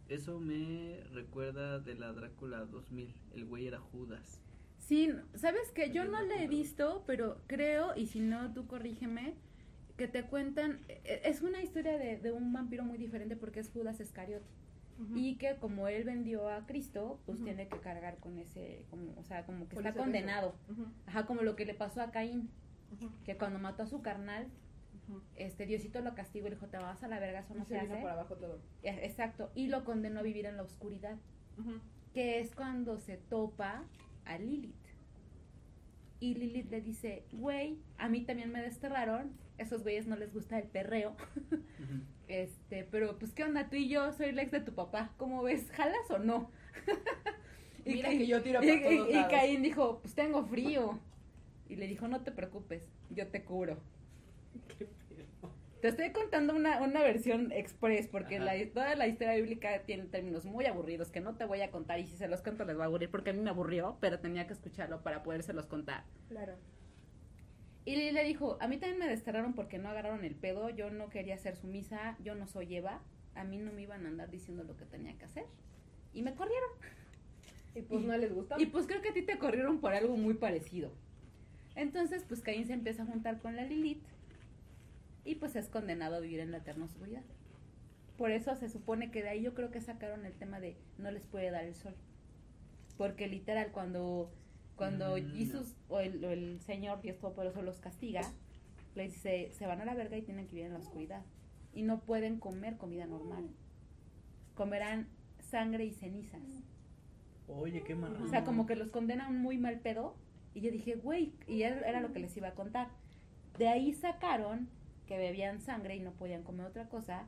Eso 0.07 0.39
me 0.39 0.99
recuerda 1.13 1.79
de 1.79 1.95
la 1.95 2.13
Drácula 2.13 2.65
2000. 2.65 3.13
El 3.33 3.45
güey 3.45 3.67
era 3.67 3.79
Judas. 3.79 4.41
Sí, 4.77 5.09
¿sabes 5.33 5.71
que 5.71 5.91
Yo 5.91 6.05
no 6.05 6.21
la 6.21 6.43
he 6.43 6.47
visto, 6.47 7.03
pero 7.07 7.41
creo, 7.47 7.95
y 7.95 8.05
si 8.05 8.19
no, 8.19 8.53
tú 8.53 8.67
corrígeme, 8.67 9.33
que 9.97 10.07
te 10.07 10.23
cuentan... 10.23 10.79
e- 10.87 11.21
Es 11.25 11.41
una 11.41 11.61
historia 11.63 11.97
de, 11.97 12.17
de 12.17 12.31
un 12.31 12.53
vampiro 12.53 12.83
muy 12.83 12.97
diferente 12.99 13.35
porque 13.35 13.59
es 13.61 13.69
Judas 13.71 13.99
Iscariote. 13.99 14.45
Ujú. 14.99 15.17
Y 15.17 15.35
que 15.37 15.55
como 15.55 15.87
él 15.87 16.03
vendió 16.03 16.47
a 16.49 16.65
Cristo, 16.67 17.19
pues 17.25 17.43
tiene 17.43 17.67
que 17.67 17.79
cargar 17.79 18.17
con 18.19 18.37
ese... 18.37 18.85
Como, 18.91 19.13
o 19.19 19.23
sea, 19.23 19.45
como 19.45 19.67
que 19.67 19.75
está 19.75 19.93
condenado. 19.93 20.53
Ajá, 21.07 21.25
como 21.25 21.41
lo 21.41 21.55
que 21.55 21.65
le 21.65 21.73
pasó 21.73 22.01
a 22.01 22.11
Caín, 22.11 22.49
que 23.25 23.35
cuando 23.37 23.57
mató 23.59 23.83
a 23.83 23.87
su 23.87 24.01
carnal, 24.03 24.47
este 25.35 25.65
Diosito 25.65 26.01
lo 26.01 26.15
castigó 26.15 26.47
y 26.47 26.49
le 26.51 26.55
dijo, 26.55 26.67
te 26.67 26.77
vas 26.77 27.03
a 27.03 27.07
la 27.07 27.19
verga, 27.19 27.39
eso 27.39 27.53
no 27.53 27.61
Y 27.63 27.65
se 27.65 27.73
se 27.75 27.79
hace. 27.79 28.01
por 28.01 28.09
abajo 28.11 28.35
todo. 28.35 28.59
Exacto, 28.83 29.51
y 29.55 29.67
lo 29.67 29.83
condenó 29.85 30.19
a 30.19 30.23
vivir 30.23 30.45
en 30.45 30.57
la 30.57 30.63
oscuridad, 30.63 31.17
que 32.13 32.39
es 32.39 32.53
cuando 32.55 32.97
se 32.97 33.17
topa 33.17 33.83
a 34.25 34.37
Lilith. 34.37 34.73
Y 36.19 36.35
Lilith 36.35 36.69
le 36.71 36.81
dice, 36.81 37.25
güey, 37.33 37.77
a 37.97 38.07
mí 38.09 38.21
también 38.21 38.51
me 38.51 38.61
desterraron, 38.61 39.33
esos 39.57 39.83
güeyes 39.83 40.07
no 40.07 40.15
les 40.15 40.33
gusta 40.33 40.57
el 40.57 40.67
perreo, 40.67 41.15
este, 42.27 42.83
pero 42.89 43.17
pues 43.19 43.31
qué 43.33 43.43
onda, 43.43 43.69
tú 43.69 43.75
y 43.75 43.89
yo 43.89 44.11
soy 44.13 44.27
el 44.27 44.39
ex 44.39 44.51
de 44.51 44.61
tu 44.61 44.73
papá, 44.73 45.13
¿cómo 45.17 45.43
ves? 45.43 45.69
¿Jalas 45.71 46.09
o 46.09 46.17
no? 46.19 46.49
Mira 47.85 48.09
Caín- 48.09 48.17
que 48.17 48.27
yo 48.27 48.41
tiro 48.41 48.63
y, 48.63 48.81
todos 48.81 49.09
y- 49.09 49.17
y. 49.19 49.23
Caín 49.29 49.61
dijo, 49.61 49.99
pues 50.01 50.15
tengo 50.15 50.43
frío. 50.45 50.99
Y 51.69 51.75
le 51.75 51.87
dijo, 51.87 52.07
no 52.07 52.21
te 52.21 52.31
preocupes, 52.31 52.87
yo 53.11 53.27
te 53.27 53.43
cubro. 53.43 53.77
Qué. 54.67 54.87
Te 55.85 55.89
estoy 55.89 56.11
contando 56.13 56.55
una, 56.55 56.81
una 56.81 57.03
versión 57.03 57.51
express 57.51 58.07
porque 58.07 58.39
la, 58.39 58.53
toda 58.73 58.95
la 58.95 59.07
historia 59.07 59.35
bíblica 59.35 59.83
tiene 59.83 60.05
términos 60.05 60.43
muy 60.43 60.65
aburridos 60.65 61.11
que 61.11 61.21
no 61.21 61.35
te 61.35 61.45
voy 61.45 61.61
a 61.61 61.69
contar 61.69 61.99
y 61.99 62.07
si 62.07 62.17
se 62.17 62.27
los 62.27 62.41
cuento 62.41 62.65
les 62.65 62.75
va 62.75 62.85
a 62.85 62.87
aburrir 62.87 63.11
porque 63.11 63.29
a 63.29 63.33
mí 63.33 63.39
me 63.39 63.51
aburrió, 63.51 63.95
pero 64.01 64.19
tenía 64.19 64.47
que 64.47 64.53
escucharlo 64.53 65.03
para 65.03 65.21
podérselos 65.21 65.67
contar. 65.67 66.03
Claro. 66.27 66.55
Y 67.85 68.11
le 68.11 68.23
dijo, 68.23 68.57
a 68.61 68.67
mí 68.67 68.77
también 68.77 68.97
me 68.97 69.07
desterraron 69.07 69.53
porque 69.53 69.77
no 69.77 69.89
agarraron 69.89 70.25
el 70.25 70.33
pedo, 70.33 70.69
yo 70.71 70.89
no 70.89 71.09
quería 71.09 71.37
ser 71.37 71.55
sumisa, 71.55 72.17
yo 72.23 72.33
no 72.33 72.47
soy 72.47 72.75
Eva, 72.75 73.03
a 73.35 73.43
mí 73.43 73.59
no 73.59 73.71
me 73.71 73.83
iban 73.83 74.07
a 74.07 74.09
andar 74.09 74.31
diciendo 74.31 74.63
lo 74.63 74.75
que 74.75 74.85
tenía 74.85 75.15
que 75.19 75.25
hacer. 75.25 75.45
Y 76.13 76.23
me 76.23 76.33
corrieron. 76.33 76.71
Y 77.75 77.83
pues 77.83 78.03
no 78.03 78.17
les 78.17 78.33
gustó. 78.33 78.55
Y 78.57 78.65
pues 78.65 78.87
creo 78.87 79.03
que 79.03 79.09
a 79.09 79.13
ti 79.13 79.21
te 79.21 79.37
corrieron 79.37 79.79
por 79.81 79.93
algo 79.93 80.17
muy 80.17 80.33
parecido. 80.33 80.91
Entonces, 81.75 82.23
pues 82.27 82.41
Caín 82.41 82.65
se 82.65 82.73
empieza 82.73 83.03
a 83.03 83.05
juntar 83.05 83.39
con 83.39 83.55
la 83.55 83.65
Lilith 83.65 84.01
y 85.25 85.35
pues 85.35 85.55
es 85.55 85.67
condenado 85.67 86.15
a 86.15 86.19
vivir 86.19 86.39
en 86.39 86.51
la 86.51 86.57
eterna 86.57 86.85
oscuridad. 86.85 87.23
Por 88.17 88.31
eso 88.31 88.55
se 88.55 88.69
supone 88.69 89.11
que 89.11 89.23
de 89.23 89.29
ahí 89.29 89.41
yo 89.41 89.53
creo 89.53 89.71
que 89.71 89.81
sacaron 89.81 90.25
el 90.25 90.33
tema 90.33 90.59
de 90.59 90.77
no 90.97 91.11
les 91.11 91.25
puede 91.25 91.51
dar 91.51 91.65
el 91.65 91.75
sol. 91.75 91.95
Porque 92.97 93.27
literal 93.27 93.71
cuando 93.73 94.31
cuando 94.75 95.17
Mm, 95.17 95.35
Jesús 95.35 95.75
o 95.87 95.99
el, 95.99 96.23
o 96.23 96.31
el 96.31 96.59
Señor 96.61 97.01
Dios 97.01 97.17
Todopoderoso 97.17 97.61
los 97.61 97.79
castiga, 97.79 98.21
les 98.93 99.13
dice, 99.13 99.51
se 99.53 99.67
van 99.67 99.81
a 99.81 99.85
la 99.85 99.95
verga 99.95 100.17
y 100.17 100.21
tienen 100.21 100.47
que 100.47 100.55
vivir 100.55 100.67
en 100.67 100.73
la 100.73 100.79
oscuridad. 100.79 101.23
Y 101.73 101.83
no 101.83 102.01
pueden 102.01 102.39
comer 102.39 102.77
comida 102.77 103.05
normal. 103.05 103.49
Comerán 104.53 105.07
sangre 105.39 105.85
y 105.85 105.91
cenizas. 105.91 106.41
Oye, 107.47 107.83
qué 107.83 107.95
marrano. 107.95 108.25
O 108.25 108.27
sea, 108.27 108.43
como 108.43 108.65
que 108.65 108.75
los 108.75 108.89
condena 108.89 109.25
a 109.25 109.29
un 109.29 109.39
muy 109.39 109.57
mal 109.57 109.79
pedo. 109.79 110.15
Y 110.53 110.61
yo 110.61 110.71
dije, 110.71 110.95
güey, 110.95 111.33
y 111.47 111.63
era 111.63 111.99
lo 111.99 112.13
que 112.13 112.19
les 112.19 112.35
iba 112.37 112.49
a 112.49 112.53
contar. 112.55 112.87
De 113.57 113.67
ahí 113.67 113.93
sacaron 113.93 114.69
que 115.05 115.17
bebían 115.17 115.61
sangre 115.61 115.95
y 115.95 115.99
no 115.99 116.11
podían 116.13 116.43
comer 116.43 116.65
otra 116.65 116.87
cosa 116.89 117.27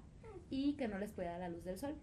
y 0.50 0.74
que 0.74 0.88
no 0.88 0.98
les 0.98 1.12
podía 1.12 1.32
dar 1.32 1.40
la 1.42 1.50
luz 1.50 1.64
del 1.64 1.78
sol. 1.78 1.96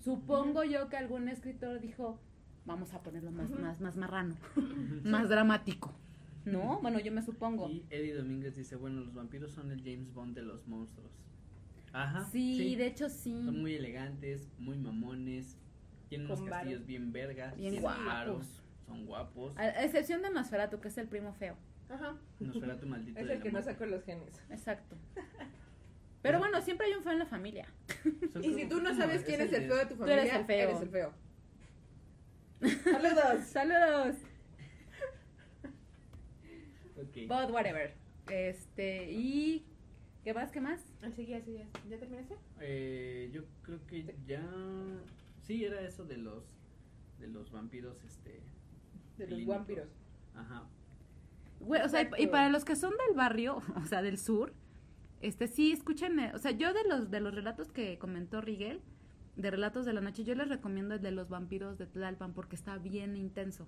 Supongo 0.00 0.64
yo 0.64 0.88
que 0.88 0.96
algún 0.96 1.28
escritor 1.28 1.80
dijo, 1.80 2.18
vamos 2.64 2.92
a 2.94 3.02
ponerlo 3.02 3.30
más, 3.30 3.50
más, 3.50 3.80
más 3.80 3.96
marrano, 3.96 4.36
más 5.04 5.28
dramático. 5.28 5.94
¿No? 6.44 6.78
Bueno, 6.80 7.00
yo 7.00 7.10
me 7.10 7.22
supongo. 7.22 7.68
Y 7.68 7.84
Eddie 7.90 8.14
Domínguez 8.14 8.54
dice, 8.54 8.76
bueno, 8.76 9.00
los 9.00 9.12
vampiros 9.12 9.50
son 9.50 9.72
el 9.72 9.82
James 9.82 10.12
Bond 10.14 10.36
de 10.36 10.42
los 10.42 10.68
monstruos. 10.68 11.10
Ajá. 11.92 12.24
Sí, 12.30 12.76
de 12.76 12.86
hecho 12.86 13.08
sí. 13.08 13.42
Son 13.44 13.60
muy 13.60 13.74
elegantes, 13.74 14.48
muy 14.58 14.78
mamones. 14.78 15.58
Tienen 16.08 16.28
Con 16.28 16.36
unos 16.36 16.50
varo. 16.50 16.62
castillos 16.62 16.86
bien 16.86 17.12
vergas. 17.12 17.56
Bien 17.56 17.80
guapos. 17.80 18.62
Son 18.86 19.06
guapos. 19.06 19.56
A 19.56 19.82
excepción 19.84 20.22
de 20.22 20.30
Nosferatu, 20.30 20.78
que 20.78 20.86
es 20.86 20.98
el 20.98 21.08
primo 21.08 21.32
feo. 21.32 21.56
Ajá. 21.88 22.16
Nosferatu 22.40 22.86
maldito 22.86 23.20
Es 23.20 23.30
el 23.30 23.40
que 23.42 23.52
no 23.52 23.62
sacó 23.62 23.86
los 23.86 24.02
genes. 24.04 24.40
Exacto. 24.50 24.96
Pero 26.22 26.38
bueno, 26.40 26.60
siempre 26.60 26.88
hay 26.88 26.94
un 26.94 27.02
feo 27.02 27.12
en 27.12 27.18
la 27.20 27.26
familia. 27.26 27.66
Y 28.42 28.54
si 28.54 28.68
tú 28.68 28.80
no 28.80 28.94
sabes 28.96 29.22
quién 29.22 29.40
es 29.40 29.52
el 29.52 29.66
feo 29.66 29.76
de 29.76 29.86
tu 29.86 29.94
Tú 29.94 30.00
familia, 30.00 30.22
eres 30.22 30.34
el 30.34 30.44
feo. 30.44 30.68
eres 30.68 30.82
el 30.82 30.88
feo. 30.88 31.12
Saludos. 32.84 33.44
¡Saludos! 33.46 34.16
Ok. 36.96 37.28
But 37.28 37.50
whatever. 37.52 37.94
Este, 38.30 39.12
y. 39.12 39.64
¿Qué 40.24 40.34
más? 40.34 40.50
¿Qué 40.50 40.60
más? 40.60 40.80
Así 41.02 41.26
ya, 41.26 41.36
así 41.36 41.52
ya. 41.54 41.66
¿Ya 41.88 41.98
terminaste? 41.98 42.34
Eh, 42.60 43.30
yo 43.32 43.42
creo 43.62 43.86
que 43.86 44.12
ya... 44.26 44.42
Sí, 45.42 45.64
era 45.64 45.80
eso 45.82 46.04
de 46.04 46.16
los... 46.16 46.42
De 47.20 47.28
los 47.28 47.52
vampiros, 47.52 48.02
este... 48.02 48.40
De 49.18 49.28
los 49.28 49.46
vampiros. 49.46 49.88
Ajá. 50.34 50.68
Güey, 51.60 51.82
o 51.82 51.88
sea, 51.88 52.08
y, 52.18 52.26
para 52.28 52.48
los 52.48 52.64
que 52.64 52.76
son 52.76 52.92
del 53.06 53.16
barrio, 53.16 53.62
o 53.76 53.84
sea, 53.86 54.02
del 54.02 54.18
sur, 54.18 54.52
este, 55.20 55.48
sí, 55.48 55.72
escúchenme. 55.72 56.32
O 56.34 56.38
sea, 56.38 56.50
yo 56.52 56.72
de 56.72 56.84
los, 56.88 57.10
de 57.10 57.20
los 57.20 57.34
relatos 57.34 57.72
que 57.72 57.98
comentó 57.98 58.40
Rigel, 58.40 58.80
de 59.36 59.50
relatos 59.50 59.84
de 59.84 59.92
la 59.92 60.00
noche, 60.00 60.24
yo 60.24 60.34
les 60.34 60.48
recomiendo 60.48 60.94
el 60.94 61.02
de 61.02 61.10
los 61.10 61.28
vampiros 61.28 61.76
de 61.78 61.86
Tlalpan 61.86 62.32
porque 62.32 62.56
está 62.56 62.78
bien 62.78 63.16
intenso. 63.16 63.66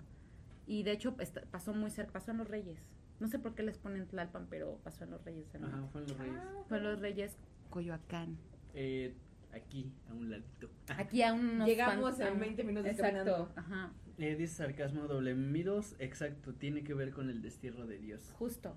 Y 0.65 0.83
de 0.83 0.91
hecho, 0.91 1.15
está- 1.19 1.41
pasó 1.51 1.73
muy 1.73 1.89
cerca, 1.91 2.13
pasó 2.13 2.31
en 2.31 2.37
Los 2.37 2.47
Reyes. 2.47 2.79
No 3.19 3.27
sé 3.27 3.37
por 3.39 3.53
qué 3.55 3.63
les 3.63 3.77
ponen 3.77 4.07
Tlalpan, 4.07 4.47
pero 4.49 4.79
pasó 4.83 5.03
en 5.03 5.11
Los 5.11 5.23
Reyes. 5.25 5.53
en- 5.55 5.65
Ajá, 5.65 5.83
fueron 5.91 6.09
los 6.09 6.17
reyes. 6.17 6.35
Ah. 6.39 6.63
Fue 6.67 6.77
en 6.77 6.83
Los 6.83 6.99
Reyes, 6.99 7.37
Coyoacán. 7.69 8.37
Eh, 8.73 9.13
aquí, 9.51 9.91
a 10.09 10.13
un 10.13 10.29
ladito. 10.29 10.69
Aquí 10.97 11.21
a 11.23 11.33
unos 11.33 11.67
Llegamos 11.67 12.15
cuantos- 12.15 12.21
en 12.27 12.39
20 12.39 12.63
minutos 12.63 12.91
Exacto, 12.91 13.17
caminando. 13.17 13.51
ajá, 13.55 13.91
Eh, 14.19 14.35
dice 14.35 14.55
sarcasmo 14.55 15.07
doble 15.07 15.33
miros, 15.33 15.95
exacto, 15.99 16.53
tiene 16.53 16.83
que 16.83 16.93
ver 16.93 17.11
con 17.11 17.29
el 17.29 17.41
destierro 17.41 17.87
de 17.87 17.97
Dios. 17.99 18.33
justo. 18.37 18.75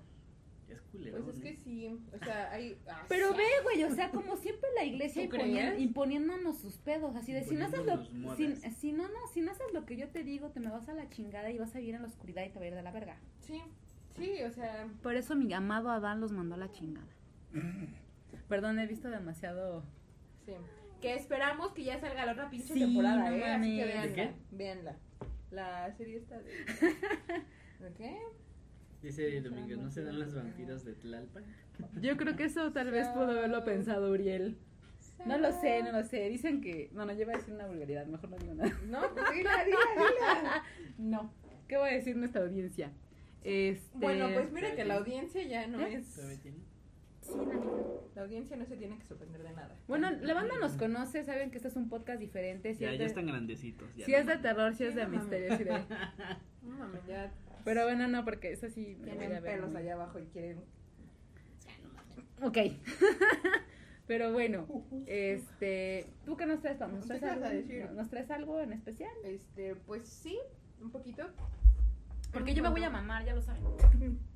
Es 0.69 0.81
culero. 0.81 1.21
Pues 1.23 1.35
es 1.35 1.41
que 1.43 1.55
sí. 1.57 1.87
O 2.13 2.17
sea, 2.17 2.49
hay. 2.51 2.79
ah, 2.87 3.03
Pero 3.09 3.31
sí. 3.31 3.37
ve, 3.37 3.43
güey, 3.63 3.83
o 3.83 3.93
sea, 3.93 4.09
como 4.09 4.37
siempre 4.37 4.67
la 4.75 4.83
iglesia 4.85 5.21
¿Tú 5.29 5.35
imponía- 5.35 5.67
crees? 5.71 5.81
imponiéndonos 5.81 6.57
sus 6.57 6.77
pedos, 6.77 7.15
así 7.15 7.31
de 7.33 7.43
si 7.43 7.55
no 7.55 7.65
haces 7.65 7.85
lo 7.85 8.03
si, 8.35 8.55
si 8.55 8.91
no, 8.93 9.03
no, 9.09 9.27
si 9.31 9.41
no 9.41 9.51
haces 9.51 9.67
lo 9.73 9.85
que 9.85 9.97
yo 9.97 10.07
te 10.09 10.23
digo, 10.23 10.49
te 10.49 10.59
me 10.61 10.71
vas 10.71 10.87
a 10.89 10.93
la 10.93 11.09
chingada 11.09 11.51
y 11.51 11.59
vas 11.59 11.75
a 11.75 11.79
vivir 11.79 11.95
en 11.95 12.01
la 12.01 12.07
oscuridad 12.07 12.43
y 12.45 12.49
te 12.49 12.57
va 12.59 12.65
a 12.65 12.67
ir 12.69 12.75
de 12.75 12.81
la 12.81 12.91
verga. 12.91 13.17
Sí. 13.41 13.61
Sí, 14.17 14.41
o 14.43 14.51
sea. 14.51 14.87
Por 15.03 15.15
eso 15.15 15.35
mi 15.35 15.51
amado 15.53 15.91
Adán 15.91 16.21
los 16.21 16.31
mandó 16.31 16.55
a 16.55 16.57
la 16.59 16.71
chingada. 16.71 17.07
Perdón, 18.47 18.79
he 18.79 18.87
visto 18.87 19.09
demasiado. 19.09 19.83
Sí. 20.45 20.53
Que 21.01 21.15
esperamos 21.15 21.73
que 21.73 21.83
ya 21.83 21.99
salga 21.99 22.25
la 22.25 22.31
otra 22.31 22.49
pinche 22.49 22.73
Sí, 22.73 22.79
temporada, 22.79 23.29
no 23.29 23.35
¿eh? 23.35 23.43
Así 23.45 23.75
que 23.77 23.85
véanla. 23.85 24.07
¿De 24.07 24.13
qué? 24.13 24.33
Véanla. 24.51 24.95
La 25.53 25.93
serie 25.95 26.17
esta 26.17 26.39
de. 26.39 26.51
¿De 27.79 27.93
qué? 27.95 28.17
Dice 29.03 29.41
Domínguez, 29.41 29.77
¿no 29.77 29.91
se 29.91 30.03
dan 30.03 30.17
las 30.17 30.33
vampiras 30.33 30.83
de 30.83 30.93
Tlalpan? 30.93 31.43
Yo 32.01 32.17
creo 32.17 32.35
que 32.35 32.45
eso 32.45 32.71
tal 32.71 32.89
vez 32.89 33.07
pudo 33.09 33.31
haberlo 33.31 33.63
pensado 33.63 34.11
Uriel. 34.11 34.57
No 35.25 35.37
lo 35.37 35.51
sé, 35.51 35.83
no 35.83 35.91
lo 35.91 36.03
sé. 36.03 36.29
Dicen 36.29 36.61
que. 36.61 36.89
No, 36.93 37.05
no, 37.05 37.13
yo 37.13 37.21
iba 37.21 37.33
a 37.33 37.37
decir 37.37 37.53
una 37.53 37.67
vulgaridad, 37.67 38.07
mejor 38.07 38.29
no 38.29 38.37
digo 38.37 38.53
nada. 38.55 38.71
No, 38.87 39.01
pues 39.13 39.25
dila, 39.31 39.63
dila, 39.63 39.77
dila. 39.95 40.63
No. 40.97 41.33
¿Qué 41.67 41.77
va 41.77 41.87
a 41.87 41.91
decir 41.91 42.15
nuestra 42.15 42.41
audiencia? 42.41 42.91
Este... 43.43 43.97
Bueno, 43.97 44.29
pues 44.33 44.51
mira 44.51 44.73
que 44.75 44.85
la 44.85 44.95
audiencia 44.95 45.43
ya 45.43 45.67
no 45.67 45.81
¿Eh? 45.81 45.95
es. 45.95 46.17
Sí, 47.23 47.33
Nanita. 47.35 47.71
La 48.15 48.21
audiencia 48.23 48.55
no 48.57 48.65
se 48.65 48.75
tiene 48.77 48.97
que 48.99 49.05
sorprender 49.05 49.41
de 49.43 49.53
nada. 49.53 49.75
Bueno, 49.87 50.11
la 50.11 50.33
banda 50.33 50.55
nos 50.59 50.73
conoce, 50.73 51.23
saben 51.23 51.49
que 51.49 51.57
este 51.57 51.69
es 51.69 51.75
un 51.75 51.89
podcast 51.89 52.19
diferente. 52.19 52.73
Si 52.75 52.81
Ya, 52.81 52.91
es 52.91 52.97
ya 52.97 53.03
de, 53.03 53.09
están 53.09 53.25
grandecitos. 53.27 53.89
ya 53.95 54.05
si 54.05 54.13
es 54.13 54.25
de 54.27 54.37
terror, 54.37 54.75
si 54.75 54.83
es 54.83 54.93
de 54.95 55.03
no 55.05 55.09
misterio, 55.09 55.57
sí 55.57 55.63
de... 55.63 55.71
No 56.61 56.77
mames, 56.77 57.05
ya 57.07 57.31
Pero 57.65 57.83
bueno, 57.85 58.07
no, 58.07 58.23
porque 58.23 58.51
eso 58.51 58.69
sí 58.69 58.97
me 58.99 59.07
voy 59.07 59.09
a 59.09 59.17
tienen 59.19 59.43
ver 59.43 59.55
pelos 59.55 59.75
allá 59.75 59.93
abajo 59.93 60.19
y 60.19 60.25
quieren. 60.25 60.59
Ok. 62.41 62.57
Pero 64.07 64.33
bueno, 64.33 64.67
este, 65.07 66.05
¿tú 66.25 66.35
qué 66.35 66.45
nos 66.45 66.59
traes? 66.61 66.79
¿Nos 66.81 67.01
¿Qué 67.07 67.07
traes, 67.07 67.21
te 67.21 67.25
vas 67.27 67.35
algo, 67.35 67.45
a 67.45 67.49
decir? 67.49 67.91
¿Nos 67.91 68.09
traes 68.09 68.29
algo 68.31 68.59
en 68.59 68.73
especial? 68.73 69.11
Este, 69.23 69.75
pues 69.75 70.07
sí, 70.07 70.37
un 70.81 70.91
poquito. 70.91 71.23
Porque 72.33 72.53
yo 72.53 72.63
me 72.63 72.69
voy 72.69 72.83
a 72.83 72.89
mamar, 72.89 73.25
ya 73.25 73.33
lo 73.33 73.41
saben. 73.41 73.63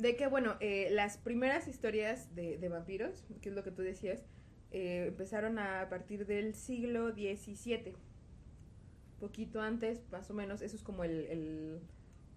De 0.00 0.16
que, 0.16 0.26
bueno, 0.26 0.56
eh, 0.60 0.88
las 0.90 1.18
primeras 1.18 1.68
historias 1.68 2.34
de, 2.34 2.56
de 2.56 2.68
vampiros, 2.70 3.22
que 3.42 3.50
es 3.50 3.54
lo 3.54 3.62
que 3.62 3.70
tú 3.70 3.82
decías, 3.82 4.24
eh, 4.70 5.06
empezaron 5.08 5.58
a 5.58 5.88
partir 5.90 6.26
del 6.26 6.54
siglo 6.54 7.10
XVII. 7.10 7.94
Poquito 9.18 9.60
antes, 9.60 10.02
más 10.10 10.30
o 10.30 10.34
menos, 10.34 10.62
eso 10.62 10.74
es 10.74 10.82
como 10.82 11.04
el, 11.04 11.26
el, 11.26 11.80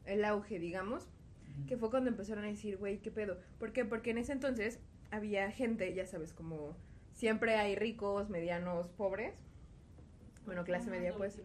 el 0.05 0.25
auge, 0.25 0.59
digamos, 0.59 1.07
que 1.67 1.77
fue 1.77 1.89
cuando 1.89 2.09
empezaron 2.09 2.43
a 2.43 2.47
decir, 2.47 2.77
güey, 2.77 2.97
¿qué 2.97 3.11
pedo? 3.11 3.37
¿Por 3.59 3.71
qué? 3.71 3.85
Porque 3.85 4.11
en 4.11 4.17
ese 4.17 4.33
entonces 4.33 4.79
había 5.11 5.49
gente, 5.51 5.93
ya 5.93 6.05
sabes, 6.05 6.33
como 6.33 6.75
siempre 7.13 7.55
hay 7.55 7.75
ricos, 7.75 8.29
medianos, 8.29 8.89
pobres. 8.89 9.35
Bueno, 10.45 10.65
clase 10.65 10.89
media, 10.89 11.13
pues. 11.15 11.41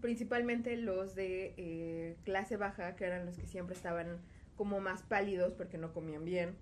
Principalmente 0.00 0.76
los 0.76 1.14
de 1.14 1.54
eh, 1.56 2.16
clase 2.24 2.56
baja, 2.56 2.94
que 2.94 3.06
eran 3.06 3.24
los 3.24 3.38
que 3.38 3.46
siempre 3.46 3.74
estaban 3.74 4.20
como 4.56 4.80
más 4.80 5.02
pálidos 5.02 5.52
porque 5.54 5.78
no 5.78 5.92
comían 5.92 6.24
bien. 6.24 6.56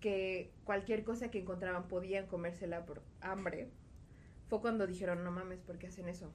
Que 0.00 0.52
cualquier 0.64 1.02
cosa 1.04 1.30
que 1.30 1.40
encontraban 1.40 1.88
podían 1.88 2.26
comérsela 2.26 2.86
por 2.86 3.02
hambre. 3.20 3.68
Fue 4.48 4.60
cuando 4.60 4.86
dijeron, 4.86 5.24
no 5.24 5.30
mames, 5.30 5.60
¿por 5.60 5.76
qué 5.78 5.88
hacen 5.88 6.08
eso? 6.08 6.32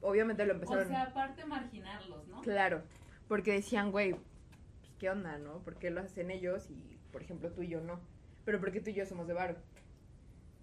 Obviamente 0.00 0.44
lo 0.46 0.52
O 0.52 0.56
empezaron... 0.56 0.88
sea, 0.88 1.02
aparte 1.04 1.44
marginarlos, 1.44 2.26
¿no? 2.28 2.40
Claro, 2.40 2.82
porque 3.28 3.52
decían, 3.52 3.90
güey, 3.92 4.12
pues, 4.12 4.92
¿qué 4.98 5.10
onda, 5.10 5.38
no? 5.38 5.58
¿Por 5.58 5.76
qué 5.76 5.90
lo 5.90 6.00
hacen 6.00 6.30
ellos 6.30 6.70
y, 6.70 6.98
por 7.12 7.22
ejemplo, 7.22 7.50
tú 7.52 7.62
y 7.62 7.68
yo 7.68 7.80
no? 7.80 8.00
Pero 8.44 8.58
porque 8.60 8.80
tú 8.80 8.90
y 8.90 8.94
yo 8.94 9.04
somos 9.06 9.26
de 9.28 9.34
varo. 9.34 9.56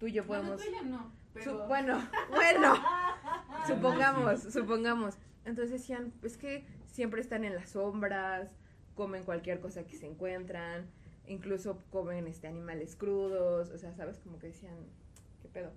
Tú 0.00 0.06
y 0.08 0.12
yo 0.12 0.24
Bueno, 0.24 0.56
podemos... 0.56 0.64
tú 0.66 0.72
ya 0.72 0.82
no, 0.82 0.98
Su- 1.04 1.32
pero... 1.34 1.68
bueno, 1.68 2.08
bueno, 2.30 2.74
supongamos, 3.66 4.42
supongamos. 4.42 5.16
Entonces 5.44 5.70
decían, 5.80 6.12
es 6.22 6.36
que 6.36 6.66
siempre 6.86 7.20
están 7.20 7.44
en 7.44 7.54
las 7.54 7.70
sombras, 7.70 8.50
comen 8.96 9.22
cualquier 9.22 9.60
cosa 9.60 9.86
que 9.86 9.94
se 9.96 10.06
encuentran, 10.06 10.90
incluso 11.28 11.78
comen 11.90 12.26
este 12.26 12.48
animales 12.48 12.96
crudos, 12.96 13.70
o 13.70 13.78
sea, 13.78 13.94
sabes, 13.94 14.18
como 14.18 14.38
que 14.40 14.48
decían, 14.48 14.74
¿qué 15.42 15.48
pedo? 15.48 15.70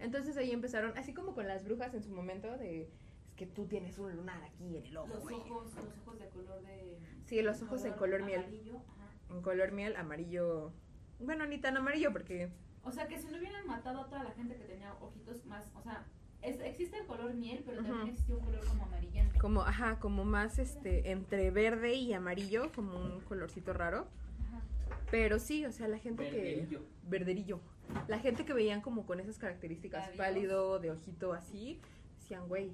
Entonces 0.00 0.36
ahí 0.36 0.50
empezaron, 0.50 0.96
así 0.98 1.14
como 1.14 1.34
con 1.34 1.46
las 1.46 1.64
brujas 1.64 1.94
en 1.94 2.02
su 2.02 2.10
momento, 2.10 2.56
de 2.58 2.82
es 2.82 2.88
que 3.36 3.46
tú 3.46 3.66
tienes 3.66 3.98
un 3.98 4.14
lunar 4.16 4.42
aquí 4.42 4.76
en 4.76 4.84
el 4.84 4.96
ojo, 4.96 5.08
Los 5.08 5.22
güey". 5.22 5.36
ojos, 5.36 5.74
los 5.74 5.98
ojos 5.98 6.18
de 6.18 6.28
color 6.28 6.62
de... 6.62 6.98
Sí, 7.26 7.40
los 7.42 7.62
ojos 7.62 7.84
en 7.84 7.92
color 7.94 8.24
miel. 8.24 8.40
amarillo, 8.40 8.76
ajá. 8.76 9.08
En 9.30 9.42
color 9.42 9.72
miel, 9.72 9.96
amarillo, 9.96 10.72
bueno, 11.20 11.46
ni 11.46 11.58
tan 11.58 11.76
amarillo 11.76 12.12
porque 12.12 12.50
O 12.84 12.90
sea, 12.90 13.06
que 13.06 13.16
si 13.18 13.28
no 13.28 13.38
hubieran 13.38 13.66
matado 13.66 14.00
a 14.00 14.08
toda 14.08 14.24
la 14.24 14.32
gente 14.32 14.56
que 14.56 14.64
tenía 14.64 14.92
ojitos 15.00 15.44
más, 15.46 15.70
o 15.76 15.82
sea, 15.82 16.04
es- 16.42 16.60
existe 16.60 16.98
el 16.98 17.06
color 17.06 17.34
miel, 17.34 17.62
pero 17.64 17.78
también 17.78 18.00
Ujú. 18.00 18.08
existe 18.10 18.32
un 18.34 18.40
color 18.40 18.64
como 18.66 18.84
amarillento. 18.84 19.38
como, 19.40 19.62
ajá, 19.62 19.98
como 19.98 20.24
más 20.24 20.58
este, 20.58 21.10
entre 21.10 21.50
verde 21.50 21.94
y 21.94 22.12
amarillo, 22.12 22.70
como 22.74 22.96
un 22.98 23.20
colorcito 23.22 23.72
raro. 23.72 24.06
Ajá. 24.48 24.62
Pero 25.10 25.38
sí, 25.38 25.64
o 25.66 25.72
sea, 25.72 25.88
la 25.88 25.98
gente 25.98 26.28
que... 26.30 26.36
Verderillo. 26.40 26.80
Verderillo. 27.08 27.60
La 28.08 28.18
gente 28.18 28.44
que 28.44 28.52
veían 28.54 28.80
como 28.80 29.04
con 29.06 29.20
esas 29.20 29.38
características, 29.38 30.00
Labios. 30.02 30.16
pálido, 30.18 30.78
de 30.78 30.90
ojito 30.92 31.32
así, 31.32 31.80
decían, 32.20 32.48
güey, 32.48 32.72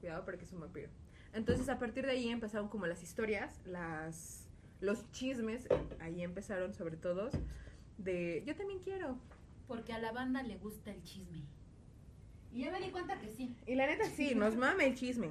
cuidado 0.00 0.24
porque 0.24 0.44
es 0.44 0.52
un 0.52 0.60
vampiro. 0.60 0.88
Entonces, 1.32 1.68
a 1.68 1.78
partir 1.78 2.04
de 2.06 2.12
ahí 2.12 2.28
empezaron 2.28 2.68
como 2.68 2.86
las 2.86 3.02
historias, 3.02 3.60
las 3.66 4.40
los 4.80 5.10
chismes, 5.12 5.66
ahí 6.00 6.22
empezaron 6.22 6.74
sobre 6.74 6.96
todo, 6.98 7.30
de 7.96 8.42
yo 8.46 8.54
también 8.54 8.80
quiero. 8.80 9.16
Porque 9.66 9.92
a 9.94 9.98
la 9.98 10.12
banda 10.12 10.42
le 10.42 10.58
gusta 10.58 10.92
el 10.92 11.02
chisme. 11.04 11.42
Y 12.54 12.60
ya 12.64 12.70
me 12.70 12.80
di 12.80 12.90
cuenta 12.90 13.18
que 13.18 13.28
sí. 13.28 13.54
Y 13.66 13.74
la 13.74 13.86
neta 13.86 14.04
sí, 14.08 14.34
nos 14.34 14.56
mame 14.56 14.86
el 14.86 14.94
chisme. 14.94 15.30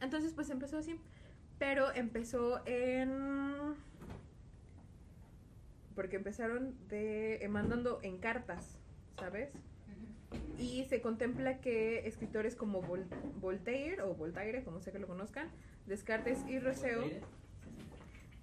Entonces, 0.00 0.32
pues 0.34 0.50
empezó 0.50 0.78
así. 0.78 1.00
Pero 1.58 1.92
empezó 1.94 2.60
en. 2.66 3.74
Porque 5.94 6.16
empezaron 6.16 6.76
de 6.88 7.36
eh, 7.36 7.48
mandando 7.48 8.00
en 8.02 8.18
cartas, 8.18 8.78
¿sabes? 9.18 9.48
Y 10.58 10.84
se 10.84 11.00
contempla 11.00 11.60
que 11.60 12.06
escritores 12.06 12.54
como 12.54 12.82
Vol- 12.82 13.06
Voltaire 13.40 14.02
o 14.02 14.14
Voltaire, 14.14 14.62
como 14.62 14.80
sea 14.82 14.92
que 14.92 14.98
lo 14.98 15.06
conozcan, 15.06 15.48
Descartes 15.86 16.38
y 16.48 16.58
Rousseau, 16.58 17.02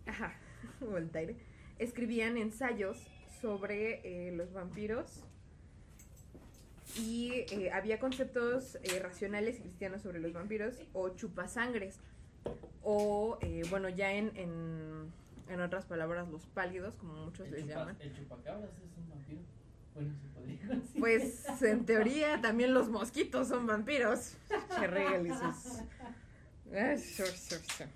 ajá, 0.07 0.33
Voltaire, 0.79 1.35
escribían 1.77 2.37
ensayos 2.37 3.07
sobre 3.41 4.01
eh, 4.27 4.31
los 4.31 4.53
vampiros 4.53 5.23
y 6.97 7.31
eh, 7.51 7.71
había 7.73 7.99
conceptos 7.99 8.77
eh, 8.83 8.99
racionales 8.99 9.57
y 9.59 9.61
cristianos 9.63 10.01
sobre 10.01 10.19
los 10.19 10.33
vampiros 10.33 10.75
o 10.93 11.09
chupasangres 11.09 11.99
o 12.83 13.37
eh, 13.41 13.63
bueno 13.69 13.89
ya 13.89 14.11
en, 14.13 14.35
en, 14.35 15.11
en 15.49 15.61
otras 15.61 15.85
palabras 15.85 16.27
los 16.29 16.45
pálidos 16.47 16.95
como 16.95 17.13
muchos 17.25 17.47
El 17.47 17.51
les 17.53 17.61
chupa- 17.65 17.69
llaman 17.79 17.97
El 17.99 18.15
chupacabras 18.15 18.69
es 18.69 18.97
un 18.97 19.09
vampiro. 19.09 19.41
Bueno, 19.95 20.13
se 20.21 20.27
podría 20.29 20.67
decir. 20.67 20.99
pues 20.99 21.61
en 21.61 21.85
teoría 21.85 22.41
también 22.41 22.73
los 22.73 22.89
mosquitos 22.89 23.47
son 23.47 23.67
vampiros. 23.67 24.33
Ah, 26.75 26.97
sure, 26.97 27.37
sure, 27.37 27.61
sure. 27.63 27.89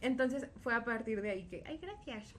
entonces 0.00 0.46
fue 0.62 0.74
a 0.74 0.84
partir 0.84 1.22
de 1.22 1.30
ahí 1.30 1.44
que 1.44 1.62
ay 1.66 1.78
gracias 1.78 2.34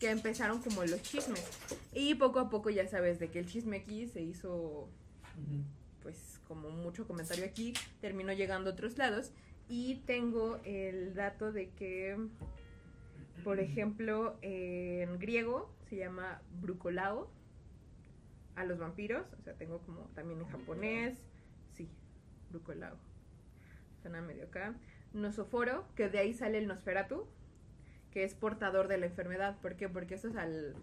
que 0.00 0.10
empezaron 0.10 0.60
como 0.62 0.84
los 0.84 1.00
chismes 1.02 1.44
y 1.92 2.14
poco 2.16 2.40
a 2.40 2.48
poco 2.50 2.70
ya 2.70 2.88
sabes 2.88 3.18
de 3.20 3.28
que 3.28 3.38
el 3.38 3.46
chisme 3.46 3.76
aquí 3.78 4.06
se 4.08 4.20
hizo. 4.22 4.88
Pues 6.02 6.40
como 6.48 6.70
mucho 6.70 7.06
comentario 7.06 7.44
aquí, 7.44 7.74
terminó 8.00 8.32
llegando 8.32 8.70
a 8.70 8.72
otros 8.72 8.98
lados 8.98 9.32
y 9.68 9.96
tengo 10.06 10.58
el 10.64 11.14
dato 11.14 11.52
de 11.52 11.70
que, 11.70 12.16
por 13.44 13.60
ejemplo, 13.60 14.36
en 14.42 15.18
griego 15.18 15.72
se 15.88 15.96
llama 15.96 16.42
brucolao 16.60 17.30
a 18.56 18.64
los 18.64 18.78
vampiros, 18.78 19.26
o 19.38 19.42
sea, 19.42 19.54
tengo 19.54 19.78
como 19.82 20.00
también 20.14 20.40
en 20.40 20.48
japonés, 20.48 21.18
sí, 21.72 21.88
brucolao, 22.50 22.96
suena 24.02 24.20
medio 24.20 24.44
acá, 24.44 24.74
nosoforo, 25.12 25.84
que 25.94 26.08
de 26.08 26.18
ahí 26.18 26.34
sale 26.34 26.58
el 26.58 26.66
nosferatu, 26.66 27.26
que 28.10 28.24
es 28.24 28.34
portador 28.34 28.88
de 28.88 28.98
la 28.98 29.06
enfermedad, 29.06 29.58
¿por 29.60 29.76
qué? 29.76 29.88
Porque 29.88 30.14
eso 30.14 30.28
es 30.28 30.36
al 30.36 30.74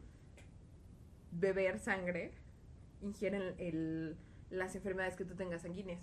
beber 1.32 1.80
sangre, 1.80 2.32
ingieren 3.02 3.54
el, 3.58 4.16
las 4.50 4.76
enfermedades 4.76 5.16
que 5.16 5.26
tú 5.26 5.36
tengas 5.36 5.62
sanguíneas. 5.64 6.02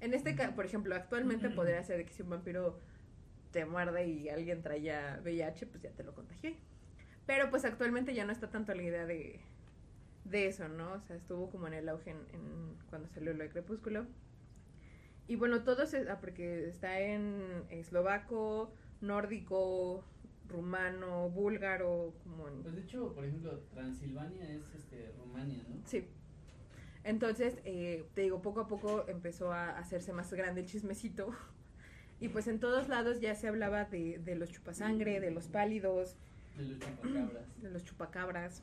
En 0.00 0.14
este 0.14 0.34
caso, 0.34 0.54
por 0.54 0.64
ejemplo, 0.64 0.94
actualmente 0.94 1.50
podría 1.50 1.82
ser 1.82 2.04
que 2.04 2.12
si 2.12 2.22
un 2.22 2.30
vampiro 2.30 2.78
te 3.52 3.64
muerde 3.64 4.06
y 4.06 4.28
alguien 4.28 4.62
traía 4.62 5.18
VIH, 5.22 5.66
pues 5.66 5.82
ya 5.82 5.90
te 5.90 6.04
lo 6.04 6.14
contagié. 6.14 6.56
Pero 7.26 7.50
pues 7.50 7.64
actualmente 7.64 8.14
ya 8.14 8.24
no 8.24 8.32
está 8.32 8.48
tanto 8.50 8.74
la 8.74 8.82
idea 8.82 9.06
de, 9.06 9.40
de 10.24 10.46
eso, 10.46 10.68
¿no? 10.68 10.92
O 10.94 11.00
sea, 11.00 11.16
estuvo 11.16 11.50
como 11.50 11.66
en 11.66 11.74
el 11.74 11.88
auge 11.88 12.10
en, 12.10 12.18
en- 12.32 12.76
cuando 12.90 13.08
salió 13.08 13.32
lo 13.34 13.42
de 13.42 13.50
Crepúsculo. 13.50 14.06
Y 15.26 15.36
bueno, 15.36 15.62
todo 15.62 15.86
se, 15.86 16.08
ah, 16.08 16.18
porque 16.20 16.68
está 16.68 17.00
en 17.00 17.64
eslovaco, 17.70 18.72
nórdico, 19.00 20.04
rumano, 20.48 21.28
búlgaro, 21.28 22.14
como 22.24 22.48
en 22.48 22.62
Pues 22.62 22.74
de 22.76 22.80
hecho, 22.82 23.12
por 23.14 23.24
ejemplo, 23.24 23.58
Transilvania 23.70 24.48
es 24.50 24.62
este 24.74 25.12
Rumania, 25.18 25.62
¿no? 25.68 25.76
Sí. 25.84 26.06
Entonces, 27.04 27.58
eh, 27.64 28.04
te 28.14 28.22
digo, 28.22 28.42
poco 28.42 28.60
a 28.60 28.66
poco 28.68 29.04
empezó 29.08 29.52
a 29.52 29.70
hacerse 29.78 30.12
más 30.12 30.32
grande 30.32 30.60
el 30.62 30.66
chismecito. 30.66 31.34
Y 32.20 32.30
pues 32.30 32.48
en 32.48 32.58
todos 32.58 32.88
lados 32.88 33.20
ya 33.20 33.36
se 33.36 33.46
hablaba 33.46 33.84
de, 33.84 34.18
de 34.18 34.34
los 34.34 34.50
chupasangre, 34.50 35.20
de 35.20 35.30
los 35.30 35.46
pálidos, 35.46 36.16
De 36.56 36.64
los 36.64 36.80
chupacabras. 36.80 37.62
de 37.62 37.70
los 37.70 37.84
chupacabras. 37.84 38.62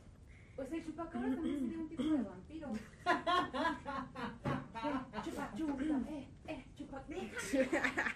Pues 0.58 0.72
el 0.74 0.84
chupacabra 0.86 1.30
también 1.36 1.60
sería 1.62 1.78
un 1.80 1.88
tipo 1.88 2.04
de 2.04 2.22
vampiro. 2.24 2.74
Eh, 2.74 2.80
chupa, 5.24 5.54
chupa, 5.56 5.84
eh, 6.10 6.28
eh, 6.48 6.66
chupa, 6.78 7.04
deja. 7.08 8.16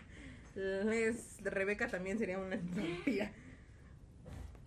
Les- 0.55 1.41
Rebeca 1.43 1.87
también 1.87 2.19
sería 2.19 2.37
una 2.37 2.57
vampira. 2.57 3.31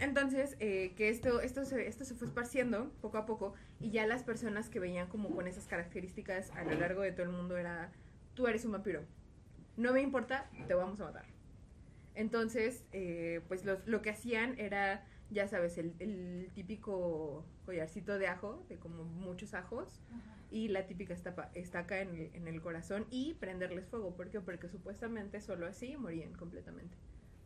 Entonces, 0.02 0.56
eh, 0.58 0.94
que 0.96 1.08
esto, 1.08 1.40
esto, 1.40 1.64
se, 1.64 1.86
esto 1.86 2.04
se 2.04 2.14
fue 2.16 2.26
esparciendo 2.26 2.90
poco 3.00 3.18
a 3.18 3.24
poco 3.24 3.54
y 3.78 3.90
ya 3.92 4.04
las 4.06 4.24
personas 4.24 4.68
que 4.68 4.80
veían 4.80 5.08
como 5.08 5.30
con 5.30 5.46
esas 5.46 5.66
características 5.68 6.50
a 6.50 6.64
lo 6.64 6.74
largo 6.74 7.02
de 7.02 7.12
todo 7.12 7.22
el 7.22 7.30
mundo 7.32 7.56
era, 7.56 7.92
tú 8.34 8.48
eres 8.48 8.64
un 8.64 8.72
vampiro, 8.72 9.04
no 9.76 9.92
me 9.92 10.02
importa, 10.02 10.50
te 10.66 10.74
vamos 10.74 11.00
a 11.00 11.04
matar. 11.04 11.24
Entonces, 12.16 12.84
eh, 12.92 13.42
pues 13.46 13.64
los- 13.64 13.86
lo 13.86 14.02
que 14.02 14.10
hacían 14.10 14.58
era 14.58 15.06
ya 15.30 15.46
sabes, 15.48 15.78
el, 15.78 15.94
el 15.98 16.50
típico 16.54 17.46
collarcito 17.64 18.18
de 18.18 18.26
ajo, 18.26 18.66
de 18.68 18.76
como 18.76 19.04
muchos 19.04 19.54
ajos, 19.54 19.98
Ajá. 20.10 20.36
y 20.50 20.68
la 20.68 20.86
típica 20.86 21.14
estapa- 21.14 21.50
estaca 21.54 22.00
en 22.02 22.08
el, 22.14 22.30
en 22.34 22.48
el 22.48 22.60
corazón 22.60 23.06
y 23.10 23.32
prenderles 23.34 23.86
fuego. 23.86 24.14
¿Por 24.14 24.28
qué? 24.30 24.40
Porque 24.42 24.68
supuestamente 24.68 25.40
solo 25.40 25.66
así 25.66 25.96
morían 25.96 26.34
completamente. 26.34 26.96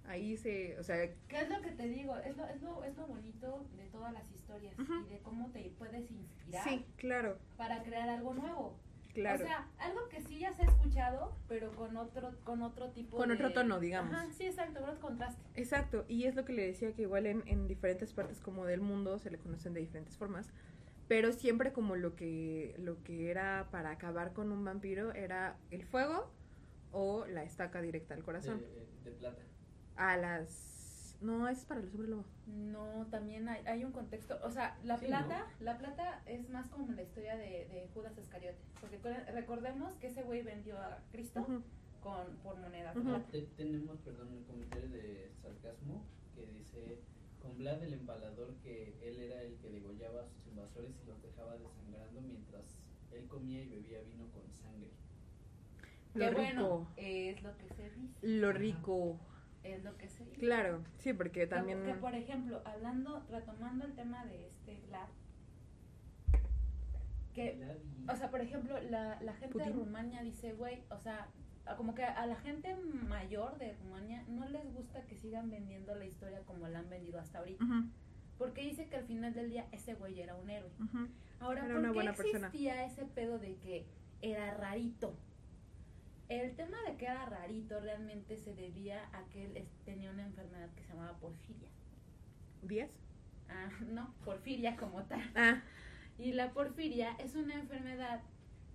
Ahí 0.09 0.37
se, 0.37 0.79
o 0.79 0.83
sea, 0.85 0.97
¿Qué 1.29 1.41
es 1.41 1.49
lo 1.49 1.61
que 1.63 1.71
te 1.73 1.89
digo? 1.89 2.17
Es 2.19 2.37
lo, 2.37 2.47
es 2.47 2.63
lo, 2.63 2.85
es 2.85 2.97
lo 2.97 3.07
bonito 3.07 3.67
de 3.77 3.85
todas 3.87 4.13
las 4.13 4.31
historias 4.31 4.75
y 4.79 5.09
de 5.09 5.19
cómo 5.21 5.51
te 5.51 5.73
puedes 5.79 6.11
inspirar 6.11 6.65
sí, 6.65 6.85
claro, 6.97 7.39
para 7.57 7.83
crear 7.83 8.09
algo 8.09 8.35
nuevo. 8.35 8.79
claro. 9.13 9.43
O 9.43 9.47
sea, 9.47 9.69
algo 9.79 10.09
que 10.09 10.21
sí 10.21 10.39
ya 10.39 10.53
se 10.53 10.63
ha 10.63 10.67
escuchado, 10.67 11.37
pero 11.49 11.73
con 11.73 11.97
otro, 11.97 12.35
con 12.45 12.63
otro 12.63 12.91
tipo 12.91 13.17
Con 13.17 13.31
de... 13.31 13.35
otro 13.35 13.53
tono, 13.53 13.81
digamos. 13.81 14.15
Ajá, 14.15 14.31
sí, 14.33 14.47
exacto, 14.47 14.81
con 14.81 14.91
otro 14.91 15.01
contraste. 15.01 15.43
Exacto, 15.55 16.05
y 16.09 16.25
es 16.25 16.35
lo 16.37 16.45
que 16.45 16.53
le 16.53 16.67
decía 16.67 16.93
que 16.95 17.03
igual 17.03 17.27
en, 17.27 17.43
en 17.47 17.67
diferentes 17.67 18.13
partes 18.13 18.41
como 18.41 18.65
del 18.65 18.81
mundo 18.81 19.19
se 19.19 19.31
le 19.31 19.39
conocen 19.39 19.75
de 19.75 19.81
diferentes 19.81 20.17
formas, 20.17 20.51
pero 21.09 21.33
siempre 21.33 21.73
como 21.73 21.97
lo 21.97 22.15
que 22.17 22.75
lo 22.79 23.03
que 23.03 23.31
era 23.31 23.69
para 23.71 23.91
acabar 23.91 24.33
con 24.33 24.51
un 24.53 24.65
vampiro 24.65 25.13
era 25.15 25.57
el 25.71 25.85
fuego 25.85 26.31
o 26.93 27.27
la 27.27 27.43
estaca 27.45 27.81
directa 27.81 28.15
al 28.15 28.23
corazón. 28.23 28.61
De, 28.61 28.87
de 29.05 29.17
plata. 29.17 29.43
A 29.97 30.17
las 30.17 31.17
no, 31.23 31.49
es 31.49 31.65
para 31.65 31.81
el 31.81 31.89
hombre 31.89 32.09
lobo. 32.09 32.25
No, 32.47 33.07
también 33.11 33.49
hay, 33.49 33.67
hay 33.67 33.85
un 33.85 33.93
contexto, 33.93 34.39
o 34.45 34.51
sea, 34.51 34.77
la 34.85 34.99
Sí, 34.99 35.07
plata, 35.07 35.47
la 35.61 35.79
plata 35.79 36.23
es 36.27 36.49
más 36.51 36.69
como 36.69 36.93
la 36.93 37.03
historia 37.03 37.37
de, 37.37 37.67
de 37.69 37.89
Judas 37.95 38.17
Iscariote, 38.19 38.59
porque 38.81 38.99
recordemos 39.33 39.95
que 39.95 40.09
ese 40.09 40.23
güey 40.23 40.43
vendió 40.43 40.79
a 40.79 40.99
Cristo 41.13 41.47
con 42.03 42.27
por 42.43 42.57
plata. 43.03 43.27
Te- 43.33 43.43
tenemos, 43.57 43.99
perdón, 44.01 44.29
un 44.29 44.45
comentario 44.45 44.89
de 44.91 45.31
sarcasmo 45.43 46.05
que 46.35 46.47
dice, 46.47 47.01
con 47.41 47.57
Vlad 47.57 47.83
el 47.83 47.95
empalador 47.95 48.55
que 48.63 48.95
él 49.03 49.19
era 49.19 49.43
el 49.43 49.57
que 49.57 49.71
degollaba 49.71 50.21
a 50.21 50.27
sus 50.27 50.47
invasores 50.47 50.93
y 51.03 51.07
los 51.07 51.21
dejaba 51.23 51.57
desangrando 51.57 52.21
mientras 52.21 52.63
él 53.11 53.27
comía 53.27 53.63
y 53.63 53.69
bebía 53.69 54.03
vino 54.03 54.27
con 54.33 54.43
sangre. 54.53 54.91
Lo 56.15 56.21
que 56.21 56.31
rico, 56.31 56.43
bueno, 56.43 56.89
es 56.97 57.43
lo 57.43 57.57
que 57.57 57.69
se 57.75 57.91
dice, 57.91 58.19
lo 58.23 58.53
rico. 58.53 59.19
Es 59.75 59.85
lo 59.85 59.97
que 59.97 60.09
se 60.09 60.25
dice. 60.25 60.39
Claro, 60.41 60.83
sí, 60.99 61.13
porque 61.13 61.41
Que- 61.41 61.47
también 61.47 61.85
Que, 61.85 61.95
por 61.95 62.15
ejemplo, 62.15 62.63
hablando, 62.65 63.25
retomando 63.31 63.85
el 63.85 63.95
tema 63.95 64.25
de 64.27 64.47
este 64.49 64.79
Vlad, 64.89 65.09
que, 67.35 67.59
o 68.09 68.17
sea, 68.17 68.31
por 68.31 68.41
ejemplo, 68.41 68.81
la, 68.91 69.21
la 69.21 69.35
gente 69.35 69.59
de. 69.59 69.71
Rumania 69.71 70.23
dice, 70.23 70.53
güey, 70.55 70.83
o 70.91 70.99
sea, 70.99 71.29
a- 71.67 71.77
como 71.77 71.95
que 71.95 72.05
a 72.05 72.27
la 72.27 72.37
gente 72.37 72.75
mayor 73.09 73.59
de 73.59 73.75
Rumania 73.75 74.25
no 74.29 74.49
les 74.49 74.73
gusta 74.73 75.03
que 75.07 75.17
sigan 75.17 75.51
vendiendo 75.51 75.95
la 75.95 76.07
historia 76.07 76.41
como 76.47 76.67
la 76.69 76.79
han 76.79 76.89
vendido 76.89 77.19
hasta 77.21 77.39
ahorita. 77.41 77.65
Porque 78.39 78.63
dice 78.63 78.87
que 78.89 78.97
al 78.97 79.05
final 79.05 79.33
del 79.35 79.51
día 79.51 79.67
ese 79.73 79.95
güey 79.95 80.21
era 80.21 80.35
un 80.35 80.49
héroe. 80.51 80.71
Ahora, 81.41 81.65
Era 81.65 81.75
¿por 81.75 81.79
una 81.81 81.89
qué 81.89 81.95
buena 81.95 82.13
persona. 82.15 82.47
existía 82.49 82.85
ese 82.85 83.05
pedo 83.05 83.39
de 83.39 83.57
que 83.57 83.87
era 84.23 84.55
rarito? 84.55 85.15
El 86.29 86.57
tema 86.57 86.77
de 86.89 86.97
que 86.97 87.05
era 87.07 87.25
rarito 87.27 87.79
realmente 87.81 88.37
se 88.37 88.55
debía 88.55 89.09
a 89.13 89.25
que 89.29 89.45
él 89.45 89.69
tenía 89.85 90.11
una 90.11 90.25
enfermedad 90.25 90.69
que 90.75 90.83
se 90.83 90.93
llamaba 90.93 91.17
porfiria. 91.19 91.69
¿Diez? 92.63 92.91
Ah, 93.49 93.71
no, 93.93 94.13
porfiria 94.25 94.77
como 94.77 95.05
tal. 95.05 95.21
Ah, 95.37 95.63
Y 96.19 96.33
la 96.33 96.53
porfiria 96.53 97.13
es 97.19 97.37
una 97.37 97.55
enfermedad 97.55 98.23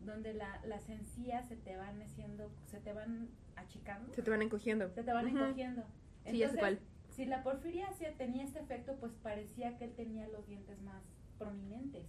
donde 0.05 0.33
la, 0.33 0.61
las 0.65 0.89
encías 0.89 1.47
se 1.47 1.55
te 1.57 1.75
van 1.75 2.01
haciendo, 2.01 2.51
se 2.67 2.79
te 2.79 2.93
van 2.93 3.29
achicando, 3.55 4.13
se 4.13 4.21
te 4.21 4.29
van 4.29 4.41
encogiendo. 4.41 4.89
se 4.93 5.03
te 5.03 5.13
van 5.13 5.27
encogiendo. 5.27 5.83
Sí, 6.25 6.37
ya 6.37 6.49
sé 6.49 6.57
cuál. 6.57 6.79
si 7.09 7.25
la 7.25 7.43
porfiria 7.43 7.89
tenía 8.17 8.43
este 8.43 8.59
efecto, 8.59 8.95
pues 8.99 9.11
parecía 9.21 9.77
que 9.77 9.85
él 9.85 9.93
tenía 9.93 10.27
los 10.29 10.47
dientes 10.47 10.81
más 10.81 11.03
prominentes, 11.37 12.05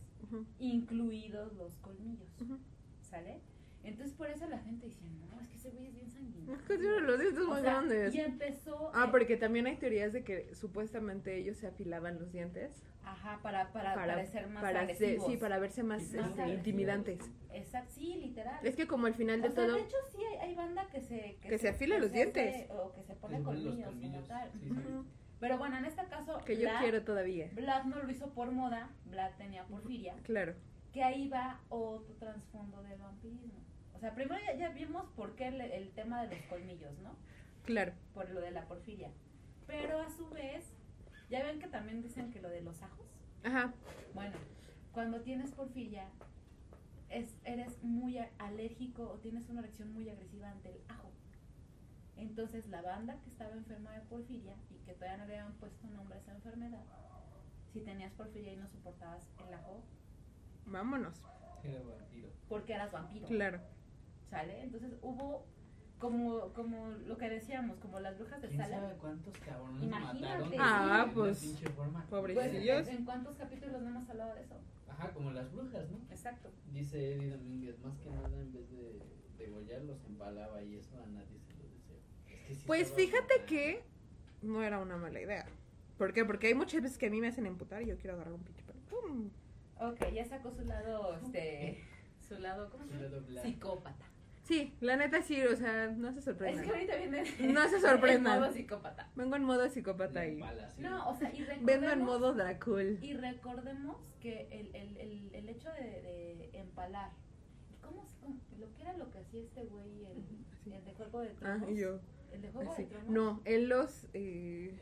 incluidos 0.58 1.52
los 1.54 1.76
colmillos. 1.78 2.28
¿sale? 3.02 3.40
Entonces 3.84 4.14
por 4.14 4.28
eso 4.30 4.46
la 4.48 4.58
gente 4.58 4.86
decía, 4.86 5.08
no, 5.30 5.40
es 5.40 5.48
que 5.48 5.56
ese 5.56 5.70
güey 5.70 5.86
es 5.88 5.94
bien 5.94 6.10
sanguíneo. 6.10 6.54
Es 6.54 6.62
que 6.62 6.78
tiene 6.78 7.00
los 7.00 7.18
dientes 7.20 7.42
O 7.44 7.48
muy 7.48 7.60
sea, 7.62 7.70
grandes. 7.72 8.14
Y 8.14 8.20
empezó... 8.20 8.90
Ah, 8.94 9.08
porque 9.10 9.36
también 9.36 9.66
hay 9.66 9.76
teorías 9.76 10.12
de 10.12 10.22
que 10.24 10.54
supuestamente 10.54 11.36
ellos 11.36 11.56
se 11.56 11.66
afilaban 11.66 12.18
los 12.18 12.30
dientes 12.32 12.82
Ajá, 13.04 13.40
para, 13.42 13.72
para, 13.72 13.94
para, 13.94 14.14
parecer 14.14 14.46
más 14.48 14.62
para 14.62 14.80
ser- 14.86 14.94
agresivos. 14.94 15.26
sí, 15.30 15.36
para 15.36 15.58
verse 15.58 15.82
más, 15.82 16.02
este, 16.02 16.18
más 16.18 16.26
agresivos. 16.30 16.56
intimidantes. 16.58 17.18
Exacto, 17.52 17.92
sí, 17.94 18.14
literal. 18.16 18.64
Es 18.64 18.76
que 18.76 18.86
como 18.86 19.06
al 19.06 19.14
final 19.14 19.42
de 19.42 19.48
o 19.48 19.50
sea, 19.50 19.66
todo, 19.66 19.74
de 19.76 19.82
hecho 19.82 19.96
sí 20.12 20.18
hay, 20.24 20.48
hay 20.50 20.54
banda 20.54 20.86
que 20.88 21.00
se... 21.00 21.36
Que 21.42 21.58
se 21.58 21.68
afila 21.70 21.98
los 21.98 22.06
hace- 22.06 22.14
dientes. 22.14 22.70
o 22.70 22.92
que 22.92 23.02
se 23.02 23.14
que 23.14 23.18
pone 23.20 23.38
se 23.38 23.44
colmillos, 23.44 23.84
colmillos. 23.86 24.28
tal. 24.28 24.50
Sí, 24.52 24.58
sí. 24.60 24.70
Ujú, 24.70 25.04
Pero 25.40 25.58
bueno, 25.58 25.76
en 25.78 25.84
este 25.86 26.04
caso... 26.06 26.38
que 26.46 26.56
yo 26.56 26.68
Vlad- 26.68 26.78
quiero 26.80 27.02
todavía. 27.02 27.50
Vlad 27.52 27.84
no 27.84 28.00
lo 28.02 28.08
hizo 28.10 28.30
por 28.32 28.52
moda, 28.52 28.90
Vlad 29.06 29.32
tenía 29.36 29.64
porfiria, 29.66 30.14
Claro. 30.22 30.54
que 30.92 31.02
ahí 31.02 31.28
va 31.28 31.60
otro 31.70 32.14
trasfondo 32.14 32.82
del 32.84 33.00
vampirismo. 33.00 33.61
O 34.02 34.04
sea, 34.04 34.16
primero 34.16 34.40
ya, 34.44 34.56
ya 34.56 34.70
vimos 34.70 35.06
por 35.14 35.36
qué 35.36 35.46
el, 35.46 35.60
el 35.60 35.92
tema 35.92 36.26
de 36.26 36.34
los 36.34 36.44
colmillos, 36.46 36.90
¿no? 37.04 37.14
Claro. 37.64 37.92
Por 38.12 38.28
lo 38.30 38.40
de 38.40 38.50
la 38.50 38.66
porfiria. 38.66 39.12
Pero 39.68 40.00
a 40.00 40.10
su 40.10 40.28
vez, 40.30 40.64
ya 41.30 41.44
ven 41.44 41.60
que 41.60 41.68
también 41.68 42.02
dicen 42.02 42.32
que 42.32 42.40
lo 42.42 42.48
de 42.48 42.62
los 42.62 42.82
ajos. 42.82 43.06
Ajá. 43.44 43.72
Bueno, 44.12 44.34
cuando 44.90 45.20
tienes 45.20 45.52
porfiria, 45.52 46.08
es, 47.10 47.32
eres 47.44 47.80
muy 47.84 48.18
alérgico 48.38 49.08
o 49.08 49.18
tienes 49.20 49.48
una 49.48 49.60
reacción 49.60 49.92
muy 49.92 50.10
agresiva 50.10 50.50
ante 50.50 50.70
el 50.70 50.80
ajo. 50.88 51.12
Entonces 52.16 52.66
la 52.66 52.82
banda 52.82 53.20
que 53.20 53.30
estaba 53.30 53.52
enferma 53.52 53.92
de 53.92 54.00
porfiria 54.00 54.56
y 54.72 54.84
que 54.84 54.94
todavía 54.94 55.18
no 55.18 55.26
le 55.26 55.38
habían 55.38 55.52
puesto 55.58 55.86
nombre 55.86 56.18
a 56.18 56.20
esa 56.20 56.32
enfermedad, 56.32 56.82
si 57.72 57.82
tenías 57.82 58.12
porfiria 58.14 58.52
y 58.52 58.56
no 58.56 58.66
soportabas 58.66 59.28
el 59.46 59.54
ajo, 59.54 59.84
Vámonos. 60.66 61.24
Era 61.62 61.80
vampiro. 61.84 62.28
porque 62.48 62.72
eras 62.74 62.90
vampiro. 62.90 63.28
Claro. 63.28 63.60
¿Sale? 64.32 64.62
Entonces 64.62 64.94
hubo 65.02 65.44
como, 65.98 66.54
como 66.54 66.88
lo 67.06 67.18
que 67.18 67.28
decíamos, 67.28 67.78
como 67.80 68.00
las 68.00 68.18
brujas 68.18 68.40
de 68.40 68.48
¿Quién 68.48 68.60
Salem. 68.62 68.80
sabe 68.80 68.94
cuántos 68.96 69.36
cabrones 69.38 69.82
Imagínate. 69.82 70.56
mataron? 70.56 70.58
Ah, 70.58 71.10
pues, 71.12 71.38
pinche 71.40 71.68
forma? 71.68 72.06
pobre- 72.08 72.32
Pues, 72.32 72.48
Pobrecillos. 72.48 72.88
¿en, 72.88 72.96
en 72.96 73.04
cuántos 73.04 73.36
capítulos 73.36 73.82
no 73.82 73.88
hemos 73.90 74.08
hablado 74.08 74.34
de 74.34 74.40
eso? 74.42 74.54
Ajá, 74.88 75.12
como 75.12 75.32
las 75.32 75.52
brujas, 75.52 75.90
¿no? 75.90 75.98
Exacto. 76.10 76.50
Dice 76.72 77.12
Eddie 77.14 77.30
Domínguez, 77.32 77.78
más 77.80 77.98
que 77.98 78.08
nada 78.08 78.40
en 78.40 78.52
vez 78.54 78.70
de 78.70 79.02
degollarlos 79.36 80.02
empalaba 80.06 80.62
y 80.62 80.76
eso 80.76 80.98
a 81.02 81.06
nadie 81.08 81.38
se 81.38 81.52
lo 81.54 81.68
deseo. 81.68 81.98
Es 82.26 82.46
que 82.48 82.54
sí 82.54 82.64
Pues 82.66 82.90
fíjate 82.92 83.44
que 83.46 83.84
no 84.40 84.62
era 84.62 84.78
una 84.78 84.96
mala 84.96 85.20
idea. 85.20 85.44
¿Por 85.98 86.14
qué? 86.14 86.24
Porque 86.24 86.46
hay 86.46 86.54
muchas 86.54 86.82
veces 86.82 86.96
que 86.96 87.06
a 87.08 87.10
mí 87.10 87.20
me 87.20 87.28
hacen 87.28 87.44
emputar 87.44 87.82
y 87.82 87.86
yo 87.86 87.98
quiero 87.98 88.14
agarrar 88.14 88.32
un 88.32 88.42
pinche 88.42 88.62
palo. 88.64 88.80
¡Pum! 88.88 89.28
Ok, 89.78 90.10
ya 90.14 90.24
sacó 90.24 90.50
su 90.52 90.64
lado, 90.64 91.16
este, 91.16 91.84
su 92.26 92.38
lado, 92.38 92.70
¿cómo 92.70 92.86
se 92.86 92.92
Su 93.08 93.20
llama? 93.30 93.42
Psicópata. 93.42 94.06
Sí, 94.52 94.74
la 94.80 94.96
neta 94.96 95.22
sí, 95.22 95.42
o 95.46 95.56
sea, 95.56 95.86
no 95.88 96.12
se 96.12 96.18
Es 96.18 96.24
sorprendan. 96.26 96.64
que 96.64 96.70
ahorita 96.70 96.96
viene 96.96 97.24
No 97.54 97.68
se 97.68 97.80
sorprendan. 97.80 98.34
en 98.34 98.40
modo 98.42 98.52
psicópata. 98.52 99.10
Vengo 99.16 99.36
en 99.36 99.44
modo 99.44 99.68
psicópata 99.70 100.20
La 100.20 100.26
y 100.28 100.40
pala, 100.40 100.70
sí. 100.70 100.82
No, 100.82 101.08
o 101.08 101.14
sea, 101.14 101.30
y 101.32 101.38
recordemos, 101.44 101.64
vengo 101.66 101.88
en 101.90 102.02
modo 102.02 102.34
Dracul. 102.34 102.98
y 103.02 103.14
recordemos 103.14 103.96
que 104.20 104.48
el, 104.50 104.74
el, 104.76 104.96
el, 104.98 105.34
el 105.34 105.48
hecho 105.48 105.70
de, 105.72 105.80
de 105.82 106.50
empalar, 106.52 107.12
¿cómo, 107.80 108.04
se- 108.04 108.18
cómo- 108.20 108.38
lo 108.58 108.70
que 108.74 108.82
era 108.82 108.92
lo 108.98 109.10
que 109.10 109.18
hacía 109.20 109.40
este 109.42 109.64
güey, 109.64 110.04
el, 110.04 110.22
Sí. 110.64 110.72
el 110.74 110.84
de 110.84 110.92
Juego 110.92 111.20
de 111.20 111.28
Ah, 111.30 111.34
Tronos? 111.38 111.70
y 111.70 111.76
yo. 111.76 111.98
¿El 112.32 112.42
de 112.42 112.50
Juego 112.50 112.72
Así. 112.72 112.82
de 112.84 112.88
Tronos? 112.90 113.08
No, 113.10 113.40
él 113.46 113.68
los. 113.70 114.06
Eh, 114.12 114.74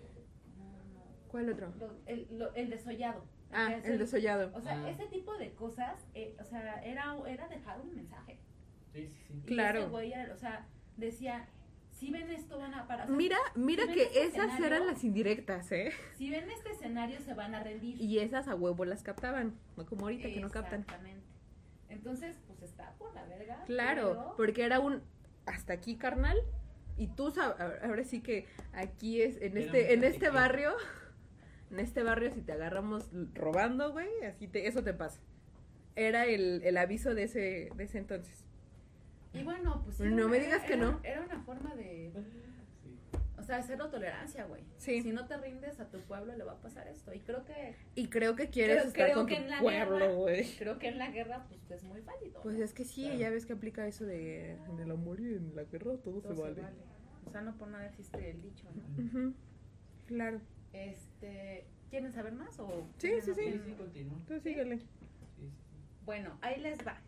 No, 0.59 0.65
no. 0.65 1.05
¿Cuál 1.29 1.49
otro? 1.49 1.73
Lo- 1.79 1.97
el, 2.07 2.27
lo- 2.33 2.53
el 2.55 2.71
desollado. 2.71 3.25
Ah, 3.53 3.73
es 3.75 3.85
el 3.85 3.99
desollado. 3.99 4.51
O 4.53 4.61
sea, 4.61 4.83
Ah. 4.85 4.91
ese 4.91 5.07
tipo 5.07 5.37
de 5.39 5.53
cosas, 5.55 5.97
eh, 6.15 6.37
o 6.41 6.45
sea, 6.45 6.83
era, 6.83 7.17
era 7.29 7.47
dejar 7.49 7.81
un 7.81 7.95
mensaje. 7.95 8.41
Sí, 8.93 9.07
sí, 9.09 9.19
sí. 9.29 9.35
Y 9.45 9.47
Claro. 9.47 9.81
ese 9.81 9.89
güey 9.89 10.13
era- 10.13 10.35
o 10.35 10.37
sea, 10.37 10.67
decía, 10.97 11.49
si 11.91 12.11
ven 12.11 12.31
esto 12.31 12.59
van 12.59 12.75
a 12.75 12.87
parar. 12.87 13.05
o 13.07 13.09
sea, 13.09 13.17
Mira, 13.17 13.37
mira 13.55 13.85
¿ven 13.87 13.95
que 13.95 14.03
este 14.05 14.23
esas 14.25 14.59
eran 14.61 14.87
las 14.87 15.05
indirectas, 15.05 15.71
¿eh? 15.73 15.93
Si 16.17 16.31
ven 16.31 16.51
este 16.51 16.71
escenario 16.71 17.21
se 17.21 17.35
van 17.35 17.55
a 17.55 17.63
rendir. 17.63 18.01
Y 18.01 18.19
esas 18.21 18.49
a 18.49 18.55
huevo 18.55 18.85
las 18.85 19.03
captaban. 19.03 19.59
No 19.77 19.87
como 19.87 20.03
ahorita 20.07 20.29
que 20.29 20.41
no 20.41 20.51
captan. 20.51 20.81
Exactamente. 20.81 21.27
Entonces, 21.89 22.37
pues 22.47 22.63
está 22.63 22.95
por 22.99 23.13
la 23.15 23.25
verga. 23.27 23.65
Claro, 23.67 24.09
pero- 24.11 24.35
porque 24.37 24.65
era 24.65 24.81
un 24.81 25.03
hasta 25.47 25.73
aquí, 25.73 25.97
carnal. 25.97 26.39
Y 26.97 27.09
tú 27.09 27.31
sabes, 27.31 27.57
ahora 27.83 28.05
sí 28.05 28.21
que 28.21 28.47
aquí 28.73 29.23
es, 29.23 29.37
en 29.41 29.57
Era 29.57 29.67
este, 29.67 29.95
en 29.95 30.05
este 30.05 30.29
barrio, 30.31 30.73
en 31.71 31.81
este 31.81 32.03
barrio, 32.03 32.31
si 32.33 32.43
te 32.43 32.53
agarramos 32.53 33.11
robando, 33.35 33.93
güey, 33.93 34.09
así 34.29 34.47
te, 34.49 34.67
eso 34.67 34.83
te 34.85 34.93
pasa. 34.93 35.21
Era 35.97 36.27
el, 36.27 36.63
el 36.63 36.77
aviso 36.77 37.15
de 37.15 37.25
ese, 37.25 37.71
de 37.75 37.85
ese 37.85 37.99
entonces. 37.99 38.45
Y 39.33 39.43
bueno, 39.45 39.83
pues. 39.85 39.97
sí, 39.97 40.03
No 40.05 40.09
era- 40.23 40.29
me 40.29 40.41
digas 40.41 40.59
era- 40.61 40.67
que 40.67 40.77
no. 40.77 41.01
Era 41.03 41.21
una 41.23 41.41
forma 41.43 41.75
de. 41.77 42.13
Sí. 42.83 42.97
O 43.39 43.43
sea, 43.43 43.63
cero 43.63 43.89
tolerancia, 43.91 44.45
güey. 44.45 44.63
Sí. 44.77 45.03
Si 45.03 45.13
no 45.13 45.27
te 45.27 45.37
rindes 45.39 45.81
a 45.81 45.89
tu 45.89 45.99
pueblo, 46.01 46.37
le 46.37 46.45
va 46.45 46.53
a 46.53 46.61
pasar 46.61 46.87
esto. 46.89 47.13
Y 47.15 47.21
creo 47.21 47.45
que. 47.45 47.75
Y 47.95 48.09
creo 48.09 48.37
que 48.37 48.49
quieres 48.51 48.77
Creo- 48.79 48.89
estar 48.89 49.05
creo 49.07 49.17
con 49.17 49.27
que 49.27 49.37
tu 49.37 49.43
en 49.43 49.51
la 49.51 49.61
pueblo, 49.61 49.97
guerra- 49.99 50.13
güey. 50.15 50.57
Creo 50.57 50.79
que 50.79 50.89
en 50.89 50.99
la 50.99 51.11
guerra, 51.11 51.47
pues 51.49 51.71
es 51.71 51.85
muy 51.85 52.01
válido. 52.01 52.43
Pues 52.43 52.59
¿no? 52.59 52.65
es 52.65 52.73
que 52.75 52.85
sí, 52.85 53.05
Claro. 53.05 53.19
ya 53.19 53.31
ves 53.31 53.47
que 53.47 53.53
aplica 53.55 53.87
eso 53.87 54.05
de 54.05 54.53
en 54.53 54.79
el 54.81 54.91
amor 54.91 55.21
y 55.21 55.35
en 55.35 55.55
la 55.57 55.65
guerra 55.65 55.97
todo, 55.97 56.21
Todo 56.21 56.35
se 56.35 56.43
vale. 56.43 56.63
O 57.27 57.31
sea, 57.31 57.41
no 57.43 57.57
por 57.57 57.69
nada 57.69 57.87
existe 57.87 58.31
el 58.31 58.43
dicho, 58.43 58.67
¿no? 58.75 59.33
Claro. 60.07 60.41
Este, 60.73 61.65
¿Quieren 61.89 62.13
saber 62.13 62.33
más 62.35 62.59
o? 62.61 62.87
Sí, 62.99 63.21
sí, 63.21 63.33
sí. 63.35 63.53
Sí, 63.53 63.61
sí, 63.65 63.73
continúa. 63.73 64.19
Tú 64.27 64.39
síguele. 64.41 64.79
Sí, 64.79 64.87
sí. 65.37 65.51
Bueno, 66.05 66.39
ahí 66.41 66.61
les 66.61 66.79
va. 66.87 67.01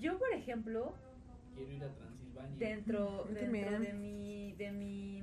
Yo, 0.00 0.18
por 0.18 0.32
ejemplo, 0.32 0.94
Quiero 1.54 1.72
ir 1.72 1.84
a 1.84 1.88
Transilvania. 1.94 2.56
dentro, 2.58 3.24
dentro 3.32 3.80
de 3.80 3.92
mi, 3.94 4.52
de 4.54 4.70
mi, 4.72 5.22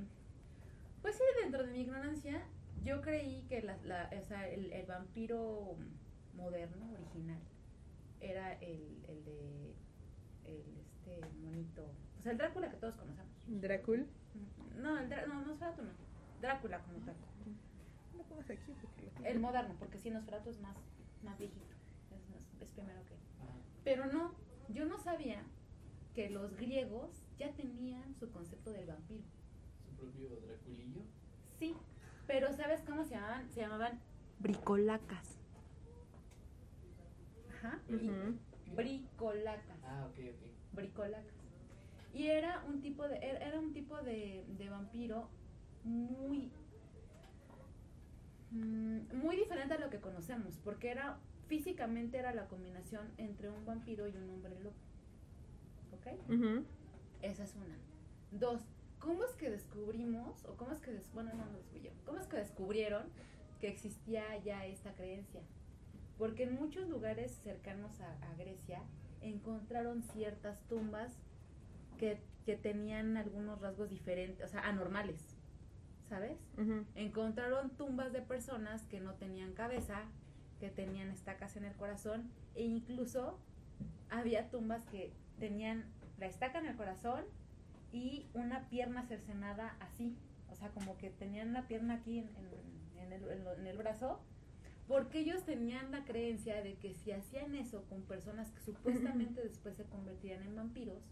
pues 1.02 1.16
sí, 1.16 1.22
dentro 1.42 1.64
de 1.64 1.72
mi 1.72 1.80
ignorancia, 1.80 2.42
yo 2.84 3.00
creí 3.00 3.42
que 3.48 3.62
la, 3.62 3.76
la- 3.84 4.10
o 4.20 4.24
sea, 4.24 4.48
el, 4.48 4.72
el 4.72 4.86
vampiro 4.86 5.76
moderno, 6.34 6.92
original, 6.92 7.38
era 8.20 8.52
el, 8.54 9.04
el 9.08 9.24
de, 9.24 9.74
el 10.44 10.62
este 10.78 11.20
monito, 11.42 11.82
o 12.18 12.22
sea, 12.22 12.32
el 12.32 12.38
Drácula 12.38 12.70
que 12.70 12.76
todos 12.76 12.96
conocemos. 12.96 13.32
Dracul. 13.46 14.06
No, 14.76 14.98
el 14.98 15.08
Drá- 15.08 15.26
no, 15.26 15.40
Nosferatu 15.46 15.82
no, 15.82 15.90
Drácula 16.40 16.80
como 16.80 16.98
tal. 16.98 17.14
No 18.16 18.22
pongas 18.24 18.50
aquí 18.50 18.72
porque. 18.80 19.10
El 19.28 19.38
moderno, 19.40 19.74
porque 19.78 19.98
sí, 19.98 20.10
Nosferatu 20.10 20.50
es 20.50 20.60
más, 20.60 20.76
más 21.22 21.38
viejito, 21.38 21.64
es, 22.14 22.28
más- 22.30 22.62
es 22.62 22.68
primero 22.74 23.00
que. 23.06 23.14
Pero 23.84 24.06
no, 24.06 24.34
yo 24.68 24.84
no 24.86 24.98
sabía 24.98 25.42
que 26.14 26.30
los 26.30 26.56
griegos 26.56 27.10
ya 27.38 27.52
tenían 27.52 28.14
su 28.14 28.30
concepto 28.30 28.70
del 28.72 28.86
vampiro. 28.86 29.24
Su 29.84 29.96
propio 29.96 30.28
Draculillo. 30.46 31.02
Sí, 31.58 31.74
pero 32.26 32.52
¿sabes 32.54 32.82
cómo 32.82 33.04
se 33.04 33.14
llamaban? 33.14 33.50
Se 33.50 33.60
llamaban 33.60 34.00
bricolacas. 34.38 35.38
Ajá. 37.50 37.80
Bricolacas. 38.74 39.78
Ah, 39.84 40.06
ok, 40.10 40.18
ok. 40.18 40.74
Bricolacas. 40.74 41.34
Y 42.14 42.28
era 42.28 42.64
un 42.66 42.80
tipo 42.80 43.06
de 43.06 43.16
era 43.16 43.38
era 43.46 43.58
un 43.60 43.72
tipo 43.74 43.96
de, 44.02 44.44
de 44.56 44.70
vampiro 44.70 45.28
muy 45.84 46.50
mm, 48.52 49.18
muy 49.18 49.36
diferente 49.36 49.74
a 49.74 49.78
lo 49.78 49.90
que 49.90 50.00
conocemos, 50.00 50.56
porque 50.64 50.90
era 50.90 51.18
físicamente 51.46 52.18
era 52.18 52.34
la 52.34 52.46
combinación 52.48 53.10
entre 53.18 53.50
un 53.50 53.64
vampiro 53.64 54.08
y 54.08 54.16
un 54.16 54.30
hombre 54.30 54.58
lobo. 54.60 54.74
¿Ok? 55.92 56.30
Ujú. 56.30 56.64
Esa 57.22 57.44
es 57.44 57.54
una. 57.56 57.76
Dos, 58.32 58.62
¿cómo 58.98 59.24
es 59.24 59.32
que 59.32 59.50
descubrimos, 59.50 60.44
o 60.46 60.56
cómo 60.56 60.72
es 60.72 60.78
que, 60.78 61.00
bueno, 61.14 61.32
no 61.34 61.46
lo 61.46 61.58
descubrieron, 61.58 61.98
cómo 62.04 62.18
es 62.18 62.26
que 62.26 62.36
descubrieron 62.36 63.04
que 63.60 63.68
existía 63.68 64.36
ya 64.44 64.66
esta 64.66 64.92
creencia? 64.94 65.42
Porque 66.18 66.44
en 66.44 66.54
muchos 66.54 66.88
lugares 66.88 67.32
cercanos 67.42 68.00
a, 68.00 68.12
a 68.12 68.34
Grecia 68.36 68.82
encontraron 69.20 70.02
ciertas 70.02 70.62
tumbas 70.68 71.12
que, 71.98 72.18
que 72.44 72.56
tenían 72.56 73.16
algunos 73.16 73.60
rasgos 73.60 73.90
diferentes, 73.90 74.44
o 74.44 74.48
sea, 74.48 74.60
anormales, 74.66 75.36
¿sabes? 76.08 76.38
Ujú. 76.58 76.84
encontraron 76.94 77.70
tumbas 77.70 78.12
de 78.12 78.22
personas 78.22 78.84
que 78.86 79.00
no 79.00 79.14
tenían 79.14 79.52
cabeza, 79.52 80.04
que 80.60 80.70
tenían 80.70 81.10
estacas 81.10 81.56
en 81.56 81.64
el 81.64 81.74
corazón 81.74 82.30
e 82.54 82.62
incluso 82.64 83.38
había 84.10 84.48
tumbas 84.50 84.84
que 84.86 85.12
tenían 85.38 85.84
la 86.18 86.26
estaca 86.26 86.58
en 86.58 86.66
el 86.66 86.76
corazón 86.76 87.24
y 87.92 88.26
una 88.34 88.68
pierna 88.68 89.04
cercenada 89.06 89.76
así, 89.80 90.16
o 90.50 90.54
sea, 90.54 90.70
como 90.70 90.96
que 90.96 91.10
tenían 91.10 91.52
la 91.52 91.66
pierna 91.66 91.94
aquí 91.94 92.18
en, 92.20 92.28
en- 92.36 93.02
en 93.06 93.12
el, 93.12 93.22
en 93.58 93.66
el 93.66 93.76
brazo, 93.76 94.20
porque 94.88 95.18
ellos 95.20 95.44
tenían 95.44 95.90
la 95.90 96.04
creencia 96.04 96.62
de 96.62 96.74
que 96.74 96.94
si 96.94 97.12
hacían 97.12 97.54
eso 97.54 97.84
con 97.88 98.02
personas 98.02 98.50
que 98.52 98.60
supuestamente 98.62 99.42
después 99.42 99.76
se 99.76 99.84
convertirían 99.84 100.42
en 100.42 100.56
vampiros, 100.56 101.02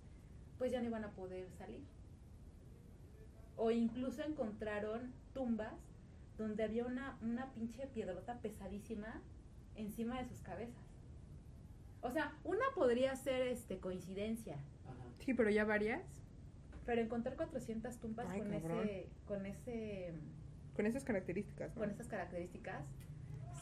pues 0.58 0.72
ya 0.72 0.80
no 0.80 0.86
iban 0.86 1.04
a 1.04 1.10
poder 1.10 1.50
salir. 1.58 1.82
O 3.56 3.70
incluso 3.70 4.22
encontraron 4.22 5.12
tumbas 5.32 5.74
donde 6.38 6.64
había 6.64 6.84
una, 6.86 7.16
una 7.22 7.52
pinche 7.52 7.86
piedrota 7.86 8.38
pesadísima 8.40 9.20
encima 9.76 10.18
de 10.20 10.28
sus 10.28 10.40
cabezas. 10.40 10.82
O 12.02 12.10
sea, 12.10 12.34
una 12.44 12.64
podría 12.74 13.16
ser 13.16 13.42
este 13.48 13.78
coincidencia, 13.78 14.54
Ajá. 14.84 15.04
Sí, 15.20 15.32
pero 15.34 15.50
ya 15.50 15.64
varias. 15.64 16.02
pero 16.84 17.00
encontrar 17.00 17.36
400 17.36 17.98
tumbas 17.98 18.26
Ay, 18.28 18.40
con 18.40 18.50
cabrón. 18.50 18.80
ese 18.84 19.08
con 19.26 19.46
ese 19.46 20.12
Con 20.76 20.86
esas 20.86 21.04
características. 21.04 21.74
¿no? 21.74 21.80
con 21.80 21.90
esas 21.90 22.08
características 22.08 22.84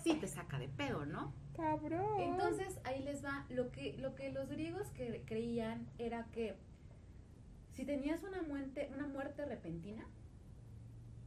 sí 0.02 0.14
te 0.14 0.26
saca 0.26 0.58
de 0.58 0.68
pedo, 0.68 1.06
¿no? 1.06 1.32
Cabrón. 1.54 2.20
Entonces, 2.20 2.80
ahí 2.82 3.02
les 3.04 3.24
va 3.24 3.46
lo 3.50 3.70
que 3.70 3.96
lo 3.98 4.16
que 4.16 4.32
los 4.32 4.48
griegos 4.48 4.90
que 4.90 5.22
creían 5.24 5.86
era 5.98 6.24
que 6.32 6.56
si 7.70 7.84
tenías 7.84 8.22
una 8.24 8.42
muerte 8.42 8.90
una 8.94 9.06
muerte 9.06 9.44
repentina 9.44 10.04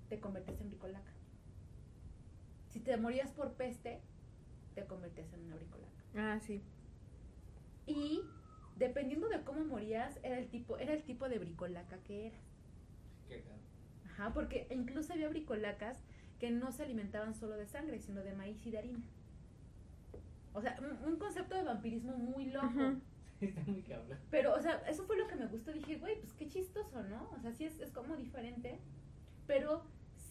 te 0.09 0.19
convertías 0.19 0.59
en 0.59 0.67
bricolaca. 0.69 1.11
Si 2.71 2.79
te 2.81 2.97
morías 2.97 3.31
por 3.31 3.53
peste, 3.53 4.01
te 4.75 4.85
convertías 4.85 5.31
en 5.33 5.45
una 5.45 5.55
bricolaca. 5.55 6.03
Ah, 6.15 6.39
sí. 6.39 6.61
Y 7.87 8.21
dependiendo 8.75 9.27
de 9.29 9.41
cómo 9.41 9.63
morías, 9.63 10.19
era 10.23 10.37
el 10.37 10.47
tipo, 10.49 10.77
era 10.77 10.93
el 10.93 11.03
tipo 11.03 11.27
de 11.29 11.39
bricolaca 11.39 11.97
que 11.99 12.27
eras. 12.27 12.43
Qué 13.27 13.41
cagado. 13.41 13.61
Ajá, 14.05 14.33
porque 14.33 14.67
incluso 14.69 15.13
había 15.13 15.29
bricolacas 15.29 16.03
que 16.39 16.51
no 16.51 16.71
se 16.71 16.83
alimentaban 16.83 17.33
solo 17.33 17.55
de 17.55 17.65
sangre, 17.65 17.99
sino 17.99 18.21
de 18.21 18.33
maíz 18.33 18.65
y 18.65 18.71
de 18.71 18.77
harina. 18.77 19.03
O 20.53 20.61
sea, 20.61 20.77
un, 20.79 21.11
un 21.11 21.17
concepto 21.17 21.55
de 21.55 21.63
vampirismo 21.63 22.15
muy 22.17 22.45
loco. 22.45 22.95
Está 23.41 23.61
muy 23.67 23.81
cabrón. 23.81 24.17
Pero, 24.31 24.53
o 24.53 24.61
sea, 24.61 24.77
eso 24.87 25.03
fue 25.05 25.17
lo 25.17 25.27
que 25.27 25.35
me 25.35 25.47
gustó. 25.47 25.71
Dije, 25.73 25.97
güey, 25.97 26.19
pues 26.19 26.33
qué 26.33 26.47
chistoso, 26.47 27.03
¿no? 27.03 27.29
O 27.31 27.39
sea, 27.39 27.51
sí 27.53 27.65
es, 27.65 27.79
es 27.79 27.91
como 27.91 28.15
diferente, 28.15 28.79
pero 29.47 29.83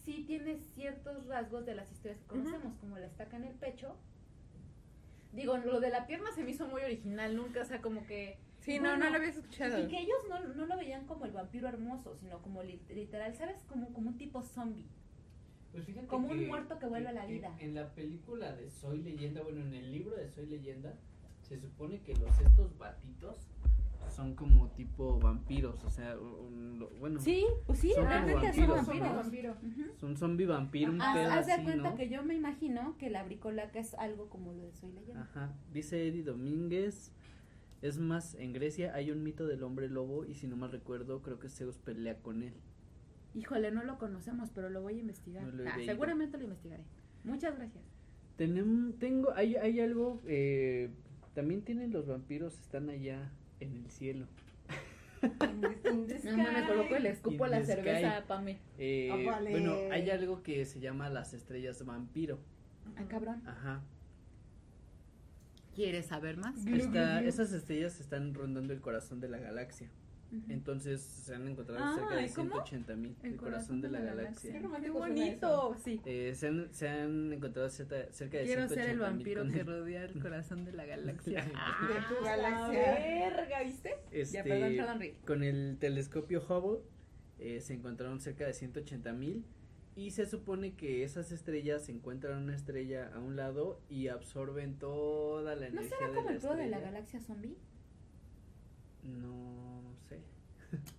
sí 0.03 0.23
tiene 0.25 0.57
ciertos 0.57 1.25
rasgos 1.27 1.65
de 1.65 1.75
las 1.75 1.91
historias 1.91 2.19
que 2.19 2.27
conocemos, 2.27 2.75
como 2.77 2.97
la 2.97 3.05
estaca 3.05 3.37
en 3.37 3.45
el 3.45 3.55
pecho. 3.55 3.95
Digo, 5.35 5.57
lo 5.57 5.79
de 5.79 5.89
la 5.89 6.07
pierna 6.07 6.31
se 6.33 6.43
me 6.43 6.51
hizo 6.51 6.67
muy 6.67 6.81
original, 6.81 7.35
nunca, 7.35 7.61
o 7.61 7.65
sea, 7.65 7.81
como 7.81 8.05
que... 8.05 8.37
Sí, 8.61 8.77
no, 8.77 8.83
Bueno, 8.89 9.05
no 9.05 9.09
lo 9.11 9.17
habías 9.17 9.37
escuchado. 9.37 9.83
Y 9.83 9.87
que 9.87 9.99
ellos 9.99 10.17
no, 10.29 10.39
no 10.39 10.65
lo 10.65 10.77
veían 10.77 11.05
como 11.05 11.25
el 11.25 11.31
vampiro 11.31 11.67
hermoso, 11.67 12.15
sino 12.15 12.41
como 12.41 12.63
li- 12.63 12.81
literal, 12.89 13.35
¿sabes? 13.35 13.63
Como, 13.67 13.93
como 13.93 14.09
un 14.09 14.17
tipo 14.17 14.41
zombie. 14.41 14.87
Pues 15.71 15.85
fíjate 15.85 16.07
Como 16.07 16.29
un 16.29 16.47
muerto 16.47 16.79
que 16.79 16.85
vuelve 16.87 17.09
a 17.09 17.11
la 17.11 17.25
vida. 17.25 17.55
En 17.59 17.75
la 17.75 17.93
película 17.93 18.53
de 18.53 18.71
Soy 18.71 19.03
Leyenda, 19.03 19.41
bueno, 19.43 19.61
en 19.61 19.73
el 19.73 19.91
libro 19.91 20.15
de 20.15 20.29
Soy 20.29 20.45
Leyenda, 20.47 20.93
se 21.41 21.59
supone 21.59 21.99
que 22.01 22.15
los 22.15 22.39
estos 22.39 22.75
batitos 22.77 23.37
son 24.15 24.33
como 24.35 24.69
tipo 24.71 25.19
vampiros, 25.19 25.83
o 25.83 25.89
sea, 25.89 26.17
un- 26.17 26.79
lo- 26.79 26.89
bueno, 26.99 27.19
Sí, 27.19 27.45
pues 27.67 27.79
sí, 27.79 27.91
Son 27.93 28.05
realmente 28.05 28.33
como 28.33 28.53
son 28.53 28.67
vampiros, 28.67 28.85
vampiros. 29.15 29.55
¿no? 29.55 29.61
vampiro. 29.61 29.85
Ujú. 29.87 29.97
son 29.99 30.17
zombie 30.17 30.45
vampiro, 30.45 30.91
un 30.91 31.01
Haz, 31.01 31.15
pedo 31.17 31.31
haz 31.31 31.47
de 31.47 31.63
cuenta 31.63 31.89
¿no? 31.91 31.95
que 31.97 32.09
yo 32.09 32.23
me 32.23 32.33
imagino 32.35 32.95
que 32.97 33.09
la 33.09 33.23
bricolaca 33.23 33.79
es 33.79 33.93
algo 33.95 34.29
como 34.29 34.53
lo 34.53 34.63
de 34.63 34.73
Soy 34.73 34.91
Leyenda. 34.93 35.21
Ajá, 35.23 35.53
dice 35.73 36.07
Eddie 36.07 36.23
Domínguez. 36.23 37.11
Es 37.81 37.99
más, 37.99 38.35
en 38.35 38.53
Grecia 38.53 38.95
hay 38.95 39.11
un 39.11 39.21
mito 39.21 39.45
del 39.45 39.61
hombre 39.61 39.89
lobo 39.89 40.25
y 40.25 40.33
si 40.35 40.47
no 40.47 40.55
mal 40.55 40.71
recuerdo, 40.71 41.21
creo 41.21 41.39
que 41.39 41.49
Zeus 41.49 41.77
pelea 41.77 42.17
con 42.19 42.41
él. 42.41 42.53
Híjole, 43.35 43.69
no 43.71 43.83
lo 43.83 43.97
conocemos, 43.99 44.49
pero 44.49 44.69
lo 44.69 44.81
voy 44.81 44.95
a 44.95 44.99
investigar. 45.01 45.43
No 45.43 45.51
lo 45.63 45.69
Ah, 45.69 45.75
seguramente 45.83 46.37
lo 46.37 46.45
investigaré. 46.45 46.83
Muchas 47.25 47.55
gracias. 47.57 47.83
Tenem- 48.37 48.97
tengo, 48.97 49.33
hay, 49.35 49.55
hay 49.57 49.79
algo, 49.81 50.21
eh, 50.25 50.89
también 51.33 51.61
tienen 51.63 51.91
los 51.91 52.07
vampiros, 52.07 52.57
están 52.59 52.89
allá 52.89 53.29
en 53.59 53.75
el 53.75 53.89
cielo. 53.91 54.27
No 55.21 56.37
me 56.51 56.67
coloco 56.67 56.97
y 56.97 57.01
le 57.01 57.09
escupo 57.09 57.45
In 57.45 57.51
la 57.51 57.63
cerveza 57.63 57.97
sky. 57.99 58.05
a 58.23 58.27
Pame. 58.27 58.59
Eh, 58.77 59.09
Ah, 59.11 59.31
vale. 59.31 59.51
Bueno, 59.51 59.73
hay 59.91 60.07
algo 60.11 60.43
que 60.43 60.65
se 60.65 60.79
llama 60.79 61.09
las 61.09 61.33
estrellas 61.33 61.83
vampiro. 61.83 62.37
Ah, 62.95 63.03
cabrón. 63.07 63.41
Ajá. 63.47 63.81
¿Quieres 65.73 66.05
saber 66.05 66.37
más? 66.37 66.65
Esta- 66.67 67.21
esas 67.23 67.51
estrellas 67.53 67.99
están 67.99 68.33
rondando 68.33 68.71
el 68.73 68.81
corazón 68.81 69.19
de 69.19 69.27
la 69.29 69.37
galaxia. 69.39 69.89
Entonces 70.49 71.01
se 71.01 71.33
han 71.33 71.47
encontrado 71.47 71.81
Ah, 71.83 71.95
cerca 71.95 72.15
de 72.15 72.25
¿y 72.25 72.29
cómo? 72.29 72.49
180 72.65 72.95
mil. 72.95 73.15
El, 73.23 73.37
corazón 73.37 73.79
de 73.79 73.89
la, 73.89 73.99
galaxia. 74.01 74.51
Qué 74.51 74.57
Qué 74.57 74.63
romántico 74.63 74.97
suena 74.97 75.15
bonito. 75.15 75.75
Sí. 75.83 76.01
Eh, 76.05 76.33
se, 76.35 76.47
han, 76.47 76.73
se 76.73 76.89
han 76.89 77.31
encontrado 77.31 77.69
cerca, 77.69 78.11
cerca 78.11 78.37
de 78.39 78.43
Quiero 78.45 78.67
ser 78.67 78.79
el 78.79 78.97
180,000 78.97 78.99
vampiro 78.99 79.41
con 79.43 79.51
que 79.53 79.59
el- 79.61 79.65
rodea 79.67 80.03
el 80.03 80.21
corazón 80.21 80.65
de 80.65 80.73
la 80.73 80.85
galaxia. 80.85 81.45
De 81.45 81.51
tu 81.51 81.55
Ah, 81.55 82.21
galaxia. 82.23 82.95
verga, 82.95 83.63
¿viste? 83.63 83.95
Este, 84.11 84.37
Ya, 84.37 84.43
perdón, 84.43 84.75
perdón, 84.75 84.99
Rick. 84.99 85.23
con 85.25 85.43
el 85.43 85.77
telescopio 85.79 86.43
Hubble 86.47 86.81
eh, 87.39 87.61
se 87.61 87.73
encontraron 87.73 88.19
cerca 88.19 88.45
de 88.45 88.53
180 88.53 89.13
mil 89.13 89.45
y 89.95 90.11
se 90.11 90.25
supone 90.25 90.73
que 90.75 91.03
esas 91.05 91.31
estrellas 91.31 91.85
se 91.85 91.93
encuentran 91.93 92.43
una 92.43 92.55
estrella 92.55 93.09
a 93.13 93.19
un 93.19 93.37
lado 93.37 93.79
y 93.89 94.09
absorben 94.09 94.77
toda 94.79 95.55
la 95.55 95.69
¿No 95.69 95.79
energía 95.79 95.97
será 95.97 96.09
de 96.09 96.15
como 96.15 96.29
la 96.29 96.35
el 96.35 96.41
pedo 96.41 96.51
de 96.51 96.57
la 96.57 96.63
estrella. 96.65 96.85
galaxia 96.91 97.19
zombie? 97.21 97.55
No. 99.03 99.64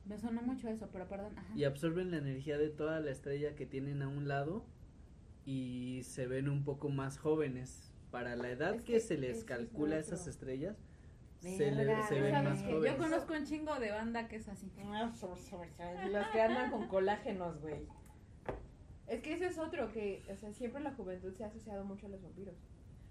Me 0.04 0.18
sonó 0.18 0.42
mucho 0.42 0.68
eso, 0.68 0.88
pero 0.92 1.06
perdón. 1.08 1.32
Ajá. 1.36 1.52
Y 1.56 1.64
absorben 1.64 2.10
la 2.10 2.18
energía 2.18 2.58
de 2.58 2.68
toda 2.68 3.00
la 3.00 3.10
estrella 3.10 3.54
que 3.54 3.66
tienen 3.66 4.02
a 4.02 4.08
un 4.08 4.28
lado 4.28 4.64
y 5.44 6.02
se 6.04 6.26
ven 6.26 6.48
un 6.48 6.64
poco 6.64 6.88
más 6.88 7.18
jóvenes. 7.18 7.92
Para 8.10 8.36
la 8.36 8.48
edad 8.50 8.74
Es 8.76 8.82
que, 8.84 8.94
que 8.94 9.00
se 9.00 9.18
les 9.18 9.38
es 9.38 9.44
calcula 9.44 9.96
a 9.96 9.98
otro. 10.00 10.14
esas 10.14 10.26
estrellas, 10.28 10.76
se, 11.40 11.70
le- 11.70 11.84
Verga, 11.84 12.06
se 12.06 12.20
ven 12.20 12.32
¿sabes 12.32 12.48
más 12.50 12.62
jóvenes. 12.62 12.92
Yo 12.92 12.98
conozco 12.98 13.34
un 13.34 13.44
chingo 13.44 13.78
de 13.78 13.90
banda 13.90 14.28
que 14.28 14.36
es 14.36 14.48
así. 14.48 14.70
Los 16.10 16.26
que 16.28 16.40
andan 16.40 16.70
con 16.70 16.88
colágenos, 16.88 17.60
güey. 17.60 17.80
Es 19.06 19.20
que 19.22 19.34
ese 19.34 19.46
es 19.46 19.58
otro 19.58 19.92
que, 19.92 20.22
o 20.32 20.36
sea, 20.36 20.52
siempre 20.52 20.82
la 20.82 20.92
juventud 20.94 21.32
se 21.34 21.44
ha 21.44 21.48
asociado 21.48 21.84
mucho 21.84 22.06
a 22.06 22.08
los 22.10 22.22
vampiros. 22.22 22.54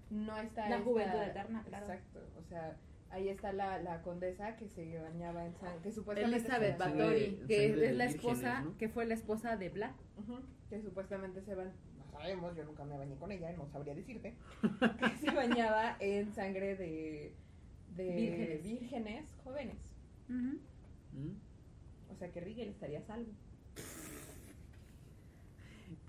No 0.10 0.38
está 0.38 0.68
La 0.70 0.76
esta- 0.78 0.84
juventud 0.90 1.22
eterna, 1.22 1.64
claro. 1.64 1.86
Exacto, 1.86 2.20
o 2.38 2.44
sea, 2.44 2.78
ahí 3.12 3.30
está 3.30 3.54
la, 3.54 3.82
la 3.82 4.02
condesa 4.02 4.56
que 4.58 4.68
se 4.68 5.00
bañaba 5.00 5.46
en 5.46 5.54
sangre, 5.56 5.82
que 5.84 5.92
supuestamente 5.92 6.38
Elizabeth 6.38 6.78
Bathory, 6.78 7.36
que 7.48 7.56
de 7.58 7.66
es 7.66 7.72
la 7.72 8.06
vírgenes, 8.06 8.16
esposa, 8.16 8.62
¿no? 8.62 8.78
que 8.78 8.90
fue 8.90 9.06
la 9.06 9.14
esposa 9.14 9.56
de 9.58 9.70
Vlad. 9.70 9.92
Ujú, 10.18 10.40
que 10.70 10.82
supuestamente 10.82 11.42
se 11.42 11.56
van, 11.56 11.72
no 11.98 12.12
sabemos, 12.12 12.56
yo 12.56 12.64
nunca 12.66 12.84
me 12.86 12.98
bañé 12.98 13.16
con 13.16 13.32
ella, 13.32 13.52
no 13.54 13.68
sabría 13.70 13.94
decirte, 13.96 14.34
que 15.00 15.18
se 15.18 15.32
bañaba 15.32 15.96
en 16.00 16.34
sangre 16.34 16.76
de, 16.76 17.34
de 17.96 18.16
Vírgenes. 18.16 18.64
vírgenes 18.64 19.36
jóvenes. 19.44 19.78
¿Mm? 20.28 20.56
O 22.12 22.16
sea 22.18 22.32
que 22.32 22.40
Rigel 22.42 22.70
estaría 22.70 23.00
a 23.00 23.04
salvo. 23.04 23.32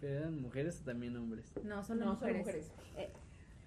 ¿Pero 0.01 0.19
eran 0.21 0.41
mujeres 0.41 0.81
o 0.81 0.85
también 0.85 1.17
hombres? 1.17 1.53
No, 1.65 1.83
solo 1.83 2.05
No, 2.05 2.13
mujeres. 2.15 2.37
son 2.37 2.39
mujeres. 2.39 2.73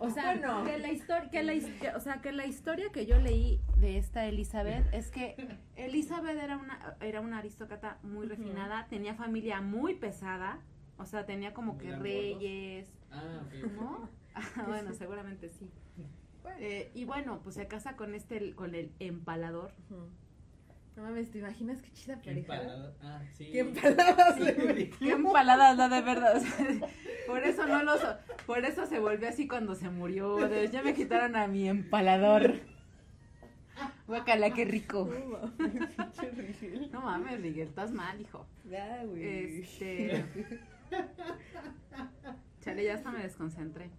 O 0.01 0.09
sea, 0.09 0.33
Bueno. 0.35 0.63
que 0.63 0.77
la 0.79 0.91
historia, 0.91 1.29
que 1.29 1.43
la, 1.43 1.53
que- 1.53 1.89
o 1.95 1.99
sea, 1.99 2.21
que 2.21 2.31
la 2.31 2.45
historia 2.45 2.89
que 2.91 3.05
yo 3.05 3.19
leí 3.19 3.59
de 3.77 3.97
esta 3.97 4.25
Elizabeth 4.25 4.85
es 4.93 5.11
que 5.11 5.35
Elizabeth 5.75 6.37
era 6.37 6.57
una, 6.57 6.95
era 7.01 7.19
una 7.19 7.39
aristócrata 7.39 7.97
muy 8.01 8.25
refinada, 8.25 8.87
tenía 8.87 9.13
familia 9.15 9.59
muy 9.59 9.95
pesada, 9.95 10.59
o 10.97 11.05
sea, 11.05 11.25
tenía 11.25 11.53
como 11.53 11.77
que 11.77 11.89
¿Eran 11.89 12.01
reyes, 12.01 12.89
Ah, 13.11 13.41
ok. 13.45 13.71
¿no? 13.73 14.09
Ah, 14.35 14.41
bueno, 14.67 14.93
seguramente 14.93 15.49
sí. 15.49 15.69
Eh, 16.59 16.91
y 16.93 17.03
bueno, 17.05 17.41
pues 17.43 17.55
se 17.55 17.67
casa 17.67 17.95
con 17.97 18.15
este, 18.15 18.53
con 18.55 18.75
el 18.75 18.91
empalador. 18.99 19.73
Ujú. 19.89 20.07
No 20.99 21.05
mames, 21.05 21.31
¿te 21.31 21.37
imaginas 21.37 21.81
qué 21.81 21.89
chida 21.93 22.19
¿Qué 22.21 22.41
pareja? 22.41 22.63
empalada? 22.65 22.93
Ah, 23.01 23.21
sí. 23.31 23.49
¿Qué 23.53 23.59
empaladas? 23.59 24.35
Sí, 24.35 24.51
güey? 24.61 24.89
Qué 24.89 25.11
empaladas, 25.11 25.77
la 25.77 25.87
de 25.87 26.01
verdad. 26.01 26.41
Por 27.25 27.41
eso 27.45 27.65
no 27.67 27.83
los, 27.83 28.01
por 28.47 28.65
eso 28.65 28.85
se 28.87 28.99
volvió 28.99 29.29
así 29.29 29.47
cuando 29.47 29.75
se 29.75 29.89
murió. 29.89 30.35
de, 30.49 30.67
Ya 30.67 30.81
me 30.81 30.93
quitaron 30.95 31.35
a 31.37 31.47
mi 31.47 31.69
empalador. 31.69 32.59
Guacala, 34.07 34.49
qué 34.49 34.65
rico. 34.65 35.07
No 35.09 35.37
mames. 35.37 35.89
No 36.91 37.01
Miguel, 37.39 37.67
estás 37.69 37.91
mal, 37.91 38.19
hijo. 38.19 38.45
Ya, 38.69 39.03
güey. 39.05 39.61
Este. 39.61 40.25
Chale, 42.61 42.83
ya 42.83 42.95
hasta 42.95 43.11
me 43.11 43.23
desconcentré. 43.23 43.89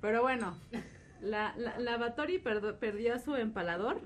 Pero 0.00 0.22
bueno, 0.22 0.56
la, 1.22 1.56
la, 1.56 1.78
la 1.80 1.96
perdo- 2.38 2.78
perdió 2.78 3.14
a 3.14 3.18
su 3.18 3.34
empalador. 3.34 4.00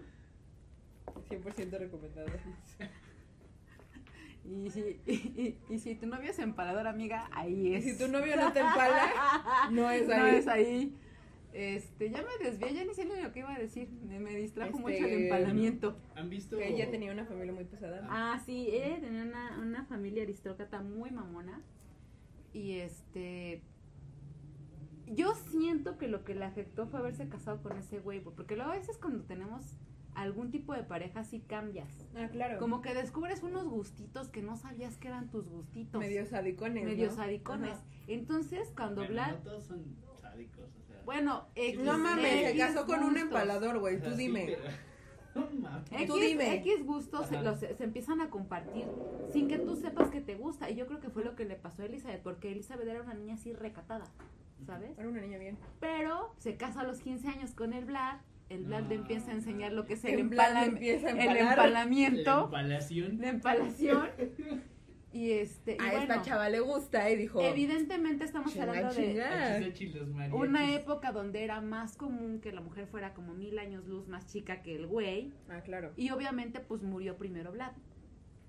100% 1.15 1.79
recomendado. 1.79 2.27
Y 4.43 4.71
si, 4.71 4.81
y, 5.07 5.13
y- 5.13 5.59
y 5.69 5.79
si 5.79 5.95
tu 5.95 6.07
novio 6.07 6.31
es 6.31 6.39
empalador, 6.39 6.87
amiga, 6.87 7.29
ahí 7.33 7.69
Y 7.69 7.75
es. 7.75 7.85
si 7.85 7.99
tu 7.99 8.11
novio 8.11 8.37
no 8.37 8.53
te 8.53 8.61
empala, 8.61 9.11
no 9.71 9.91
es 9.91 10.09
No 10.09 10.15
ahí. 10.15 10.37
es 10.37 10.49
ahí. 10.49 10.97
Este, 11.53 12.11
ya 12.11 12.23
me 12.23 12.45
desvié, 12.45 12.73
ya 12.75 12.85
ni 12.85 12.95
sé 12.95 13.05
lo 13.05 13.33
que 13.33 13.41
iba 13.41 13.55
a 13.55 13.59
decir. 13.59 13.91
Me, 13.91 14.19
me 14.19 14.35
distrajo 14.35 14.71
Este, 14.79 14.81
mucho 14.83 15.07
el 15.07 15.23
empalamiento. 15.25 15.99
¿Han 16.17 16.31
visto? 16.31 16.57
Que 16.57 16.69
ella 16.69 16.91
tenía 16.91 17.13
una 17.13 17.27
familia 17.27 17.53
muy 17.53 17.65
pesada. 17.65 18.07
Ah, 18.11 18.41
sí, 18.47 18.69
ella 18.73 18.99
tenía 19.01 19.25
una, 19.25 19.59
una 19.59 19.85
familia 19.85 20.23
aristócrata 20.23 20.81
muy 20.81 21.11
mamona. 21.11 21.61
Y 22.55 22.79
este. 22.79 23.63
Yo 25.07 25.35
siento 25.35 25.99
que 25.99 26.09
lo 26.09 26.25
que 26.25 26.35
le 26.35 26.45
afectó 26.47 26.87
fue 26.87 27.01
haberse 27.01 27.29
casado 27.29 27.63
con 27.63 27.77
ese 27.77 27.99
güey. 27.99 28.21
Porque 28.21 28.57
luego 28.57 28.71
a 28.73 28.77
veces 28.77 28.97
cuando 28.97 29.25
tenemos 29.25 29.77
algún 30.15 30.51
tipo 30.51 30.73
de 30.75 30.83
pareja, 30.83 31.25
sí 31.25 31.41
cambias. 31.41 31.89
Ah, 32.17 32.29
claro. 32.31 32.59
Como 32.59 32.83
que 32.83 32.95
descubres 32.95 33.43
unos 33.43 33.69
gustitos 33.69 34.29
que 34.29 34.43
no 34.43 34.57
sabías 34.57 34.97
que 34.99 35.09
eran 35.09 35.31
tus 35.31 35.49
gustitos. 35.49 36.01
medio 36.01 36.27
sadicones. 36.27 36.85
medio 36.85 37.09
¿no? 37.09 37.15
sadicones. 37.17 37.73
Ajá. 37.73 37.85
Entonces, 38.09 38.73
cuando 38.77 38.97
Bueno, 39.03 39.13
Vlad. 39.15 39.31
no 39.33 39.39
todos 39.39 39.65
son 39.65 39.85
sádicos, 40.21 40.65
o 40.77 40.83
sea. 40.87 41.03
Bueno, 41.05 41.47
X, 41.55 41.81
No 41.81 41.97
mames, 41.99 42.51
se 42.53 42.57
casó 42.59 42.87
con 42.87 43.03
un 43.05 43.17
empalador, 43.17 43.79
güey. 43.79 44.01
Tú 44.01 44.11
dime. 44.11 44.47
pero- 44.57 44.63
No 45.33 45.49
mames. 45.61 45.93
X, 45.93 46.07
Tú 46.09 46.17
dime. 46.17 46.55
X 46.57 46.85
gustos 46.85 47.27
se, 47.29 47.41
los- 47.41 47.61
se 47.61 47.85
empiezan 47.85 48.21
a 48.21 48.31
compartir 48.31 48.87
sin 49.33 49.47
que 49.47 49.59
tú 49.59 49.77
sepas 49.77 50.11
que 50.11 50.21
te 50.21 50.35
gusta. 50.35 50.69
Y 50.71 50.75
yo 50.75 50.87
creo 50.89 50.99
que 50.99 51.09
fue 51.09 51.25
lo 51.25 51.37
que 51.37 51.45
le 51.45 51.55
pasó 51.55 51.83
a 51.83 51.87
Elizabeth, 51.87 52.21
porque 52.23 52.51
Elizabeth 52.51 52.89
era 52.89 53.01
una 53.01 53.15
niña 53.15 53.35
así 53.35 53.53
recatada, 53.53 54.05
¿sabes? 54.67 54.99
Era 54.99 55.09
una 55.09 55.21
niña 55.21 55.39
bien. 55.39 55.57
Pero 55.79 56.35
se 56.39 56.57
casa 56.57 56.81
a 56.81 56.85
los 56.85 56.99
15 57.01 57.29
años 57.29 57.53
con 57.55 57.73
el 57.73 57.85
Vlad. 57.85 58.19
El 58.51 58.65
Vlad 58.65 58.83
le 58.89 58.97
Ah, 58.97 58.99
empieza 58.99 59.31
a 59.31 59.35
enseñar 59.35 59.73
lo 59.73 59.87
que 59.87 59.95
es 59.95 60.05
el, 60.05 60.19
En 60.19 60.29
plan, 60.31 60.49
empala- 60.57 60.65
empieza 60.67 61.07
a 61.07 61.11
el 61.13 61.19
empalar. 61.21 61.45
La 61.45 61.51
empalamiento, 61.53 62.45
empalación. 62.45 63.19
la 63.21 63.29
empalación. 63.29 64.09
Y 65.13 65.31
este, 65.33 65.73
y 65.73 65.83
A 65.83 65.91
bueno, 65.91 66.01
esta 66.03 66.23
chava 66.23 66.49
le 66.51 66.61
gusta 66.61 67.11
y 67.11 67.17
dijo. 67.17 67.41
evidentemente 67.41 68.25
estamos 68.25 68.57
hablando 68.57 68.93
de 68.95 70.31
una 70.33 70.73
época 70.75 71.11
donde 71.13 71.43
era 71.43 71.61
más 71.61 71.97
común 71.97 72.41
que 72.41 72.53
la 72.53 72.61
mujer 72.61 72.87
fuera 72.87 73.13
como 73.15 73.35
mil 73.35 73.59
años 73.59 73.87
luz 73.87 74.07
más 74.09 74.27
chica 74.27 74.63
que 74.63 74.75
el 74.77 74.87
güey. 74.87 75.33
Ah, 75.49 75.63
claro. 75.63 75.93
Y 75.97 76.11
obviamente 76.11 76.61
pues 76.61 76.83
murió 76.83 77.17
primero 77.17 77.51
Vlad. 77.53 77.73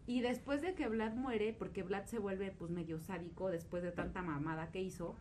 Y 0.07 0.21
después 0.21 0.61
de 0.63 0.73
que 0.75 0.87
Vlad 0.87 1.13
muere, 1.13 1.53
porque 1.57 1.83
Vlad 1.83 2.05
se 2.05 2.17
vuelve 2.19 2.51
pues 2.51 2.69
medio 2.71 2.99
sádico 2.99 3.49
después 3.49 3.81
de 3.83 3.91
tanta 3.91 4.21
mamada 4.23 4.71
que 4.71 4.81
hizo. 4.81 5.15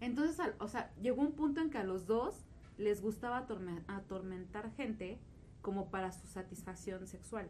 Entonces, 0.00 0.38
al- 0.38 0.54
o 0.58 0.68
sea, 0.68 0.92
llegó 1.00 1.22
un 1.22 1.32
punto 1.32 1.60
en 1.60 1.70
que 1.70 1.78
a 1.78 1.84
los 1.84 2.06
dos 2.06 2.46
les 2.78 3.02
gustaba 3.02 3.46
atorme- 3.46 3.84
atormentar 3.88 4.72
gente 4.72 5.18
como 5.60 5.90
para 5.90 6.12
su 6.12 6.26
satisfacción 6.26 7.06
sexual. 7.06 7.48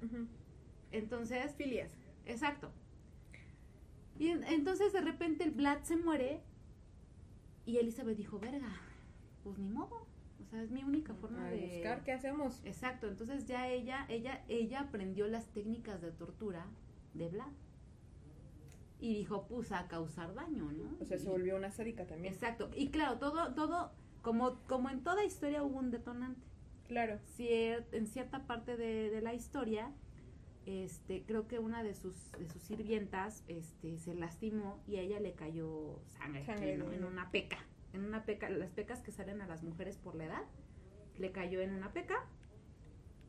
Entonces, 0.91 1.55
Filias. 1.55 1.93
exacto. 2.25 2.71
Y 4.19 4.29
en- 4.29 4.43
entonces 4.45 4.93
de 4.93 5.01
repente 5.01 5.45
el 5.45 5.53
Vlad 5.53 5.83
se 5.85 5.97
muere 5.97 6.43
y 7.67 7.77
Elizabeth 7.77 8.17
dijo, 8.17 8.39
verga, 8.41 8.73
pues 9.45 9.59
ni 9.59 9.69
modo. 9.69 10.07
O 10.43 10.51
sea, 10.51 10.63
es 10.63 10.71
mi 10.71 10.83
única 10.83 11.15
forma 11.15 11.47
A 11.47 11.51
de 11.51 11.61
buscar 11.61 12.03
qué 12.05 12.13
hacemos. 12.13 12.61
Exacto, 12.65 13.07
entonces 13.07 13.45
ya 13.47 13.69
ella, 13.69 14.07
ella, 14.09 14.43
ella 14.49 14.81
aprendió 14.81 15.29
las 15.29 15.47
técnicas 15.53 16.01
de 16.01 16.11
tortura 16.11 16.67
de 17.15 17.29
Vlad. 17.29 17.53
Y 19.01 19.15
dijo, 19.15 19.47
pues 19.47 19.71
a 19.71 19.87
causar 19.87 20.35
daño, 20.35 20.73
¿no? 20.73 20.97
O 21.01 21.05
sea, 21.05 21.19
se 21.19 21.29
volvió 21.29 21.55
una 21.57 21.71
sádica 21.71 22.07
también. 22.07 22.33
Exacto. 22.35 22.71
Y 22.75 22.89
claro, 22.89 23.19
todo, 23.19 23.55
todo, 23.55 23.93
como, 24.23 24.61
como 24.67 24.91
en 24.91 25.03
toda 25.03 25.25
historia 25.25 25.63
hubo 25.63 25.79
un 25.79 25.91
detonante. 25.91 26.47
Claro. 26.87 27.19
Cier- 27.37 27.87
en 27.93 28.07
cierta 28.07 28.47
parte 28.47 28.77
de, 28.77 29.11
de 29.11 29.21
la 29.21 29.35
historia, 29.35 29.93
este, 30.67 31.25
creo 31.25 31.47
que 31.49 31.59
una 31.59 31.83
de 31.83 31.95
sus, 31.95 32.33
de 32.33 32.49
sus 32.49 32.63
sirvientas, 32.63 33.45
este, 33.49 33.99
se 33.99 34.15
lastimó 34.15 34.83
y 34.87 34.97
a 34.97 35.01
ella 35.03 35.21
le 35.21 35.33
cayó 35.35 36.01
sangre, 36.07 36.45
Sangre, 36.45 36.75
en, 36.75 37.05
una 37.05 37.31
peca. 37.31 37.59
En 37.93 38.05
una 38.05 38.25
peca, 38.25 38.51
las 38.51 38.71
pecas 38.71 39.01
que 39.01 39.13
salen 39.13 39.41
a 39.41 39.47
las 39.47 39.63
mujeres 39.63 39.97
por 39.97 40.15
la 40.15 40.27
edad, 40.27 40.43
le 41.17 41.33
cayó 41.33 41.61
en 41.61 41.73
una 41.73 41.93
peca 41.93 42.27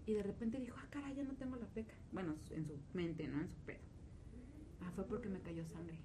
y 0.05 0.13
de 0.13 0.23
repente 0.23 0.59
dijo, 0.59 0.75
ah, 0.79 0.87
caray, 0.89 1.15
ya 1.15 1.23
no 1.23 1.33
tengo 1.35 1.55
la 1.55 1.67
peca. 1.67 1.93
Bueno, 2.11 2.35
en 2.51 2.65
su 2.65 2.77
mente, 2.93 3.27
¿no? 3.27 3.39
En 3.41 3.49
su 3.49 3.57
pedo. 3.59 3.79
Ah, 4.81 4.91
fue 4.95 5.05
porque 5.05 5.29
me 5.29 5.39
cayó 5.41 5.65
sangre. 5.65 5.97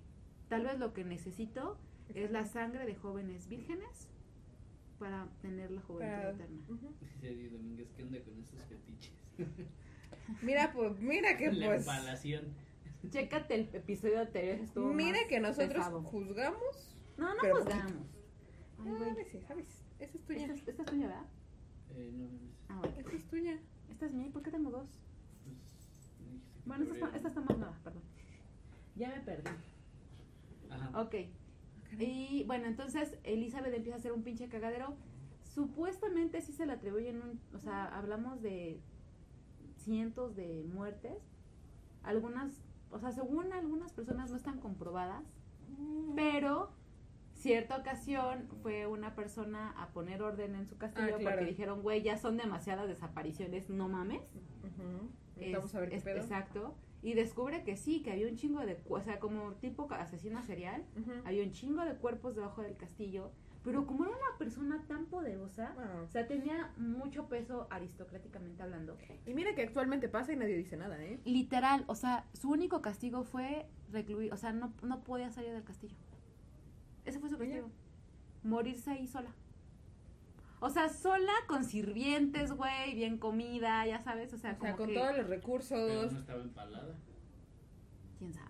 Tal 0.49 0.65
vez 0.65 0.79
lo 0.79 0.93
que 0.93 1.05
necesito 1.05 1.79
es 2.15 2.31
la 2.31 2.45
sangre 2.45 2.85
de 2.87 2.95
jóvenes 2.95 3.49
vírgenes 3.49 4.09
para 5.05 5.27
tener 5.43 5.71
la 5.71 5.83
juventud 5.83 6.07
Para- 6.17 6.31
eterna. 6.31 6.57
En 6.67 7.21
serio, 7.21 7.51
Domínguez, 7.51 7.89
¿qué 7.95 8.03
onda 8.05 8.19
con 8.23 8.41
esos 8.41 8.59
fetiches? 8.65 9.13
Mira, 10.43 10.73
pues, 10.73 10.99
mira 11.01 11.37
que 11.37 11.53
La 11.53 11.67
pues. 11.67 11.81
empalación. 11.81 12.45
Chécate 13.11 13.55
el 13.55 13.69
episodio 13.75 14.21
anterior, 14.21 14.57
estuvo 14.61 14.91
Mira 14.95 15.19
más 15.19 15.29
que 15.29 15.41
nosotros 15.41 15.73
pesado. 15.75 16.03
juzgamos. 16.03 16.97
No, 17.19 17.35
no 17.35 17.41
pero 17.43 17.57
juzgamos. 17.57 17.93
Ay, 17.93 17.99
Ah, 18.79 18.83
güey. 18.99 19.11
a 19.11 19.15
veces, 19.15 19.45
¿sabes? 19.47 19.67
Esa 19.99 20.17
es 20.17 20.25
tuya. 20.25 20.41
Esta, 20.47 20.55
es- 20.55 20.69
esta 20.69 20.83
es 20.83 20.89
tuya, 20.91 21.07
¿verdad? 21.09 21.27
Eh, 21.91 22.11
no, 22.15 22.25
no. 22.25 22.39
Ah, 22.71 22.79
bueno. 22.79 22.95
Esa 22.99 23.13
es 23.17 23.25
tuya. 23.29 23.59
Esta 23.91 24.07
es 24.07 24.13
mía. 24.15 24.31
¿Por 24.33 24.43
qué 24.43 24.51
tengo 24.51 24.71
dos? 24.71 24.89
Pues, 25.45 26.41
Bueno, 26.65 26.85
esta 26.85 26.95
está, 26.95 27.17
esta 27.17 27.29
está 27.29 27.41
más 27.43 27.59
nueva, 27.59 27.79
perdón. 27.85 28.03
Ya 28.97 29.09
me 29.11 29.21
perdí. 29.21 29.51
Ajá. 30.71 31.01
Ok. 31.03 31.15
Y 32.03 32.45
bueno, 32.47 32.67
entonces 32.67 33.17
Elizabeth 33.25 33.73
empieza 33.75 33.97
a 33.97 33.99
hacer 33.99 34.13
un 34.13 34.23
pinche 34.23 34.49
cagadero. 34.49 34.95
Supuestamente 35.43 36.41
sí 36.41 36.53
se 36.53 36.67
le 36.67 36.73
atribuyen 36.73 37.23
un, 37.23 37.41
o 37.55 37.59
sea, 37.59 37.85
hablamos 37.97 38.43
de 38.43 38.81
cientos 39.77 40.35
de 40.35 40.65
muertes. 40.73 41.19
Algunas, 42.03 42.53
o 42.91 42.99
sea, 42.99 43.13
según 43.13 43.53
algunas 43.53 43.93
personas 43.93 44.31
no 44.31 44.37
están 44.37 44.59
comprobadas, 44.61 45.25
pero 46.17 46.71
cierta 47.35 47.77
ocasión 47.77 48.49
fue 48.63 48.87
una 48.87 49.15
persona 49.15 49.71
a 49.81 49.89
poner 49.89 50.23
orden 50.23 50.55
en 50.55 50.67
su 50.67 50.77
castillo 50.77 51.15
Ah, 51.15 51.19
claro. 51.19 51.37
porque 51.39 51.51
dijeron, 51.51 51.83
güey, 51.83 52.03
ya 52.03 52.17
son 52.17 52.37
demasiadas 52.37 52.89
desapariciones, 52.89 53.69
no 53.71 53.89
mames. 53.89 54.23
Es- 55.37 55.53
Vamos 55.53 55.75
a 55.75 55.81
ver 55.81 55.91
qué 55.91 55.97
es- 55.97 56.05
pedo. 56.05 56.19
Exacto. 56.21 56.75
Y 57.05 57.13
descubre 57.15 57.63
que 57.65 57.77
sí, 57.77 58.03
que 58.03 58.11
había 58.13 58.27
un 58.27 58.35
chingo 58.37 58.61
de, 58.65 58.77
o 58.89 59.01
sea, 59.01 59.21
como 59.21 59.53
tipo 59.57 59.87
asesino 59.93 60.43
serial, 60.43 60.83
había 61.25 61.45
un 61.45 61.53
chingo 61.53 61.85
de 61.85 61.95
cuerpos 61.97 62.35
debajo 62.35 62.63
del 62.63 62.77
castillo, 62.77 63.31
pero 63.63 63.87
como 63.87 64.05
era 64.05 64.13
una 64.17 64.39
persona 64.39 64.83
tan 64.89 65.05
poderosa, 65.07 65.75
Wow. 65.75 66.05
o 66.05 66.09
sea, 66.09 66.27
tenía 66.27 66.73
mucho 66.79 67.29
peso 67.29 67.67
aristocráticamente 67.71 68.63
hablando. 68.63 68.97
Y 69.27 69.35
mira 69.35 69.55
que 69.55 69.63
actualmente 69.63 70.09
pasa 70.09 70.33
y 70.33 70.37
nadie 70.37 70.57
dice 70.57 70.77
nada, 70.79 71.03
¿eh? 71.03 71.21
Literal, 71.27 71.85
o 71.89 71.95
sea, 71.95 72.25
su 72.33 72.51
único 72.51 72.81
castigo 72.81 73.23
fue 73.25 73.67
recluir, 73.93 74.33
o 74.33 74.37
sea, 74.39 74.53
no, 74.53 74.73
no 74.83 75.05
podía 75.05 75.31
salir 75.31 75.53
del 75.53 75.63
castillo. 75.65 75.95
Ese 77.05 77.21
fue 77.21 77.29
su 77.29 77.37
castigo. 77.37 77.69
Morirse 78.43 78.91
ahí 78.93 79.07
sola. 79.07 79.31
O 80.67 80.71
sea, 80.71 80.89
sola 80.89 81.33
con 81.47 81.63
sirvientes, 81.63 82.51
güey, 82.53 82.95
bien 82.95 83.19
comida, 83.19 83.87
ya 83.87 84.01
sabes, 84.01 84.33
o 84.33 84.39
sea, 84.39 84.53
O 84.53 84.55
sea, 84.55 84.59
como 84.59 84.77
con 84.79 84.89
que- 84.89 84.95
todos 84.95 85.09
los 85.09 85.17
Pero 85.27 85.29
recursos. 85.29 86.13
no 86.13 86.19
estaba 86.19 86.43
empalada. 86.43 86.97
quién 88.19 88.33
sabe. 88.33 88.49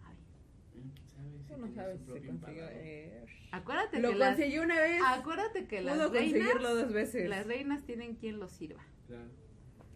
¿Quién 0.73 0.93
sabe 1.09 1.39
si 1.39 1.45
Tú 1.53 1.57
no 1.59 1.69
sabes 1.75 2.01
si 2.01 2.07
se 2.13 2.27
consiguió. 2.27 2.65
eh, 2.71 3.25
Acuérdate 3.51 4.01
Lo 4.01 4.11
que 4.11 4.15
las, 4.15 4.29
conseguí 4.37 4.59
una 4.59 4.81
vez. 4.81 5.03
acuérdate 5.05 5.67
que 5.67 5.83
las 5.83 5.95
Pudo 5.97 6.11
reinas, 6.11 6.33
conseguirlo 6.39 6.75
dos 6.77 6.93
veces. 6.93 7.29
las 7.29 7.47
reinas 7.47 7.83
tienen 7.85 8.15
quien 8.15 8.39
los 8.39 8.53
sirva. 8.53 8.85
Claro. 9.09 9.29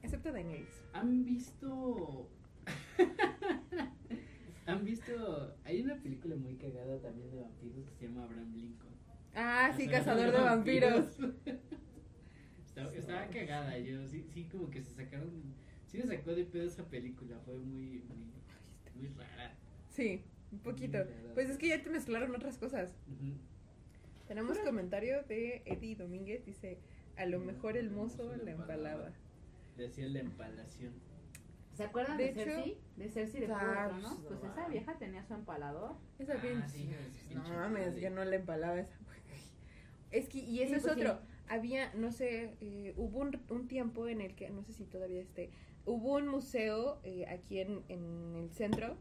Excepto 0.03 0.33
Daenerys. 0.33 0.83
¿Han 0.95 1.25
visto... 1.25 2.29
¿Han 4.67 4.85
visto... 4.85 5.55
Hay 5.65 5.83
una 5.83 5.95
película 6.03 6.35
muy 6.35 6.57
cagada 6.57 7.01
también 7.01 7.31
de 7.31 7.41
vampiros 7.43 7.89
que 7.91 7.95
se 7.97 8.09
llama 8.09 8.25
Abraham 8.25 8.53
Lincoln. 8.55 8.93
Ah, 9.37 9.73
sí, 9.77 9.87
cazador 9.89 10.33
de 10.33 10.41
vampiros. 10.41 11.17
Estaba, 12.83 12.95
estaba 12.97 13.27
cagada, 13.29 13.79
yo 13.79 14.07
sí, 14.09 14.25
sí 14.33 14.45
como 14.45 14.71
que 14.71 14.83
se 14.83 14.93
sacaron, 14.95 15.31
sí 15.87 15.99
me 15.99 16.07
sacó 16.07 16.35
de 16.35 16.45
pedo 16.45 16.67
esa 16.67 16.85
película, 16.85 17.37
fue 17.45 17.55
muy, 17.59 18.03
muy, 18.09 18.33
muy 18.95 19.09
rara. 19.17 19.55
Sí, 19.91 20.23
un 20.53 20.59
poquito. 20.61 20.99
Pues 21.35 21.51
es 21.51 21.59
que 21.59 21.69
ya 21.69 21.83
te 21.83 21.91
mezclaron 21.91 22.35
otras 22.35 22.57
cosas. 22.59 22.95
Tenemos 24.27 24.59
comentario 24.59 25.23
de 25.25 25.63
Eddie 25.65 25.97
Domínguez. 25.97 26.45
Dice: 26.45 26.79
A 27.17 27.25
lo 27.27 27.41
mejor 27.41 27.77
el 27.77 27.91
mozo 27.91 28.35
la 28.37 28.51
empalaba. 28.51 29.11
Decía 29.77 30.07
la 30.09 30.21
empalación. 30.21 30.93
¿Se 31.75 31.85
acuerdan 31.85 32.17
De 32.17 32.25
de, 32.25 32.31
hecho- 32.31 32.45
Cersei? 32.51 32.79
De 32.97 33.09
Cersei 33.09 33.41
de 33.41 33.47
Juego 33.47 33.61
Tronos. 33.73 34.19
pues, 34.27 34.43
no 34.43 34.51
esa 34.53 34.69
vieja 34.69 34.99
tenía 34.99 35.25
su 35.25 35.35
empalador. 35.35 35.95
Esa 36.19 36.35
Ah, 36.35 36.43
pinche- 36.43 36.69
sí, 36.69 37.35
No 37.35 37.43
mames, 37.45 37.97
yo 38.01 38.11
no 38.11 38.25
le 38.25 38.37
empalaba 38.37 38.81
esa. 38.81 38.97
Es 40.11 40.29
que, 40.29 40.39
y 40.39 40.61
eso 40.63 40.71
Sí, 40.71 40.75
es 40.77 40.83
pues 40.83 40.95
sí. 40.95 41.01
Había, 41.49 41.93
no 41.95 42.13
sé, 42.13 42.57
eh, 42.61 42.95
hubo 42.97 43.19
un, 43.21 43.41
un 43.49 43.69
tiempo 43.69 44.07
en 44.09 44.21
el 44.21 44.35
que, 44.35 44.51
no 44.51 44.63
sé 44.63 44.73
si 44.73 44.85
todavía 44.85 45.21
esté, 45.21 45.51
hubo 45.87 46.17
un 46.17 46.29
museo 46.29 47.01
eh, 47.03 47.27
aquí 47.29 47.61
en, 47.61 47.83
en 47.89 48.37
el 48.37 48.51
centro 48.51 48.97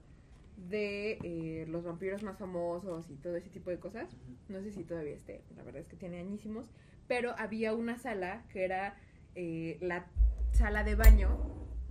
de 0.70 1.20
eh, 1.24 1.66
los 1.68 1.84
vampiros 1.84 2.24
más 2.24 2.38
famosos 2.38 3.10
y 3.10 3.16
todo 3.16 3.36
ese 3.36 3.50
tipo 3.50 3.70
de 3.70 3.80
cosas. 3.80 4.16
No 4.50 4.62
sé 4.62 4.72
si 4.72 4.84
todavía 4.84 5.14
esté, 5.14 5.44
la 5.56 5.64
verdad 5.64 5.82
es 5.82 5.88
que 5.88 5.96
tiene 5.96 6.20
añísimos. 6.20 6.66
Pero 7.08 7.36
había 7.38 7.74
una 7.74 7.98
sala 7.98 8.44
que 8.50 8.66
era 8.66 8.98
eh, 9.36 9.78
la 9.82 10.08
sala 10.52 10.84
de 10.84 10.96
baño 10.96 11.38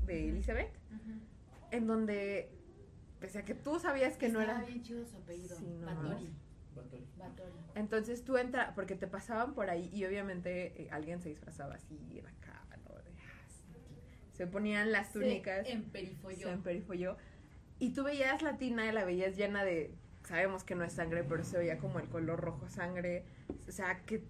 de. 0.04 0.28
Elizabeth, 0.28 0.72
en 1.70 1.86
donde, 1.86 2.50
pese 3.20 3.38
a 3.38 3.44
que 3.44 3.54
tú 3.54 3.78
sabías 3.78 4.16
que 4.16 4.28
no 4.28 4.40
Estaba 4.40 4.58
era... 4.58 4.68
bien 4.68 4.82
chido 4.82 5.06
su 5.06 5.16
apellido. 5.16 5.56
Sí, 5.56 5.78
no 5.80 6.18
Entonces 7.74 8.24
tú 8.24 8.36
entras, 8.36 8.72
porque 8.74 8.94
te 8.94 9.06
pasaban 9.06 9.54
por 9.54 9.70
ahí 9.70 9.90
y 9.92 10.04
obviamente 10.04 10.82
eh, 10.82 10.88
alguien 10.90 11.20
se 11.20 11.28
disfrazaba 11.28 11.74
así, 11.74 11.98
era 12.16 12.30
acá, 12.30 12.62
¿no? 12.88 12.94
De, 12.96 13.10
ah. 13.10 13.46
Se 14.32 14.46
ponían 14.46 14.92
las 14.92 15.12
túnicas, 15.12 15.66
Se 15.66 15.72
emperifolló. 15.72 16.36
se 16.46 16.50
emperifolló, 16.52 17.16
y 17.78 17.90
tú 17.92 18.04
veías 18.04 18.42
la 18.42 18.56
tina 18.56 18.86
y 18.86 18.92
la 18.92 19.04
veías 19.04 19.36
llena 19.36 19.64
de, 19.64 19.94
sabemos 20.24 20.64
que 20.64 20.74
no 20.74 20.84
es 20.84 20.92
sangre, 20.94 21.24
pero 21.24 21.44
se 21.44 21.58
veía 21.58 21.78
como 21.78 21.98
el 22.00 22.08
color 22.08 22.40
rojo 22.40 22.68
sangre, 22.68 23.24
o 23.68 23.72
sea, 23.72 24.00
que 24.04 24.24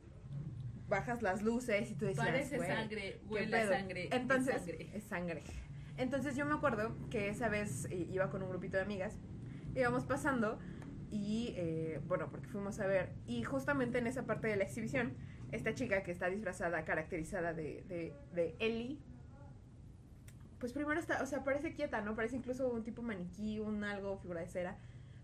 bajas 0.88 1.22
las 1.22 1.42
luces 1.42 1.90
y 1.90 1.94
tú 1.94 2.06
decías, 2.06 2.26
Parece 2.26 2.56
"Güey, 2.56 2.68
sangre, 2.68 3.20
¿qué 3.20 3.26
huele 3.28 3.56
a 3.56 3.60
pedo?". 3.62 3.72
sangre. 3.72 4.08
Entonces, 4.12 4.54
es 4.56 4.62
sangre. 4.64 4.90
es 4.94 5.04
sangre. 5.04 5.42
Entonces 5.98 6.36
yo 6.36 6.44
me 6.44 6.54
acuerdo 6.54 6.94
que 7.10 7.28
esa 7.28 7.48
vez 7.48 7.86
eh, 7.90 8.06
iba 8.10 8.30
con 8.30 8.42
un 8.42 8.50
grupito 8.50 8.76
de 8.76 8.82
amigas, 8.82 9.18
íbamos 9.74 10.04
pasando 10.04 10.58
y, 11.10 11.54
eh, 11.56 12.00
bueno, 12.06 12.28
porque 12.30 12.48
fuimos 12.48 12.80
a 12.80 12.86
ver, 12.86 13.12
y 13.26 13.42
justamente 13.42 13.98
en 13.98 14.06
esa 14.06 14.26
parte 14.26 14.48
de 14.48 14.56
la 14.56 14.64
exhibición, 14.64 15.14
esta 15.52 15.74
chica 15.74 16.02
que 16.02 16.10
está 16.10 16.28
disfrazada, 16.28 16.84
caracterizada 16.84 17.52
de, 17.52 17.84
de, 17.88 18.14
de 18.34 18.56
Ellie, 18.58 18.98
pues 20.58 20.72
primero 20.72 20.98
está, 20.98 21.22
o 21.22 21.26
sea, 21.26 21.44
parece 21.44 21.72
quieta, 21.72 22.00
¿no? 22.00 22.16
Parece 22.16 22.36
incluso 22.36 22.68
un 22.68 22.82
tipo 22.82 23.02
maniquí, 23.02 23.60
un 23.60 23.84
algo, 23.84 24.18
figura 24.18 24.40
de 24.40 24.48
cera, 24.48 24.78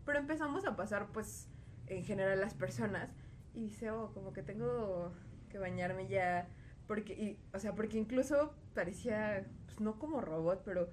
pero 0.04 0.18
empezamos 0.18 0.64
a 0.66 0.76
pasar, 0.76 1.08
pues, 1.12 1.48
en 1.86 2.04
general 2.04 2.40
las 2.40 2.54
personas, 2.54 3.10
y 3.54 3.64
dice, 3.64 3.90
oh, 3.90 4.12
como 4.12 4.32
que 4.32 4.42
tengo 4.42 5.12
que 5.50 5.58
bañarme 5.58 6.06
ya, 6.06 6.48
porque, 6.86 7.38
o 7.52 7.58
sea, 7.58 7.74
porque 7.74 7.98
incluso 7.98 8.54
parecía, 8.74 9.46
pues 9.66 9.80
no 9.80 9.98
como 9.98 10.20
robot, 10.20 10.62
pero 10.64 10.88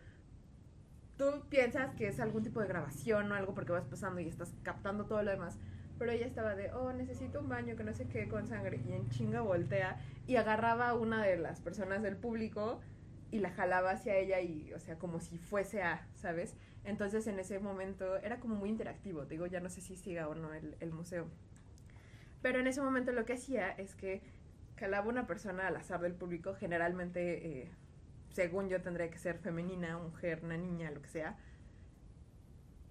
tú 1.19 1.43
piensas 1.49 1.93
que 1.95 2.07
es 2.07 2.21
algún 2.21 2.43
tipo 2.43 2.61
de 2.61 2.67
grabación 2.67 3.29
o 3.29 3.35
algo 3.35 3.53
porque 3.53 3.73
vas 3.73 3.85
pasando 3.85 4.21
y 4.21 4.27
estás 4.29 4.55
captando 4.63 5.05
todo 5.05 5.21
lo 5.21 5.29
demás. 5.29 5.59
Pero 5.99 6.13
ella 6.13 6.25
estaba 6.25 6.55
de, 6.55 6.71
oh, 6.71 6.93
necesito 6.93 7.41
un 7.41 7.49
baño 7.49 7.75
que 7.75 7.83
no 7.83 7.93
sé 7.93 8.07
qué 8.07 8.29
con 8.29 8.47
sangre. 8.47 8.79
Y 8.87 8.93
en 8.93 9.09
chinga 9.09 9.41
voltea 9.41 9.99
y 10.27 10.37
agarraba 10.37 10.87
a 10.89 10.93
una 10.93 11.21
de 11.21 11.35
las 11.35 11.59
personas 11.59 12.01
del 12.01 12.15
público 12.15 12.79
y 13.31 13.39
la 13.39 13.51
jalaba 13.51 13.91
hacia 13.91 14.15
ella 14.15 14.39
y, 14.39 14.71
o 14.71 14.79
sea, 14.79 14.97
como 14.97 15.19
si 15.19 15.37
fuese 15.37 15.83
a, 15.83 16.07
¿sabes? 16.15 16.55
Entonces 16.85 17.27
en 17.27 17.37
ese 17.37 17.59
momento 17.59 18.15
era 18.19 18.39
como 18.39 18.55
muy 18.55 18.69
interactivo. 18.69 19.23
Te 19.23 19.31
digo, 19.31 19.45
ya 19.45 19.59
no 19.59 19.69
sé 19.69 19.81
si 19.81 19.97
siga 19.97 20.29
o 20.29 20.35
no 20.35 20.53
el, 20.53 20.77
el 20.79 20.93
museo. 20.93 21.27
Pero 22.41 22.61
en 22.61 22.67
ese 22.67 22.81
momento 22.81 23.11
lo 23.11 23.25
que 23.25 23.33
hacía 23.33 23.71
es 23.71 23.93
que 23.93 24.21
jalaba 24.77 25.09
una 25.09 25.27
persona 25.27 25.67
al 25.67 25.75
azar 25.75 25.99
del 25.99 26.13
público, 26.13 26.55
generalmente, 26.55 27.63
eh, 27.63 27.71
según 28.31 28.69
yo, 28.69 28.81
tendría 28.81 29.09
que 29.09 29.17
ser 29.17 29.37
femenina, 29.39 29.97
mujer, 29.97 30.41
una 30.43 30.57
niña, 30.57 30.91
lo 30.91 31.01
que 31.01 31.09
sea. 31.09 31.37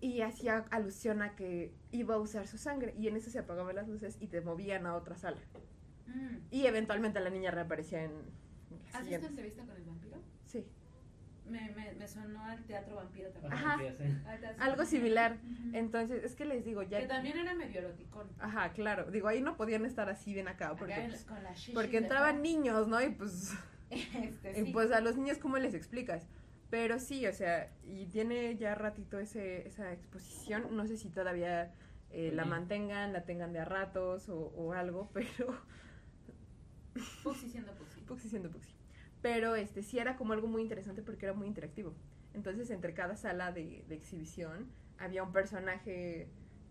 Y 0.00 0.20
hacía 0.20 0.64
alusión 0.70 1.22
a 1.22 1.34
que 1.34 1.72
iba 1.90 2.14
a 2.14 2.18
usar 2.18 2.46
su 2.46 2.56
sangre. 2.58 2.94
Y 2.98 3.08
en 3.08 3.16
eso 3.16 3.30
se 3.30 3.40
apagaban 3.40 3.74
las 3.74 3.88
luces 3.88 4.16
y 4.20 4.28
te 4.28 4.40
movían 4.40 4.86
a 4.86 4.94
otra 4.94 5.16
sala. 5.16 5.38
Mm. 6.06 6.36
Y 6.50 6.66
eventualmente 6.66 7.18
la 7.20 7.30
niña 7.30 7.50
reaparecía 7.50 8.04
en 8.04 8.12
la 8.92 8.98
¿Has 8.98 9.08
visto 9.08 9.26
entrevista 9.26 9.64
con 9.64 9.76
el 9.76 9.82
vampiro? 9.84 10.16
Sí. 10.44 10.64
Me, 11.46 11.70
me, 11.72 11.92
me 11.94 12.06
sonó 12.06 12.44
al 12.44 12.62
teatro 12.64 12.96
vampiro 12.96 13.30
también. 13.30 13.52
Ajá. 13.52 13.78
Algo 14.58 14.84
similar. 14.84 15.38
Entonces, 15.72 16.22
es 16.22 16.36
que 16.36 16.44
les 16.44 16.64
digo, 16.64 16.82
ya... 16.82 17.00
Que 17.00 17.06
también 17.06 17.38
era 17.38 17.54
medio 17.54 17.80
eroticón. 17.80 18.28
Ajá, 18.38 18.70
claro. 18.72 19.10
Digo, 19.10 19.28
ahí 19.28 19.40
no 19.40 19.56
podían 19.56 19.84
estar 19.86 20.08
así 20.10 20.34
bien 20.34 20.46
acá 20.46 20.76
porque, 20.76 20.92
Acá 20.92 21.04
en- 21.04 21.10
pues, 21.10 21.26
porque 21.74 21.96
entraban 21.96 22.42
niños, 22.42 22.86
¿no? 22.86 23.00
Y 23.02 23.10
pues... 23.10 23.54
Este, 24.44 24.64
sí. 24.64 24.72
pues 24.72 24.90
a 24.92 25.00
los 25.00 25.16
niños, 25.16 25.38
¿cómo 25.38 25.58
les 25.58 25.74
explicas? 25.74 26.26
Pero 26.70 26.98
sí, 26.98 27.26
o 27.26 27.32
sea, 27.32 27.72
y 27.82 28.06
tiene 28.06 28.56
ya 28.56 28.74
ratito 28.74 29.18
ese, 29.18 29.66
esa 29.66 29.92
exposición. 29.92 30.76
No 30.76 30.86
sé 30.86 30.98
si 30.98 31.08
todavía 31.08 31.72
eh, 32.10 32.30
la 32.32 32.44
mantengan, 32.44 33.12
la 33.12 33.24
tengan 33.24 33.52
de 33.52 33.60
a 33.60 33.64
ratos 33.64 34.28
o, 34.28 34.52
o 34.56 34.72
algo, 34.72 35.10
pero. 35.14 35.58
Puxi 37.22 37.48
siendo 37.48 37.72
Puxi. 37.72 38.00
Puxi 38.02 38.28
siendo 38.28 38.50
Puxi. 38.50 38.74
Pero 39.22 39.56
este 39.56 39.82
sí 39.82 39.98
era 39.98 40.16
como 40.16 40.32
algo 40.32 40.46
muy 40.46 40.62
interesante 40.62 41.02
porque 41.02 41.26
era 41.26 41.34
muy 41.34 41.46
interactivo. 41.46 41.94
Entonces, 42.34 42.70
entre 42.70 42.92
cada 42.92 43.16
sala 43.16 43.52
de, 43.52 43.84
de 43.88 43.94
exhibición 43.94 44.70
había 44.98 45.22
un 45.22 45.32
personaje 45.32 46.28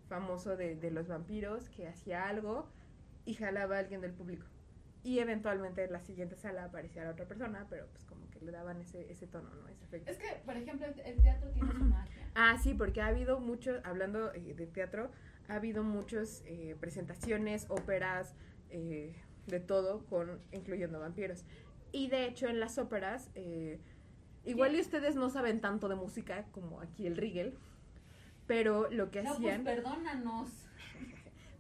famoso 0.08 0.56
de, 0.56 0.76
de 0.76 0.92
los 0.92 1.08
vampiros 1.08 1.70
que 1.70 1.88
hacía 1.88 2.28
algo 2.28 2.70
y 3.26 3.34
jalaba 3.34 3.76
a 3.78 3.80
alguien 3.80 4.02
del 4.02 4.14
público. 4.14 4.46
Y 5.04 5.20
eventualmente 5.20 5.84
en 5.84 5.92
la 5.94 6.02
siguiente 6.02 6.36
sala 6.36 6.66
aparecía 6.66 7.04
la 7.06 7.12
otra 7.12 7.26
persona, 7.26 7.66
pero 7.70 7.88
pues 7.88 8.04
como 8.04 8.30
que 8.30 8.42
le 8.42 8.52
daban 8.52 8.82
ese, 8.82 9.10
ese 9.12 9.26
tono, 9.28 9.50
¿no? 9.54 9.68
Ese 9.70 9.86
efecto. 9.86 10.12
Es 10.12 10.18
que, 10.18 10.42
por 10.46 10.58
ejemplo, 10.58 10.86
el, 10.88 11.00
el 11.00 11.22
teatro 11.22 11.50
tiene 11.52 11.72
su 11.72 11.84
magia. 11.86 12.30
Ah, 12.36 12.58
sí, 12.62 12.74
porque 12.74 13.02
ha 13.02 13.08
habido 13.08 13.40
muchos, 13.40 13.80
hablando 13.86 14.34
eh, 14.34 14.54
de 14.54 14.68
teatro, 14.68 15.12
ha 15.48 15.56
habido 15.56 15.82
muchas 15.84 16.44
presentaciones, 16.80 17.68
óperas, 17.70 18.36
eh, 18.70 19.16
de 19.46 19.60
todo, 19.62 20.06
con 20.08 20.42
incluyendo 20.52 21.00
vampiros. 21.00 21.46
Y 21.94 22.10
de 22.10 22.26
hecho 22.26 22.48
en 22.48 22.60
las 22.60 22.78
óperas, 22.78 23.30
eh, 23.34 23.80
igual 24.44 24.76
y 24.76 24.82
ustedes 24.82 25.16
no 25.16 25.30
saben 25.30 25.62
tanto 25.62 25.88
de 25.88 25.96
música 25.96 26.46
como 26.52 26.82
aquí 26.82 27.08
el 27.08 27.16
Rigel, 27.16 27.58
pero 28.46 28.90
lo 28.92 29.10
que 29.10 29.24
No, 29.24 29.30
pues 29.36 29.38
hacían... 29.40 29.64
perdónanos. 29.64 30.67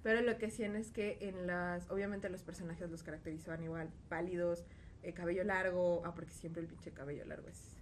Pero 0.07 0.21
lo 0.21 0.38
que 0.38 0.45
hacían 0.45 0.77
es 0.77 0.89
que 0.89 1.17
en 1.19 1.47
las, 1.47 1.91
obviamente 1.91 2.29
los 2.29 2.41
personajes 2.41 2.89
los 2.89 3.03
caracterizaban 3.03 3.61
igual, 3.61 3.89
pálidos, 4.07 4.63
eh, 5.03 5.11
cabello 5.11 5.43
largo, 5.43 6.01
ah, 6.05 6.15
porque 6.15 6.31
siempre 6.31 6.61
el 6.61 6.69
pinche 6.69 6.91
cabello 6.91 7.25
largo 7.25 7.49
es 7.49 7.75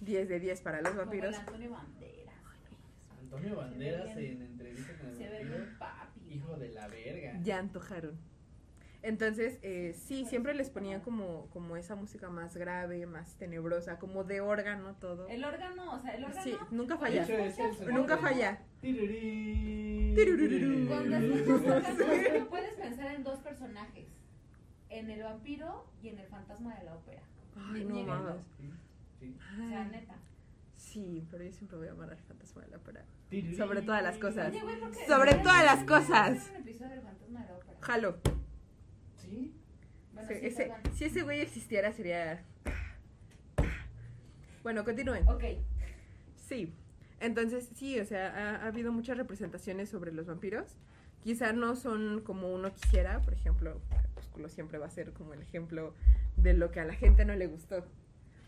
10 0.00 0.28
de 0.28 0.40
10 0.40 0.62
para 0.62 0.80
los 0.80 0.90
Como 0.90 1.02
vampiros. 1.02 1.32
Antonio 1.36 1.70
Banderas. 1.70 2.34
Antonio 3.20 3.54
Banderas 3.54 4.16
en 4.16 4.42
entrevista 4.42 4.94
con 4.98 5.22
el 5.22 5.76
vampiro, 5.78 6.34
hijo 6.34 6.56
de 6.56 6.70
la 6.70 6.88
verga. 6.88 7.38
Ya 7.40 7.60
antojaron. 7.60 8.18
Entonces, 9.02 9.58
eh, 9.62 9.94
sí, 9.96 10.26
siempre 10.26 10.54
les 10.54 10.68
ponían 10.68 11.00
como, 11.00 11.46
como 11.50 11.76
esa 11.76 11.94
música 11.94 12.28
más 12.28 12.56
grave, 12.56 13.06
más 13.06 13.36
tenebrosa, 13.36 13.98
como 13.98 14.24
de 14.24 14.42
órgano 14.42 14.94
todo. 14.96 15.26
El 15.28 15.42
órgano, 15.44 15.94
o 15.94 15.98
sea, 16.00 16.14
el 16.16 16.24
órgano. 16.24 16.42
Sí, 16.42 16.56
nunca 16.70 16.98
falla. 16.98 17.26
Nunca 17.90 18.18
falla. 18.18 18.60
Cuando 20.88 22.50
puedes 22.50 22.74
pensar 22.74 23.14
en 23.14 23.24
dos 23.24 23.38
personajes. 23.40 24.06
En 24.90 25.08
el 25.08 25.22
vampiro 25.22 25.86
y 26.02 26.08
en 26.08 26.18
el 26.18 26.26
fantasma 26.26 26.74
de 26.74 26.84
la 26.84 26.96
ópera. 26.96 27.22
Ay, 27.56 27.84
no 27.84 28.02
mames. 28.02 28.34
O 28.36 29.68
sea, 29.68 29.84
neta. 29.84 30.16
Sí, 30.76 31.24
pero 31.30 31.44
yo 31.44 31.52
siempre 31.52 31.78
voy 31.78 31.88
a 31.88 31.92
amar 31.92 32.10
al 32.10 32.18
fantasma 32.18 32.62
de 32.62 32.68
la 32.68 32.76
ópera. 32.78 33.04
Sobre 33.56 33.82
todas 33.82 34.02
las 34.02 34.18
cosas. 34.18 34.52
Sobre 35.06 35.34
todas 35.36 35.64
las 35.64 35.84
cosas. 35.84 36.50
un 36.50 36.56
episodio 36.56 36.90
del 36.90 37.02
fantasma 37.02 37.40
de 37.40 37.46
la 37.46 37.56
ópera. 37.56 37.78
Jalo. 37.80 38.39
Sí. 39.30 39.54
Bueno, 40.12 40.28
Sí, 40.28 40.34
sí, 40.40 40.46
ese- 40.46 40.72
si 40.94 41.04
ese 41.04 41.22
güey 41.22 41.40
existiera 41.40 41.92
sería... 41.92 42.44
Bueno, 44.62 44.84
continúen. 44.84 45.26
Ok. 45.28 45.44
Sí. 46.36 46.72
Entonces, 47.20 47.68
sí, 47.74 47.98
o 48.00 48.04
sea, 48.04 48.28
ha, 48.28 48.64
ha 48.64 48.66
habido 48.66 48.92
muchas 48.92 49.16
representaciones 49.16 49.88
sobre 49.88 50.12
los 50.12 50.26
vampiros. 50.26 50.76
Quizá 51.22 51.52
no 51.52 51.76
son 51.76 52.22
como 52.22 52.52
uno 52.52 52.72
quisiera, 52.72 53.20
por 53.20 53.34
ejemplo, 53.34 53.80
Crepúsculo 53.90 54.48
siempre 54.48 54.78
va 54.78 54.86
a 54.86 54.90
ser 54.90 55.12
como 55.12 55.34
el 55.34 55.42
ejemplo 55.42 55.94
de 56.36 56.54
lo 56.54 56.70
que 56.70 56.80
a 56.80 56.84
la 56.84 56.94
gente 56.94 57.24
no 57.24 57.34
le 57.36 57.46
gustó. 57.46 57.84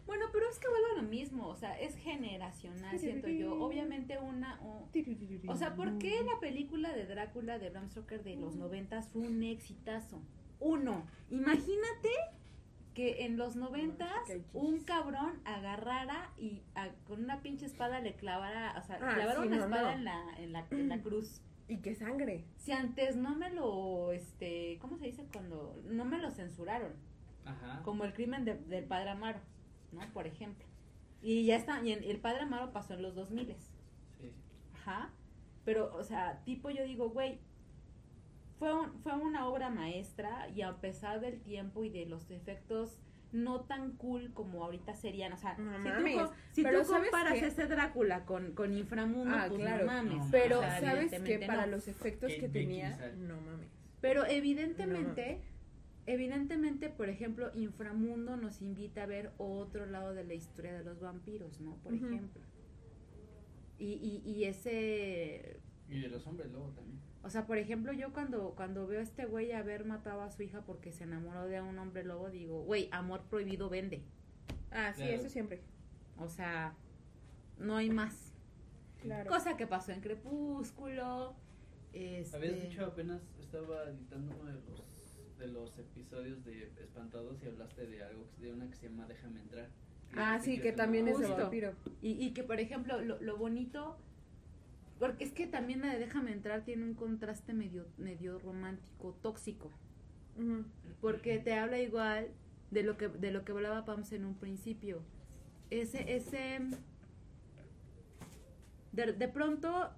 Bueno, 0.06 0.26
pero 0.32 0.48
es 0.50 0.58
que 0.58 0.68
vuelvo 0.68 0.86
a 0.98 1.02
lo 1.02 1.08
mismo, 1.08 1.46
o 1.48 1.54
sea, 1.56 1.78
es 1.80 1.94
generacional, 1.96 2.98
siento 2.98 3.28
yo. 3.28 3.54
Obviamente 3.62 4.18
una... 4.18 4.58
o- 4.62 4.88
O 5.52 5.56
sea, 5.56 5.74
¿por 5.76 5.98
qué 5.98 6.22
la 6.24 6.40
película 6.40 6.92
de 6.92 7.06
Drácula 7.06 7.58
de 7.58 7.70
Bram 7.70 7.88
Stoker 7.90 8.22
de 8.24 8.36
los 8.36 8.56
noventas 8.56 9.08
fue 9.08 9.22
un 9.22 9.42
exitazo? 9.42 10.20
Uno, 10.62 11.06
imagínate 11.30 12.08
que 12.94 13.24
en 13.24 13.36
los 13.38 13.56
noventas 13.56 14.10
un 14.52 14.84
cabrón 14.84 15.40
agarrara 15.44 16.30
y 16.36 16.62
a- 16.74 16.90
con 17.06 17.24
una 17.24 17.40
pinche 17.40 17.64
espada 17.66 18.00
le 18.00 18.14
clavara, 18.16 18.74
o 18.78 18.82
sea, 18.86 18.96
Ah, 19.00 19.14
clavara 19.14 19.40
sí, 19.40 19.46
una 19.48 19.56
no, 19.56 19.64
espada 19.64 19.82
no. 19.82 19.90
En, 19.98 20.04
la, 20.04 20.22
en, 20.38 20.52
la, 20.52 20.66
en 20.70 20.88
la 20.88 21.00
cruz. 21.02 21.40
Y 21.68 21.78
qué 21.78 21.94
sangre. 21.94 22.44
Si 22.58 22.72
antes 22.72 23.16
no 23.16 23.34
me 23.34 23.50
lo, 23.50 24.12
este, 24.12 24.78
¿cómo 24.80 24.98
se 24.98 25.06
dice 25.06 25.24
cuando? 25.32 25.80
No 25.86 26.04
me 26.04 26.18
lo 26.18 26.30
censuraron, 26.30 26.92
Ajá. 27.46 27.80
como 27.82 28.04
el 28.04 28.12
crimen 28.12 28.44
de- 28.44 28.56
del 28.58 28.84
padre 28.84 29.10
Amaro, 29.10 29.40
¿no? 29.92 30.00
Por 30.12 30.26
ejemplo. 30.26 30.66
Y 31.22 31.46
ya 31.46 31.56
está, 31.56 31.82
y 31.82 31.92
en- 31.92 32.04
el 32.04 32.18
padre 32.20 32.42
Amaro 32.42 32.72
pasó 32.72 32.94
en 32.94 33.02
los 33.02 33.14
2000 33.14 33.56
Sí. 34.20 34.32
Ajá. 34.74 35.10
Pero, 35.64 35.94
o 35.94 36.02
sea, 36.04 36.42
tipo 36.44 36.68
yo 36.70 36.84
digo, 36.84 37.08
güey, 37.08 37.38
fue, 38.62 38.72
un- 38.80 38.92
fue 39.02 39.12
una 39.16 39.48
obra 39.48 39.70
maestra 39.70 40.48
y 40.54 40.62
a 40.62 40.76
pesar 40.80 41.20
del 41.20 41.40
tiempo 41.40 41.82
y 41.82 41.90
de 41.90 42.06
los 42.06 42.30
efectos 42.30 42.96
no 43.32 43.62
tan 43.62 43.96
cool 43.96 44.32
como 44.34 44.62
ahorita 44.62 44.94
serían, 44.94 45.32
o 45.32 45.36
sea, 45.36 45.58
No 45.58 45.72
si 45.82 45.88
mames, 45.88 46.14
tú, 46.28 46.34
si 46.52 46.62
pero 46.62 46.82
tú 46.82 46.84
¿sabes 46.90 47.10
comparas 47.10 47.42
ese 47.42 47.66
Drácula 47.66 48.24
con, 48.24 48.52
con 48.52 48.72
Inframundo, 48.72 49.34
Ah, 49.36 49.46
pues 49.48 49.60
claro. 49.62 49.84
no 49.86 49.92
mames. 49.92 50.18
No, 50.18 50.28
Pero 50.30 50.58
O 50.58 50.62
sea, 50.62 50.80
sabes 50.80 51.20
que 51.22 51.38
para 51.40 51.66
no. 51.66 51.72
los 51.72 51.88
efectos 51.88 52.30
que 52.38 52.48
tenía, 52.48 52.96
no 53.18 53.40
mames. 53.40 53.66
Pero 54.00 54.24
evidentemente, 54.26 55.40
evidentemente, 56.06 56.88
por 56.88 57.08
ejemplo, 57.08 57.50
Inframundo 57.54 58.36
nos 58.36 58.62
invita 58.62 59.02
a 59.02 59.06
ver 59.06 59.32
otro 59.38 59.86
lado 59.86 60.14
de 60.14 60.22
la 60.22 60.34
historia 60.34 60.72
de 60.74 60.84
los 60.84 61.00
vampiros, 61.00 61.60
¿no? 61.60 61.74
Por 61.78 61.94
ejemplo. 61.94 62.42
Y, 63.78 63.94
y, 63.94 64.30
y 64.30 64.44
ese 64.44 65.56
Y 65.88 65.98
de 66.00 66.08
los 66.08 66.24
hombres 66.28 66.52
lobo 66.52 66.68
también. 66.70 67.00
O 67.24 67.30
sea, 67.30 67.46
por 67.46 67.56
ejemplo, 67.58 67.92
yo 67.92 68.12
cuando, 68.12 68.52
cuando 68.56 68.86
veo 68.86 68.98
a 69.00 69.02
este 69.02 69.26
güey 69.26 69.52
haber 69.52 69.84
matado 69.84 70.22
a 70.22 70.30
su 70.30 70.42
hija 70.42 70.62
porque 70.62 70.92
se 70.92 71.04
enamoró 71.04 71.46
de 71.46 71.60
un 71.60 71.78
hombre 71.78 72.02
lobo, 72.04 72.30
digo, 72.30 72.62
güey, 72.62 72.88
amor 72.90 73.22
prohibido 73.30 73.68
vende. 73.68 74.02
Ah, 74.72 74.92
sí, 74.94 75.02
Claro. 75.02 75.16
eso 75.16 75.28
siempre. 75.28 75.60
O 76.18 76.28
sea, 76.28 76.74
no 77.58 77.76
hay 77.76 77.90
más. 77.90 78.32
Claro. 79.00 79.30
Cosa 79.30 79.56
que 79.56 79.66
pasó 79.66 79.92
en 79.92 80.00
Crepúsculo. 80.00 81.34
Este... 81.92 82.36
Habías 82.36 82.62
dicho 82.62 82.86
apenas 82.86 83.20
estaba 83.40 83.84
editando 83.88 84.34
uno 84.40 84.50
de 84.50 84.54
los 84.54 84.82
de 85.38 85.48
los 85.48 85.76
episodios 85.76 86.44
de 86.44 86.70
Espantados 86.80 87.42
y 87.42 87.46
hablaste 87.48 87.86
de 87.86 88.02
algo 88.04 88.26
de 88.38 88.52
una 88.52 88.68
que 88.68 88.76
se 88.76 88.88
llama 88.88 89.06
Déjame 89.06 89.40
entrar. 89.40 89.68
Ah, 90.14 90.38
sí, 90.40 90.60
que 90.60 90.72
también 90.72 91.08
es 91.08 91.18
de 91.18 91.26
vampiro. 91.26 91.72
Y, 92.00 92.12
y 92.24 92.32
que, 92.32 92.44
por 92.44 92.60
ejemplo, 92.60 93.00
lo, 93.00 93.20
lo 93.20 93.36
bonito... 93.36 93.96
Porque 95.02 95.24
es 95.24 95.32
que 95.32 95.48
también 95.48 95.80
la 95.80 95.92
de 95.92 95.98
Déjame 95.98 96.30
entrar 96.30 96.64
tiene 96.64 96.84
un 96.84 96.94
contraste 96.94 97.54
medio, 97.54 97.88
medio 97.98 98.38
romántico, 98.38 99.16
tóxico. 99.20 99.68
Porque 101.00 101.40
te 101.40 101.54
habla 101.54 101.80
igual 101.80 102.28
de 102.70 102.84
lo 102.84 102.96
que 102.96 103.08
de 103.08 103.32
lo 103.32 103.44
que 103.44 103.50
hablaba 103.50 103.84
Pams 103.84 104.12
en 104.12 104.24
un 104.24 104.36
principio. 104.36 105.02
Ese 105.70 106.14
ese 106.14 106.60
de, 108.92 109.12
de 109.12 109.26
pronto 109.26 109.90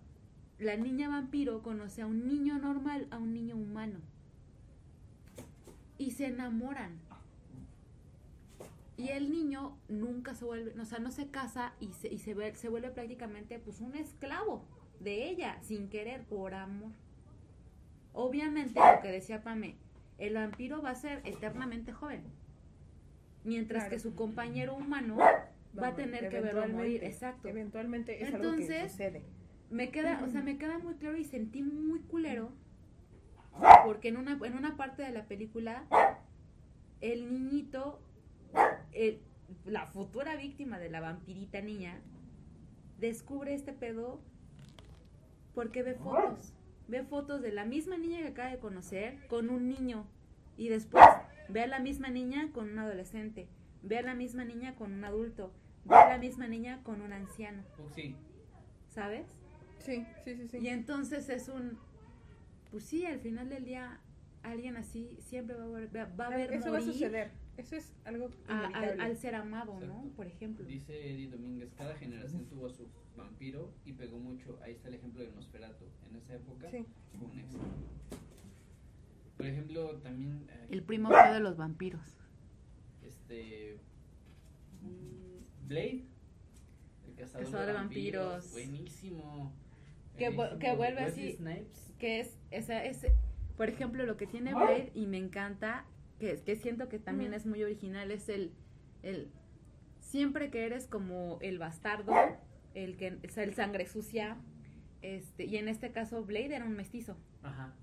la 0.59 0.79
niña 0.79 1.11
vampiro 1.11 1.63
conoce 1.63 2.01
a 2.01 2.07
un 2.07 2.27
niño 2.27 2.59
normal 2.59 3.07
a 3.11 3.19
un 3.19 3.35
niño 3.35 3.57
humano. 3.57 3.99
Y 5.99 6.13
se 6.13 6.29
enamoran. 6.29 6.99
Y 8.97 9.09
el 9.09 9.31
niño 9.31 9.77
nunca 9.91 10.35
se 10.35 10.47
vuelve 10.47 10.81
o 10.81 10.85
sea 10.87 10.99
no 10.99 11.11
se 11.11 11.29
casa 11.29 11.75
y 11.79 11.93
se 11.93 12.09
y 12.09 12.17
se, 12.21 12.33
ve- 12.33 12.55
se 12.55 12.71
vuelve 12.71 12.91
prácticamente 12.91 13.59
pues 13.59 13.83
un 13.83 13.95
esclavo 13.97 14.65
de 15.01 15.29
ella 15.29 15.59
sin 15.63 15.89
querer 15.89 16.23
por 16.25 16.55
amor 16.55 16.93
obviamente 18.13 18.79
lo 18.79 19.01
que 19.03 19.09
decía 19.09 19.43
Pame 19.43 19.77
el 20.19 20.35
vampiro 20.35 20.81
va 20.81 20.91
a 20.91 20.95
ser 20.95 21.21
eternamente 21.25 21.93
joven. 21.93 22.23
Mientras 23.43 23.83
Claro. 23.83 23.91
que 23.91 23.99
su 23.99 24.15
compañero 24.15 24.75
humano 24.77 25.17
va 25.19 25.89
a 25.89 25.95
tener 25.97 26.29
que 26.29 26.41
verlo 26.41 26.63
al 26.63 26.73
morir. 26.73 27.03
Exacto. 27.03 27.49
Eventualmente 27.49 28.23
es 28.23 28.33
algo 28.33 28.39
que 28.41 28.49
Entonces, 28.63 28.93
sucede. 28.93 29.23
Me 29.71 29.91
queda, 29.91 30.23
o 30.25 30.29
sea, 30.29 30.41
me 30.41 30.57
queda 30.57 30.79
muy 30.79 30.95
claro 30.95 31.17
y 31.17 31.25
sentí 31.25 31.63
muy 31.63 31.99
culero 32.03 32.53
porque 33.85 34.09
en 34.09 34.17
una, 34.17 34.39
en 34.45 34.55
una 34.57 34.77
parte 34.77 35.03
de 35.03 35.11
la 35.11 35.27
película 35.27 35.85
el 37.01 37.29
niñito, 37.33 38.01
el- 38.93 39.21
la 39.67 39.87
futura 39.89 40.37
víctima 40.37 40.79
de 40.79 40.91
la 40.91 41.01
vampirita 41.01 41.61
niña, 41.61 42.01
descubre 43.01 43.53
este 43.53 43.73
pedo 43.73 44.21
porque 45.55 45.83
ve 45.83 45.95
fotos. 45.95 46.53
Ve 46.89 47.03
fotos 47.03 47.41
de 47.41 47.53
la 47.53 47.65
misma 47.65 47.97
niña 47.97 48.19
que 48.19 48.29
acaba 48.29 48.51
de 48.51 48.59
conocer 48.59 49.27
con 49.29 49.49
un 49.51 49.69
niño. 49.69 50.07
Y 50.57 50.69
después 50.69 51.05
ve 51.49 51.63
a 51.63 51.67
la 51.67 51.81
misma 51.81 52.11
niña 52.11 52.51
con 52.53 52.71
un 52.71 52.79
adolescente. 52.79 53.49
Ve 53.83 53.99
a 53.99 54.03
la 54.03 54.15
misma 54.15 54.45
niña 54.45 54.75
con 54.75 54.93
un 54.93 55.05
adulto. 55.05 55.53
Ve 55.85 55.97
a 55.97 56.09
la 56.09 56.19
misma 56.19 56.49
niña 56.49 56.83
con 56.83 57.01
un 57.01 57.13
anciano. 57.13 57.63
Oh, 57.79 57.89
sí. 57.95 58.17
¿Sabes? 58.89 59.27
Sí, 59.79 60.07
sí, 60.25 60.37
sí, 60.37 60.49
sí. 60.49 60.59
Y 60.59 60.69
entonces 60.69 61.29
es 61.29 61.49
un. 61.49 61.79
Pues 62.71 62.85
sí, 62.85 63.07
al 63.07 63.21
final 63.21 63.49
del 63.49 63.65
día, 63.65 64.01
alguien 64.43 64.77
así 64.77 65.17
siempre 65.21 65.57
va 65.57 65.65
a 65.65 65.69
ver, 65.69 66.21
va 66.21 66.27
a 66.27 66.31
ver 66.31 66.53
Eso 66.53 66.73
va 66.73 66.79
a 66.79 66.83
suceder. 66.83 67.31
Eso 67.57 67.77
es 67.77 67.93
algo 68.05 68.31
a- 68.49 68.67
al, 68.67 69.17
ser 69.17 69.35
amado, 69.37 69.79
¿no? 69.81 70.11
Por 70.17 70.27
ejemplo. 70.27 70.65
Dice 70.65 71.11
Eddie 71.11 71.29
Domínguez, 71.29 71.73
cada 71.75 71.95
generación 71.95 72.47
tuvo 72.47 72.67
a 72.67 72.71
su 72.71 72.89
vampiro 73.17 73.73
y 73.85 73.93
pegó 73.93 74.19
mucho. 74.19 74.59
Ahí 74.63 74.73
está 74.73 74.89
el 74.89 74.95
ejemplo 74.95 75.23
de 75.23 75.31
Nosferatu. 75.33 75.85
En 76.11 76.17
esa 76.17 76.35
época 76.35 76.71
Sí. 76.71 76.85
fue 77.19 77.29
un 77.29 77.39
éxito. 77.39 77.65
Por 79.37 79.47
ejemplo, 79.47 79.97
también 79.99 80.47
eh, 80.49 80.67
El 80.71 80.83
primo 80.83 81.09
feo 81.11 81.33
de 81.35 81.41
los 81.41 81.57
vampiros. 81.57 82.01
este 83.03 83.79
Blade, 85.67 86.05
el 87.07 87.15
cazador, 87.17 87.45
Cazador 87.47 87.67
de, 87.67 87.73
de 87.73 87.79
vampiros, 87.79 88.25
vampiros. 88.33 88.53
buenísimo. 88.53 89.53
Que 90.19 90.29
buenísimo. 90.31 90.59
que 90.61 90.77
vuelve 90.77 91.05
Wesley 91.05 91.29
así. 91.29 91.37
Snipes, 91.37 91.95
Que 91.99 92.21
es, 92.21 92.37
esa, 92.51 92.85
ese, 92.85 93.13
por 93.57 93.69
ejemplo, 93.69 94.05
lo 94.05 94.17
que 94.17 94.27
tiene 94.27 94.55
Blade 94.55 94.91
y 94.95 95.07
me 95.07 95.17
encanta, 95.19 95.87
que, 96.19 96.41
que 96.43 96.57
siento 96.57 96.89
que 96.89 96.99
también 96.99 97.33
es 97.35 97.47
muy 97.47 97.63
original, 97.63 98.11
es 98.11 98.29
el, 98.29 98.53
el. 99.03 99.31
Siempre 100.01 100.51
que 100.51 100.67
eres 100.67 100.87
como 100.87 101.39
el 101.41 101.59
bastardo, 101.59 102.13
el 102.75 102.97
que 102.97 103.19
es 103.23 103.37
el 103.39 103.55
sangre 103.55 103.87
sucia, 103.87 104.37
este, 105.03 105.45
y 105.45 105.57
en 105.57 105.69
este 105.69 105.91
caso 105.93 106.25
Blade 106.25 106.55
era 106.55 106.65
un 106.65 106.75
mestizo. 106.77 107.17
Ajá. 107.43 107.75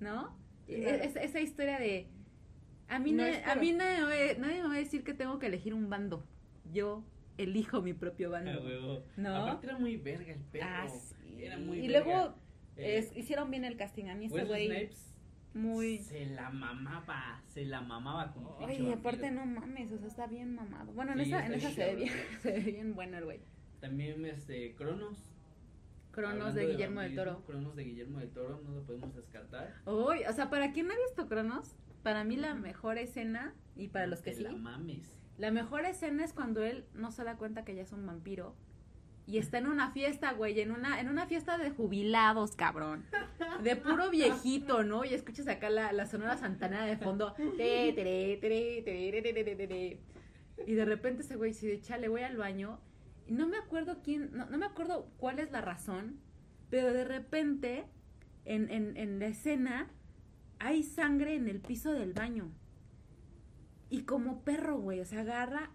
¿no? 0.00 0.34
Claro. 0.66 1.02
Es- 1.04 1.16
esa 1.16 1.40
historia 1.40 1.78
de 1.78 2.06
a 2.88 2.98
mí 2.98 3.12
No 3.12 3.22
a 3.24 3.54
mí 3.56 3.72
nadie, 3.72 4.00
me 4.00 4.02
va- 4.02 4.38
nadie 4.38 4.62
me 4.62 4.68
va 4.68 4.74
a 4.74 4.78
decir 4.78 5.04
que 5.04 5.12
tengo 5.14 5.38
que 5.38 5.46
elegir 5.46 5.74
un 5.74 5.90
bando. 5.90 6.24
Yo 6.72 7.04
elijo 7.38 7.82
mi 7.82 7.92
propio 7.92 8.30
bando. 8.30 8.50
Ah. 8.50 9.10
¿No? 9.16 9.36
Aparte 9.36 9.66
era 9.66 9.78
muy 9.78 9.96
verga 9.96 10.32
el 10.32 10.40
perro. 10.40 10.66
Ah, 10.68 10.88
sí. 10.88 11.44
Era 11.44 11.58
muy 11.58 11.78
y 11.80 11.88
verga. 11.88 12.04
luego 12.06 12.34
Eh, 12.76 12.98
es- 12.98 13.16
hicieron 13.16 13.50
bien 13.50 13.64
el 13.64 13.76
casting 13.76 14.06
a 14.06 14.14
mí 14.14 14.26
ese 14.26 14.44
güey 14.44 14.88
muy 15.52 15.98
se 15.98 16.26
la 16.26 16.48
mamaba, 16.50 17.42
se 17.46 17.64
la 17.64 17.80
mamaba 17.80 18.32
con 18.32 18.46
Oye, 18.64 18.92
aparte 18.92 19.30
no 19.32 19.44
mames, 19.44 19.90
o 19.92 19.98
sea, 19.98 20.06
está 20.08 20.26
bien 20.28 20.54
mamado. 20.54 20.92
Bueno, 20.92 21.12
en 21.12 21.18
Sí, 21.24 21.30
esa, 21.30 21.44
en 21.46 21.54
esa 21.54 21.70
se 21.72 21.84
ve 21.84 21.96
bien 21.96 22.08
bien, 22.14 22.24
se 22.42 22.52
ve 22.52 22.60
bien 22.60 22.94
bueno 22.94 23.18
el 23.18 23.24
güey. 23.24 23.40
También 23.80 24.24
este 24.26 24.74
Cronos. 24.76 25.18
Cronos 26.12 26.54
de 26.54 26.66
Guillermo 26.66 27.00
del 27.00 27.14
Toro. 27.14 27.42
Cronos 27.46 27.76
de 27.76 27.84
Guillermo 27.84 28.18
del 28.18 28.30
Toro, 28.30 28.60
no 28.64 28.74
lo 28.74 28.82
podemos 28.82 29.14
descartar. 29.14 29.74
Uy, 29.86 30.24
o 30.28 30.32
sea, 30.32 30.50
para 30.50 30.72
quien 30.72 30.88
no 30.88 30.94
ha 30.94 30.98
visto 31.06 31.28
Cronos, 31.28 31.76
para 32.02 32.24
mí 32.24 32.36
la 32.36 32.54
mejor 32.54 32.98
escena, 32.98 33.54
y 33.76 33.88
para 33.88 34.06
los 34.06 34.20
que 34.20 34.32
Te 34.32 34.38
sí, 34.38 34.42
la 34.42 34.52
mames. 34.52 35.18
la 35.38 35.50
mejor 35.52 35.84
escena 35.84 36.24
es 36.24 36.32
cuando 36.32 36.64
él 36.64 36.84
no 36.94 37.12
se 37.12 37.22
da 37.24 37.36
cuenta 37.36 37.64
que 37.64 37.74
ya 37.76 37.82
es 37.82 37.92
un 37.92 38.04
vampiro. 38.06 38.56
Y 39.26 39.38
está 39.38 39.58
en 39.58 39.68
una 39.68 39.92
fiesta, 39.92 40.32
güey, 40.32 40.58
en 40.60 40.72
una, 40.72 40.98
en 41.00 41.08
una 41.08 41.26
fiesta 41.26 41.56
de 41.56 41.70
jubilados, 41.70 42.56
cabrón. 42.56 43.04
De 43.62 43.76
puro 43.76 44.10
viejito, 44.10 44.82
¿no? 44.82 45.04
Y 45.04 45.14
escuchas 45.14 45.46
acá 45.46 45.70
la, 45.70 45.92
la 45.92 46.06
sonora 46.06 46.36
santana 46.36 46.84
de 46.84 46.96
fondo. 46.96 47.36
Y 50.66 50.74
de 50.74 50.84
repente 50.84 51.22
ese 51.22 51.36
güey 51.36 51.52
dice, 51.52 51.80
chale, 51.80 52.08
voy 52.08 52.22
al 52.22 52.36
baño. 52.36 52.80
No 53.30 53.46
me 53.48 53.56
acuerdo 53.56 54.00
quién, 54.02 54.30
no, 54.32 54.46
no 54.46 54.58
me 54.58 54.66
acuerdo 54.66 55.08
cuál 55.16 55.38
es 55.38 55.50
la 55.52 55.60
razón, 55.60 56.18
pero 56.68 56.92
de 56.92 57.04
repente, 57.04 57.84
en, 58.44 58.68
en, 58.70 58.96
en 58.96 59.18
la 59.20 59.26
escena, 59.28 59.88
hay 60.58 60.82
sangre 60.82 61.36
en 61.36 61.48
el 61.48 61.60
piso 61.60 61.92
del 61.92 62.12
baño. 62.12 62.50
Y 63.88 64.02
como 64.02 64.42
perro, 64.42 64.78
güey, 64.78 65.00
o 65.00 65.04
sea, 65.04 65.20
agarra. 65.20 65.70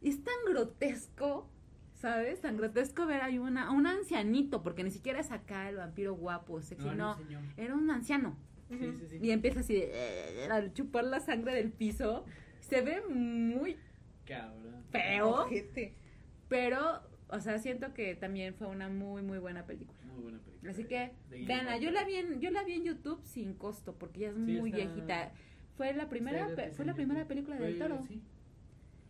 Es 0.00 0.22
tan 0.22 0.34
grotesco, 0.48 1.50
¿sabes? 1.94 2.40
Tan 2.40 2.56
grotesco 2.56 3.04
ver 3.04 3.20
ahí 3.20 3.38
una, 3.38 3.66
a 3.66 3.70
un 3.72 3.86
ancianito, 3.88 4.62
porque 4.62 4.84
ni 4.84 4.90
siquiera 4.92 5.18
es 5.20 5.32
acá 5.32 5.68
el 5.68 5.76
vampiro 5.76 6.14
guapo, 6.14 6.62
sexy, 6.62 6.86
No, 6.86 6.94
no. 6.94 7.16
no. 7.16 7.40
Era 7.56 7.74
un 7.74 7.90
anciano. 7.90 8.36
Sí, 8.68 8.76
sí, 8.78 9.06
sí. 9.10 9.18
Y 9.22 9.30
empieza 9.32 9.60
así 9.60 9.74
de, 9.74 9.90
eh, 9.92 10.48
a 10.50 10.72
chupar 10.72 11.04
la 11.04 11.20
sangre 11.20 11.54
del 11.54 11.72
piso. 11.72 12.24
Se 12.60 12.82
ve 12.82 13.02
muy 13.08 13.76
Cabrón. 14.26 14.84
feo, 14.90 15.30
Ojete. 15.30 15.94
Pero, 16.48 17.00
o 17.28 17.40
sea, 17.40 17.58
siento 17.58 17.92
que 17.94 18.14
también 18.14 18.54
fue 18.54 18.66
una 18.68 18.88
muy, 18.88 19.22
muy 19.22 19.38
buena 19.38 19.66
película. 19.66 19.98
Muy 20.04 20.22
buena 20.22 20.38
película. 20.38 20.70
Así 20.72 20.84
que, 20.84 21.12
veanla, 21.46 21.78
yo 21.78 21.90
la 21.90 22.04
vi 22.04 22.14
en, 22.14 22.40
yo 22.40 22.50
la 22.50 22.64
vi 22.64 22.72
en 22.72 22.84
YouTube 22.84 23.20
sin 23.24 23.54
costo, 23.54 23.94
porque 23.98 24.20
ya 24.20 24.28
es 24.30 24.34
Sí, 24.34 24.40
muy 24.40 24.70
está- 24.70 24.76
viejita. 24.84 25.32
Fue 25.76 25.92
la 25.94 26.08
primera, 26.08 26.54
pe- 26.56 26.72
fue 26.72 26.84
la 26.84 26.94
primera 26.94 27.26
película 27.28 27.56
del 27.56 27.78
toro. 27.78 28.02
sí. 28.06 28.22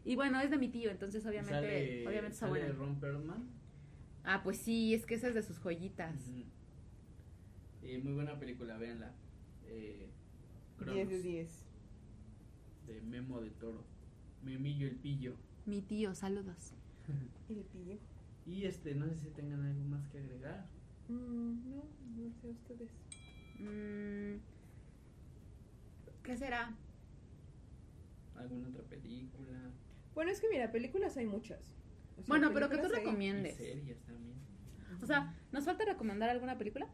Y 0.04 0.16
bueno, 0.16 0.40
es 0.40 0.50
de 0.50 0.56
mi 0.58 0.68
tío, 0.68 0.90
entonces 0.90 1.24
obviamente, 1.26 1.52
Sale- 1.52 2.06
obviamente 2.08 2.34
está 2.34 2.48
buena. 2.48 2.68
Ron 2.72 2.98
Perlman. 3.00 3.48
Ah, 4.24 4.42
pues 4.42 4.58
sí, 4.58 4.94
es 4.94 5.04
que 5.06 5.14
esa 5.14 5.28
es 5.28 5.34
de 5.34 5.42
sus 5.42 5.58
joyitas. 5.58 6.14
Y 7.82 7.98
muy 7.98 8.12
buena 8.12 8.38
película, 8.38 8.76
véanla. 8.76 9.12
Eh, 9.66 10.08
10 10.78 10.86
de 10.88 10.94
Cronos, 11.04 11.22
10. 11.22 11.64
de 12.86 13.00
Memo 13.02 13.40
de 13.40 13.50
Toro. 13.50 13.84
Memillo 14.42 14.86
el 14.88 14.96
Pillo. 14.96 15.36
Mi 15.66 15.82
tío, 15.82 16.14
saludos. 16.14 16.74
El 17.48 17.64
pillo. 17.64 17.98
Y 18.46 18.64
este, 18.64 18.94
no 18.94 19.06
sé 19.08 19.16
si 19.16 19.28
tengan 19.30 19.62
algo 19.62 19.84
más 19.84 20.06
que 20.08 20.18
agregar. 20.18 20.66
Mm, 21.08 21.70
no, 21.70 21.84
no 22.16 22.32
sé 22.40 22.48
ustedes. 22.48 22.90
Mm, 23.58 24.40
¿Qué 26.22 26.36
será? 26.36 26.74
¿Alguna 28.36 28.68
otra 28.68 28.82
película? 28.84 29.70
Bueno, 30.14 30.30
es 30.30 30.40
que 30.40 30.48
mira, 30.50 30.70
películas 30.70 31.16
hay 31.16 31.26
muchas. 31.26 31.60
O 32.16 32.22
sea, 32.22 32.24
Bueno, 32.26 32.50
pero 32.52 32.68
que 32.68 32.78
tú 32.78 32.86
Y 32.86 32.90
recomiendes. 32.96 33.56
series 33.56 33.98
también. 34.04 34.36
O 35.02 35.06
sea, 35.06 35.34
¿nos 35.52 35.64
falta 35.64 35.84
recomendar 35.84 36.28
alguna 36.30 36.58
película? 36.58 36.88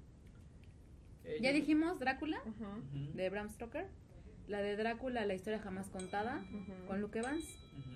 Eh, 1.24 1.38
Ya 1.40 1.50
yo- 1.50 1.56
dijimos 1.56 1.98
Drácula, 1.98 2.40
de 3.14 3.30
Bram 3.30 3.48
Stoker. 3.50 3.86
La 4.46 4.60
de 4.60 4.76
Drácula, 4.76 5.24
la 5.24 5.34
historia 5.34 5.58
jamás 5.58 5.88
contada, 5.88 6.44
con 6.86 7.00
Luke 7.00 7.18
Evans. 7.18 7.44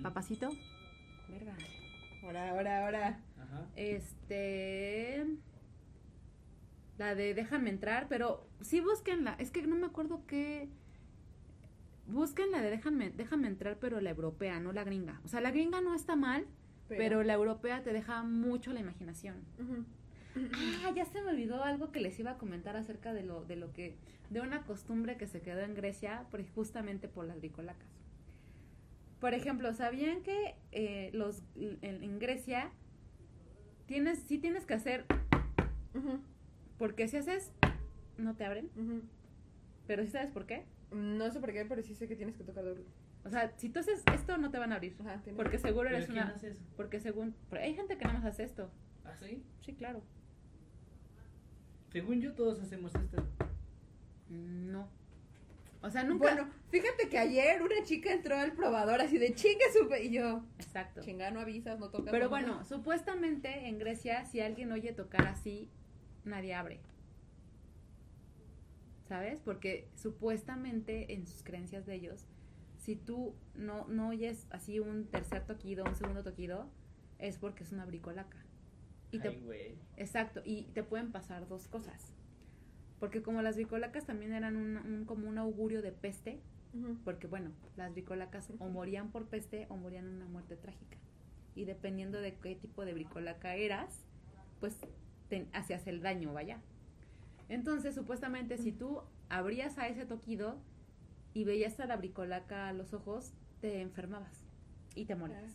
Papacito. 0.02 0.48
Verga. 1.28 1.54
Ahora, 2.28 2.50
ahora, 2.50 2.84
ahora. 2.84 3.20
Ajá. 3.38 3.66
Este. 3.74 5.24
La 6.98 7.14
de 7.14 7.32
Déjame 7.32 7.70
entrar, 7.70 8.06
pero 8.08 8.46
sí 8.60 8.80
búsquenla. 8.80 9.34
Es 9.38 9.50
que 9.50 9.62
no 9.66 9.76
me 9.76 9.86
acuerdo 9.86 10.26
qué. 10.26 10.68
Busquen 12.06 12.50
la 12.50 12.60
de 12.60 12.68
Déjame, 12.70 13.08
Déjame 13.10 13.48
entrar, 13.48 13.78
pero 13.80 14.02
la 14.02 14.10
europea, 14.10 14.60
no 14.60 14.72
la 14.72 14.84
gringa. 14.84 15.22
O 15.24 15.28
sea, 15.28 15.40
la 15.40 15.50
gringa 15.52 15.80
no 15.80 15.94
está 15.94 16.16
mal, 16.16 16.46
pero, 16.86 17.22
la 17.22 17.32
europea 17.32 17.82
te 17.82 17.94
deja 17.94 18.22
mucho 18.22 18.72
la 18.74 18.80
imaginación. 18.80 19.36
Ah, 20.84 20.92
ya 20.94 21.04
se 21.04 21.20
me 21.22 21.30
olvidó 21.30 21.64
algo 21.64 21.90
que 21.90 21.98
les 21.98 22.16
iba 22.20 22.32
a 22.32 22.38
comentar 22.38 22.76
acerca 22.76 23.12
de 23.12 23.24
lo, 23.24 23.44
de 23.44 23.56
lo 23.56 23.72
que, 23.72 23.96
de 24.30 24.40
una 24.40 24.62
costumbre 24.62 25.16
que 25.16 25.26
se 25.26 25.40
quedó 25.40 25.60
en 25.62 25.74
Grecia, 25.74 26.26
por- 26.30 26.46
justamente 26.50 27.08
por 27.08 27.24
las 27.24 27.38
bricolacas. 27.38 27.88
Por 29.20 29.34
ejemplo, 29.34 29.72
¿sabían 29.74 30.22
que 30.22 30.54
eh, 30.72 31.10
los 31.12 31.42
en, 31.56 31.78
en 31.82 32.18
Grecia 32.18 32.70
tienes, 33.86 34.20
sí 34.20 34.38
tienes 34.38 34.64
que 34.64 34.74
hacer, 34.74 35.06
porque 36.78 37.08
si 37.08 37.16
haces, 37.16 37.52
no 38.16 38.36
te 38.36 38.44
abren, 38.44 38.70
pero 39.86 40.04
sí 40.04 40.10
sabes 40.10 40.30
por 40.30 40.46
qué. 40.46 40.64
No 40.92 41.30
sé 41.30 41.40
por 41.40 41.52
qué, 41.52 41.64
pero 41.66 41.82
sí 41.82 41.94
sé 41.94 42.06
que 42.08 42.16
tienes 42.16 42.36
que 42.36 42.44
tocar 42.44 42.64
duro. 42.64 42.82
O 43.24 43.30
sea, 43.30 43.52
si 43.56 43.68
tú 43.68 43.80
haces 43.80 44.02
esto, 44.14 44.38
no 44.38 44.50
te 44.50 44.58
van 44.58 44.72
a 44.72 44.76
abrir, 44.76 44.96
Ajá, 45.00 45.20
porque 45.36 45.58
seguro 45.58 45.84
¿Pero 45.88 45.96
eres 45.96 46.08
quién 46.08 46.22
una, 46.22 46.34
hace 46.34 46.50
eso? 46.50 46.62
porque 46.76 47.00
según, 47.00 47.34
pero 47.50 47.62
hay 47.62 47.74
gente 47.74 47.98
que 47.98 48.04
nada 48.04 48.18
más 48.20 48.26
hace 48.26 48.44
esto. 48.44 48.70
¿Ah, 49.04 49.16
sí? 49.16 49.42
Sí, 49.60 49.74
claro. 49.74 50.02
Según 51.90 52.20
yo, 52.20 52.34
todos 52.34 52.60
hacemos 52.60 52.94
esto. 52.94 53.22
Mm, 54.28 54.70
No. 54.70 54.88
O 55.80 55.90
sea, 55.90 56.02
nunca. 56.02 56.34
Bueno, 56.34 56.50
fíjate 56.70 57.08
que 57.08 57.18
ayer 57.18 57.62
una 57.62 57.82
chica 57.84 58.12
entró 58.12 58.36
al 58.36 58.52
probador 58.52 59.00
así 59.00 59.18
de 59.18 59.34
chinga 59.34 59.64
su 59.72 59.88
pe-", 59.88 60.04
y 60.04 60.10
yo, 60.10 60.44
Exacto. 60.58 61.00
chinga, 61.02 61.30
no 61.30 61.40
avisas, 61.40 61.78
no 61.78 61.90
tocas. 61.90 62.10
Pero 62.10 62.24
no 62.24 62.30
bueno, 62.30 62.52
tocas". 62.54 62.68
supuestamente 62.68 63.68
en 63.68 63.78
Grecia, 63.78 64.24
si 64.26 64.40
alguien 64.40 64.72
oye 64.72 64.92
tocar 64.92 65.26
así, 65.26 65.70
nadie 66.24 66.54
abre. 66.54 66.80
¿Sabes? 69.08 69.40
Porque 69.40 69.88
supuestamente 69.94 71.14
en 71.14 71.26
sus 71.26 71.42
creencias 71.42 71.86
de 71.86 71.94
ellos, 71.94 72.26
si 72.76 72.94
tú 72.96 73.34
no, 73.54 73.86
no 73.88 74.08
oyes 74.08 74.46
así 74.50 74.80
un 74.80 75.06
tercer 75.06 75.46
toquido, 75.46 75.84
un 75.84 75.94
segundo 75.94 76.22
toquido, 76.22 76.68
es 77.18 77.38
porque 77.38 77.64
es 77.64 77.72
una 77.72 77.86
bricolaca. 77.86 78.36
Y 79.10 79.20
te, 79.20 79.28
Ay, 79.28 79.40
güey. 79.40 79.78
exacto, 79.96 80.42
y 80.44 80.64
te 80.74 80.82
pueden 80.82 81.10
pasar 81.12 81.48
dos 81.48 81.68
cosas. 81.68 82.12
Porque 83.00 83.22
como 83.22 83.42
las 83.42 83.56
bricolacas 83.56 84.06
también 84.06 84.32
eran 84.32 84.56
un, 84.56 84.76
un- 84.76 85.04
como 85.04 85.28
un 85.28 85.38
augurio 85.38 85.82
de 85.82 85.92
peste, 85.92 86.40
porque 87.04 87.26
bueno, 87.26 87.50
las 87.76 87.92
bricolacas 87.92 88.50
o 88.58 88.68
morían 88.68 89.10
por 89.10 89.26
peste 89.26 89.66
o 89.70 89.76
morían 89.76 90.06
una 90.08 90.26
muerte 90.26 90.56
trágica. 90.56 90.96
Y 91.54 91.64
dependiendo 91.64 92.20
de 92.20 92.34
qué 92.34 92.54
tipo 92.54 92.84
de 92.84 92.92
bricolaca 92.94 93.54
eras, 93.56 94.04
pues 94.60 94.76
te 95.28 95.46
hacías 95.52 95.86
el 95.86 96.02
daño, 96.02 96.32
vaya. 96.32 96.58
Entonces, 97.48 97.94
supuestamente, 97.94 98.58
si 98.58 98.72
tú 98.72 99.00
abrías 99.28 99.78
a 99.78 99.88
ese 99.88 100.04
toquido 100.04 100.56
y 101.34 101.44
veías 101.44 101.80
a 101.80 101.86
la 101.86 101.96
bricolaca 101.96 102.68
a 102.68 102.72
los 102.72 102.92
ojos, 102.92 103.32
te 103.60 103.80
enfermabas 103.80 104.42
y 104.94 105.06
te 105.06 105.14
morías. 105.14 105.52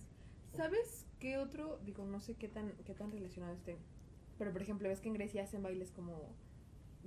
¿Sabes 0.55 1.05
qué 1.19 1.37
otro? 1.37 1.79
Digo, 1.85 2.05
no 2.05 2.19
sé 2.19 2.35
qué 2.35 2.47
tan, 2.47 2.71
qué 2.85 2.93
tan 2.93 3.11
relacionado 3.11 3.53
esté. 3.53 3.77
Pero 4.37 4.51
por 4.51 4.61
ejemplo, 4.61 4.89
ves 4.89 5.01
que 5.01 5.07
en 5.09 5.13
Grecia 5.15 5.43
hacen 5.43 5.63
bailes 5.63 5.91
como 5.91 6.35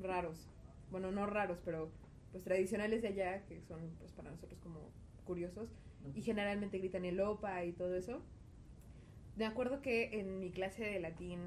raros. 0.00 0.48
Bueno, 0.90 1.10
no 1.10 1.26
raros, 1.26 1.58
pero 1.64 1.90
pues 2.32 2.44
tradicionales 2.44 3.02
de 3.02 3.08
allá, 3.08 3.44
que 3.46 3.60
son 3.62 3.80
pues 3.98 4.12
para 4.12 4.30
nosotros 4.30 4.58
como 4.60 4.90
curiosos. 5.24 5.68
Y 6.14 6.22
generalmente 6.22 6.78
gritan 6.78 7.04
el 7.04 7.20
opa 7.20 7.64
y 7.64 7.72
todo 7.72 7.96
eso. 7.96 8.22
Me 9.36 9.44
acuerdo 9.44 9.82
que 9.82 10.18
en 10.20 10.38
mi 10.38 10.50
clase 10.50 10.84
de 10.84 11.00
latín, 11.00 11.40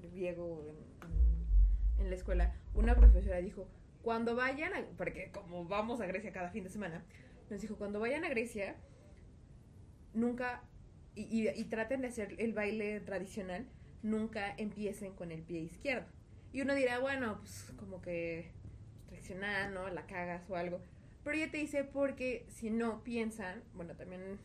griego, 0.00 0.64
en, 0.68 0.76
en- 1.10 2.04
en 2.04 2.10
la 2.10 2.16
escuela, 2.16 2.54
una 2.74 2.94
profesora 2.96 3.38
dijo, 3.38 3.68
cuando 4.02 4.34
vayan, 4.36 4.72
a, 4.72 4.86
porque 4.96 5.30
como 5.32 5.64
vamos 5.64 6.00
a 6.00 6.06
Grecia 6.06 6.32
cada 6.32 6.50
fin 6.50 6.64
de 6.64 6.70
semana, 6.70 7.04
nos 7.50 7.60
dijo, 7.60 7.76
cuando 7.76 8.00
vayan 8.00 8.24
a 8.24 8.28
Grecia, 8.28 8.76
nunca, 10.14 10.62
y, 11.14 11.22
y- 11.22 11.48
y 11.48 11.64
traten 11.64 12.00
de 12.02 12.08
hacer 12.08 12.34
el 12.38 12.52
baile 12.52 13.00
tradicional, 13.00 13.66
nunca 14.02 14.54
empiecen 14.56 15.14
con 15.14 15.30
el 15.32 15.42
pie 15.42 15.60
izquierdo. 15.60 16.08
Y 16.52 16.62
uno 16.62 16.74
dirá, 16.74 16.98
bueno, 16.98 17.38
pues 17.40 17.72
como 17.76 18.00
que 18.00 18.50
tradicional, 19.06 19.74
¿no? 19.74 19.88
La 19.90 20.06
cagas 20.06 20.48
o 20.48 20.56
algo. 20.56 20.80
Pero 21.24 21.36
ella 21.36 21.50
te 21.50 21.58
dice 21.58 21.84
porque 21.84 22.46
si 22.48 22.70
no 22.70 23.02
piensan, 23.04 23.62
bueno, 23.74 23.94
también 23.94 24.38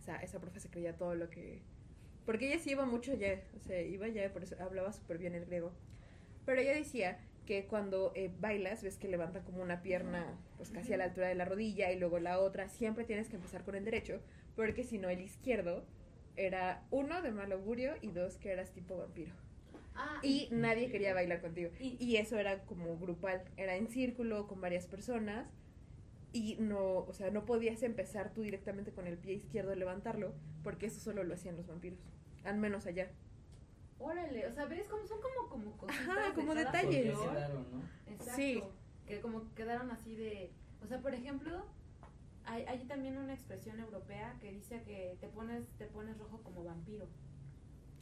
esa, 0.00 0.16
esa 0.16 0.40
profe 0.40 0.60
se 0.60 0.70
creía 0.70 0.96
todo 0.96 1.14
lo 1.14 1.30
que... 1.30 1.62
Porque 2.24 2.48
ella 2.48 2.58
sí 2.58 2.70
iba 2.70 2.84
mucho 2.84 3.12
allá, 3.12 3.40
o 3.56 3.60
sea, 3.60 3.80
iba 3.82 4.06
allá, 4.06 4.32
por 4.32 4.42
eso 4.42 4.56
hablaba 4.60 4.92
súper 4.92 5.18
bien 5.18 5.34
el 5.34 5.46
griego. 5.46 5.72
Pero 6.44 6.60
ella 6.60 6.74
decía 6.74 7.18
que 7.46 7.66
cuando 7.66 8.12
eh, 8.16 8.32
bailas, 8.40 8.82
ves 8.82 8.98
que 8.98 9.06
levantan 9.06 9.44
como 9.44 9.62
una 9.62 9.82
pierna, 9.82 10.36
pues 10.56 10.70
casi 10.70 10.92
a 10.92 10.96
la 10.96 11.04
altura 11.04 11.28
de 11.28 11.36
la 11.36 11.44
rodilla 11.44 11.92
y 11.92 11.98
luego 11.98 12.18
la 12.18 12.40
otra, 12.40 12.68
siempre 12.68 13.04
tienes 13.04 13.28
que 13.28 13.36
empezar 13.36 13.62
con 13.62 13.76
el 13.76 13.84
derecho, 13.84 14.20
porque 14.56 14.82
si 14.82 14.98
no 14.98 15.08
el 15.08 15.20
izquierdo 15.20 15.84
era 16.34 16.84
uno 16.90 17.22
de 17.22 17.30
mal 17.30 17.52
augurio 17.52 17.94
y 18.02 18.10
dos 18.10 18.36
que 18.38 18.50
eras 18.50 18.72
tipo 18.72 18.96
vampiro. 18.96 19.32
Ah, 19.96 20.20
Y 20.22 20.48
nadie 20.50 20.90
quería 20.90 21.14
bailar 21.14 21.40
contigo. 21.40 21.70
Y- 21.80 21.96
Y 21.98 22.16
eso 22.16 22.38
era 22.38 22.64
como 22.64 22.98
grupal, 22.98 23.42
era 23.56 23.76
en 23.76 23.88
círculo 23.88 24.46
con 24.46 24.60
varias 24.60 24.86
personas 24.86 25.48
y 26.32 26.56
no, 26.58 26.98
o 26.98 27.12
sea, 27.14 27.30
no 27.30 27.46
podías 27.46 27.82
empezar 27.82 28.32
tú 28.34 28.42
directamente 28.42 28.92
con 28.92 29.06
el 29.06 29.16
pie 29.16 29.34
izquierdo 29.34 29.72
y 29.72 29.76
levantarlo, 29.76 30.34
porque 30.62 30.86
eso 30.86 31.00
solo 31.00 31.24
lo 31.24 31.34
hacían 31.34 31.56
los 31.56 31.66
vampiros, 31.66 31.98
al 32.44 32.58
menos 32.58 32.86
allá. 32.86 33.10
Órale, 33.98 34.46
o 34.46 34.52
sea, 34.52 34.66
ves 34.66 34.86
cómo 34.88 35.06
son 35.06 35.18
como, 35.22 35.48
como 35.48 35.76
cositas 35.78 36.06
Ajá, 36.08 36.34
como 36.34 36.54
detalles. 36.54 37.06
¿Por 37.12 37.14
qué 37.14 37.18
color. 37.18 37.34
quedaron, 37.34 37.66
no? 37.72 38.12
Exacto. 38.12 38.32
Sí. 38.36 38.62
Que 39.06 39.20
como 39.20 39.54
quedaron 39.54 39.90
así 39.90 40.14
de. 40.16 40.50
O 40.82 40.84
O 40.84 40.88
sea, 40.88 41.00
por 41.00 41.14
ejemplo, 41.14 41.64
hay, 42.44 42.64
hay 42.64 42.84
también 42.84 43.16
una 43.16 43.32
expresión 43.32 43.80
europea 43.80 44.36
que 44.40 44.52
dice 44.52 44.82
que 44.82 45.16
te 45.20 45.28
pones, 45.28 45.64
te 45.78 45.86
pones 45.86 46.18
rojo 46.18 46.42
como 46.42 46.62
vampiro. 46.64 47.08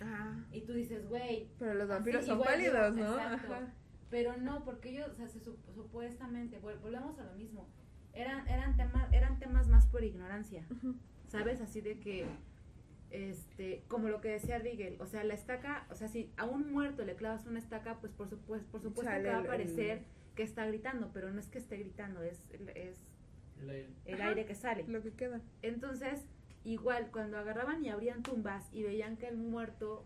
Ah, 0.00 0.44
Y 0.52 0.62
tú 0.62 0.72
dices, 0.72 1.08
güey, 1.08 1.48
pero 1.58 1.74
los 1.74 1.84
Así, 1.84 1.92
vampiros 1.92 2.24
son 2.26 2.34
igual 2.38 2.48
pálidos, 2.54 2.96
¿no? 2.96 3.12
exacto. 3.18 3.52
Ajá. 3.54 3.74
Pero 4.10 4.36
no, 4.36 4.64
porque 4.64 4.90
ellos, 4.90 5.08
o 5.10 5.14
sea, 5.14 5.28
se 5.28 5.40
sup- 5.40 5.58
supuestamente, 5.74 6.60
vol- 6.60 6.80
volvemos 6.80 7.18
a 7.18 7.24
lo 7.24 7.32
mismo, 7.34 7.68
eran, 8.12 8.46
eran, 8.48 8.76
temas, 8.76 9.12
eran 9.12 9.38
temas 9.38 9.68
más 9.68 9.86
por 9.86 10.04
ignorancia. 10.04 10.64
¿sabes? 11.28 11.60
Así 11.60 11.80
de 11.80 11.98
que, 11.98 12.26
este, 13.10 13.82
como 13.88 14.08
lo 14.08 14.20
que 14.20 14.28
decía 14.28 14.58
Rigel, 14.58 14.96
o 15.00 15.06
sea, 15.06 15.24
la 15.24 15.34
estaca, 15.34 15.86
o 15.90 15.94
sea, 15.94 16.08
si 16.08 16.30
a 16.36 16.44
un 16.44 16.70
muerto 16.72 17.04
le 17.04 17.14
clavas 17.16 17.46
una 17.46 17.58
estaca, 17.58 17.98
pues 18.00 18.12
por 18.12 18.28
supuesto, 18.28 18.68
por 18.70 18.82
supuesto 18.82 19.10
Sale 19.10 19.24
que 19.24 19.30
va 19.30 19.38
a 19.38 19.44
parecer 19.44 19.98
el- 19.98 20.04
que 20.34 20.42
está 20.42 20.66
gritando, 20.66 21.10
pero 21.12 21.32
no 21.32 21.38
es 21.40 21.48
que 21.48 21.58
esté 21.58 21.76
gritando, 21.76 22.22
es, 22.22 22.44
es 22.74 23.04
El 23.60 23.70
aire. 23.70 23.88
el 24.04 24.14
Ajá. 24.20 24.28
aire 24.30 24.44
que 24.46 24.54
sale. 24.56 24.84
Lo 24.88 25.00
que 25.02 25.12
queda. 25.12 25.40
Entonces, 25.62 26.26
igual, 26.64 27.10
cuando 27.12 27.38
agarraban 27.38 27.84
y 27.84 27.90
abrían 27.90 28.22
tumbas 28.22 28.68
y 28.72 28.82
veían 28.82 29.16
que 29.16 29.28
el 29.28 29.36
muerto 29.36 30.04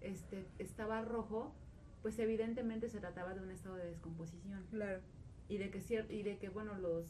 este, 0.00 0.46
estaba 0.58 1.02
rojo, 1.02 1.54
pues 2.02 2.18
evidentemente 2.18 2.88
se 2.88 3.00
trataba 3.00 3.34
de 3.34 3.40
un 3.40 3.50
estado 3.50 3.76
de 3.76 3.86
descomposición. 3.86 4.66
Claro. 4.70 5.00
Y 5.48 5.58
de 5.58 5.70
que, 5.70 5.78
y 6.08 6.22
de 6.22 6.38
que 6.38 6.48
bueno, 6.48 6.78
los, 6.78 7.06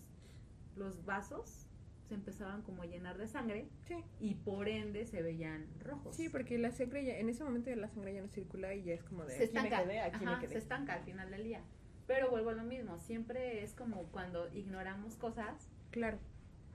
los 0.77 1.05
vasos 1.05 1.67
se 2.09 2.15
empezaban 2.15 2.63
como 2.63 2.83
a 2.83 2.87
llenar 2.87 3.19
de 3.19 3.29
sangre 3.29 3.69
Sí. 3.87 3.95
y 4.19 4.35
por 4.35 4.69
ende 4.69 5.07
se 5.07 5.23
veían 5.23 5.67
rojos. 5.81 6.17
Sí, 6.17 6.29
porque 6.29 6.59
la 6.59 6.73
sangre 6.73 7.05
ya, 7.05 7.19
en 7.19 7.29
ese 7.29 7.45
momento 7.45 7.75
la 7.77 7.89
sangre 7.89 8.15
ya 8.15 8.23
no 8.23 8.29
circula 8.29 8.75
y 8.75 8.83
ya 8.83 8.95
es 8.95 9.05
como 9.05 9.25
de 9.25 9.37
se 9.37 9.45
aquí 9.45 9.53
me 9.55 9.61
estanca, 9.61 9.83
quedé, 9.85 10.01
aquí 10.01 10.25
Ajá, 10.25 10.35
me 10.35 10.41
quedé. 10.41 10.53
se 10.53 10.59
estanca 10.59 10.95
al 10.95 11.05
final 11.05 11.31
del 11.31 11.45
día. 11.45 11.63
Pero 12.09 12.29
vuelvo 12.31 12.51
a 12.51 12.55
lo 12.55 12.65
mismo, 12.65 12.99
siempre 12.99 13.63
es 13.63 13.75
como 13.75 14.03
cuando 14.11 14.53
ignoramos 14.53 15.17
cosas, 15.17 15.69
Claro. 15.93 16.19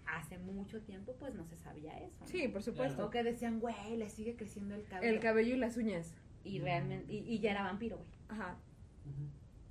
Hace 0.07 0.38
mucho 0.38 0.82
tiempo 0.82 1.15
pues 1.19 1.34
no 1.36 1.45
se 1.45 1.57
sabía 1.57 1.98
eso. 1.99 2.22
¿no? 2.22 2.27
Sí, 2.27 2.48
por 2.48 2.61
supuesto. 2.64 3.06
O 3.06 3.10
que 3.10 3.23
decían, 3.23 3.60
güey, 3.60 3.98
le 3.98 4.10
sigue 4.10 4.36
creciendo 4.36 4.76
el 4.76 4.84
cabello. 4.86 5.14
El 5.14 5.19
cabello 5.19 5.56
y 5.56 5.57
las 5.57 5.77
uñas. 5.77 6.14
y 6.44 6.60
realmente 6.60 7.11
y, 7.11 7.18
y 7.19 7.40
ya 7.40 7.52
era 7.52 7.64
vampiro, 7.64 7.98
güey. 7.98 8.10
Ajá. 8.30 8.57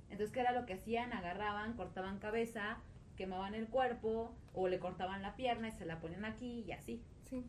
Entonces, 0.09 0.31
¿qué 0.31 0.39
era 0.41 0.51
lo 0.51 0.65
que 0.65 0.73
hacían? 0.73 1.11
Agarraban, 1.13 1.73
cortaban 1.73 2.19
cabeza, 2.19 2.77
quemaban 3.17 3.55
el 3.55 3.67
cuerpo 3.67 4.35
o 4.53 4.67
le 4.67 4.79
cortaban 4.79 5.21
la 5.21 5.35
pierna 5.35 5.67
y 5.69 5.71
se 5.71 5.85
la 5.85 5.99
ponían 5.99 6.25
aquí 6.25 6.63
y 6.67 6.71
así. 6.71 7.01
Sí. 7.29 7.43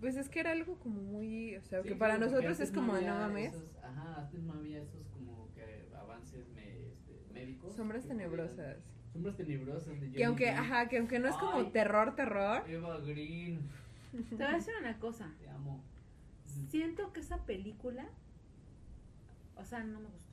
Pues 0.00 0.16
es 0.16 0.28
que 0.28 0.40
era 0.40 0.50
algo 0.52 0.78
como 0.80 1.00
muy, 1.00 1.54
o 1.56 1.62
sea, 1.62 1.82
Sí, 1.82 1.88
que 1.90 1.94
para 1.94 2.18
nosotros 2.18 2.58
es 2.58 2.72
como, 2.72 2.94
había 2.94 3.12
no 3.14 3.20
mames, 3.20 3.54
esos- 3.54 3.76
ajá, 3.84 4.22
antes 4.22 4.42
no 4.42 4.54
había 4.54 4.82
esos 4.82 5.06
como 5.08 5.48
que 5.54 5.88
avances 5.96 6.48
me- 6.50 6.88
este, 6.88 7.20
médicos. 7.32 7.76
sombras 7.76 8.04
que 8.04 8.12
pudieran- 8.14 8.30
tenebrosas. 8.30 8.78
Sombras 9.12 9.36
tenebrosas 9.36 10.00
de 10.00 10.10
Que 10.12 10.24
aunque, 10.24 10.46
Depp. 10.46 10.58
ajá, 10.58 10.88
que 10.88 10.98
aunque 10.98 11.18
no 11.18 11.28
es 11.28 11.36
como 11.36 11.58
Ay. 11.58 11.70
terror, 11.70 12.14
terror, 12.16 12.64
Eva 12.68 12.98
Green, 13.00 13.60
Te 14.30 14.34
voy 14.36 14.44
a 14.44 14.52
decir 14.52 14.74
una 14.80 14.98
cosa. 14.98 15.30
te 15.38 15.48
amo. 15.48 15.82
Siento 16.70 17.12
que 17.12 17.20
esa 17.20 17.44
película, 17.44 18.08
o 19.56 19.64
sea, 19.64 19.82
no 19.84 20.00
me 20.00 20.06
gustó. 20.08 20.32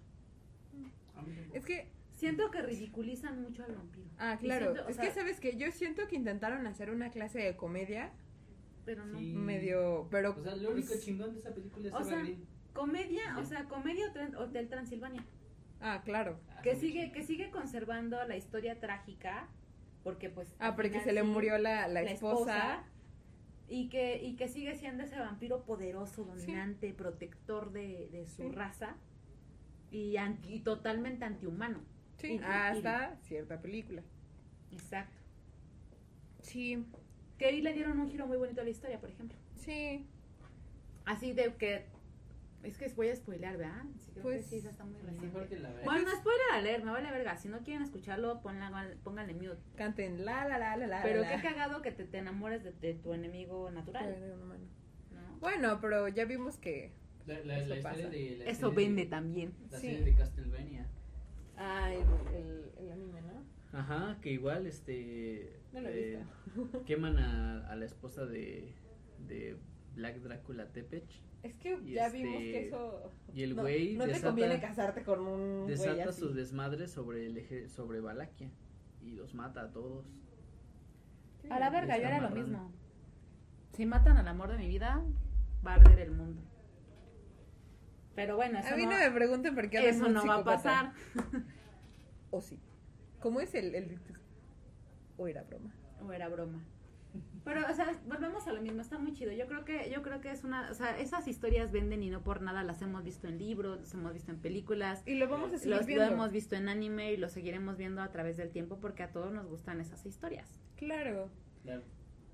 A 1.17 1.21
mí 1.21 1.33
tampoco. 1.35 1.57
es 1.57 1.65
que, 1.65 1.87
Siento 2.13 2.51
que 2.51 2.61
ridiculizan 2.61 3.41
mucho 3.41 3.63
al 3.63 3.73
vampiro. 3.75 4.05
ah, 4.17 4.35
Y 4.41 4.43
claro, 4.43 4.71
siento, 4.73 4.85
o 4.87 4.89
es 4.89 4.95
sea, 4.97 5.05
que 5.05 5.11
sabes 5.11 5.39
que 5.39 5.55
yo 5.55 5.71
siento 5.71 6.05
que 6.07 6.17
intentaron 6.17 6.67
hacer 6.67 6.89
una 6.91 7.11
clase 7.11 7.39
de 7.39 7.55
comedia 7.55 8.11
Pero 8.85 9.05
no. 9.05 9.17
Sí. 9.19 9.33
medio, 9.33 10.07
pero 10.11 10.31
O 10.31 10.43
sea, 10.43 10.55
lo 10.57 10.71
único 10.71 10.89
pues, 10.89 11.05
chingón 11.05 11.31
de 11.33 11.39
esa 11.39 11.53
película 11.53 11.87
es 11.87 11.93
O 11.93 11.97
Eva 11.99 12.05
sea, 12.09 12.19
Green. 12.19 12.45
Comedia, 12.73 13.37
o 13.37 13.45
sea, 13.45 13.63
comedia 13.65 14.07
Hotel- 14.09 14.35
Hotel 14.35 14.67
Transilvania. 14.67 15.23
Ah, 15.81 16.01
claro. 16.03 16.39
Ah, 16.55 16.61
Que 16.61 16.75
sigue, 16.75 17.11
que 17.11 17.23
sigue 17.23 17.49
conservando 17.51 18.23
la 18.25 18.35
historia 18.37 18.79
trágica, 18.79 19.47
porque 20.03 20.29
pues... 20.29 20.55
Ah, 20.59 20.75
porque 20.75 20.89
final 20.89 21.03
se 21.05 21.13
le 21.13 21.23
murió 21.23 21.57
la, 21.57 21.87
la 21.87 22.01
esposa. 22.03 22.83
y 23.67 23.89
que, 23.89 24.21
y 24.23 24.35
que 24.35 24.47
sigue 24.47 24.75
siendo 24.75 25.03
ese 25.03 25.19
vampiro 25.19 25.63
poderoso, 25.65 26.23
dominante, 26.25 26.93
protector 26.93 27.71
de, 27.71 28.09
de 28.11 28.25
su 28.27 28.43
Sí. 28.43 28.51
raza 28.51 28.95
y, 29.91 30.17
anti- 30.17 30.53
y 30.55 30.59
totalmente 30.61 31.25
antihumano. 31.25 31.79
Sí, 32.17 32.33
Y- 32.33 32.41
hasta 32.43 33.15
cierta 33.21 33.61
película. 33.61 34.01
Exacto. 34.71 35.15
Sí, 36.41 36.85
Que 37.37 37.45
ahí 37.45 37.61
le 37.61 37.73
dieron 37.73 37.99
un 37.99 38.09
giro 38.09 38.27
muy 38.27 38.37
bonito 38.37 38.61
a 38.61 38.63
la 38.63 38.69
historia, 38.69 38.99
por 38.99 39.09
ejemplo. 39.09 39.37
sí. 39.55 40.05
Así 41.05 41.33
de 41.33 41.53
que... 41.55 41.85
Es 42.63 42.77
que 42.77 42.87
voy 42.89 43.07
a 43.09 43.15
spoilear, 43.15 43.57
¿verdad? 43.57 43.83
Sí, 43.99 44.11
creo 44.11 44.23
Pues, 44.23 44.43
que 44.43 44.49
sí, 44.49 44.55
esa 44.57 44.69
está 44.71 44.83
muy 44.83 44.95
Es 44.97 45.03
reciente. 45.03 45.27
mejor 45.27 45.47
que 45.47 45.59
la 45.59 45.69
vean. 45.71 45.85
Bueno, 45.85 46.11
spoiler 46.11 46.45
a 46.53 46.61
leer, 46.61 46.83
me 46.83 46.91
vale 46.91 47.09
verga. 47.11 47.37
Si 47.37 47.47
no 47.47 47.59
quieren 47.61 47.83
escucharlo, 47.83 48.41
ponla- 48.41 48.95
pónganle 49.03 49.33
mute. 49.33 49.57
Canten 49.75 50.25
la 50.25 50.45
la 50.47 50.57
la 50.59 50.75
la 50.75 50.87
la. 50.87 51.01
Pero 51.01 51.21
la, 51.21 51.29
qué 51.29 51.37
la. 51.37 51.41
cagado 51.41 51.81
que 51.81 51.91
te, 51.91 52.03
te 52.05 52.17
enamores 52.17 52.63
de, 52.63 52.73
de 52.73 52.95
tu 52.95 53.13
enemigo 53.13 53.71
natural. 53.71 54.13
Pero, 54.19 54.35
no. 54.37 54.45
¿no? 54.47 55.37
Bueno, 55.39 55.79
pero 55.79 56.07
ya 56.09 56.25
vimos 56.25 56.57
que. 56.57 56.91
La, 57.25 57.39
la, 57.45 57.59
Eso 57.59 57.69
la 57.69 57.75
historia 57.77 57.81
pasa. 57.81 58.09
de. 58.09 58.35
la 58.39 58.45
Eso 58.45 58.71
vende 58.73 59.03
de- 59.05 59.09
también. 59.09 59.53
La 59.71 59.79
Sí. 59.79 59.87
serie 59.87 60.03
de 60.05 60.15
Castlevania. 60.15 60.87
Ah, 61.57 61.93
el, 61.93 62.01
el, 62.35 62.71
el 62.77 62.91
anime, 62.91 63.21
¿no? 63.21 63.43
Ajá, 63.71 64.17
que 64.21 64.31
igual, 64.31 64.65
este. 64.67 65.61
No 65.71 65.81
lo 65.81 65.89
he 65.89 66.13
eh, 66.15 66.19
queman 66.85 67.17
a, 67.19 67.67
a 67.69 67.75
la 67.75 67.85
esposa 67.85 68.25
de, 68.25 68.73
de 69.27 69.57
Black 69.99 70.17
Drácula 70.21 70.65
Tepech. 70.67 71.03
Es 71.43 71.53
que 71.55 71.77
Y 71.83 71.93
ya 71.93 72.07
este- 72.07 72.17
vimos 72.17 72.37
que 72.37 72.67
eso. 72.67 73.11
Y 73.33 73.43
el 73.43 73.55
no- 73.55 73.61
güey 73.63 73.95
No, 73.97 74.05
te 74.05 74.11
desata- 74.11 74.27
conviene 74.27 74.59
casarte 74.61 75.03
con 75.03 75.19
un 75.19 75.63
güey 75.63 75.67
Desata 75.77 76.09
así. 76.09 76.19
sus 76.21 76.35
desmadres 76.35 76.91
sobre 76.91 77.25
el 77.25 77.37
eje, 77.37 77.67
sobre 77.69 77.99
Valaquia. 77.99 78.49
Y 79.01 79.11
los 79.11 79.33
mata 79.33 79.61
a 79.63 79.71
todos. 79.71 80.05
Sí. 81.41 81.49
A 81.51 81.59
la 81.59 81.69
verga, 81.69 81.97
yo 81.97 82.03
era 82.07 82.19
lo 82.21 82.29
mismo. 82.29 82.71
Si 83.73 83.85
matan 83.85 84.17
al 84.17 84.27
amor 84.27 84.51
de 84.51 84.57
mi 84.57 84.67
vida, 84.67 85.03
va 85.65 85.73
a 85.73 85.75
arder 85.75 85.99
el 85.99 86.11
mundo. 86.11 86.41
Pero 88.15 88.35
bueno, 88.35 88.59
eso 88.59 88.73
A 88.73 88.77
mí 88.77 88.85
no, 88.85 88.91
no 88.91 88.97
me 88.97 89.11
pregunten 89.11 89.55
por 89.55 89.69
qué 89.69 89.87
eso 89.89 90.09
no 90.09 90.25
va 90.25 90.35
a 90.35 90.43
pasar. 90.43 90.93
O 92.31 92.41
sí. 92.41 92.59
¿Cómo 93.19 93.41
es 93.41 93.55
el, 93.55 93.73
el. 93.73 93.97
O 95.17 95.27
era 95.27 95.41
broma. 95.43 95.73
O 96.05 96.11
era 96.13 96.27
broma. 96.29 96.63
Pero, 97.49 97.65
o 97.67 97.73
sea, 97.73 97.99
volvemos 98.07 98.45
a 98.45 98.53
lo 98.53 98.61
mismo, 98.61 98.79
está 98.79 98.99
muy 98.99 99.11
chido. 99.11 99.31
Yo 99.31 99.47
creo 99.47 99.65
que, 99.65 99.89
yo 99.91 100.03
creo 100.03 100.21
que 100.21 100.29
es 100.29 100.43
una, 100.43 100.69
o 100.69 100.73
sea, 100.75 100.99
esas 100.99 101.27
historias 101.27 101.71
venden 101.71 102.03
y 102.03 102.11
no 102.11 102.21
por 102.21 102.43
nada 102.43 102.61
las 102.61 102.79
hemos 102.83 103.03
visto 103.03 103.27
en 103.27 103.39
libros, 103.39 103.79
las 103.79 103.91
hemos 103.95 104.13
visto 104.13 104.29
en 104.29 104.37
películas, 104.37 105.01
Y 105.07 105.15
lo 105.15 105.27
vamos 105.27 105.51
a 105.51 105.57
seguir 105.57 105.71
los, 105.71 105.81
lo 105.81 105.87
viendo. 105.87 106.05
hemos 106.05 106.31
visto 106.31 106.55
en 106.55 106.69
anime 106.69 107.11
y 107.11 107.17
lo 107.17 107.27
seguiremos 107.27 107.75
viendo 107.75 108.03
a 108.03 108.11
través 108.11 108.37
del 108.37 108.51
tiempo 108.51 108.77
porque 108.79 109.01
a 109.01 109.11
todos 109.11 109.33
nos 109.33 109.47
gustan 109.47 109.81
esas 109.81 110.05
historias. 110.05 110.59
Claro. 110.75 111.31
Claro. 111.63 111.81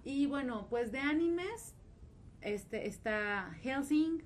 Y 0.03 0.25
bueno, 0.27 0.67
pues 0.69 0.91
de 0.91 0.99
animes, 0.99 1.75
este, 2.41 2.85
está 2.85 3.55
Helsing, 3.61 4.21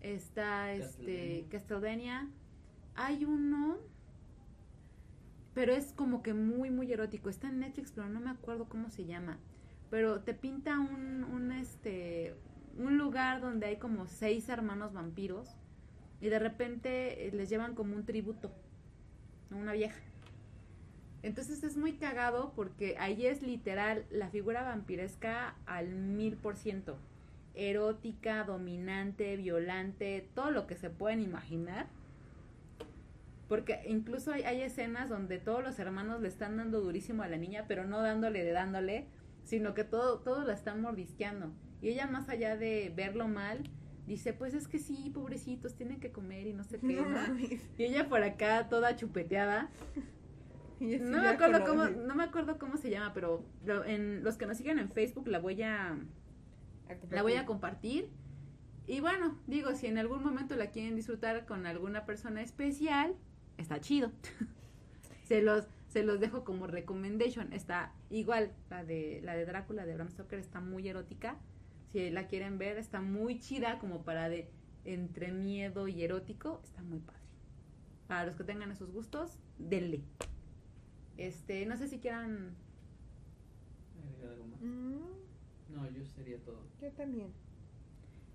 está 0.00 0.74
este 0.74 1.44
Castlevania. 1.50 2.20
Castlevania. 2.20 2.30
Hay 2.94 3.24
uno, 3.24 3.78
pero 5.54 5.72
es 5.72 5.92
como 5.92 6.22
que 6.22 6.34
muy, 6.34 6.70
muy 6.70 6.92
erótico. 6.92 7.30
Está 7.30 7.48
en 7.48 7.58
Netflix, 7.58 7.90
pero 7.90 8.08
no 8.08 8.20
me 8.20 8.30
acuerdo 8.30 8.68
cómo 8.68 8.90
se 8.90 9.04
llama. 9.04 9.40
Pero 9.90 10.20
te 10.20 10.34
pinta 10.34 10.78
un, 10.78 11.24
un 11.24 11.52
este, 11.52 12.34
un 12.78 12.96
lugar 12.96 13.40
donde 13.40 13.66
hay 13.66 13.76
como 13.76 14.06
seis 14.06 14.48
hermanos 14.48 14.92
vampiros 14.92 15.56
y 16.20 16.28
de 16.28 16.38
repente 16.38 17.26
eh, 17.26 17.32
les 17.32 17.48
llevan 17.48 17.74
como 17.74 17.94
un 17.94 18.04
tributo 18.04 18.52
a 19.50 19.56
una 19.56 19.72
vieja. 19.72 20.00
Entonces 21.22 21.64
es 21.64 21.76
muy 21.76 21.94
cagado 21.94 22.52
porque 22.54 22.96
ahí 22.98 23.26
es 23.26 23.42
literal 23.42 24.04
la 24.10 24.28
figura 24.28 24.62
vampiresca 24.62 25.56
al 25.66 25.88
mil 25.88 26.36
por 26.36 26.56
ciento. 26.56 26.96
Erótica, 27.54 28.44
dominante, 28.44 29.36
violante, 29.36 30.28
todo 30.34 30.52
lo 30.52 30.68
que 30.68 30.76
se 30.76 30.90
pueden 30.90 31.20
imaginar. 31.20 31.86
Porque 33.48 33.80
incluso 33.88 34.32
hay, 34.32 34.42
hay 34.42 34.60
escenas 34.60 35.08
donde 35.08 35.38
todos 35.38 35.64
los 35.64 35.78
hermanos 35.80 36.20
le 36.20 36.28
están 36.28 36.56
dando 36.56 36.80
durísimo 36.80 37.24
a 37.24 37.28
la 37.28 37.36
niña, 37.36 37.64
pero 37.66 37.84
no 37.84 38.00
dándole 38.00 38.44
de 38.44 38.52
dándole, 38.52 39.06
sino 39.48 39.72
que 39.72 39.82
todo, 39.82 40.18
todos 40.20 40.46
la 40.46 40.52
están 40.52 40.82
mordisqueando. 40.82 41.50
Y 41.80 41.88
ella 41.88 42.06
más 42.06 42.28
allá 42.28 42.56
de 42.58 42.92
verlo 42.94 43.28
mal, 43.28 43.62
dice, 44.06 44.34
pues 44.34 44.52
es 44.52 44.68
que 44.68 44.78
sí, 44.78 45.10
pobrecitos, 45.14 45.74
tienen 45.74 46.00
que 46.00 46.12
comer 46.12 46.46
y 46.46 46.52
no 46.52 46.64
sé 46.64 46.78
qué. 46.78 47.00
No. 47.00 47.38
Y 47.78 47.84
ella 47.84 48.08
por 48.10 48.22
acá 48.22 48.68
toda 48.68 48.94
chupeteada. 48.96 49.70
Y 50.80 50.94
así 50.94 51.02
No 51.02 51.20
me 51.22 51.28
acuerdo 51.28 51.64
cómo, 51.64 51.86
no 51.86 52.14
me 52.14 52.22
acuerdo 52.22 52.56
cómo 52.56 52.76
se 52.76 52.88
llama, 52.88 53.12
pero 53.12 53.44
lo- 53.64 53.84
en 53.84 54.22
los 54.22 54.36
que 54.36 54.46
nos 54.46 54.58
siguen 54.58 54.78
en 54.78 54.88
Facebook 54.92 55.26
la 55.26 55.40
voy 55.40 55.60
a 55.62 55.98
la 57.10 57.22
voy 57.22 57.32
a 57.32 57.46
compartir. 57.46 58.10
Y 58.86 59.00
bueno, 59.00 59.36
digo, 59.48 59.74
si 59.74 59.88
en 59.88 59.98
algún 59.98 60.22
momento 60.22 60.54
la 60.54 60.70
quieren 60.70 60.94
disfrutar 60.94 61.46
con 61.46 61.66
alguna 61.66 62.06
persona 62.06 62.42
especial, 62.42 63.16
está 63.56 63.80
chido. 63.80 64.12
se 65.24 65.42
los 65.42 65.66
se 65.88 66.02
los 66.02 66.20
dejo 66.20 66.44
como 66.44 66.66
recommendation. 66.66 67.52
Está 67.52 67.92
igual 68.10 68.52
la 68.70 68.84
de 68.84 69.20
la 69.24 69.34
de 69.34 69.46
Drácula 69.46 69.86
de 69.86 69.94
Bram 69.94 70.08
Stoker 70.08 70.38
está 70.38 70.60
muy 70.60 70.88
erótica. 70.88 71.38
Si 71.92 72.10
la 72.10 72.26
quieren 72.28 72.58
ver, 72.58 72.76
está 72.78 73.00
muy 73.00 73.38
chida 73.40 73.78
como 73.78 74.04
para 74.04 74.28
de 74.28 74.50
entre 74.84 75.32
miedo 75.32 75.88
y 75.88 76.02
erótico, 76.02 76.60
está 76.64 76.82
muy 76.82 77.00
padre. 77.00 77.18
Para 78.06 78.26
los 78.26 78.36
que 78.36 78.44
tengan 78.44 78.70
esos 78.70 78.90
gustos, 78.92 79.38
denle. 79.58 80.02
Este, 81.16 81.66
no 81.66 81.76
sé 81.76 81.88
si 81.88 81.98
quieran. 81.98 82.54
Agregar 84.02 84.32
algo 84.32 84.46
más. 84.46 84.60
Mm, 84.60 85.74
No, 85.74 85.90
yo 85.90 86.04
sería 86.04 86.38
todo. 86.38 86.62
yo 86.80 86.90
también. 86.92 87.32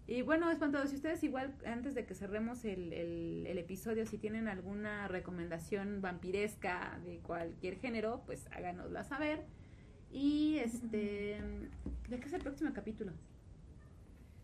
Y 0.06 0.22
bueno, 0.22 0.52
espantado, 0.52 0.86
si 0.88 0.96
ustedes 0.96 1.24
igual, 1.24 1.54
antes 1.66 1.96
de 1.96 2.06
que 2.06 2.14
cerremos 2.14 2.66
el, 2.66 2.92
el, 2.92 3.46
el 3.48 3.58
episodio, 3.58 4.06
si 4.06 4.18
tienen 4.18 4.50
alguna 4.50 5.08
recomendación 5.08 6.02
vampiresca 6.02 7.00
de 7.06 7.20
cualquier 7.20 7.78
género, 7.78 8.22
pues 8.26 8.48
háganosla 8.52 9.06
saber. 9.06 9.46
Y 10.12 10.58
este, 10.58 11.40
¿de 12.10 12.20
qué 12.20 12.26
es 12.26 12.34
el 12.34 12.42
próximo 12.42 12.72
capítulo? 12.74 13.12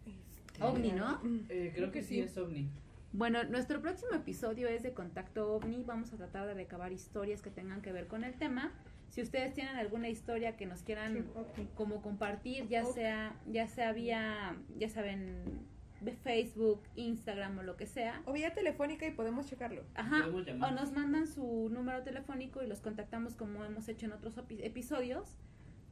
Este, 0.06 0.64
OVNI, 0.64 0.92
¿no? 0.94 1.22
Eh, 1.50 1.74
creo 1.76 1.92
que 1.92 2.04
sí 2.04 2.20
es 2.22 2.38
ovni. 2.38 2.70
Bueno, 3.12 3.44
nuestro 3.44 3.82
próximo 3.82 4.14
episodio 4.14 4.68
es 4.68 4.82
de 4.82 4.94
Contacto 4.94 5.54
OVNI. 5.54 5.84
Vamos 5.84 6.14
a 6.14 6.18
tratar 6.18 6.48
de 6.48 6.54
recabar 6.54 6.92
historias 6.92 7.42
que 7.42 7.50
tengan 7.50 7.82
que 7.82 7.92
ver 7.92 8.08
con 8.08 8.24
el 8.24 8.34
tema. 8.36 8.72
Si 9.10 9.22
ustedes 9.22 9.54
tienen 9.54 9.76
alguna 9.76 10.08
historia 10.10 10.56
que 10.56 10.66
nos 10.66 10.84
quieran 10.84 11.26
Sí, 11.56 11.68
como 11.76 12.02
compartir, 12.02 12.68
ya 12.68 12.86
sea, 12.86 13.36
ya 13.48 13.68
sea 13.68 13.92
vía, 13.92 14.56
ya 14.78 14.90
saben, 14.90 15.68
de 16.02 16.14
Facebook, 16.14 16.82
Instagram 16.96 17.58
o 17.60 17.64
lo 17.64 17.76
que 17.76 17.86
sea. 17.88 18.22
O 18.26 18.34
vía 18.34 18.54
telefónica 18.54 19.06
y 19.08 19.12
podemos 19.12 19.48
checarlo. 19.48 19.84
Ajá. 19.96 20.28
Podemos. 20.32 20.70
O 20.70 20.74
nos 20.74 20.92
mandan 20.94 21.28
su 21.28 21.70
número 21.70 22.04
telefónico 22.04 22.64
y 22.64 22.68
los 22.68 22.80
contactamos 22.82 23.36
como 23.36 23.66
hemos 23.66 23.90
hecho 23.90 24.06
en 24.06 24.14
otros 24.14 24.38
epi- 24.38 24.64
episodios. 24.64 25.38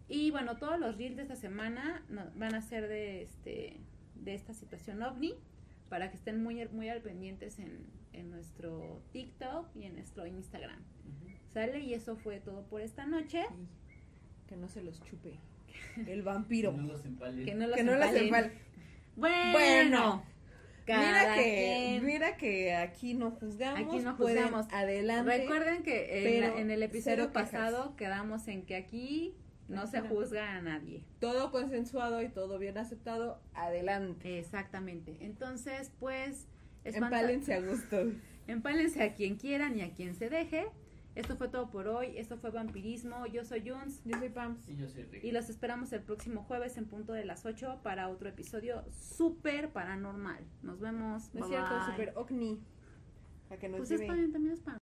Y 0.08 0.32
bueno, 0.32 0.58
todos 0.58 0.80
los 0.80 0.96
reels 0.98 1.18
de 1.18 1.24
esta 1.24 1.36
semana 1.36 2.06
van 2.36 2.56
a 2.56 2.62
ser 2.62 2.88
de 2.88 3.24
este 3.24 3.82
de 4.16 4.34
esta 4.34 4.54
situación 4.54 5.02
ovni 5.04 5.34
para 5.90 6.10
que 6.10 6.16
estén 6.18 6.42
muy 6.42 6.66
muy 6.70 6.88
al 6.90 7.02
pendientes 7.02 7.60
en, 7.60 7.86
en 8.14 8.30
nuestro 8.32 9.02
TikTok 9.12 9.68
y 9.76 9.84
en 9.84 9.96
nuestro 9.96 10.26
Instagram. 10.26 10.80
¿Sale? 11.54 11.80
Y 11.80 11.94
eso 11.94 12.16
fue 12.16 12.40
todo 12.40 12.64
por 12.64 12.82
esta 12.82 13.06
noche. 13.06 13.44
Que 14.48 14.56
no 14.56 14.68
se 14.70 14.82
los 14.82 15.02
chupe. 15.04 15.40
El 16.08 16.22
vampiro. 16.22 16.72
No 16.72 16.84
los 16.84 17.06
empalen. 17.06 17.46
Que 17.46 17.56
no 17.56 17.68
los 17.68 17.76
que 17.76 17.84
no 17.84 17.94
empalen. 17.94 18.24
empal. 18.26 18.52
Bueno, 19.16 20.24
Mira 20.88 21.36
que, 21.36 21.44
quien. 21.44 22.06
mira 22.06 22.38
que 22.38 22.76
aquí 22.76 23.14
no 23.14 23.32
juzgamos. 23.32 23.94
Aquí 23.94 24.04
no 24.04 24.16
juzgamos. 24.16 24.68
Adelante. 24.72 25.38
Recuerden 25.38 25.84
que 25.84 26.38
en, 26.60 26.72
el 26.72 26.84
episodio 26.84 27.34
pasado 27.34 27.96
quedamos 27.98 28.48
en 28.48 28.66
que 28.66 28.76
aquí 28.76 29.36
no 29.68 29.86
se 29.88 29.98
Ajá. 29.98 30.08
juzga 30.08 30.56
a 30.56 30.62
nadie. 30.62 31.04
Todo 31.20 31.52
consensuado 31.52 32.22
y 32.22 32.30
todo 32.30 32.58
bien 32.58 32.78
aceptado. 32.78 33.42
Adelante. 33.54 34.40
Exactamente. 34.40 35.18
Entonces, 35.20 35.92
pues, 36.00 36.48
espanta- 36.86 37.20
Empálense 37.20 37.54
a 37.54 37.62
gusto. 37.62 38.12
empálense 38.48 39.04
a 39.04 39.14
quien 39.14 39.36
quieran 39.36 39.78
y 39.78 39.82
a 39.82 39.94
quien 39.94 40.16
se 40.16 40.30
deje. 40.30 40.68
Esto 41.18 41.36
fue 41.36 41.48
todo 41.48 41.70
por 41.70 41.88
hoy. 41.88 42.18
Esto 42.18 42.38
fue 42.38 42.52
Vampirismo. 42.52 43.26
Yo 43.26 43.44
soy 43.44 43.68
Juns. 43.68 44.02
Yo 44.06 44.18
soy 44.20 44.30
Pams. 44.30 44.68
Y 44.70 44.76
yo 44.76 44.88
soy 44.88 45.04
Rick. 45.04 45.24
Y 45.24 45.32
los 45.32 45.50
esperamos 45.50 45.92
el 45.94 46.02
próximo 46.02 46.44
jueves 46.44 46.78
en 46.78 46.86
punto 46.86 47.14
de 47.14 47.26
las 47.26 47.46
8 47.46 47.80
para 47.84 48.10
otro 48.10 48.30
episodio 48.30 48.84
súper 48.92 49.72
paranormal. 49.72 50.44
Nos 50.62 50.80
vemos. 50.80 51.34
No 51.34 51.42
es 51.42 51.48
cierto, 51.48 51.76
bye. 51.76 51.86
super 51.86 52.14
ovni. 52.16 52.60
Para 53.50 53.62
que 53.62 53.70
nos 53.70 53.78
Pues 53.78 53.92
es 53.92 54.02
lleve- 54.02 54.08
para, 54.08 54.22
también 54.32 54.54
es 54.54 54.60
para 54.60 54.76